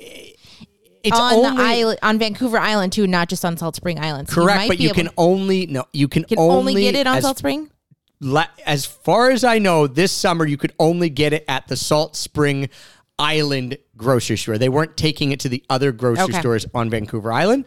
it's 1.04 1.18
on 1.18 1.34
only 1.34 1.50
the 1.58 1.64
island, 1.64 2.00
on 2.04 2.20
Vancouver 2.20 2.58
Island 2.60 2.94
too, 2.94 3.08
not 3.08 3.28
just 3.30 3.44
on 3.44 3.58
Salt 3.58 3.76
Spring 3.76 4.00
Island. 4.00 4.30
So 4.30 4.36
correct, 4.44 4.58
might 4.58 4.68
but 4.68 4.78
be 4.78 4.84
you 4.84 4.90
able- 4.90 4.96
can 4.96 5.10
only 5.18 5.66
no, 5.66 5.86
you 5.94 6.08
can, 6.08 6.24
can 6.26 6.38
only, 6.38 6.76
get 6.76 6.96
it 6.96 7.08
on 7.08 7.22
Salt 7.22 7.40
Spring. 7.40 7.71
As 8.66 8.86
far 8.86 9.32
as 9.32 9.44
I 9.44 9.60
know, 9.60 9.88
this 9.88 10.12
summer 10.12 10.46
you 10.46 10.58
could 10.58 10.74
only 10.80 11.10
get 11.10 11.34
it 11.34 11.46
at 11.48 11.68
the 11.68 11.76
Salt 11.76 12.16
Spring 12.16 12.70
Island 13.18 13.78
grocery 13.98 14.38
store. 14.38 14.58
They 14.58 14.70
weren't 14.70 14.98
taking 14.98 15.32
it 15.32 15.40
to 15.42 15.50
the 15.50 15.64
other 15.70 15.92
grocery 15.92 16.24
Okay. 16.26 16.40
stores 16.40 16.66
on 16.74 16.90
Vancouver 16.90 17.32
Island. 17.32 17.66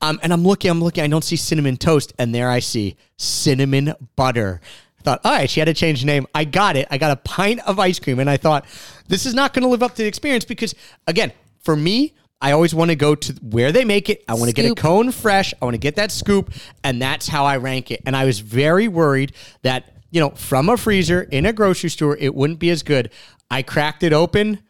Um, 0.00 0.18
and 0.22 0.32
I'm 0.32 0.42
looking, 0.42 0.70
I'm 0.70 0.82
looking, 0.82 1.04
I 1.04 1.06
don't 1.06 1.24
see 1.24 1.36
cinnamon 1.36 1.76
toast, 1.76 2.12
and 2.18 2.34
there 2.34 2.50
I 2.50 2.58
see 2.60 2.96
cinnamon 3.16 3.94
butter. 4.16 4.60
I 4.98 5.02
thought, 5.02 5.20
all 5.24 5.32
right, 5.32 5.48
she 5.48 5.60
had 5.60 5.66
to 5.66 5.74
change 5.74 6.00
the 6.00 6.06
name. 6.06 6.26
I 6.34 6.44
got 6.44 6.76
it. 6.76 6.88
I 6.90 6.98
got 6.98 7.10
a 7.10 7.16
pint 7.16 7.60
of 7.66 7.78
ice 7.78 7.98
cream, 7.98 8.18
and 8.18 8.28
I 8.28 8.36
thought, 8.36 8.66
this 9.08 9.26
is 9.26 9.34
not 9.34 9.52
going 9.52 9.62
to 9.62 9.68
live 9.68 9.82
up 9.82 9.92
to 9.96 10.02
the 10.02 10.08
experience 10.08 10.44
because, 10.44 10.74
again, 11.06 11.32
for 11.62 11.76
me, 11.76 12.14
I 12.40 12.52
always 12.52 12.74
want 12.74 12.90
to 12.90 12.96
go 12.96 13.14
to 13.14 13.32
where 13.42 13.72
they 13.72 13.84
make 13.84 14.10
it. 14.10 14.22
I 14.28 14.34
want 14.34 14.48
to 14.48 14.54
get 14.54 14.70
a 14.70 14.74
cone 14.74 15.10
fresh. 15.12 15.54
I 15.60 15.64
want 15.64 15.74
to 15.74 15.78
get 15.78 15.96
that 15.96 16.12
scoop, 16.12 16.52
and 16.82 17.00
that's 17.00 17.26
how 17.28 17.44
I 17.46 17.56
rank 17.56 17.90
it. 17.90 18.02
And 18.04 18.14
I 18.14 18.24
was 18.26 18.40
very 18.40 18.88
worried 18.88 19.32
that, 19.62 19.93
you 20.14 20.20
know, 20.20 20.30
from 20.30 20.68
a 20.68 20.76
freezer 20.76 21.22
in 21.22 21.44
a 21.44 21.52
grocery 21.52 21.90
store, 21.90 22.16
it 22.18 22.36
wouldn't 22.36 22.60
be 22.60 22.70
as 22.70 22.84
good. 22.84 23.10
I 23.50 23.62
cracked 23.62 24.04
it 24.04 24.12
open. 24.12 24.60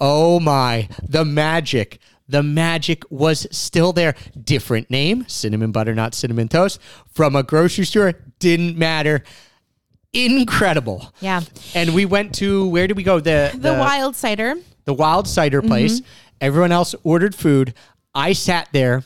Oh 0.00 0.40
my, 0.40 0.88
the 1.08 1.24
magic. 1.24 2.00
The 2.26 2.42
magic 2.42 3.04
was 3.08 3.46
still 3.52 3.92
there. 3.92 4.16
Different 4.42 4.90
name, 4.90 5.24
cinnamon 5.28 5.70
butter, 5.70 5.94
not 5.94 6.14
cinnamon 6.14 6.48
toast. 6.48 6.80
From 7.12 7.36
a 7.36 7.44
grocery 7.44 7.84
store, 7.84 8.14
didn't 8.40 8.76
matter. 8.76 9.22
incredible. 10.12 11.12
Yeah. 11.20 11.42
And 11.74 11.94
we 11.94 12.04
went 12.04 12.34
to 12.36 12.66
where 12.68 12.86
did 12.88 12.96
we 12.96 13.04
go? 13.04 13.20
The 13.20 13.56
The, 13.56 13.74
wild 13.74 14.16
cider. 14.16 14.54
the 14.86 14.94
wild 14.94 15.28
cider 15.28 15.60
mm-hmm. 15.60 15.68
place. 15.68 16.02
Everyone 16.40 16.72
else 16.72 16.96
ordered 17.04 17.34
food. 17.34 17.74
I 18.12 18.32
sat 18.32 18.68
there 18.72 19.04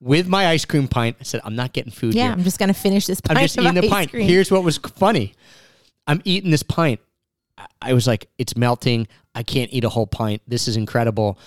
with 0.00 0.26
my 0.28 0.48
ice 0.48 0.64
cream 0.64 0.88
pint. 0.88 1.16
I 1.20 1.24
said, 1.24 1.40
I'm 1.44 1.56
not 1.56 1.72
getting 1.72 1.92
food 1.92 2.14
Yeah, 2.14 2.24
here. 2.24 2.32
I'm 2.32 2.42
just 2.44 2.58
gonna 2.58 2.74
finish 2.74 3.06
this. 3.06 3.20
Pint 3.20 3.38
I'm 3.38 3.44
just 3.44 3.58
eating 3.58 3.74
the 3.74 3.88
pint. 3.88 4.10
cream. 4.10 4.28
Here's 4.28 4.50
what 4.50 4.62
was 4.64 4.78
funny. 4.78 5.34
I'm 6.06 6.20
eating 6.24 6.50
this 6.50 6.62
pint. 6.62 7.00
I- 7.80 7.92
was 7.94 8.06
like, 8.06 8.28
it's 8.38 8.56
melting. 8.56 9.08
I 9.34 9.42
can't 9.42 9.72
eat 9.72 9.84
a 9.84 9.88
whole 9.88 10.06
pint. 10.06 10.42
This 10.46 10.68
is 10.68 10.76
incredible. 10.76 11.38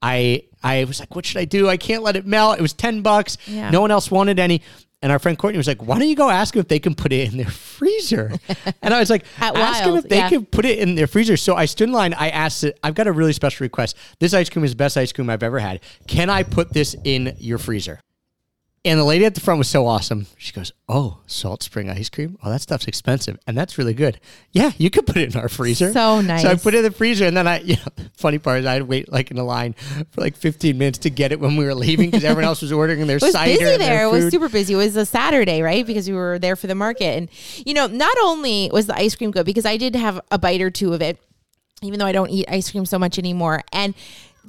I 0.00 0.44
I 0.62 0.84
was 0.84 1.00
like, 1.00 1.14
what 1.14 1.24
should 1.26 1.36
I 1.38 1.44
do? 1.44 1.68
I 1.68 1.76
can't 1.76 2.02
let 2.02 2.16
it 2.16 2.26
melt. 2.26 2.58
It 2.58 2.62
was 2.62 2.72
10 2.72 3.02
bucks. 3.02 3.36
Yeah. 3.46 3.70
No 3.70 3.80
one 3.80 3.90
else 3.90 4.10
wanted 4.10 4.38
any. 4.38 4.62
And 5.00 5.12
our 5.12 5.20
friend 5.20 5.38
Courtney 5.38 5.58
was 5.58 5.68
like, 5.68 5.80
why 5.80 5.98
don't 5.98 6.08
you 6.08 6.16
go 6.16 6.28
ask 6.28 6.54
them 6.54 6.60
if 6.60 6.68
they 6.68 6.80
can 6.80 6.94
put 6.94 7.12
it 7.12 7.30
in 7.30 7.38
their 7.38 7.50
freezer? 7.50 8.32
and 8.82 8.92
I 8.92 8.98
was 8.98 9.10
like, 9.10 9.24
At 9.38 9.56
ask 9.56 9.84
them 9.84 9.96
if 9.96 10.08
they 10.08 10.18
yeah. 10.18 10.28
can 10.28 10.44
put 10.44 10.64
it 10.64 10.80
in 10.80 10.96
their 10.96 11.06
freezer. 11.06 11.36
So 11.36 11.54
I 11.54 11.66
stood 11.66 11.88
in 11.88 11.94
line. 11.94 12.14
I 12.14 12.30
asked 12.30 12.64
it. 12.64 12.78
I've 12.82 12.94
got 12.94 13.06
a 13.06 13.12
really 13.12 13.32
special 13.32 13.64
request. 13.64 13.96
This 14.18 14.34
ice 14.34 14.50
cream 14.50 14.64
is 14.64 14.72
the 14.72 14.76
best 14.76 14.96
ice 14.96 15.12
cream 15.12 15.30
I've 15.30 15.44
ever 15.44 15.60
had. 15.60 15.80
Can 16.08 16.30
I 16.30 16.42
put 16.42 16.72
this 16.72 16.96
in 17.04 17.36
your 17.38 17.58
freezer? 17.58 18.00
And 18.88 18.98
the 18.98 19.04
lady 19.04 19.26
at 19.26 19.34
the 19.34 19.42
front 19.42 19.58
was 19.58 19.68
so 19.68 19.86
awesome. 19.86 20.26
She 20.38 20.50
goes, 20.52 20.72
"Oh, 20.88 21.18
Salt 21.26 21.62
Spring 21.62 21.90
ice 21.90 22.08
cream. 22.08 22.38
Oh, 22.42 22.48
that 22.50 22.62
stuff's 22.62 22.86
expensive, 22.86 23.38
and 23.46 23.54
that's 23.56 23.76
really 23.76 23.92
good. 23.92 24.18
Yeah, 24.52 24.72
you 24.78 24.88
could 24.88 25.06
put 25.06 25.18
it 25.18 25.34
in 25.34 25.38
our 25.38 25.50
freezer. 25.50 25.92
So 25.92 26.22
nice. 26.22 26.40
So 26.40 26.48
I 26.48 26.54
put 26.54 26.72
it 26.72 26.78
in 26.78 26.84
the 26.84 26.90
freezer, 26.90 27.26
and 27.26 27.36
then 27.36 27.46
I, 27.46 27.60
yeah. 27.64 27.76
Funny 28.16 28.38
part 28.38 28.60
is, 28.60 28.66
I 28.66 28.72
had 28.72 28.78
to 28.78 28.84
wait 28.86 29.12
like 29.12 29.30
in 29.30 29.36
a 29.36 29.44
line 29.44 29.74
for 30.10 30.22
like 30.22 30.36
15 30.36 30.78
minutes 30.78 30.98
to 31.00 31.10
get 31.10 31.32
it 31.32 31.38
when 31.38 31.56
we 31.56 31.66
were 31.66 31.74
leaving 31.74 32.10
because 32.10 32.24
everyone 32.24 32.44
else 32.44 32.62
was 32.62 32.72
ordering 32.72 33.06
their 33.06 33.16
It 33.18 33.22
was 33.22 33.32
cider. 33.32 33.58
busy 33.58 33.76
there. 33.76 34.04
It 34.04 34.10
was 34.10 34.30
super 34.30 34.48
busy. 34.48 34.72
It 34.72 34.78
was 34.78 34.96
a 34.96 35.04
Saturday, 35.04 35.60
right? 35.60 35.86
Because 35.86 36.08
we 36.08 36.14
were 36.16 36.38
there 36.38 36.56
for 36.56 36.66
the 36.66 36.74
market. 36.74 37.16
And, 37.18 37.28
you 37.66 37.74
know, 37.74 37.88
not 37.88 38.16
only 38.22 38.70
was 38.72 38.86
the 38.86 38.96
ice 38.96 39.14
cream 39.14 39.32
good, 39.32 39.44
because 39.44 39.66
I 39.66 39.76
did 39.76 39.96
have 39.96 40.18
a 40.30 40.38
bite 40.38 40.62
or 40.62 40.70
two 40.70 40.94
of 40.94 41.02
it, 41.02 41.20
even 41.82 41.98
though 41.98 42.06
I 42.06 42.12
don't 42.12 42.30
eat 42.30 42.46
ice 42.48 42.70
cream 42.70 42.86
so 42.86 42.98
much 42.98 43.18
anymore. 43.18 43.62
And 43.70 43.94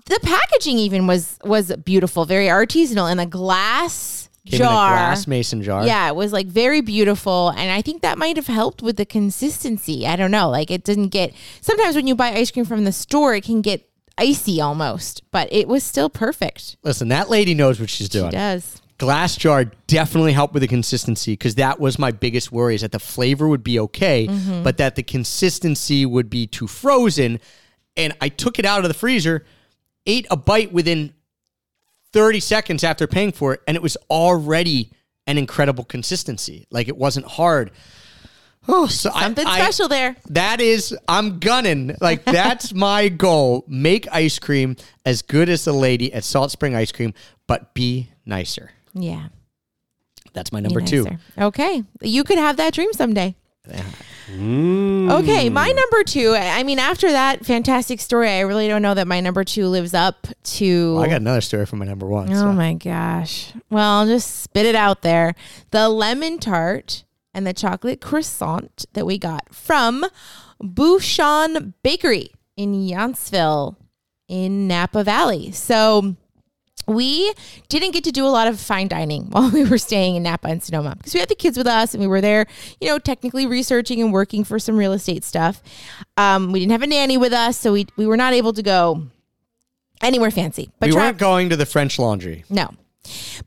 the 0.05 0.19
packaging 0.23 0.77
even 0.77 1.07
was 1.07 1.37
was 1.43 1.75
beautiful, 1.75 2.23
very 2.25 2.47
artisanal 2.47 3.11
in 3.11 3.19
a 3.19 3.25
glass 3.25 4.28
Came 4.45 4.59
jar. 4.59 4.91
glass 4.93 5.27
mason 5.27 5.61
jar. 5.61 5.85
Yeah, 5.85 6.07
it 6.07 6.15
was 6.15 6.31
like 6.33 6.47
very 6.47 6.81
beautiful. 6.81 7.49
And 7.49 7.71
I 7.71 7.81
think 7.81 8.01
that 8.01 8.17
might 8.17 8.35
have 8.35 8.47
helped 8.47 8.81
with 8.81 8.97
the 8.97 9.05
consistency. 9.05 10.07
I 10.07 10.15
don't 10.15 10.31
know. 10.31 10.49
Like 10.49 10.71
it 10.71 10.83
didn't 10.83 11.09
get, 11.09 11.33
sometimes 11.61 11.95
when 11.95 12.07
you 12.07 12.15
buy 12.15 12.31
ice 12.33 12.51
cream 12.51 12.65
from 12.65 12.83
the 12.85 12.91
store, 12.91 13.35
it 13.35 13.43
can 13.43 13.61
get 13.61 13.89
icy 14.17 14.59
almost, 14.59 15.23
but 15.31 15.47
it 15.51 15.67
was 15.67 15.83
still 15.83 16.09
perfect. 16.09 16.77
Listen, 16.83 17.07
that 17.09 17.29
lady 17.29 17.53
knows 17.53 17.79
what 17.79 17.89
she's 17.89 18.09
doing. 18.09 18.31
does. 18.31 18.81
glass 18.97 19.35
jar 19.37 19.65
definitely 19.87 20.33
helped 20.33 20.53
with 20.53 20.61
the 20.61 20.67
consistency 20.67 21.33
because 21.33 21.55
that 21.55 21.79
was 21.79 21.97
my 21.97 22.11
biggest 22.11 22.51
worry 22.51 22.75
is 22.75 22.81
that 22.81 22.91
the 22.91 22.99
flavor 22.99 23.47
would 23.47 23.63
be 23.63 23.79
okay 23.79 24.27
Mm-hmm. 24.27 24.63
but 24.63 24.75
that 24.77 24.95
the 24.95 25.03
consistency 25.03 26.05
would 26.05 26.29
be 26.29 26.45
too 26.47 26.67
frozen 26.67 27.39
and 27.95 28.13
i 28.19 28.27
took 28.27 28.59
it 28.59 28.65
out 28.65 28.79
of 28.83 28.89
the 28.89 28.93
freezer 28.93 29.45
ate 30.05 30.27
a 30.29 30.35
bite 30.35 30.73
within 30.73 31.13
30 32.13 32.39
seconds 32.39 32.83
after 32.83 33.07
paying 33.07 33.31
for 33.31 33.53
it 33.53 33.61
and 33.67 33.75
it 33.77 33.83
was 33.83 33.97
already 34.09 34.91
an 35.27 35.37
incredible 35.37 35.83
consistency 35.83 36.65
like 36.71 36.87
it 36.87 36.97
wasn't 36.97 37.25
hard 37.25 37.71
oh 38.67 38.87
so 38.87 39.09
Something 39.11 39.45
I- 39.47 39.59
special 39.61 39.87
there. 39.87 40.15
that 40.29 40.59
is 40.61 40.95
i'm 41.07 41.39
gunning 41.39 41.95
like 42.01 42.23
that's 42.25 42.73
my 42.87 43.09
goal 43.09 43.63
make 43.67 44.07
ice 44.11 44.39
cream 44.39 44.75
as 45.05 45.21
good 45.21 45.49
as 45.49 45.65
the 45.65 45.73
lady 45.73 46.11
at 46.13 46.23
salt 46.23 46.51
spring 46.51 46.75
ice 46.75 46.91
cream 46.91 47.13
but 47.47 47.73
be 47.73 48.09
nicer 48.25 48.71
Yeah. 48.93 49.27
that's 50.33 50.51
my 50.51 50.59
number 50.59 50.81
two. 50.81 51.05
Okay. 51.37 51.83
You 52.01 52.23
could 52.23 52.37
have 52.37 52.57
that 52.57 52.73
dream 52.73 52.93
someday. 52.93 53.35
Mm. 54.37 55.11
Okay, 55.19 55.49
my 55.49 55.67
number 55.67 56.03
two. 56.03 56.35
I 56.35 56.63
mean, 56.63 56.79
after 56.79 57.11
that 57.11 57.45
fantastic 57.45 57.99
story, 57.99 58.29
I 58.29 58.41
really 58.41 58.67
don't 58.67 58.81
know 58.81 58.93
that 58.93 59.07
my 59.07 59.19
number 59.21 59.43
two 59.43 59.67
lives 59.67 59.93
up 59.93 60.27
to. 60.43 60.95
Well, 60.95 61.03
I 61.03 61.07
got 61.07 61.21
another 61.21 61.41
story 61.41 61.65
for 61.65 61.77
my 61.77 61.85
number 61.85 62.05
one. 62.05 62.31
Oh 62.31 62.35
so. 62.35 62.53
my 62.53 62.73
gosh. 62.73 63.53
Well, 63.69 63.99
I'll 63.99 64.05
just 64.05 64.41
spit 64.41 64.65
it 64.65 64.75
out 64.75 65.01
there. 65.01 65.35
The 65.71 65.89
lemon 65.89 66.39
tart 66.39 67.03
and 67.33 67.45
the 67.45 67.53
chocolate 67.53 68.01
croissant 68.01 68.85
that 68.93 69.05
we 69.05 69.17
got 69.17 69.53
from 69.53 70.05
Bouchon 70.61 71.73
Bakery 71.83 72.31
in 72.55 72.73
Yountville 72.73 73.75
in 74.27 74.67
Napa 74.67 75.03
Valley. 75.03 75.51
So 75.51 76.15
we 76.95 77.33
didn't 77.69 77.91
get 77.91 78.03
to 78.05 78.11
do 78.11 78.25
a 78.25 78.29
lot 78.29 78.47
of 78.47 78.59
fine 78.59 78.87
dining 78.87 79.25
while 79.31 79.49
we 79.51 79.63
were 79.65 79.77
staying 79.77 80.15
in 80.15 80.23
Napa 80.23 80.47
and 80.47 80.61
Sonoma 80.63 80.95
because 80.97 81.13
we 81.13 81.19
had 81.19 81.29
the 81.29 81.35
kids 81.35 81.57
with 81.57 81.67
us 81.67 81.93
and 81.93 82.01
we 82.01 82.07
were 82.07 82.21
there, 82.21 82.47
you 82.81 82.87
know, 82.87 82.99
technically 82.99 83.45
researching 83.45 84.01
and 84.01 84.11
working 84.11 84.43
for 84.43 84.59
some 84.59 84.77
real 84.77 84.93
estate 84.93 85.23
stuff. 85.23 85.61
Um, 86.17 86.51
we 86.51 86.59
didn't 86.59 86.71
have 86.71 86.81
a 86.81 86.87
nanny 86.87 87.17
with 87.17 87.33
us, 87.33 87.57
so 87.57 87.73
we 87.73 87.87
we 87.95 88.05
were 88.05 88.17
not 88.17 88.33
able 88.33 88.53
to 88.53 88.63
go 88.63 89.07
anywhere 90.01 90.31
fancy. 90.31 90.69
But 90.79 90.89
we 90.89 90.95
Trav- 90.95 90.99
weren't 90.99 91.17
going 91.17 91.49
to 91.49 91.55
the 91.55 91.65
French 91.65 91.99
Laundry. 91.99 92.43
no. 92.49 92.71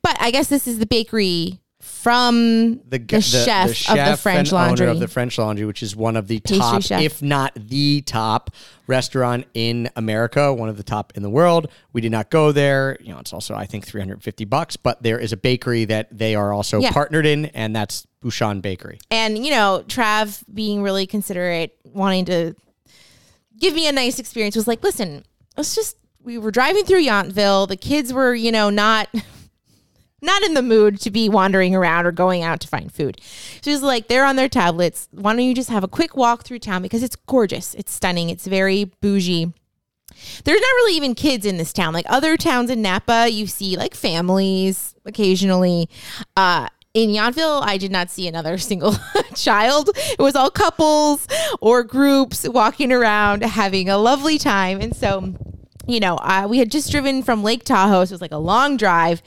But 0.02 0.16
I 0.18 0.30
guess 0.30 0.48
this 0.48 0.66
is 0.66 0.78
the 0.78 0.86
bakery 0.86 1.60
from 2.02 2.80
the, 2.88 2.98
g- 2.98 3.20
chef, 3.20 3.70
of 3.88 3.96
the 3.96 4.16
French 4.20 4.50
Laundry. 4.50 4.86
owner 4.86 4.92
of 4.92 4.98
the 5.00 5.06
French 5.06 5.38
Laundry, 5.38 5.64
which 5.64 5.82
is 5.84 5.94
one 5.94 6.16
of 6.16 6.26
the 6.26 6.40
Pastry 6.40 6.58
top, 6.58 6.82
chef. 6.82 7.00
if 7.02 7.22
not 7.22 7.52
the 7.54 8.02
top 8.02 8.50
restaurant 8.88 9.46
in 9.54 9.88
America, 9.94 10.52
one 10.52 10.68
of 10.68 10.76
the 10.76 10.82
top 10.82 11.12
in 11.14 11.22
the 11.22 11.30
world. 11.30 11.68
We 11.92 12.00
did 12.00 12.10
not 12.10 12.28
go 12.28 12.50
there. 12.50 12.96
You 13.00 13.12
know, 13.12 13.20
it's 13.20 13.32
also 13.32 13.54
I 13.54 13.66
think 13.66 13.86
350 13.86 14.44
bucks, 14.46 14.76
but 14.76 15.00
there 15.02 15.18
is 15.18 15.32
a 15.32 15.36
bakery 15.36 15.84
that 15.84 16.08
they 16.10 16.34
are 16.34 16.52
also 16.52 16.80
Yeah. 16.80 16.90
partnered 16.90 17.24
in, 17.24 17.46
and 17.46 17.74
that's 17.74 18.04
Bouchon 18.20 18.60
Bakery. 18.60 18.98
and, 19.10 19.38
you 19.44 19.52
know, 19.52 19.84
Trav 19.86 20.42
being 20.52 20.82
really 20.82 21.06
considerate, 21.06 21.76
wanting 21.84 22.24
to 22.26 22.54
give 23.60 23.74
me 23.74 23.86
a 23.88 23.92
nice 23.92 24.18
experience, 24.18 24.56
was 24.56 24.66
like, 24.66 24.82
listen, 24.82 25.24
let's 25.56 25.74
just, 25.76 25.96
we 26.20 26.36
were 26.38 26.50
driving 26.50 26.84
through 26.84 27.04
Yountville. 27.04 27.68
The 27.68 27.76
kids 27.76 28.12
were, 28.12 28.34
you 28.34 28.50
know, 28.52 28.70
not. 28.70 29.08
Not 30.22 30.42
in 30.44 30.54
the 30.54 30.62
mood 30.62 31.00
to 31.00 31.10
be 31.10 31.28
wandering 31.28 31.74
around 31.74 32.06
or 32.06 32.12
going 32.12 32.42
out 32.42 32.60
to 32.60 32.68
find 32.68 32.92
food. 32.92 33.20
She 33.62 33.70
was 33.70 33.82
like, 33.82 34.06
they're 34.06 34.24
on 34.24 34.36
their 34.36 34.48
tablets. 34.48 35.08
Why 35.10 35.32
don't 35.32 35.44
you 35.44 35.54
just 35.54 35.70
have 35.70 35.82
a 35.82 35.88
quick 35.88 36.16
walk 36.16 36.44
through 36.44 36.60
town 36.60 36.80
because 36.80 37.02
it's 37.02 37.16
gorgeous. 37.16 37.74
It's 37.74 37.92
stunning. 37.92 38.30
It's 38.30 38.46
very 38.46 38.84
bougie. 38.84 39.52
there's 40.44 40.60
not 40.60 40.74
really 40.76 40.96
even 40.96 41.16
kids 41.16 41.44
in 41.44 41.56
this 41.56 41.72
town. 41.72 41.92
Like 41.92 42.06
other 42.08 42.36
towns 42.36 42.70
in 42.70 42.82
Napa, 42.82 43.28
you 43.30 43.48
see 43.48 43.76
like 43.76 43.94
families 43.94 44.94
occasionally. 45.04 45.88
Uh, 46.36 46.68
in 46.94 47.10
Yountville, 47.10 47.62
I 47.62 47.78
did 47.78 47.90
not 47.90 48.10
see 48.10 48.28
another 48.28 48.58
single 48.70 48.94
child. 49.34 49.90
It 49.96 50.20
was 50.20 50.36
all 50.36 50.50
couples 50.50 51.26
or 51.60 51.82
groups 51.82 52.46
walking 52.48 52.92
around 52.92 53.42
having 53.42 53.88
a 53.88 53.98
lovely 53.98 54.38
time. 54.38 54.80
And 54.80 54.94
so, 54.94 55.34
you 55.86 56.00
know, 56.00 56.16
uh, 56.16 56.46
we 56.48 56.58
had 56.58 56.70
just 56.70 56.90
driven 56.90 57.22
from 57.22 57.42
Lake 57.42 57.64
Tahoe, 57.64 58.04
so 58.04 58.12
it 58.12 58.14
was 58.14 58.20
like 58.20 58.32
a 58.32 58.38
long 58.38 58.76
drive. 58.76 59.22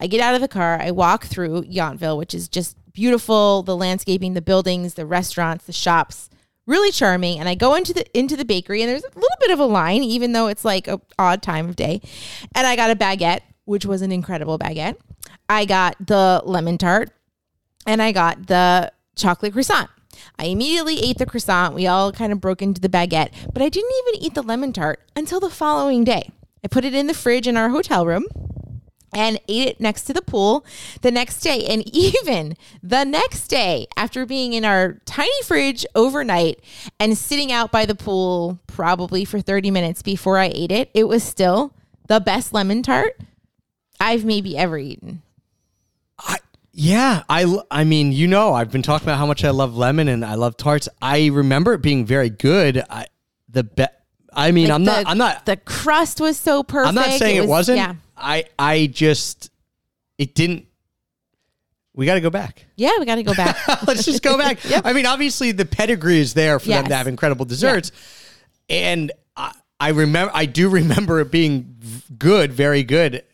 I 0.00 0.06
get 0.06 0.20
out 0.20 0.34
of 0.34 0.40
the 0.40 0.48
car, 0.48 0.78
I 0.80 0.90
walk 0.90 1.24
through 1.24 1.62
Yountville, 1.62 2.16
which 2.16 2.34
is 2.34 2.48
just 2.48 2.76
beautiful. 2.92 3.62
The 3.62 3.76
landscaping, 3.76 4.34
the 4.34 4.42
buildings, 4.42 4.94
the 4.94 5.06
restaurants, 5.06 5.64
the 5.64 5.72
shops 5.72 6.30
really 6.68 6.92
charming. 6.92 7.40
And 7.40 7.48
i 7.48 7.54
go 7.54 7.74
into 7.74 7.92
the 7.92 8.04
into 8.16 8.36
the 8.36 8.44
bakery 8.44 8.82
and 8.82 8.90
there's 8.90 9.02
a 9.02 9.18
little 9.18 9.36
bit 9.40 9.50
of 9.50 9.58
a 9.58 9.64
line 9.64 10.04
even 10.04 10.32
though 10.32 10.46
it's 10.46 10.64
like 10.64 10.86
a 10.86 11.00
odd 11.18 11.42
time 11.42 11.68
of 11.68 11.74
day. 11.74 12.00
And 12.54 12.66
i 12.66 12.76
got 12.76 12.90
a 12.90 12.96
baguette 12.96 13.40
which 13.64 13.84
was 13.84 14.02
an 14.02 14.12
incredible 14.12 14.58
baguette. 14.58 14.96
I 15.48 15.64
got 15.64 15.96
the 16.06 16.42
lemon 16.44 16.78
tart 16.78 17.10
and 17.86 18.00
i 18.02 18.12
got 18.12 18.46
the 18.46 18.92
chocolate 19.16 19.54
croissant. 19.54 19.88
I 20.38 20.46
immediately 20.46 21.00
ate 21.00 21.18
the 21.18 21.26
croissant. 21.26 21.74
We 21.74 21.86
all 21.86 22.12
kind 22.12 22.32
of 22.32 22.40
broke 22.40 22.62
into 22.62 22.80
the 22.80 22.88
baguette 22.88 23.30
but 23.52 23.62
i 23.62 23.68
didn't 23.68 23.92
even 24.06 24.22
eat 24.22 24.34
the 24.34 24.42
lemon 24.42 24.72
tart 24.72 25.00
until 25.16 25.40
the 25.40 25.50
following 25.50 26.04
day. 26.04 26.30
I 26.62 26.68
put 26.68 26.84
it 26.84 26.94
in 26.94 27.06
the 27.06 27.14
fridge 27.14 27.46
in 27.46 27.56
our 27.56 27.70
hotel 27.70 28.04
room 28.04 28.26
and 29.12 29.40
ate 29.48 29.68
it 29.68 29.80
next 29.80 30.04
to 30.04 30.12
the 30.12 30.22
pool 30.22 30.64
the 31.02 31.10
next 31.10 31.40
day. 31.40 31.66
And 31.66 31.82
even 31.94 32.56
the 32.82 33.04
next 33.04 33.48
day, 33.48 33.86
after 33.96 34.26
being 34.26 34.52
in 34.52 34.64
our 34.64 35.00
tiny 35.04 35.42
fridge 35.44 35.86
overnight 35.94 36.60
and 37.00 37.16
sitting 37.16 37.52
out 37.52 37.70
by 37.72 37.86
the 37.86 37.94
pool 37.94 38.58
probably 38.66 39.24
for 39.24 39.40
30 39.40 39.70
minutes 39.70 40.02
before 40.02 40.38
I 40.38 40.52
ate 40.54 40.72
it, 40.72 40.90
it 40.94 41.04
was 41.04 41.22
still 41.22 41.74
the 42.06 42.20
best 42.20 42.52
lemon 42.52 42.82
tart 42.82 43.20
I've 44.00 44.24
maybe 44.24 44.56
ever 44.56 44.78
eaten. 44.78 45.22
I, 46.18 46.38
Yeah, 46.72 47.22
I, 47.28 47.58
I 47.70 47.84
mean, 47.84 48.12
you 48.12 48.28
know, 48.28 48.54
I've 48.54 48.70
been 48.70 48.82
talking 48.82 49.06
about 49.06 49.18
how 49.18 49.26
much 49.26 49.44
I 49.44 49.50
love 49.50 49.76
lemon 49.76 50.08
and 50.08 50.24
I 50.24 50.34
love 50.34 50.56
tarts. 50.56 50.88
I 51.02 51.26
remember 51.26 51.74
it 51.74 51.82
being 51.82 52.06
very 52.06 52.30
good. 52.30 52.82
I, 52.88 53.06
the 53.48 53.64
be- 53.64 53.84
I 54.32 54.50
mean, 54.52 54.68
Like 54.68 54.74
I'm 54.74 54.84
not, 54.84 55.04
I'm 55.06 55.18
not, 55.18 55.46
The 55.46 55.56
crust 55.56 56.20
was 56.20 56.36
so 56.38 56.62
perfect. 56.62 56.88
I'm 56.88 56.94
not 56.94 57.10
saying 57.18 57.36
it, 57.36 57.40
was- 57.40 57.48
wasn't. 57.48 57.78
Yeah. 57.78 57.94
I, 58.16 58.44
I 58.58 58.86
just, 58.86 59.50
it 60.18 60.34
didn't. 60.34 60.66
We 61.94 62.06
got 62.06 62.14
to 62.14 62.20
go 62.20 62.30
back. 62.30 62.64
Yeah, 62.76 62.92
we 62.98 63.04
got 63.06 63.16
to 63.16 63.22
go 63.24 63.34
back. 63.34 63.56
Let's 63.86 64.04
just 64.04 64.22
go 64.22 64.38
back. 64.38 64.58
I 64.84 64.92
mean, 64.92 65.06
obviously 65.06 65.50
the 65.52 65.64
pedigree 65.64 66.18
is 66.20 66.34
there 66.34 66.58
for 66.60 66.68
them 66.68 66.86
to 66.86 66.94
have 66.94 67.06
incredible 67.08 67.44
desserts, 67.44 67.90
and 68.68 69.10
I, 69.36 69.52
I 69.80 69.88
remember, 69.90 70.30
I 70.34 70.46
do 70.46 70.68
remember 70.68 71.18
it 71.20 71.30
being 71.32 71.76
good, 72.16 72.52
very 72.52 72.84
good. 72.84 73.24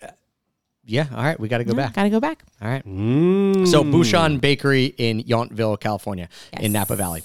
yeah, 0.84 1.06
all 1.14 1.22
right, 1.22 1.38
we 1.38 1.48
got 1.48 1.58
to 1.58 1.64
go 1.64 1.74
back. 1.74 1.94
Got 1.94 2.04
to 2.04 2.10
go 2.10 2.20
back. 2.20 2.42
All 2.62 2.68
right. 2.68 2.86
Mm. 2.86 3.66
So 3.68 3.84
Bouchon 3.84 4.38
Bakery 4.40 4.86
in 4.96 5.22
Yountville, 5.24 5.78
California, 5.78 6.28
in 6.58 6.72
Napa 6.72 6.96
Valley. 6.96 7.22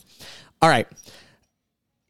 All 0.62 0.70
right. 0.70 0.88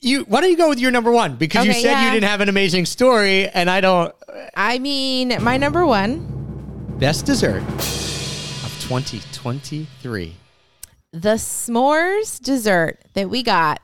You 0.02 0.24
why 0.24 0.40
don't 0.42 0.50
you 0.50 0.58
go 0.58 0.70
with 0.70 0.80
your 0.80 0.92
number 0.92 1.12
one? 1.12 1.36
Because 1.36 1.66
you 1.66 1.72
Okay, 1.72 1.82
said 1.82 2.06
you 2.06 2.12
didn't 2.12 2.30
have 2.30 2.40
an 2.42 2.48
amazing 2.50 2.86
story, 2.86 3.50
and 3.50 3.70
I 3.70 3.82
don't 3.82 4.16
I 4.56 4.80
mean, 4.80 5.36
my 5.44 5.58
number 5.58 5.86
one, 5.86 6.96
best 7.00 7.26
dessert 7.26 7.62
of 7.64 8.78
2023. 8.82 10.36
the 11.12 11.36
s'mores 11.36 12.40
dessert 12.42 13.00
that 13.14 13.30
we 13.30 13.44
got 13.44 13.82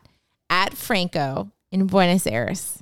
at 0.49 0.73
Franco 0.75 1.51
in 1.71 1.87
Buenos 1.87 2.25
Aires. 2.25 2.81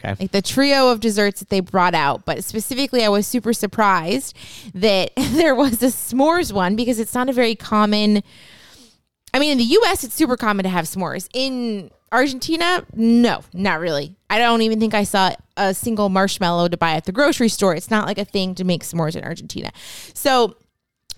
Okay. 0.00 0.14
like 0.20 0.30
the 0.30 0.40
trio 0.42 0.92
of 0.92 1.00
desserts 1.00 1.40
that 1.40 1.48
they 1.48 1.58
brought 1.58 1.94
out. 1.96 2.24
But 2.24 2.44
specifically, 2.44 3.04
I 3.04 3.08
was 3.08 3.26
super 3.26 3.52
surprised 3.52 4.36
that 4.72 5.10
there 5.16 5.56
was 5.56 5.82
a 5.82 5.86
s'mores 5.86 6.52
one 6.52 6.76
because 6.76 7.00
it's 7.00 7.14
not 7.14 7.28
a 7.28 7.32
very 7.32 7.56
common. 7.56 8.22
I 9.34 9.40
mean, 9.40 9.50
in 9.52 9.58
the 9.58 9.64
U.S., 9.64 10.04
it's 10.04 10.14
super 10.14 10.36
common 10.36 10.62
to 10.62 10.68
have 10.68 10.84
s'mores. 10.84 11.28
In 11.34 11.90
Argentina, 12.12 12.84
no, 12.94 13.42
not 13.52 13.80
really. 13.80 14.16
I 14.30 14.38
don't 14.38 14.62
even 14.62 14.80
think 14.80 14.94
I 14.94 15.04
saw 15.04 15.32
a 15.56 15.74
single 15.74 16.08
marshmallow 16.08 16.68
to 16.68 16.76
buy 16.76 16.92
at 16.92 17.04
the 17.04 17.12
grocery 17.12 17.48
store. 17.48 17.74
It's 17.74 17.90
not 17.90 18.06
like 18.06 18.18
a 18.18 18.24
thing 18.24 18.54
to 18.56 18.64
make 18.64 18.82
s'mores 18.82 19.16
in 19.16 19.24
Argentina. 19.24 19.70
So 20.14 20.56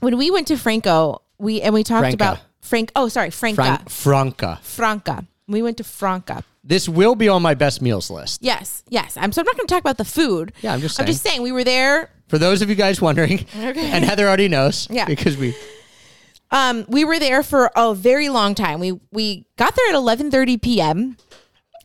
when 0.00 0.16
we 0.18 0.30
went 0.30 0.46
to 0.48 0.56
Franco, 0.56 1.22
we 1.38 1.60
and 1.62 1.72
we 1.74 1.82
talked 1.84 2.00
Franca. 2.02 2.14
about 2.16 2.38
Frank. 2.60 2.92
Oh, 2.96 3.08
sorry, 3.08 3.30
Franca. 3.30 3.62
Fran- 3.62 3.86
Franca. 3.88 4.58
Franca. 4.62 5.24
We 5.48 5.62
went 5.62 5.76
to 5.78 5.84
Franca. 5.84 6.44
This 6.62 6.88
will 6.88 7.14
be 7.14 7.28
on 7.28 7.40
my 7.42 7.54
best 7.54 7.80
meals 7.82 8.10
list. 8.10 8.42
Yes, 8.42 8.82
yes. 8.88 9.16
I'm 9.16 9.32
so 9.32 9.40
I'm 9.40 9.46
not 9.46 9.56
going 9.56 9.66
to 9.66 9.72
talk 9.74 9.80
about 9.80 9.96
the 9.98 10.04
food. 10.04 10.52
Yeah, 10.60 10.74
I'm 10.74 10.80
just 10.80 11.00
I'm 11.00 11.06
just 11.06 11.22
saying 11.22 11.42
we 11.42 11.52
were 11.52 11.64
there. 11.64 12.10
For 12.28 12.38
those 12.38 12.62
of 12.62 12.68
you 12.68 12.74
guys 12.76 13.00
wondering, 13.00 13.40
Okay. 13.56 13.90
and 13.90 14.04
Heather 14.04 14.26
already 14.28 14.46
knows, 14.48 14.86
Yeah. 14.90 15.04
because 15.06 15.36
we 15.36 15.54
Um, 16.50 16.84
we 16.88 17.04
were 17.04 17.18
there 17.18 17.42
for 17.42 17.70
a 17.76 17.94
very 17.94 18.28
long 18.28 18.54
time. 18.54 18.80
We 18.80 18.98
we 19.12 19.46
got 19.56 19.74
there 19.76 19.88
at 19.88 19.94
11:30 19.94 20.60
p.m. 20.60 21.16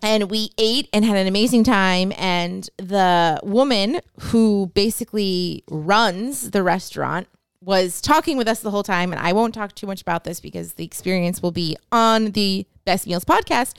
and 0.01 0.29
we 0.29 0.49
ate 0.57 0.89
and 0.93 1.05
had 1.05 1.17
an 1.17 1.27
amazing 1.27 1.63
time. 1.63 2.11
And 2.17 2.67
the 2.77 3.39
woman 3.43 4.01
who 4.19 4.71
basically 4.73 5.63
runs 5.69 6.51
the 6.51 6.63
restaurant 6.63 7.27
was 7.61 7.99
talking 8.01 8.37
with 8.37 8.47
us 8.47 8.59
the 8.59 8.71
whole 8.71 8.83
time. 8.83 9.11
And 9.11 9.19
I 9.19 9.33
won't 9.33 9.53
talk 9.53 9.73
too 9.73 9.87
much 9.87 10.01
about 10.01 10.23
this 10.23 10.39
because 10.39 10.73
the 10.73 10.85
experience 10.85 11.41
will 11.41 11.51
be 11.51 11.75
on 11.91 12.31
the 12.31 12.65
Best 12.85 13.07
Meals 13.07 13.25
podcast. 13.25 13.73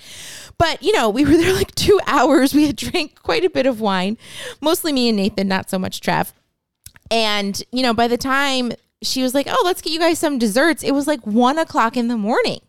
But 0.58 0.82
you 0.82 0.92
know, 0.92 1.08
we 1.10 1.24
were 1.24 1.36
there 1.36 1.52
like 1.52 1.74
two 1.74 2.00
hours. 2.06 2.54
We 2.54 2.66
had 2.66 2.76
drank 2.76 3.22
quite 3.22 3.44
a 3.44 3.50
bit 3.50 3.66
of 3.66 3.80
wine, 3.80 4.18
mostly 4.60 4.92
me 4.92 5.08
and 5.08 5.16
Nathan, 5.16 5.48
not 5.48 5.68
so 5.68 5.78
much 5.78 6.00
Trav. 6.00 6.32
And, 7.10 7.62
you 7.70 7.82
know, 7.82 7.94
by 7.94 8.08
the 8.08 8.16
time 8.16 8.72
she 9.02 9.22
was 9.22 9.34
like, 9.34 9.46
oh, 9.48 9.62
let's 9.64 9.82
get 9.82 9.92
you 9.92 9.98
guys 9.98 10.18
some 10.18 10.38
desserts, 10.38 10.82
it 10.82 10.92
was 10.92 11.06
like 11.06 11.26
one 11.26 11.58
o'clock 11.58 11.96
in 11.96 12.08
the 12.08 12.16
morning, 12.16 12.60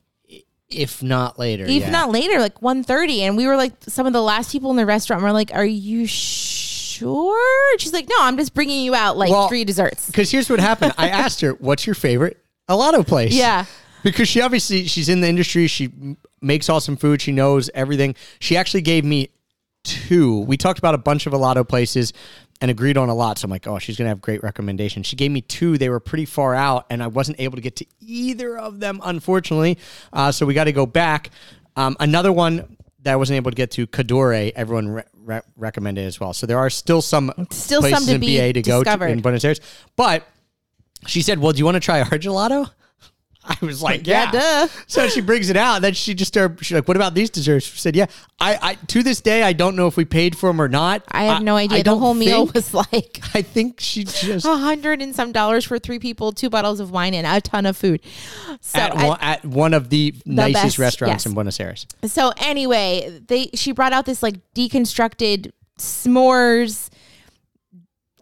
if 0.69 1.01
not 1.01 1.39
later. 1.39 1.63
if 1.63 1.69
yeah. 1.69 1.89
not 1.89 2.09
later, 2.09 2.39
like 2.39 2.59
1.30. 2.59 3.19
And 3.19 3.37
we 3.37 3.47
were 3.47 3.55
like 3.55 3.73
some 3.81 4.05
of 4.05 4.13
the 4.13 4.21
last 4.21 4.51
people 4.51 4.69
in 4.71 4.77
the 4.77 4.85
restaurant. 4.85 5.23
We're 5.23 5.31
like, 5.31 5.51
are 5.53 5.65
you 5.65 6.05
sure? 6.05 7.77
She's 7.77 7.93
like, 7.93 8.07
no, 8.09 8.15
I'm 8.19 8.37
just 8.37 8.53
bringing 8.53 8.83
you 8.83 8.95
out 8.95 9.17
like 9.17 9.31
Well, 9.31 9.47
three 9.47 9.63
desserts. 9.63 10.07
Because 10.07 10.31
here's 10.31 10.49
what 10.49 10.59
happened. 10.59 10.93
I 10.97 11.09
asked 11.09 11.41
her, 11.41 11.51
"What's 11.51 11.85
your 11.85 11.95
favorite 11.95 12.37
helado 12.69 13.05
place?" 13.05 13.33
Yeah. 13.33 13.65
Because 14.03 14.27
she 14.27 14.41
obviously 14.41 14.85
she's 14.85 15.09
in 15.09 15.21
the 15.21 15.27
industry. 15.27 15.67
She 15.67 15.91
makes 16.41 16.69
awesome 16.69 16.97
food. 16.97 17.21
She 17.21 17.31
knows 17.31 17.69
everything. 17.73 18.15
She 18.39 18.55
actually 18.57 18.81
gave 18.81 19.03
me 19.03 19.29
two. 19.83 20.41
We 20.41 20.57
talked 20.57 20.79
about 20.79 20.95
a 20.95 20.99
bunch 20.99 21.25
of 21.25 21.33
helado 21.33 21.67
places 21.67 22.13
and 22.61 22.71
agreed 22.71 22.97
on 22.97 23.09
a 23.09 23.13
lot. 23.15 23.37
So 23.37 23.45
I'm 23.45 23.51
like, 23.51 23.67
oh, 23.67 23.79
she's 23.79 23.97
gonna 23.97 24.09
have 24.09 24.21
great 24.21 24.41
recommendations. 24.43 25.05
She 25.05 25.15
gave 25.15 25.31
me 25.31 25.41
two. 25.41 25.77
They 25.77 25.89
were 25.89 25.99
pretty 25.99 26.25
far 26.25 26.55
out, 26.55 26.85
and 26.89 27.03
I 27.03 27.07
wasn't 27.07 27.39
able 27.39 27.55
to 27.55 27.61
get 27.61 27.75
to 27.77 27.85
either 27.99 28.57
of 28.57 28.79
them, 28.79 28.99
unfortunately. 29.03 29.77
Uh, 30.11 30.31
so 30.31 30.45
we 30.45 30.53
got 30.53 30.63
to 30.65 30.71
go 30.71 30.85
back. 30.85 31.29
Um, 31.75 31.95
another 31.99 32.31
one 32.31 32.77
that 33.03 33.13
I 33.13 33.15
wasn't 33.15 33.37
able 33.37 33.51
to 33.51 33.55
get 33.55 33.71
to, 33.71 33.85
Cadore. 33.87 34.51
Everyone 34.55 34.87
re- 34.89 35.03
re- 35.13 35.41
recommended 35.55 36.05
as 36.05 36.19
well. 36.19 36.33
So 36.33 36.47
there 36.47 36.57
are 36.57 36.69
still 36.69 37.01
some 37.01 37.31
Still 37.51 37.81
some 37.83 38.05
to 38.05 38.15
in 38.15 38.19
be 38.21 38.37
BA 38.37 38.53
to 38.53 38.61
go 38.63 38.79
to 38.79 38.83
discovered. 38.83 39.07
in 39.09 39.21
Buenos 39.21 39.45
Aires, 39.45 39.61
but 39.95 40.27
she 41.05 41.21
said, 41.21 41.39
"Well, 41.39 41.51
do 41.53 41.59
you 41.59 41.65
want 41.65 41.75
to 41.75 41.79
try 41.79 42.01
our 42.01 42.07
gelato?" 42.17 42.71
I 43.61 43.65
was 43.65 43.81
like, 43.81 44.05
Yeah, 44.05 44.31
"Yeah." 44.33 44.65
duh. 44.65 44.67
So 44.87 45.07
she 45.07 45.21
brings 45.21 45.49
it 45.49 45.57
out. 45.57 45.75
And 45.75 45.83
then 45.83 45.93
she 45.93 46.13
just 46.13 46.29
started. 46.33 46.63
She's 46.65 46.75
like, 46.75 46.87
"What 46.87 46.97
about 46.97 47.13
these 47.13 47.29
desserts?" 47.29 47.65
She 47.65 47.77
said, 47.77 47.95
"Yeah." 47.95 48.07
I, 48.39 48.59
I 48.61 48.73
to 48.75 49.03
this 49.03 49.21
day, 49.21 49.41
I 49.43 49.53
don't 49.53 49.75
know 49.75 49.87
if 49.87 49.97
we 49.97 50.05
paid 50.05 50.37
for 50.37 50.47
them 50.49 50.61
or 50.61 50.67
not. 50.67 51.03
I 51.09 51.23
have 51.23 51.41
no 51.41 51.55
idea. 51.55 51.79
the 51.79 51.83
don't 51.83 51.99
whole 51.99 52.13
meal 52.13 52.47
was 52.53 52.73
like 52.73 53.21
I 53.33 53.41
think 53.41 53.79
she 53.79 54.03
just 54.03 54.45
a 54.45 54.57
hundred 54.57 55.01
and 55.01 55.15
some 55.15 55.31
dollars 55.31 55.65
for 55.65 55.79
three 55.79 55.99
people, 55.99 56.31
two 56.31 56.49
bottles 56.49 56.79
of 56.79 56.91
wine, 56.91 57.13
and 57.13 57.25
a 57.25 57.41
ton 57.41 57.65
of 57.65 57.77
food. 57.77 58.01
So 58.61 58.79
at, 58.79 58.95
I- 58.95 59.07
one, 59.07 59.17
at 59.21 59.45
one 59.45 59.73
of 59.73 59.89
the, 59.89 60.13
nicest 60.25 60.63
best, 60.63 60.79
restaurants 60.79 61.23
yes. 61.23 61.25
in 61.25 61.33
Buenos 61.33 61.59
Aires. 61.59 61.87
So 62.05 62.31
anyway, 62.37 63.21
they 63.27 63.49
she 63.53 63.71
brought 63.71 63.93
out 63.93 64.05
this 64.05 64.21
like 64.21 64.35
deconstructed 64.53 65.51
s'mores 65.79 66.89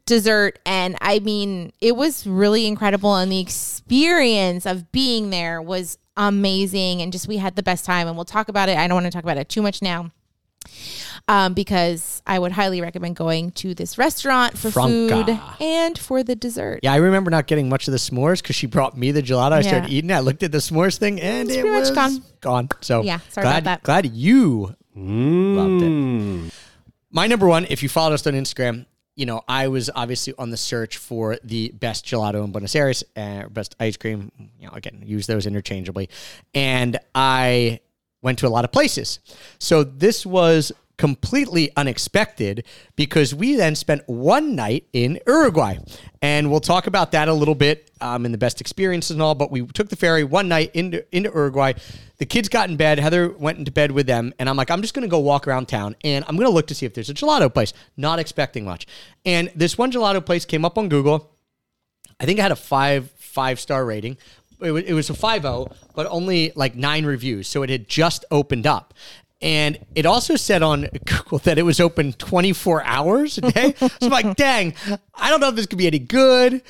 dessert 0.05 0.59
and 0.65 0.95
I 1.01 1.19
mean, 1.19 1.71
it 1.81 1.95
was 1.95 2.27
really 2.27 2.67
incredible 2.67 3.15
and 3.15 3.31
the 3.31 3.39
experience 3.39 4.65
of 4.65 4.91
being 4.91 5.29
there 5.31 5.61
was 5.61 5.97
amazing 6.17 7.01
and 7.01 7.11
just 7.11 7.27
we 7.27 7.37
had 7.37 7.55
the 7.55 7.63
best 7.63 7.85
time 7.85 8.07
and 8.07 8.15
we'll 8.15 8.25
talk 8.25 8.47
about 8.47 8.69
it. 8.69 8.77
I 8.77 8.87
don't 8.87 8.95
want 8.95 9.05
to 9.05 9.11
talk 9.11 9.23
about 9.23 9.37
it 9.37 9.49
too 9.49 9.61
much 9.61 9.81
now. 9.81 10.11
Um, 11.27 11.53
because 11.55 12.21
I 12.27 12.37
would 12.37 12.51
highly 12.51 12.81
recommend 12.81 13.15
going 13.15 13.49
to 13.51 13.73
this 13.73 13.97
restaurant 13.97 14.57
for 14.57 14.69
Franca. 14.69 15.25
food 15.25 15.39
and 15.59 15.97
for 15.97 16.21
the 16.23 16.35
dessert. 16.35 16.81
Yeah, 16.83 16.93
I 16.93 16.97
remember 16.97 17.31
not 17.31 17.47
getting 17.47 17.67
much 17.67 17.87
of 17.87 17.91
the 17.93 17.97
s'mores 17.97 18.43
because 18.43 18.55
she 18.55 18.67
brought 18.67 18.95
me 18.95 19.09
the 19.11 19.23
gelato. 19.23 19.53
I 19.53 19.61
started 19.61 19.89
eating 19.89 20.11
it. 20.11 20.13
I 20.15 20.19
looked 20.19 20.43
at 20.43 20.51
the 20.51 20.59
s'mores 20.59 20.97
thing 20.97 21.19
and 21.19 21.49
It's 21.49 21.57
it 21.57 21.65
was 21.65 21.89
gone. 21.91 22.23
gone. 22.41 22.69
So 22.81 23.01
Yeah, 23.01 23.19
sorry 23.29 23.45
glad, 23.45 23.63
about 23.63 23.81
that. 23.81 23.83
Glad 23.83 24.05
you 24.13 24.75
loved 24.95 25.81
it. 25.83 25.89
Mm. 25.89 26.51
My 27.11 27.25
number 27.27 27.47
one, 27.47 27.65
if 27.69 27.81
you 27.81 27.89
followed 27.89 28.13
us 28.13 28.27
on 28.27 28.33
Instagram, 28.33 28.85
you 29.15 29.25
know, 29.25 29.41
I 29.47 29.69
was 29.69 29.89
obviously 29.95 30.33
on 30.37 30.49
the 30.49 30.57
search 30.57 30.97
for 30.97 31.37
the 31.43 31.69
best 31.69 32.05
gelato 32.05 32.43
in 32.43 32.51
Buenos 32.51 32.75
Aires, 32.75 33.03
uh, 33.15 33.47
best 33.47 33.75
ice 33.79 33.97
cream. 33.97 34.31
You 34.59 34.67
know, 34.67 34.73
again, 34.73 35.01
use 35.05 35.25
those 35.25 35.45
interchangeably. 35.45 36.09
And 36.53 36.97
I 37.13 37.79
went 38.21 38.39
to 38.39 38.47
a 38.47 38.49
lot 38.49 38.65
of 38.65 38.71
places. 38.71 39.19
So 39.59 39.83
this 39.83 40.25
was 40.25 40.71
completely 40.97 41.71
unexpected 41.75 42.65
because 42.95 43.33
we 43.35 43.55
then 43.55 43.75
spent 43.75 44.07
one 44.07 44.55
night 44.55 44.87
in 44.93 45.19
Uruguay. 45.27 45.77
And 46.21 46.49
we'll 46.49 46.59
talk 46.59 46.87
about 46.87 47.11
that 47.11 47.27
a 47.27 47.33
little 47.33 47.55
bit 47.55 47.91
um, 48.01 48.25
in 48.25 48.31
the 48.31 48.37
best 48.37 48.61
experiences 48.61 49.11
and 49.11 49.21
all. 49.21 49.35
But 49.35 49.51
we 49.51 49.65
took 49.67 49.89
the 49.89 49.95
ferry 49.95 50.23
one 50.23 50.47
night 50.47 50.71
into, 50.73 51.05
into 51.15 51.29
Uruguay. 51.29 51.73
The 52.17 52.25
kids 52.25 52.49
got 52.49 52.69
in 52.69 52.77
bed. 52.77 52.99
Heather 52.99 53.29
went 53.29 53.59
into 53.59 53.71
bed 53.71 53.91
with 53.91 54.07
them. 54.07 54.33
And 54.39 54.49
I'm 54.49 54.55
like, 54.55 54.71
I'm 54.71 54.81
just 54.81 54.93
going 54.93 55.03
to 55.03 55.09
go 55.09 55.19
walk 55.19 55.47
around 55.47 55.67
town 55.67 55.95
and 56.03 56.25
I'm 56.27 56.35
going 56.35 56.47
to 56.47 56.53
look 56.53 56.67
to 56.67 56.75
see 56.75 56.85
if 56.85 56.93
there's 56.93 57.09
a 57.09 57.13
gelato 57.13 57.53
place. 57.53 57.73
Not 57.97 58.19
expecting 58.19 58.65
much. 58.65 58.87
And 59.25 59.51
this 59.55 59.77
one 59.77 59.91
gelato 59.91 60.25
place 60.25 60.45
came 60.45 60.65
up 60.65 60.77
on 60.77 60.89
Google. 60.89 61.31
I 62.19 62.25
think 62.25 62.39
I 62.39 62.43
had 62.43 62.51
a 62.51 62.55
five 62.55 63.11
five 63.17 63.59
star 63.59 63.85
rating. 63.85 64.17
It 64.61 64.71
was, 64.71 64.83
it 64.85 64.93
was 64.93 65.09
a 65.09 65.13
5.0, 65.13 65.75
but 65.95 66.07
only 66.07 66.53
like 66.55 66.75
nine 66.75 67.05
reviews. 67.05 67.47
So 67.47 67.63
it 67.63 67.69
had 67.69 67.89
just 67.89 68.23
opened 68.31 68.65
up. 68.65 68.93
And 69.41 69.77
it 69.95 70.05
also 70.05 70.35
said 70.35 70.63
on 70.63 70.87
Google 71.05 71.39
that 71.39 71.57
it 71.57 71.63
was 71.63 71.79
open 71.79 72.13
24 72.13 72.83
hours 72.83 73.37
a 73.37 73.41
day. 73.41 73.73
so 73.77 73.89
I'm 74.01 74.09
like, 74.09 74.35
dang, 74.37 74.73
I 75.13 75.29
don't 75.29 75.39
know 75.39 75.49
if 75.49 75.55
this 75.55 75.65
could 75.65 75.77
be 75.77 75.87
any 75.87 75.99
good. 75.99 76.61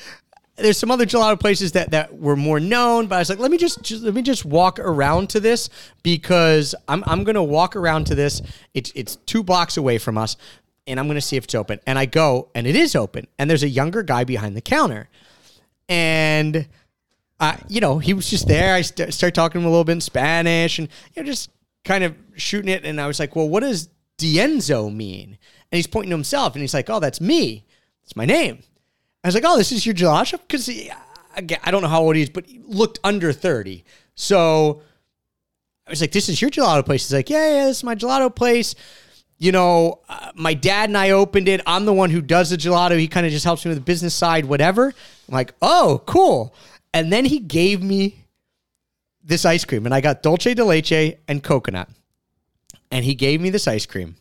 There's 0.56 0.78
some 0.78 0.90
other 0.90 1.04
gelato 1.04 1.38
places 1.38 1.72
that, 1.72 1.90
that 1.90 2.18
were 2.18 2.36
more 2.36 2.58
known, 2.58 3.08
but 3.08 3.16
I 3.16 3.18
was 3.18 3.28
like, 3.28 3.38
let 3.38 3.50
me 3.50 3.58
just, 3.58 3.82
just 3.82 4.02
let 4.02 4.14
me 4.14 4.22
just 4.22 4.44
walk 4.44 4.78
around 4.78 5.28
to 5.30 5.40
this 5.40 5.68
because 6.02 6.74
I'm, 6.88 7.04
I'm 7.06 7.24
gonna 7.24 7.44
walk 7.44 7.76
around 7.76 8.06
to 8.06 8.14
this. 8.14 8.40
It's 8.72 8.90
it's 8.94 9.16
two 9.16 9.42
blocks 9.42 9.76
away 9.76 9.98
from 9.98 10.16
us, 10.16 10.38
and 10.86 10.98
I'm 10.98 11.08
gonna 11.08 11.20
see 11.20 11.36
if 11.36 11.44
it's 11.44 11.54
open. 11.54 11.80
And 11.86 11.98
I 11.98 12.06
go, 12.06 12.48
and 12.54 12.66
it 12.66 12.74
is 12.74 12.96
open, 12.96 13.26
and 13.38 13.50
there's 13.50 13.64
a 13.64 13.68
younger 13.68 14.02
guy 14.02 14.24
behind 14.24 14.56
the 14.56 14.62
counter 14.62 15.10
and 15.88 16.66
uh, 17.38 17.56
you 17.68 17.80
know 17.80 17.98
he 17.98 18.14
was 18.14 18.28
just 18.28 18.48
there. 18.48 18.74
I 18.74 18.82
st- 18.82 19.12
started 19.12 19.34
talking 19.34 19.60
to 19.60 19.62
him 19.62 19.66
a 19.66 19.70
little 19.70 19.84
bit 19.84 19.92
in 19.92 20.00
Spanish, 20.00 20.78
and 20.78 20.88
you 21.14 21.22
know 21.22 21.26
just 21.26 21.50
kind 21.86 22.04
of 22.04 22.14
shooting 22.36 22.70
it. 22.70 22.84
And 22.84 23.00
I 23.00 23.06
was 23.06 23.18
like, 23.18 23.34
"Well, 23.34 23.48
what 23.48 23.60
does 23.60 23.88
Dienzo 24.18 24.94
mean?" 24.94 25.38
And 25.70 25.76
he's 25.76 25.86
pointing 25.86 26.10
to 26.10 26.16
himself, 26.16 26.54
and 26.54 26.60
he's 26.60 26.74
like, 26.74 26.90
"Oh, 26.90 27.00
that's 27.00 27.20
me. 27.20 27.64
It's 28.04 28.14
my 28.14 28.26
name." 28.26 28.58
I 29.24 29.28
was 29.28 29.34
like, 29.34 29.44
"Oh, 29.46 29.56
this 29.56 29.72
is 29.72 29.86
your 29.86 29.94
gelato 29.94 30.26
shop?" 30.26 30.42
Because 30.46 30.68
I 30.68 31.70
don't 31.70 31.82
know 31.82 31.88
how 31.88 32.02
old 32.02 32.16
he 32.16 32.22
is, 32.22 32.30
but 32.30 32.46
he 32.46 32.60
looked 32.66 32.98
under 33.02 33.32
thirty. 33.32 33.84
So 34.14 34.82
I 35.86 35.90
was 35.90 36.02
like, 36.02 36.12
"This 36.12 36.28
is 36.28 36.42
your 36.42 36.50
gelato 36.50 36.84
place?" 36.84 37.08
He's 37.08 37.14
like, 37.14 37.30
"Yeah, 37.30 37.54
yeah, 37.54 37.64
this 37.66 37.78
is 37.78 37.84
my 37.84 37.94
gelato 37.94 38.34
place." 38.34 38.74
you 39.38 39.52
know, 39.52 40.00
uh, 40.08 40.32
my 40.34 40.54
dad 40.54 40.88
and 40.88 40.96
I 40.96 41.10
opened 41.10 41.48
it. 41.48 41.60
I'm 41.66 41.84
the 41.84 41.92
one 41.92 42.10
who 42.10 42.22
does 42.22 42.50
the 42.50 42.56
gelato. 42.56 42.98
He 42.98 43.08
kind 43.08 43.26
of 43.26 43.32
just 43.32 43.44
helps 43.44 43.64
me 43.64 43.70
with 43.70 43.78
the 43.78 43.84
business 43.84 44.14
side, 44.14 44.46
whatever. 44.46 44.86
I'm 44.86 45.34
like, 45.34 45.54
oh, 45.60 46.02
cool. 46.06 46.54
And 46.94 47.12
then 47.12 47.26
he 47.26 47.38
gave 47.38 47.82
me 47.82 48.24
this 49.26 49.44
ice 49.44 49.64
cream, 49.64 49.84
and 49.84 49.94
I 49.94 50.00
got 50.00 50.22
dulce 50.22 50.44
de 50.44 50.64
leche 50.64 51.16
and 51.28 51.42
coconut. 51.42 51.88
And 52.90 53.04
he 53.04 53.14
gave 53.14 53.40
me 53.40 53.50
this 53.50 53.66
ice 53.66 53.84
cream. 53.84 54.16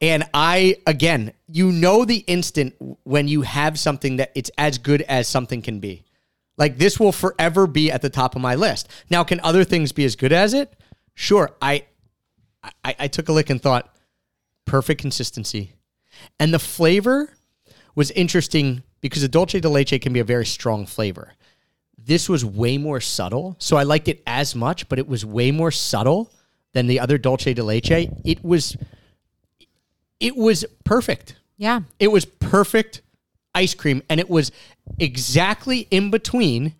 And 0.00 0.24
I, 0.34 0.78
again, 0.86 1.32
you 1.46 1.70
know 1.70 2.04
the 2.04 2.18
instant 2.26 2.74
when 3.04 3.28
you 3.28 3.42
have 3.42 3.78
something 3.78 4.16
that 4.16 4.32
it's 4.34 4.50
as 4.58 4.78
good 4.78 5.02
as 5.02 5.28
something 5.28 5.62
can 5.62 5.78
be. 5.78 6.04
Like 6.56 6.78
this 6.78 6.98
will 6.98 7.12
forever 7.12 7.66
be 7.66 7.90
at 7.92 8.02
the 8.02 8.10
top 8.10 8.34
of 8.34 8.42
my 8.42 8.54
list. 8.54 8.88
Now, 9.08 9.24
can 9.24 9.40
other 9.40 9.62
things 9.62 9.92
be 9.92 10.04
as 10.04 10.16
good 10.16 10.32
as 10.32 10.52
it? 10.52 10.74
Sure. 11.14 11.50
I, 11.62 11.84
I, 12.84 12.96
I 12.98 13.08
took 13.08 13.28
a 13.28 13.32
lick 13.32 13.50
and 13.50 13.62
thought, 13.62 13.94
perfect 14.64 15.00
consistency, 15.00 15.74
and 16.38 16.52
the 16.52 16.58
flavor 16.58 17.34
was 17.94 18.10
interesting 18.12 18.82
because 19.00 19.22
the 19.22 19.28
dulce 19.28 19.52
de 19.52 19.68
leche 19.68 20.00
can 20.00 20.12
be 20.12 20.20
a 20.20 20.24
very 20.24 20.46
strong 20.46 20.86
flavor. 20.86 21.32
This 22.10 22.28
was 22.28 22.44
way 22.44 22.76
more 22.76 23.00
subtle, 23.00 23.54
so 23.60 23.76
I 23.76 23.84
liked 23.84 24.08
it 24.08 24.20
as 24.26 24.56
much, 24.56 24.88
but 24.88 24.98
it 24.98 25.06
was 25.06 25.24
way 25.24 25.52
more 25.52 25.70
subtle 25.70 26.28
than 26.72 26.88
the 26.88 26.98
other 26.98 27.18
dulce 27.18 27.44
de 27.44 27.62
leche. 27.62 28.10
It 28.24 28.42
was, 28.42 28.76
it 30.18 30.36
was 30.36 30.64
perfect. 30.82 31.36
Yeah. 31.56 31.82
It 32.00 32.08
was 32.08 32.24
perfect 32.24 33.02
ice 33.54 33.74
cream, 33.74 34.02
and 34.10 34.18
it 34.18 34.28
was 34.28 34.50
exactly 34.98 35.86
in 35.92 36.10
between 36.10 36.74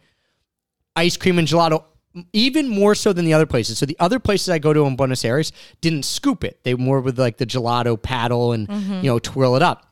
ice 0.96 1.16
cream 1.16 1.38
and 1.38 1.46
gelato, 1.46 1.84
even 2.32 2.66
more 2.66 2.96
so 2.96 3.12
than 3.12 3.24
the 3.24 3.34
other 3.34 3.46
places. 3.46 3.78
So 3.78 3.86
the 3.86 3.96
other 4.00 4.18
places 4.18 4.48
I 4.48 4.58
go 4.58 4.72
to 4.72 4.84
in 4.84 4.96
Buenos 4.96 5.24
Aires 5.24 5.52
didn't 5.80 6.06
scoop 6.06 6.42
it; 6.42 6.58
they 6.64 6.74
more 6.74 7.00
with 7.00 7.20
like 7.20 7.36
the 7.36 7.46
gelato 7.46 8.02
paddle 8.02 8.50
and 8.50 8.66
mm-hmm. 8.66 8.94
you 8.94 9.04
know 9.04 9.20
twirl 9.20 9.54
it 9.54 9.62
up. 9.62 9.89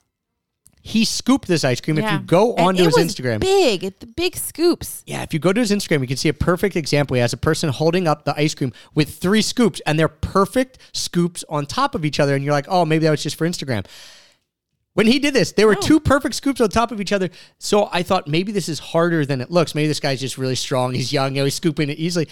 He 0.89 1.05
scooped 1.05 1.47
this 1.47 1.65
ice 1.65 1.82
cream. 1.82 1.98
If 1.98 2.10
you 2.10 2.19
go 2.19 2.55
onto 2.55 2.82
his 2.82 2.97
was 2.97 3.05
Instagram, 3.05 3.40
big, 3.40 3.82
the 4.01 4.06
big 4.06 4.35
scoops. 4.36 5.02
yeah, 5.06 5.23
if 5.23 5.35
you 5.35 5.39
go 5.39 5.52
to 5.52 5.60
his 5.60 5.70
Instagram, 5.70 6.01
you 6.01 6.06
can 6.06 6.16
see 6.16 6.31
a 6.31 6.32
perfect 6.32 6.77
example. 6.77 7.15
He 7.15 7.20
has 7.20 7.35
a 7.35 7.36
person 7.36 7.69
holding 7.69 8.09
up 8.09 8.24
the 8.24 8.35
ice 8.40 8.55
cream 8.55 8.73
with 8.94 9.19
three 9.19 9.43
scoops, 9.43 9.82
and 9.85 9.98
they're 9.98 10.09
perfect 10.09 10.78
scoops 10.94 11.44
on 11.51 11.66
top 11.66 11.94
of 11.94 12.06
each 12.06 12.19
other. 12.19 12.35
And 12.35 12.43
you're 12.43 12.55
like, 12.55 12.65
oh, 12.69 12.86
maybe 12.86 13.05
that 13.05 13.10
was 13.10 13.23
just 13.23 13.36
for 13.36 13.47
Instagram. 13.47 13.85
When 14.94 15.06
he 15.06 15.19
did 15.19 15.35
this, 15.35 15.52
there 15.52 15.66
were 15.66 15.77
oh. 15.77 15.81
two 15.81 16.01
perfect 16.01 16.35
scoops 16.35 16.59
on 16.59 16.70
top 16.70 16.90
of 16.90 17.02
each 17.02 17.12
other. 17.12 17.28
So 17.59 17.90
I 17.93 18.02
thought 18.02 18.27
maybe 18.27 18.51
this 18.51 18.70
is 18.70 18.78
harder 18.78 19.27
than 19.27 19.43
it 19.43 19.51
looks. 19.51 19.74
Maybe 19.74 19.89
this 19.89 20.01
guy's 20.01 20.20
just 20.20 20.39
really 20.39 20.56
strong. 20.56 20.94
He's 20.94 21.12
young. 21.12 21.35
You 21.35 21.43
know, 21.43 21.44
he's 21.44 21.55
scooping 21.56 21.90
it 21.90 21.98
easily. 21.98 22.28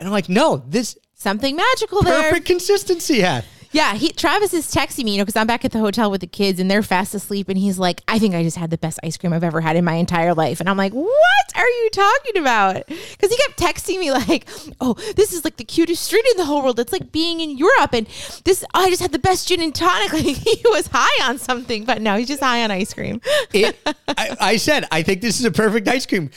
And 0.00 0.08
I'm 0.08 0.12
like, 0.12 0.28
no, 0.28 0.64
this 0.66 0.98
Something 1.14 1.54
magical 1.54 2.02
there. 2.02 2.20
perfect 2.20 2.46
consistency 2.46 3.20
had. 3.20 3.44
Yeah, 3.72 3.94
he 3.94 4.12
Travis 4.12 4.52
is 4.52 4.72
texting 4.72 5.04
me, 5.04 5.12
you 5.12 5.18
know, 5.18 5.24
because 5.24 5.36
I'm 5.36 5.46
back 5.46 5.64
at 5.64 5.72
the 5.72 5.78
hotel 5.78 6.10
with 6.10 6.20
the 6.20 6.26
kids 6.26 6.60
and 6.60 6.70
they're 6.70 6.82
fast 6.82 7.14
asleep, 7.14 7.48
and 7.48 7.56
he's 7.56 7.78
like, 7.78 8.02
"I 8.06 8.18
think 8.18 8.34
I 8.34 8.42
just 8.42 8.58
had 8.58 8.70
the 8.70 8.76
best 8.78 9.00
ice 9.02 9.16
cream 9.16 9.32
I've 9.32 9.42
ever 9.42 9.62
had 9.62 9.76
in 9.76 9.84
my 9.84 9.94
entire 9.94 10.34
life." 10.34 10.60
And 10.60 10.68
I'm 10.68 10.76
like, 10.76 10.92
"What 10.92 11.52
are 11.56 11.68
you 11.68 11.90
talking 11.90 12.36
about?" 12.36 12.86
Because 12.86 13.30
he 13.30 13.36
kept 13.36 13.58
texting 13.58 13.98
me 13.98 14.12
like, 14.28 14.46
"Oh, 14.80 14.94
this 15.16 15.32
is 15.32 15.44
like 15.44 15.56
the 15.56 15.64
cutest 15.64 16.02
street 16.02 16.24
in 16.32 16.36
the 16.36 16.44
whole 16.44 16.62
world. 16.62 16.78
It's 16.78 16.92
like 16.92 17.12
being 17.12 17.40
in 17.40 17.56
Europe, 17.56 17.94
and 17.94 18.06
this 18.44 18.62
oh, 18.74 18.80
I 18.82 18.90
just 18.90 19.00
had 19.00 19.12
the 19.12 19.18
best 19.18 19.48
gin 19.48 19.60
and 19.60 19.74
tonic." 19.74 20.12
Like 20.22 20.36
he 20.36 20.60
was 20.66 20.88
high 20.88 21.28
on 21.28 21.38
something, 21.38 21.84
but 21.84 22.02
no, 22.02 22.16
he's 22.16 22.28
just 22.28 22.42
high 22.42 22.62
on 22.62 22.70
ice 22.70 22.92
cream. 22.92 23.20
it, 23.52 23.76
I, 24.08 24.36
I 24.40 24.56
said, 24.56 24.86
I 24.92 25.02
think 25.02 25.22
this 25.22 25.40
is 25.40 25.46
a 25.46 25.50
perfect 25.50 25.88
ice 25.88 26.04
cream. 26.04 26.30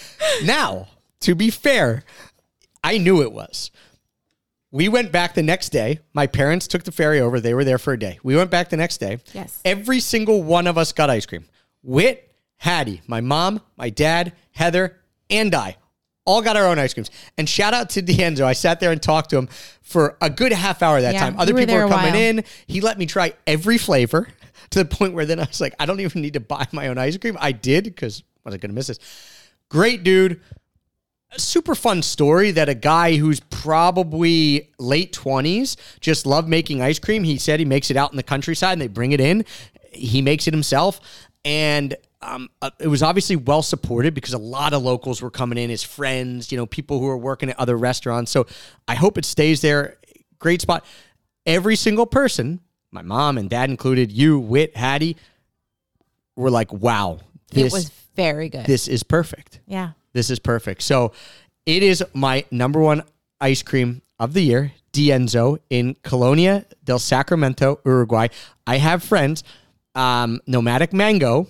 Now, 0.43 0.87
to 1.21 1.35
be 1.35 1.49
fair, 1.49 2.03
I 2.83 2.97
knew 2.97 3.21
it 3.21 3.33
was. 3.33 3.71
We 4.75 4.89
went 4.89 5.13
back 5.13 5.35
the 5.35 5.41
next 5.41 5.69
day. 5.69 6.01
My 6.13 6.27
parents 6.27 6.67
took 6.67 6.83
the 6.83 6.91
ferry 6.91 7.21
over. 7.21 7.39
They 7.39 7.53
were 7.53 7.63
there 7.63 7.77
for 7.77 7.93
a 7.93 7.97
day. 7.97 8.19
We 8.23 8.35
went 8.35 8.51
back 8.51 8.67
the 8.67 8.75
next 8.75 8.97
day. 8.97 9.19
Yes. 9.31 9.57
Every 9.63 10.01
single 10.01 10.43
one 10.43 10.67
of 10.67 10.77
us 10.77 10.91
got 10.91 11.09
ice 11.09 11.25
cream. 11.25 11.45
Whit, 11.81 12.29
Hattie, 12.57 13.01
my 13.07 13.21
mom, 13.21 13.61
my 13.77 13.89
dad, 13.89 14.33
Heather, 14.51 14.99
and 15.29 15.55
I 15.55 15.77
all 16.25 16.41
got 16.41 16.57
our 16.57 16.67
own 16.67 16.77
ice 16.77 16.93
creams. 16.93 17.09
And 17.37 17.47
shout 17.47 17.73
out 17.73 17.89
to 17.91 18.01
D'Enzo. 18.01 18.43
I 18.43 18.51
sat 18.51 18.81
there 18.81 18.91
and 18.91 19.01
talked 19.01 19.29
to 19.29 19.37
him 19.37 19.47
for 19.81 20.17
a 20.19 20.29
good 20.29 20.51
half 20.51 20.83
hour 20.83 20.99
that 20.99 21.13
Yeah, 21.13 21.21
time. 21.21 21.39
Other 21.39 21.53
were 21.53 21.59
people 21.61 21.75
were 21.75 21.87
coming 21.87 22.11
while. 22.11 22.15
in. 22.21 22.43
He 22.67 22.81
let 22.81 22.97
me 22.97 23.05
try 23.05 23.31
every 23.47 23.77
flavor 23.77 24.27
to 24.71 24.79
the 24.79 24.85
point 24.85 25.13
where 25.13 25.25
then 25.25 25.39
I 25.39 25.45
was 25.45 25.61
like, 25.61 25.73
I 25.79 25.85
don't 25.85 26.01
even 26.01 26.21
need 26.21 26.33
to 26.33 26.41
buy 26.41 26.67
my 26.73 26.89
own 26.89 26.97
ice 26.97 27.15
cream. 27.15 27.37
I 27.39 27.53
did 27.53 27.85
because 27.85 28.23
I 28.39 28.49
wasn't 28.49 28.63
going 28.63 28.71
to 28.71 28.75
miss 28.75 28.87
this. 28.87 28.99
Great 29.69 30.03
dude. 30.03 30.41
A 31.35 31.39
super 31.39 31.75
fun 31.75 32.01
story 32.01 32.51
that 32.51 32.69
a 32.69 32.73
guy 32.73 33.17
who's 33.17 33.39
probably 33.39 34.69
late 34.79 35.11
20s 35.11 35.75
just 35.99 36.25
loved 36.25 36.47
making 36.47 36.81
ice 36.81 36.99
cream. 36.99 37.23
He 37.23 37.37
said 37.37 37.59
he 37.59 37.65
makes 37.65 37.91
it 37.91 37.97
out 37.97 38.11
in 38.11 38.17
the 38.17 38.23
countryside 38.23 38.73
and 38.73 38.81
they 38.81 38.87
bring 38.87 39.11
it 39.11 39.19
in. 39.19 39.43
He 39.91 40.21
makes 40.21 40.47
it 40.47 40.53
himself. 40.53 41.01
And 41.43 41.95
um, 42.21 42.49
uh, 42.61 42.71
it 42.79 42.87
was 42.87 43.03
obviously 43.03 43.35
well 43.35 43.61
supported 43.61 44.13
because 44.13 44.33
a 44.33 44.37
lot 44.37 44.73
of 44.73 44.81
locals 44.81 45.21
were 45.21 45.29
coming 45.29 45.57
in, 45.57 45.69
his 45.69 45.83
friends, 45.83 46.51
you 46.51 46.57
know, 46.57 46.65
people 46.65 46.99
who 46.99 47.07
are 47.07 47.17
working 47.17 47.49
at 47.49 47.59
other 47.59 47.77
restaurants. 47.77 48.31
So 48.31 48.47
I 48.87 48.95
hope 48.95 49.17
it 49.17 49.25
stays 49.25 49.61
there. 49.61 49.97
Great 50.39 50.61
spot. 50.61 50.85
Every 51.45 51.75
single 51.75 52.05
person, 52.05 52.61
my 52.91 53.01
mom 53.01 53.37
and 53.37 53.49
dad 53.49 53.69
included, 53.69 54.11
you, 54.11 54.39
Whit, 54.39 54.75
Hattie, 54.75 55.17
were 56.35 56.49
like, 56.49 56.71
wow, 56.71 57.19
this, 57.51 57.73
it 57.73 57.75
was 57.75 57.91
very 58.15 58.49
good. 58.49 58.65
this 58.65 58.87
is 58.87 59.03
perfect. 59.03 59.59
yeah. 59.67 59.91
This 60.15 60.29
is 60.29 60.39
perfect. 60.39 60.81
So 60.81 61.11
it 61.65 61.83
is 61.83 62.01
my 62.13 62.45
number 62.49 62.79
one 62.79 63.03
ice 63.41 63.61
cream 63.61 64.01
of 64.17 64.33
the 64.33 64.41
year, 64.41 64.71
Dienzo 64.93 65.59
in 65.69 65.97
Colonia 66.03 66.65
del 66.85 66.99
Sacramento, 66.99 67.81
Uruguay. 67.85 68.29
I 68.65 68.77
have 68.77 69.03
friends. 69.03 69.43
Um, 69.93 70.39
Nomadic 70.47 70.93
Mango 70.93 71.47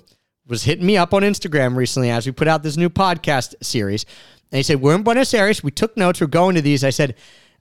was 0.47 0.63
hitting 0.63 0.85
me 0.85 0.97
up 0.97 1.13
on 1.13 1.21
Instagram 1.21 1.75
recently 1.75 2.09
as 2.09 2.25
we 2.25 2.31
put 2.31 2.47
out 2.47 2.63
this 2.63 2.75
new 2.75 2.89
podcast 2.89 3.53
series. 3.61 4.03
And 4.51 4.57
he 4.57 4.63
said, 4.63 4.81
We're 4.81 4.95
in 4.95 5.03
Buenos 5.03 5.31
Aires. 5.35 5.63
We 5.63 5.69
took 5.69 5.95
notes. 5.95 6.19
We're 6.19 6.25
going 6.27 6.55
to 6.55 6.61
these. 6.61 6.83
I 6.83 6.89
said, 6.89 7.13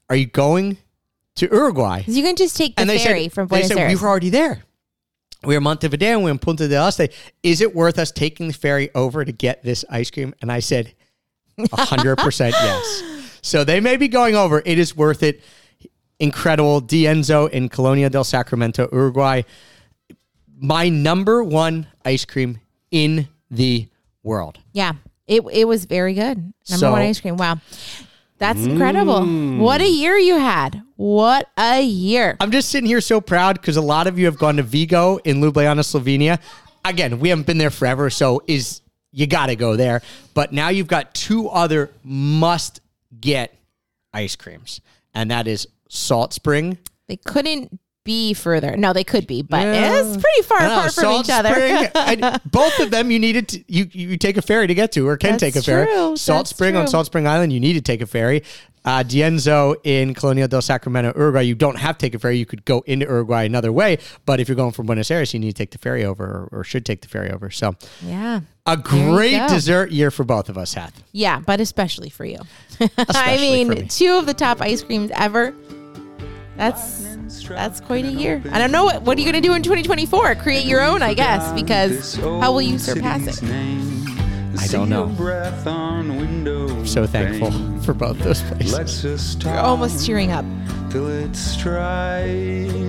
Are 0.09 0.17
you 0.17 0.27
going 0.27 0.79
to 1.37 1.47
Uruguay? 1.53 2.05
you 2.07 2.23
can 2.23 2.35
just 2.35 2.57
take 2.57 2.77
the 2.77 2.87
they 2.87 2.99
ferry 2.99 3.25
said, 3.25 3.33
from 3.33 3.49
they 3.49 3.57
Buenos 3.57 3.69
said, 3.69 3.77
Aires. 3.79 3.95
We 3.95 4.03
were 4.03 4.09
already 4.09 4.31
there. 4.31 4.63
We 5.47 5.55
were 5.55 5.59
in 5.59 5.62
Montevideo 5.65 6.21
we're 6.21 6.31
in 6.31 6.39
Punta 6.39 6.69
del 6.69 6.87
Este. 6.87 7.09
Is 7.43 7.61
it 7.61 7.75
worth 7.75 7.99
us 7.99 8.11
taking 8.11 8.49
the 8.49 8.55
ferry 8.55 8.91
over 8.95 9.25
to 9.25 9.33
get 9.33 9.62
this 9.62 9.85
ice 9.91 10.11
cream? 10.11 10.35
And 10.41 10.51
I 10.51 10.61
said, 10.61 10.95
100% 11.59 12.51
yes. 12.53 13.39
So 13.43 13.65
they 13.65 13.81
may 13.81 13.97
be 13.97 14.09
going 14.09 14.35
over. 14.35 14.62
It 14.65 14.79
is 14.79 14.97
worth 14.97 15.23
it. 15.23 15.43
Incredible. 16.19 16.81
Dienzo 16.81 17.51
in 17.51 17.69
Colonia 17.69 18.09
del 18.09 18.25
Sacramento, 18.25 18.89
Uruguay. 18.93 19.43
My 20.59 20.89
number 20.89 21.43
one 21.43 21.87
ice 22.05 22.25
cream 22.25 22.61
in 22.91 23.29
the 23.51 23.89
world. 24.23 24.59
Yeah, 24.73 24.93
it 25.27 25.43
it 25.53 25.66
was 25.66 25.85
very 25.85 26.15
good. 26.15 26.39
Number 26.39 26.53
So- 26.87 26.93
one 26.93 27.03
ice 27.03 27.21
cream. 27.21 27.37
Wow, 27.37 27.61
that's 28.39 28.61
incredible. 28.61 29.21
Mm. 29.21 29.59
What 29.59 29.81
a 29.81 29.89
year 29.89 30.16
you 30.16 30.39
had. 30.39 30.83
What 31.05 31.51
a 31.59 31.83
year. 31.83 32.35
I'm 32.41 32.51
just 32.51 32.71
sitting 32.71 32.87
here 32.89 33.03
so 33.03 33.21
proud 33.21 33.61
because 33.61 33.77
a 33.77 33.83
lot 33.83 34.07
of 34.07 34.19
you 34.19 34.25
have 34.25 34.39
gone 34.39 34.57
to 34.57 34.63
Vigo 34.63 35.19
in 35.19 35.43
Ljubljana, 35.43 35.81
Slovenia. 35.81 36.41
Again, 36.83 37.19
we 37.21 37.29
haven't 37.29 37.47
been 37.47 37.59
there 37.59 37.69
forever, 37.69 38.09
so 38.09 38.41
is 38.47 38.81
you 39.13 39.27
got 39.27 39.49
to 39.49 39.55
go 39.57 39.77
there. 39.77 40.01
But 40.33 40.55
now 40.55 40.71
you've 40.71 40.87
got 40.87 41.13
two 41.15 41.51
other 41.51 41.91
must 42.05 42.81
get 43.21 43.55
ice 44.15 44.35
creams, 44.35 44.81
and 45.15 45.31
that 45.31 45.47
is 45.47 45.69
Salt 45.91 46.33
Spring. 46.33 46.79
They 47.07 47.17
couldn't 47.19 47.79
be 48.05 48.33
further. 48.33 48.75
No, 48.75 48.95
they 48.95 49.05
could 49.05 49.27
be, 49.27 49.43
but 49.43 49.61
Yeah. 49.61 50.01
it's 50.03 50.17
pretty 50.17 50.43
far 50.49 50.59
apart 50.59 50.95
from 50.95 51.03
Salt 51.05 51.27
each 51.27 51.31
other. 51.31 51.53
Spring, 51.53 51.89
I- 51.95 52.41
both 52.47 52.81
of 52.81 52.91
them 52.91 53.11
you 53.11 53.19
needed 53.19 53.49
to 53.49 53.65
you 53.69 53.87
you 53.93 54.17
take 54.17 54.39
a 54.39 54.43
ferry 54.43 54.67
to 54.69 54.75
get 54.75 54.93
to 54.93 55.07
or 55.07 55.19
can 55.19 55.33
That's 55.33 55.41
take 55.43 55.57
a 55.57 55.63
ferry. 55.63 55.85
true. 55.85 56.17
Salt 56.17 56.41
That's 56.47 56.51
Spring 56.51 56.77
on. 56.77 56.87
Salt 56.89 57.05
Spring 57.05 57.27
Island, 57.27 57.53
you 57.53 57.61
need 57.61 57.75
to 57.75 57.83
take 57.83 58.01
a 58.01 58.07
ferry. 58.07 58.43
Uh, 58.85 59.02
Dienzo 59.02 59.77
in 59.85 60.12
Colonia 60.15 60.47
del 60.47 60.61
Sacramento, 60.61 61.12
Uruguay, 61.16 61.43
you 61.43 61.55
don't 61.55 61.77
have 61.77 61.97
to 61.97 62.06
take 62.06 62.15
a 62.15 62.19
ferry. 62.19 62.36
You 62.36 62.44
could 62.47 62.65
go 62.65 62.82
into 62.86 63.06
Uruguay 63.06 63.44
another 63.44 63.73
way, 63.73 63.98
but 64.27 64.40
if 64.40 64.48
you're 64.48 64.56
going 64.56 64.73
from 64.73 64.86
Buenos 64.86 65.11
Aires, 65.11 65.32
you 65.32 65.40
need 65.40 65.52
to 65.52 65.56
take 65.56 65.70
the 65.70 65.78
ferry 65.78 66.05
over 66.05 66.24
or, 66.24 66.61
or 66.61 66.65
should 66.65 66.85
take 66.85 67.01
the 67.01 67.09
ferry 67.09 67.31
over. 67.31 67.51
So 67.51 67.77
yeah. 68.02 68.40
a 68.66 68.77
great 68.77 69.48
dessert 69.48 69.90
year 69.90 70.11
for 70.11 70.24
both 70.24 70.48
of 70.48 70.59
us, 70.59 70.74
Hath. 70.74 71.02
Yeah, 71.12 71.40
but 71.40 71.61
especially 71.61 72.11
for 72.11 72.27
you. 72.27 72.40
I 72.81 72.90
Especially 72.98 73.65
me. 73.65 73.74
mean, 73.74 73.89
two 73.89 74.15
of 74.15 74.27
the 74.27 74.35
top 74.35 74.61
ice 74.61 74.82
creams 74.82 75.11
ever. 75.15 75.55
That's 76.56 77.16
that's 77.48 77.81
quite 77.81 78.05
a 78.05 78.12
year. 78.12 78.43
I 78.52 78.59
don't 78.59 78.70
know 78.70 78.85
what 78.85 79.02
what 79.02 79.19
are 79.19 79.20
you 79.20 79.31
going 79.31 79.43
to 79.43 79.47
do 79.47 79.55
in 79.55 79.62
2024? 79.62 80.36
Create 80.36 80.66
your 80.66 80.82
own, 80.82 81.02
I 81.02 81.15
guess, 81.15 81.52
because 81.52 82.15
how 82.16 82.52
will 82.52 82.62
you 82.62 82.78
surpass 82.78 83.43
it? 83.43 83.94
I 84.59 84.67
don't 84.69 84.89
know. 84.89 85.09
So 86.85 87.07
thankful 87.07 87.51
for 87.83 87.95
both 87.95 88.19
those 88.21 88.41
places. 88.43 88.73
Let's 88.73 89.05
us 89.05 89.37
You're 89.45 89.59
almost 89.59 90.07
tearing 90.07 90.33
up. 90.33 90.45
till 90.91 91.09
it 91.09 91.35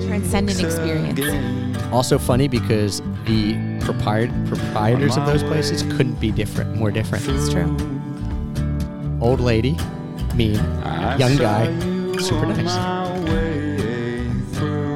Transcendent 0.08 0.60
experience. 0.62 1.20
again. 1.20 1.76
Also 1.92 2.18
funny 2.20 2.48
because 2.48 3.02
the 3.26 3.54
propri- 3.80 4.30
proprietors 4.48 5.18
of 5.18 5.26
those 5.26 5.44
places 5.44 5.82
couldn't 5.84 6.20
be 6.20 6.32
different, 6.32 6.76
more 6.76 6.92
different. 6.92 7.28
It's 7.28 7.50
true. 7.50 7.76
Old 9.22 9.40
lady, 9.40 9.78
mean, 10.36 10.60
I 10.84 11.16
young 11.18 11.38
guy, 11.38 11.70
you 11.70 12.20
super 12.20 12.46
nice. 12.46 12.66
my 12.66 13.10
way 13.32 14.30
through. 14.54 14.96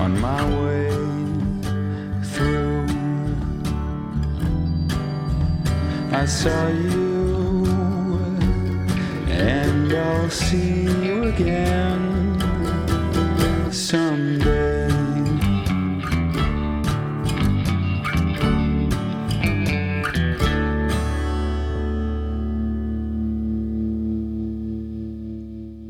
On 0.00 0.20
my 0.20 0.42
way 0.62 0.90
through, 2.24 2.65
I 6.12 6.24
saw 6.24 6.68
you, 6.68 7.66
and 9.28 9.92
I'll 9.92 10.30
see 10.30 10.82
you 10.82 11.24
again 11.24 12.40
someday. 13.72 14.86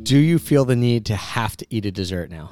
Do 0.03 0.19
you 0.19 0.39
feel 0.39 0.65
the 0.65 0.77
need 0.77 1.05
to 1.07 1.17
have 1.17 1.57
to 1.57 1.67
eat 1.69 1.85
a 1.85 1.91
dessert 1.91 2.31
now? 2.31 2.51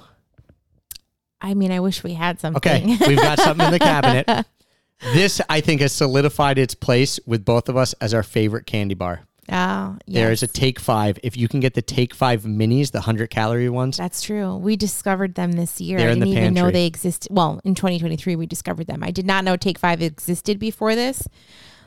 I 1.41 1.55
mean, 1.55 1.71
I 1.71 1.79
wish 1.81 2.03
we 2.03 2.15
had 2.15 2.41
something. 2.41 2.57
Okay, 2.57 2.97
we've 3.07 3.17
got 3.17 3.39
something 3.39 3.67
in 3.67 3.73
the 3.73 3.79
cabinet. 3.79 4.47
This, 5.13 5.41
I 5.49 5.61
think, 5.61 5.81
has 5.83 5.93
solidified 5.93 6.59
its 6.59 6.75
place 6.75 7.21
with 7.27 7.45
both 7.45 7.69
of 7.69 7.77
us 7.77 7.93
as 8.01 8.15
our 8.15 8.23
favorite 8.23 8.67
candy 8.67 8.95
bar. 8.95 9.21
oh, 9.51 9.53
yeah. 9.53 9.99
There 10.07 10.33
is 10.33 10.43
a. 10.43 10.47
Take 10.47 10.81
Five. 10.81 11.19
If 11.23 11.37
you 11.37 11.47
can 11.47 11.61
get 11.61 11.75
the 11.75 11.83
Take 11.83 12.15
Five 12.15 12.45
minis, 12.45 12.91
the 12.91 12.99
100 12.99 13.29
calorie 13.29 13.69
ones, 13.69 13.99
That's 13.99 14.23
true. 14.23 14.57
We 14.57 14.77
discovered 14.77 15.35
them 15.35 15.53
this 15.53 15.81
year. 15.81 15.99
They're 15.99 16.09
I 16.09 16.13
in 16.13 16.21
the 16.21 16.27
didn't 16.27 16.39
even 16.43 16.55
know 16.55 16.71
they 16.71 16.87
existed. 16.87 17.29
Well, 17.33 17.61
in 17.65 17.75
2023, 17.75 18.35
we 18.37 18.47
discovered 18.47 18.87
them. 18.87 19.03
I 19.05 19.11
did 19.11 19.27
not 19.27 19.45
know 19.45 19.57
Take 19.57 19.79
Five 19.79 20.01
existed 20.01 20.59
before 20.59 20.95
this. 20.95 21.21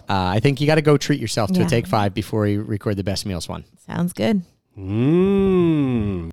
uh, 0.07 0.13
I 0.35 0.39
think 0.39 0.61
you 0.61 0.67
got 0.67 0.75
to 0.75 0.81
go 0.83 0.95
treat 0.97 1.19
yourself 1.19 1.51
to 1.53 1.59
Yeah. 1.59 1.65
a 1.65 1.69
Take 1.69 1.87
Five 1.87 2.13
before 2.13 2.45
you 2.45 2.61
record 2.61 2.97
the 2.97 3.03
best 3.03 3.25
meals 3.25 3.49
one. 3.49 3.63
Sounds 3.87 4.13
good. 4.13 4.43
Mmm. 4.77 6.29